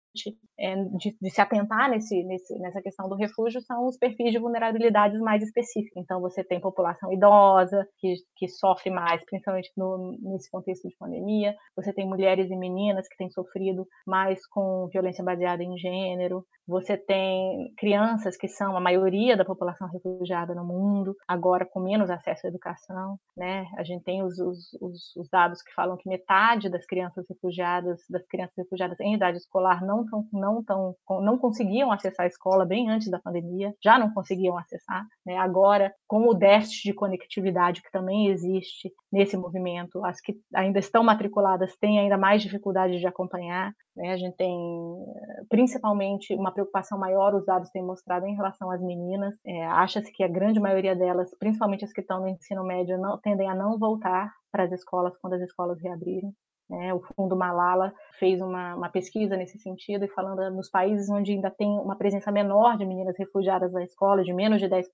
é, 0.59 0.75
de, 0.75 1.17
de, 1.21 1.29
se 1.29 1.41
atentar 1.41 1.89
nesse, 1.89 2.23
nesse, 2.23 2.57
nessa 2.59 2.81
questão 2.81 3.07
do 3.07 3.15
refúgio, 3.15 3.61
são 3.61 3.85
os 3.85 3.97
perfis 3.97 4.31
de 4.31 4.39
vulnerabilidades 4.39 5.19
mais 5.19 5.43
específicos. 5.43 6.01
Então, 6.01 6.21
você 6.21 6.43
tem 6.43 6.59
população 6.59 7.11
idosa, 7.11 7.87
que, 7.97 8.15
que 8.35 8.47
sofre 8.47 8.89
mais, 8.89 9.23
principalmente 9.25 9.71
no, 9.77 10.17
nesse 10.21 10.49
contexto 10.49 10.87
de 10.87 10.95
pandemia, 10.97 11.55
você 11.75 11.93
tem 11.93 12.07
mulheres 12.07 12.49
e 12.49 12.55
meninas 12.55 13.07
que 13.07 13.17
têm 13.17 13.29
sofrido 13.29 13.87
mais 14.05 14.45
com 14.47 14.87
violência 14.91 15.23
baseada 15.23 15.63
em 15.63 15.77
gênero, 15.77 16.45
você 16.69 16.95
tem 16.95 17.73
crianças 17.77 18.37
que 18.37 18.47
são 18.47 18.77
a 18.77 18.79
maioria 18.79 19.35
da 19.35 19.43
população 19.43 19.89
refugiada 19.89 20.53
no 20.53 20.63
mundo, 20.63 21.15
agora 21.27 21.65
com 21.65 21.79
menos 21.79 22.11
acesso 22.11 22.45
à 22.45 22.49
educação, 22.49 23.17
né? 23.35 23.65
A 23.75 23.83
gente 23.83 24.03
tem 24.03 24.23
os, 24.23 24.37
os, 24.37 25.15
os, 25.17 25.29
dados 25.31 25.63
que 25.63 25.73
falam 25.73 25.97
que 25.97 26.07
metade 26.07 26.69
das 26.69 26.85
crianças 26.85 27.25
refugiadas, 27.27 27.99
das 28.07 28.23
crianças 28.27 28.53
refugiadas 28.55 28.99
em 28.99 29.15
idade 29.15 29.37
escolar 29.37 29.83
não 29.83 29.98
não, 29.99 30.05
tão, 30.05 30.27
não, 30.31 30.63
tão, 30.63 30.95
não 31.21 31.37
conseguiam 31.37 31.91
acessar 31.91 32.25
a 32.25 32.27
escola 32.27 32.65
bem 32.65 32.89
antes 32.89 33.09
da 33.09 33.19
pandemia, 33.19 33.73
já 33.83 33.97
não 33.97 34.13
conseguiam 34.13 34.57
acessar. 34.57 35.05
Né? 35.25 35.37
Agora, 35.37 35.93
com 36.07 36.27
o 36.27 36.33
déficit 36.33 36.83
de 36.83 36.93
conectividade 36.93 37.81
que 37.81 37.91
também 37.91 38.27
existe 38.27 38.91
nesse 39.11 39.35
movimento, 39.35 40.03
as 40.05 40.21
que 40.21 40.35
ainda 40.53 40.79
estão 40.79 41.03
matriculadas 41.03 41.75
têm 41.77 41.99
ainda 41.99 42.17
mais 42.17 42.41
dificuldade 42.41 42.99
de 42.99 43.07
acompanhar. 43.07 43.73
Né? 43.95 44.13
A 44.13 44.17
gente 44.17 44.35
tem, 44.35 44.57
principalmente, 45.49 46.33
uma 46.35 46.51
preocupação 46.51 46.97
maior, 46.97 47.35
os 47.35 47.45
dados 47.45 47.69
têm 47.71 47.83
mostrado 47.83 48.25
em 48.25 48.35
relação 48.35 48.71
às 48.71 48.81
meninas. 48.81 49.33
É, 49.45 49.65
Acha-se 49.65 50.11
que 50.11 50.23
a 50.23 50.27
grande 50.27 50.59
maioria 50.59 50.95
delas, 50.95 51.29
principalmente 51.39 51.85
as 51.85 51.91
que 51.91 52.01
estão 52.01 52.21
no 52.21 52.27
ensino 52.27 52.63
médio, 52.63 52.97
não, 52.97 53.17
tendem 53.19 53.49
a 53.49 53.55
não 53.55 53.77
voltar 53.77 54.31
para 54.51 54.63
as 54.63 54.71
escolas 54.71 55.17
quando 55.17 55.33
as 55.33 55.41
escolas 55.41 55.81
reabrirem. 55.81 56.33
Né? 56.69 56.93
O 56.93 57.01
Fundo 57.01 57.35
Malala 57.35 57.91
fez 58.19 58.39
uma, 58.39 58.75
uma, 58.75 58.89
pesquisa 58.89 59.35
nesse 59.35 59.57
sentido 59.57 60.05
e 60.05 60.09
falando 60.09 60.55
nos 60.55 60.69
países 60.69 61.09
onde 61.09 61.31
ainda 61.31 61.49
tem 61.49 61.67
uma 61.67 61.95
presença 61.95 62.31
menor 62.31 62.77
de 62.77 62.85
meninas 62.85 63.17
refugiadas 63.17 63.71
na 63.73 63.83
escola, 63.83 64.23
de 64.23 64.31
menos 64.31 64.59
de 64.59 64.67
10%, 64.69 64.85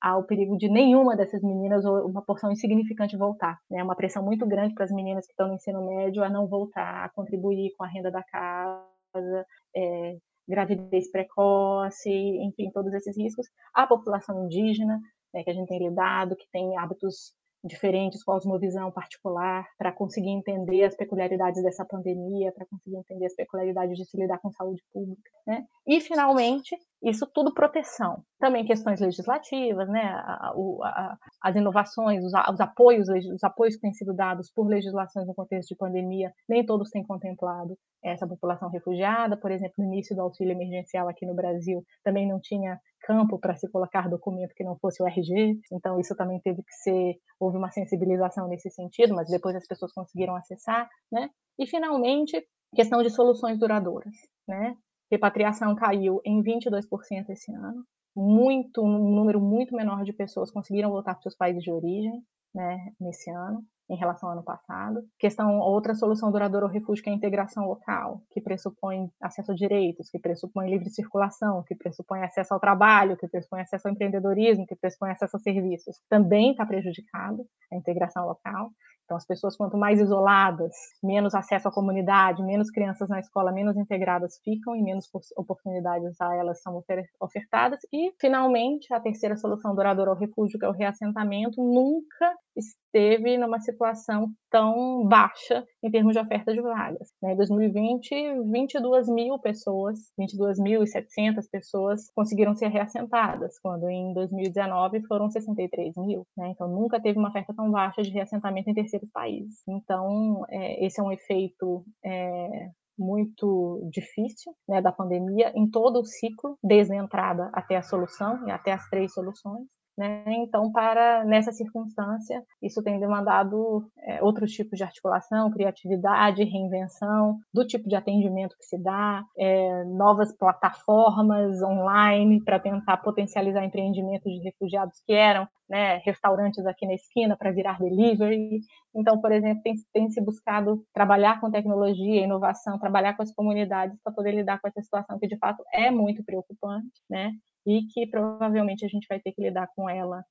há 0.00 0.18
o 0.18 0.24
perigo 0.24 0.56
de 0.58 0.68
nenhuma 0.68 1.16
dessas 1.16 1.42
meninas 1.42 1.84
ou 1.84 2.06
uma 2.06 2.20
porção 2.22 2.52
insignificante 2.52 3.16
voltar. 3.16 3.58
É 3.70 3.76
né? 3.76 3.82
uma 3.82 3.96
pressão 3.96 4.22
muito 4.22 4.46
grande 4.46 4.74
para 4.74 4.84
as 4.84 4.92
meninas 4.92 5.24
que 5.24 5.32
estão 5.32 5.48
no 5.48 5.54
ensino 5.54 5.86
médio 5.86 6.22
a 6.22 6.28
não 6.28 6.46
voltar, 6.46 7.04
a 7.04 7.08
contribuir 7.08 7.72
com 7.76 7.84
a 7.84 7.88
renda 7.88 8.10
da 8.10 8.22
casa, 8.22 9.46
é, 9.74 10.16
gravidez 10.46 11.10
precoce, 11.10 12.10
enfim, 12.10 12.70
todos 12.70 12.92
esses 12.92 13.16
riscos. 13.16 13.46
A 13.72 13.86
população 13.86 14.44
indígena, 14.44 15.00
né, 15.32 15.42
que 15.42 15.50
a 15.50 15.54
gente 15.54 15.68
tem 15.68 15.78
lidado, 15.78 16.36
que 16.36 16.50
tem 16.52 16.76
hábitos 16.76 17.32
diferentes, 17.64 18.24
cosmovisão 18.24 18.90
particular, 18.90 19.66
para 19.78 19.92
conseguir 19.92 20.30
entender 20.30 20.84
as 20.84 20.96
peculiaridades 20.96 21.62
dessa 21.62 21.84
pandemia, 21.84 22.52
para 22.52 22.66
conseguir 22.66 22.96
entender 22.96 23.26
as 23.26 23.34
peculiaridades 23.34 23.96
de 23.96 24.04
se 24.04 24.16
lidar 24.16 24.38
com 24.38 24.50
saúde 24.50 24.82
pública. 24.92 25.30
Né? 25.46 25.64
E, 25.86 26.00
finalmente, 26.00 26.76
isso 27.02 27.26
tudo 27.32 27.52
proteção. 27.52 28.22
Também 28.38 28.64
questões 28.64 29.00
legislativas, 29.00 29.88
né? 29.88 30.02
A, 30.02 30.52
a, 30.52 31.16
as 31.42 31.56
inovações, 31.56 32.24
os, 32.24 32.32
os, 32.32 32.60
apoios, 32.60 33.08
os 33.08 33.42
apoios 33.42 33.74
que 33.74 33.80
têm 33.80 33.92
sido 33.92 34.14
dados 34.14 34.50
por 34.54 34.68
legislações 34.68 35.26
no 35.26 35.34
contexto 35.34 35.70
de 35.70 35.76
pandemia, 35.76 36.32
nem 36.48 36.64
todos 36.64 36.90
têm 36.90 37.04
contemplado 37.04 37.76
essa 38.04 38.26
população 38.26 38.68
refugiada. 38.68 39.36
Por 39.36 39.50
exemplo, 39.50 39.74
no 39.78 39.84
início 39.84 40.14
do 40.14 40.22
auxílio 40.22 40.52
emergencial 40.52 41.08
aqui 41.08 41.26
no 41.26 41.34
Brasil, 41.34 41.84
também 42.04 42.28
não 42.28 42.40
tinha 42.40 42.78
campo 43.02 43.38
para 43.38 43.56
se 43.56 43.68
colocar 43.70 44.08
documento 44.08 44.54
que 44.54 44.64
não 44.64 44.76
fosse 44.78 45.02
o 45.02 45.06
RG, 45.06 45.60
então 45.72 45.98
isso 45.98 46.14
também 46.16 46.40
teve 46.40 46.62
que 46.62 46.72
ser, 46.72 47.16
houve 47.38 47.56
uma 47.56 47.70
sensibilização 47.70 48.48
nesse 48.48 48.70
sentido, 48.70 49.14
mas 49.14 49.28
depois 49.28 49.56
as 49.56 49.66
pessoas 49.66 49.92
conseguiram 49.92 50.34
acessar, 50.36 50.88
né? 51.10 51.28
E 51.58 51.66
finalmente, 51.66 52.42
questão 52.74 53.02
de 53.02 53.10
soluções 53.10 53.58
duradouras, 53.58 54.14
né? 54.48 54.74
Repatriação 55.10 55.74
caiu 55.74 56.20
em 56.24 56.42
22% 56.42 57.28
esse 57.28 57.52
ano, 57.52 57.84
muito 58.16 58.82
um 58.82 59.14
número 59.14 59.40
muito 59.40 59.74
menor 59.74 60.04
de 60.04 60.12
pessoas 60.12 60.50
conseguiram 60.50 60.90
voltar 60.90 61.14
para 61.14 61.22
seus 61.22 61.36
países 61.36 61.62
de 61.62 61.70
origem, 61.70 62.22
né, 62.54 62.92
nesse 63.00 63.30
ano 63.30 63.64
em 63.88 63.96
relação 63.96 64.28
ao 64.28 64.34
ano 64.34 64.44
passado. 64.44 65.02
Questão, 65.18 65.58
outra 65.58 65.94
solução 65.94 66.30
duradoura 66.30 66.66
ao 66.66 66.72
refúgio 66.72 67.02
que 67.02 67.10
é 67.10 67.12
a 67.12 67.16
integração 67.16 67.66
local, 67.66 68.20
que 68.30 68.40
pressupõe 68.40 69.10
acesso 69.20 69.52
a 69.52 69.54
direitos, 69.54 70.08
que 70.08 70.18
pressupõe 70.18 70.70
livre 70.70 70.90
circulação, 70.90 71.62
que 71.62 71.74
pressupõe 71.74 72.22
acesso 72.22 72.54
ao 72.54 72.60
trabalho, 72.60 73.16
que 73.16 73.28
pressupõe 73.28 73.60
acesso 73.60 73.88
ao 73.88 73.94
empreendedorismo, 73.94 74.66
que 74.66 74.76
pressupõe 74.76 75.10
acesso 75.10 75.36
a 75.36 75.40
serviços. 75.40 75.96
Também 76.08 76.52
está 76.52 76.64
prejudicado 76.64 77.44
a 77.72 77.76
integração 77.76 78.26
local. 78.26 78.70
Então, 79.04 79.16
as 79.16 79.26
pessoas, 79.26 79.56
quanto 79.56 79.76
mais 79.76 80.00
isoladas, 80.00 80.72
menos 81.02 81.34
acesso 81.34 81.68
à 81.68 81.72
comunidade, 81.72 82.42
menos 82.42 82.70
crianças 82.70 83.08
na 83.08 83.18
escola, 83.18 83.52
menos 83.52 83.76
integradas 83.76 84.40
ficam 84.42 84.74
e 84.74 84.82
menos 84.82 85.06
oportunidades 85.36 86.18
a 86.20 86.34
elas 86.34 86.62
são 86.62 86.82
ofertadas. 87.20 87.80
E, 87.92 88.12
finalmente, 88.18 88.92
a 88.94 89.00
terceira 89.00 89.36
solução 89.36 89.74
duradoura 89.74 90.12
ao 90.12 90.16
refúgio, 90.16 90.58
que 90.58 90.64
é 90.64 90.68
o 90.68 90.72
reassentamento, 90.72 91.62
nunca 91.62 92.32
esteve 92.56 93.38
numa 93.38 93.60
situação 93.60 94.28
tão 94.50 95.06
baixa 95.06 95.64
em 95.82 95.90
termos 95.90 96.12
de 96.12 96.18
oferta 96.18 96.52
de 96.52 96.60
vagas. 96.60 97.08
Né? 97.22 97.32
Em 97.32 97.36
2020, 97.36 98.42
22 98.50 99.08
mil 99.08 99.38
pessoas, 99.38 99.98
22.700 100.18 101.44
pessoas 101.50 102.10
conseguiram 102.14 102.54
ser 102.54 102.68
reassentadas, 102.68 103.58
quando 103.60 103.88
em 103.88 104.12
2019 104.12 105.02
foram 105.06 105.30
63 105.30 105.94
mil. 105.96 106.26
Né? 106.36 106.48
Então, 106.48 106.68
nunca 106.68 107.00
teve 107.00 107.18
uma 107.18 107.30
oferta 107.30 107.54
tão 107.54 107.70
baixa 107.70 108.02
de 108.02 108.10
reassentamento 108.10 108.68
em 108.68 108.74
terceiros 108.74 109.08
países. 109.10 109.62
Então, 109.66 110.44
é, 110.48 110.84
esse 110.84 111.00
é 111.00 111.02
um 111.02 111.12
efeito 111.12 111.84
é, 112.04 112.70
muito 112.98 113.88
difícil 113.90 114.52
né, 114.68 114.80
da 114.80 114.92
pandemia 114.92 115.52
em 115.56 115.68
todo 115.68 116.00
o 116.00 116.04
ciclo, 116.04 116.58
desde 116.62 116.92
a 116.92 116.96
entrada 116.96 117.50
até 117.52 117.76
a 117.76 117.82
solução 117.82 118.46
e 118.46 118.50
até 118.50 118.72
as 118.72 118.88
três 118.88 119.12
soluções. 119.12 119.66
Né? 119.96 120.24
Então, 120.26 120.72
para 120.72 121.24
nessa 121.24 121.52
circunstância, 121.52 122.42
isso 122.62 122.82
tem 122.82 122.98
demandado 122.98 123.86
é, 123.98 124.22
outros 124.22 124.50
tipos 124.52 124.78
de 124.78 124.84
articulação, 124.84 125.50
criatividade, 125.50 126.44
reinvenção 126.44 127.38
do 127.52 127.66
tipo 127.66 127.88
de 127.88 127.94
atendimento 127.94 128.56
que 128.56 128.64
se 128.64 128.78
dá, 128.78 129.22
é, 129.36 129.84
novas 129.84 130.34
plataformas 130.36 131.62
online 131.62 132.42
para 132.42 132.58
tentar 132.58 132.96
potencializar 132.98 133.64
empreendimentos 133.64 134.32
de 134.32 134.40
refugiados 134.40 135.02
que 135.06 135.12
eram 135.12 135.46
né, 135.68 135.98
restaurantes 136.04 136.64
aqui 136.66 136.86
na 136.86 136.94
esquina 136.94 137.36
para 137.36 137.52
virar 137.52 137.78
delivery. 137.78 138.60
Então, 138.94 139.20
por 139.20 139.30
exemplo, 139.30 139.62
tem, 139.62 139.74
tem 139.92 140.10
se 140.10 140.22
buscado 140.22 140.84
trabalhar 140.94 141.40
com 141.40 141.50
tecnologia, 141.50 142.24
inovação, 142.24 142.78
trabalhar 142.78 143.14
com 143.14 143.22
as 143.22 143.34
comunidades 143.34 143.98
para 144.02 144.12
poder 144.12 144.32
lidar 144.32 144.60
com 144.60 144.68
essa 144.68 144.82
situação 144.82 145.18
que 145.18 145.26
de 145.26 145.38
fato 145.38 145.62
é 145.72 145.90
muito 145.90 146.24
preocupante, 146.24 146.90
né? 147.08 147.32
E 147.66 147.82
que 147.92 148.06
provavelmente 148.06 148.84
a 148.84 148.88
gente 148.88 149.06
vai 149.08 149.20
ter 149.20 149.32
que 149.32 149.42
lidar 149.42 149.68
com 149.74 149.88
ela 149.88 150.24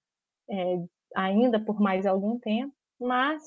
é, 0.49 0.78
ainda 1.16 1.60
por 1.60 1.80
mais 1.80 2.06
algum 2.06 2.40
tempo, 2.40 2.74
mas 2.99 3.41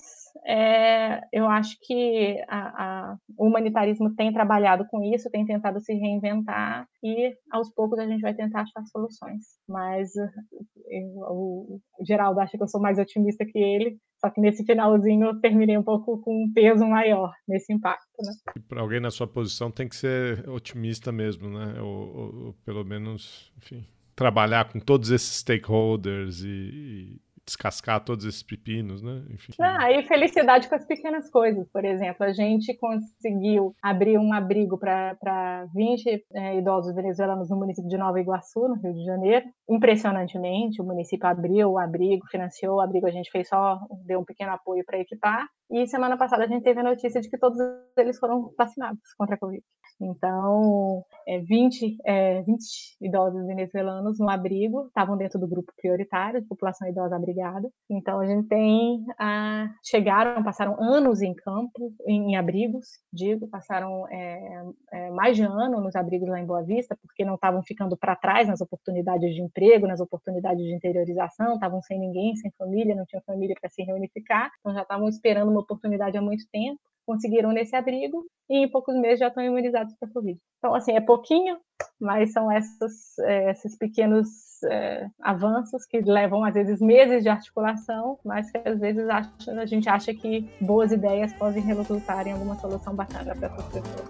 é, 0.45 1.21
eu 1.33 1.47
acho 1.47 1.77
que 1.81 2.43
a, 2.49 3.13
a, 3.13 3.17
o 3.39 3.47
humanitarismo 3.47 4.13
tem 4.17 4.33
trabalhado 4.33 4.85
com 4.89 5.01
isso, 5.03 5.31
tem 5.31 5.47
tentado 5.47 5.81
se 5.81 5.95
reinventar 5.95 6.89
e 7.03 7.33
aos 7.53 7.73
poucos 7.73 8.01
a 8.01 8.07
gente 8.07 8.21
vai 8.21 8.35
tentar 8.35 8.63
achar 8.63 8.85
soluções. 8.87 9.45
Mas 9.69 10.11
eu, 10.17 11.09
o 11.21 11.81
Geraldo 12.05 12.41
acha 12.41 12.57
que 12.57 12.63
eu 12.65 12.69
sou 12.69 12.81
mais 12.81 12.99
otimista 12.99 13.45
que 13.47 13.57
ele, 13.57 13.97
só 14.25 14.31
que 14.31 14.41
nesse 14.41 14.65
finalzinho 14.65 15.27
eu 15.27 15.39
terminei 15.39 15.77
um 15.77 15.83
pouco 15.83 16.19
com 16.23 16.45
um 16.45 16.51
peso 16.51 16.87
maior 16.87 17.35
nesse 17.47 17.75
impacto. 17.75 18.09
Né? 18.19 18.33
Para 18.67 18.81
alguém 18.81 18.99
na 18.99 19.11
sua 19.11 19.27
posição 19.27 19.71
tem 19.71 19.87
que 19.87 19.95
ser 19.95 20.49
otimista 20.49 21.13
mesmo, 21.13 21.51
né? 21.51 21.79
Ou, 21.83 22.17
ou, 22.17 22.35
ou 22.47 22.53
pelo 22.65 22.83
menos, 22.85 23.53
enfim, 23.59 23.85
trabalhar 24.17 24.73
com 24.73 24.81
todos 24.81 25.11
esses 25.11 25.41
stakeholders 25.41 26.43
e, 26.43 26.49
e 26.49 27.21
descascar 27.47 28.03
todos 28.03 28.25
esses 28.25 28.43
pepinos, 28.43 29.03
né? 29.03 29.23
Enfim. 29.31 29.53
Ah, 29.61 29.91
e 29.91 30.03
felicidade 30.05 30.69
com 30.69 30.75
as 30.75 30.87
pequenas 30.87 31.31
coisas, 31.31 31.69
por 31.71 31.85
exemplo. 31.85 32.25
A 32.25 32.33
gente 32.33 32.77
conseguiu 32.77 33.75
abrir 33.83 34.19
um 34.19 34.33
abrigo 34.33 34.79
para 34.79 35.67
20 35.75 36.25
é, 36.35 36.59
idosos 36.59 36.95
venezuelanos 36.95 37.51
no 37.51 37.57
município 37.57 37.89
de 37.89 37.97
Nova 37.97 38.21
Iguaçu, 38.21 38.69
no 38.69 38.75
Rio 38.75 38.95
de 38.95 39.05
Janeiro. 39.05 39.47
Impressionantemente, 39.69 40.81
o 40.81 40.85
município 40.85 41.27
abriu 41.27 41.73
o 41.73 41.79
abrigo, 41.79 42.27
financiou 42.31 42.77
o 42.77 42.81
abrigo, 42.81 43.07
a 43.07 43.11
gente 43.11 43.31
fez 43.31 43.49
só, 43.49 43.79
deu 44.07 44.21
um 44.21 44.25
pequeno 44.25 44.53
apoio 44.53 44.85
para 44.85 44.99
equipar. 44.99 45.47
E 45.71 45.87
semana 45.87 46.17
passada 46.17 46.45
a 46.45 46.47
gente 46.47 46.63
teve 46.63 46.81
a 46.81 46.85
notícia 46.85 47.21
de 47.21 47.29
que 47.29 47.39
todos 47.39 47.59
eles 47.97 48.19
foram 48.19 48.53
vacinados 48.57 49.01
contra 49.17 49.35
a 49.35 49.39
Covid. 49.39 49.63
Então, 50.01 51.05
é, 51.27 51.39
20, 51.39 51.99
é, 52.05 52.43
20 52.43 52.65
idosos 53.01 53.47
venezuelanos 53.47 54.19
no 54.19 54.29
abrigo 54.29 54.87
estavam 54.87 55.17
dentro 55.17 55.39
do 55.39 55.47
grupo 55.47 55.73
prioritário 55.77 56.41
de 56.41 56.49
população 56.49 56.89
idosa 56.89 57.17
abrigada. 57.17 57.71
Então, 57.89 58.21
a 58.21 58.27
gente 58.27 58.49
tem. 58.49 59.05
A, 59.19 59.71
chegaram, 59.85 60.43
passaram 60.43 60.81
anos 60.83 61.23
em 61.23 61.35
campo, 61.35 61.93
em, 62.07 62.33
em 62.33 62.37
abrigos, 62.37 62.87
digo, 63.13 63.49
passaram 63.49 64.07
é, 64.09 64.65
é, 64.93 65.11
mais 65.11 65.37
de 65.37 65.43
ano 65.43 65.81
nos 65.81 65.95
abrigos 65.95 66.29
lá 66.29 66.41
em 66.41 66.47
Boa 66.47 66.63
Vista, 66.63 66.97
porque 67.01 67.25
não 67.25 67.37
estavam 67.37 67.63
ficando 67.63 67.97
para 67.97 68.17
trás 68.17 68.49
nas 68.49 68.61
oportunidades 68.61 69.35
de 69.35 69.41
emprego, 69.41 69.87
nas 69.87 70.01
oportunidades 70.01 70.65
de 70.65 70.75
interiorização, 70.75 71.55
estavam 71.55 71.81
sem 71.83 71.99
ninguém, 71.99 72.35
sem 72.37 72.51
família, 72.59 72.95
não 72.95 73.07
tinham 73.07 73.23
família 73.25 73.55
para 73.61 73.71
se 73.71 73.83
reunificar, 73.83 74.51
então 74.61 74.75
já 74.75 74.83
estavam 74.83 75.09
esperando 75.09 75.53
uma 75.55 75.63
oportunidade 75.63 76.17
há 76.17 76.23
muito 76.23 76.45
tempo 76.53 76.81
conseguiram 77.07 77.53
nesse 77.53 77.77
abrigo 77.77 78.25
e 78.49 78.65
em 78.65 78.71
poucos 78.71 78.95
meses 78.97 79.21
já 79.21 79.29
estão 79.29 79.43
imunizados 79.43 79.95
para 79.99 80.09
a 80.09 80.13
Covid. 80.13 80.39
Então, 80.59 80.75
assim, 80.75 80.93
é 80.93 81.01
pouquinho, 81.01 81.57
mas 82.01 82.33
são 82.33 82.51
esses, 82.51 83.19
é, 83.21 83.51
esses 83.51 83.77
pequenos 83.77 84.29
é, 84.65 85.07
avanços 85.21 85.87
que 85.87 86.01
levam, 86.01 86.45
às 86.45 86.55
vezes, 86.55 86.81
meses 86.81 87.23
de 87.23 87.29
articulação, 87.29 88.19
mas 88.25 88.51
que, 88.51 88.59
às 88.59 88.79
vezes, 88.79 89.09
acha, 89.09 89.53
a 89.53 89.67
gente 89.67 89.89
acha 89.89 90.13
que 90.15 90.49
boas 90.61 90.93
ideias 90.93 91.33
podem 91.35 91.63
resultar 91.63 92.27
em 92.27 92.33
alguma 92.33 92.57
solução 92.57 92.95
bacana 92.95 93.35
para 93.35 93.49
essas 93.49 93.65
pessoas. 93.67 94.05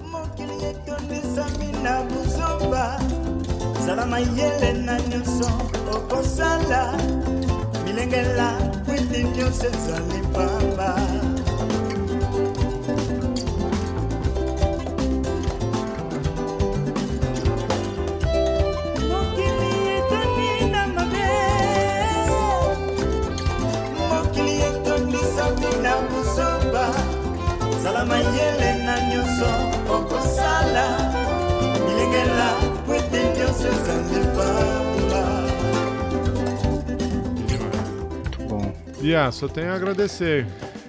Bia, 39.05 39.31
só 39.31 39.47
tenho 39.47 39.71
a 39.71 39.75
agradecer 39.75 40.47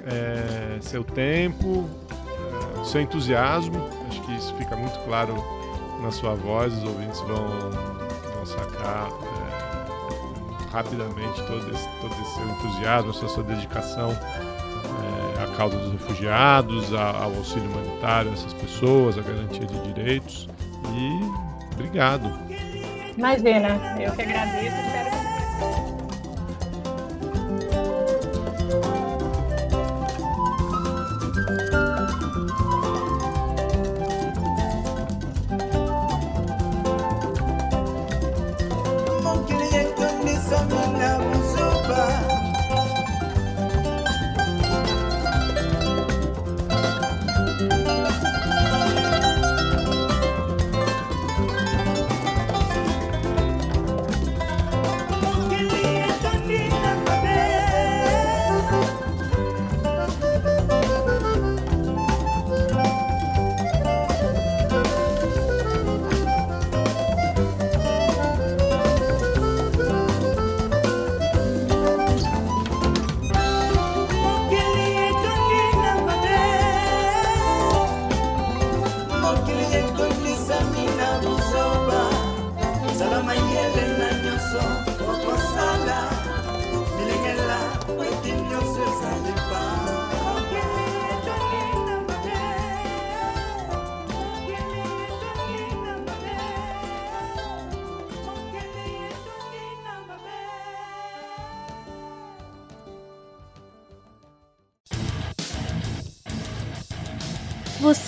é, 0.07 0.77
seu 0.79 1.03
tempo, 1.03 1.89
é, 2.79 2.85
seu 2.85 3.01
entusiasmo. 3.01 3.89
Acho 4.07 4.21
que 4.21 4.33
isso 4.37 4.55
fica 4.55 4.73
muito 4.77 4.97
claro 4.99 5.35
na 6.01 6.09
sua 6.11 6.33
voz, 6.33 6.73
os 6.73 6.83
ouvintes 6.85 7.19
vão, 7.19 7.45
vão 8.33 8.45
sacar 8.45 9.09
é, 9.09 10.71
rapidamente 10.71 11.43
todo 11.43 11.69
esse, 11.69 11.89
todo 11.99 12.13
esse 12.21 12.35
seu 12.35 12.47
entusiasmo, 12.47 13.09
essa 13.09 13.27
sua 13.27 13.43
dedicação 13.43 14.11
é, 14.11 15.43
à 15.43 15.47
causa 15.57 15.77
dos 15.77 15.91
refugiados, 15.91 16.93
ao 16.93 17.35
auxílio 17.35 17.69
humanitário 17.69 18.31
essas 18.31 18.53
pessoas, 18.53 19.17
à 19.17 19.21
garantia 19.23 19.65
de 19.65 19.93
direitos. 19.93 20.47
E 20.87 21.73
obrigado. 21.73 22.31
Imagina, 23.17 23.77
eu 23.99 24.13
que 24.13 24.21
agradeço, 24.21 25.04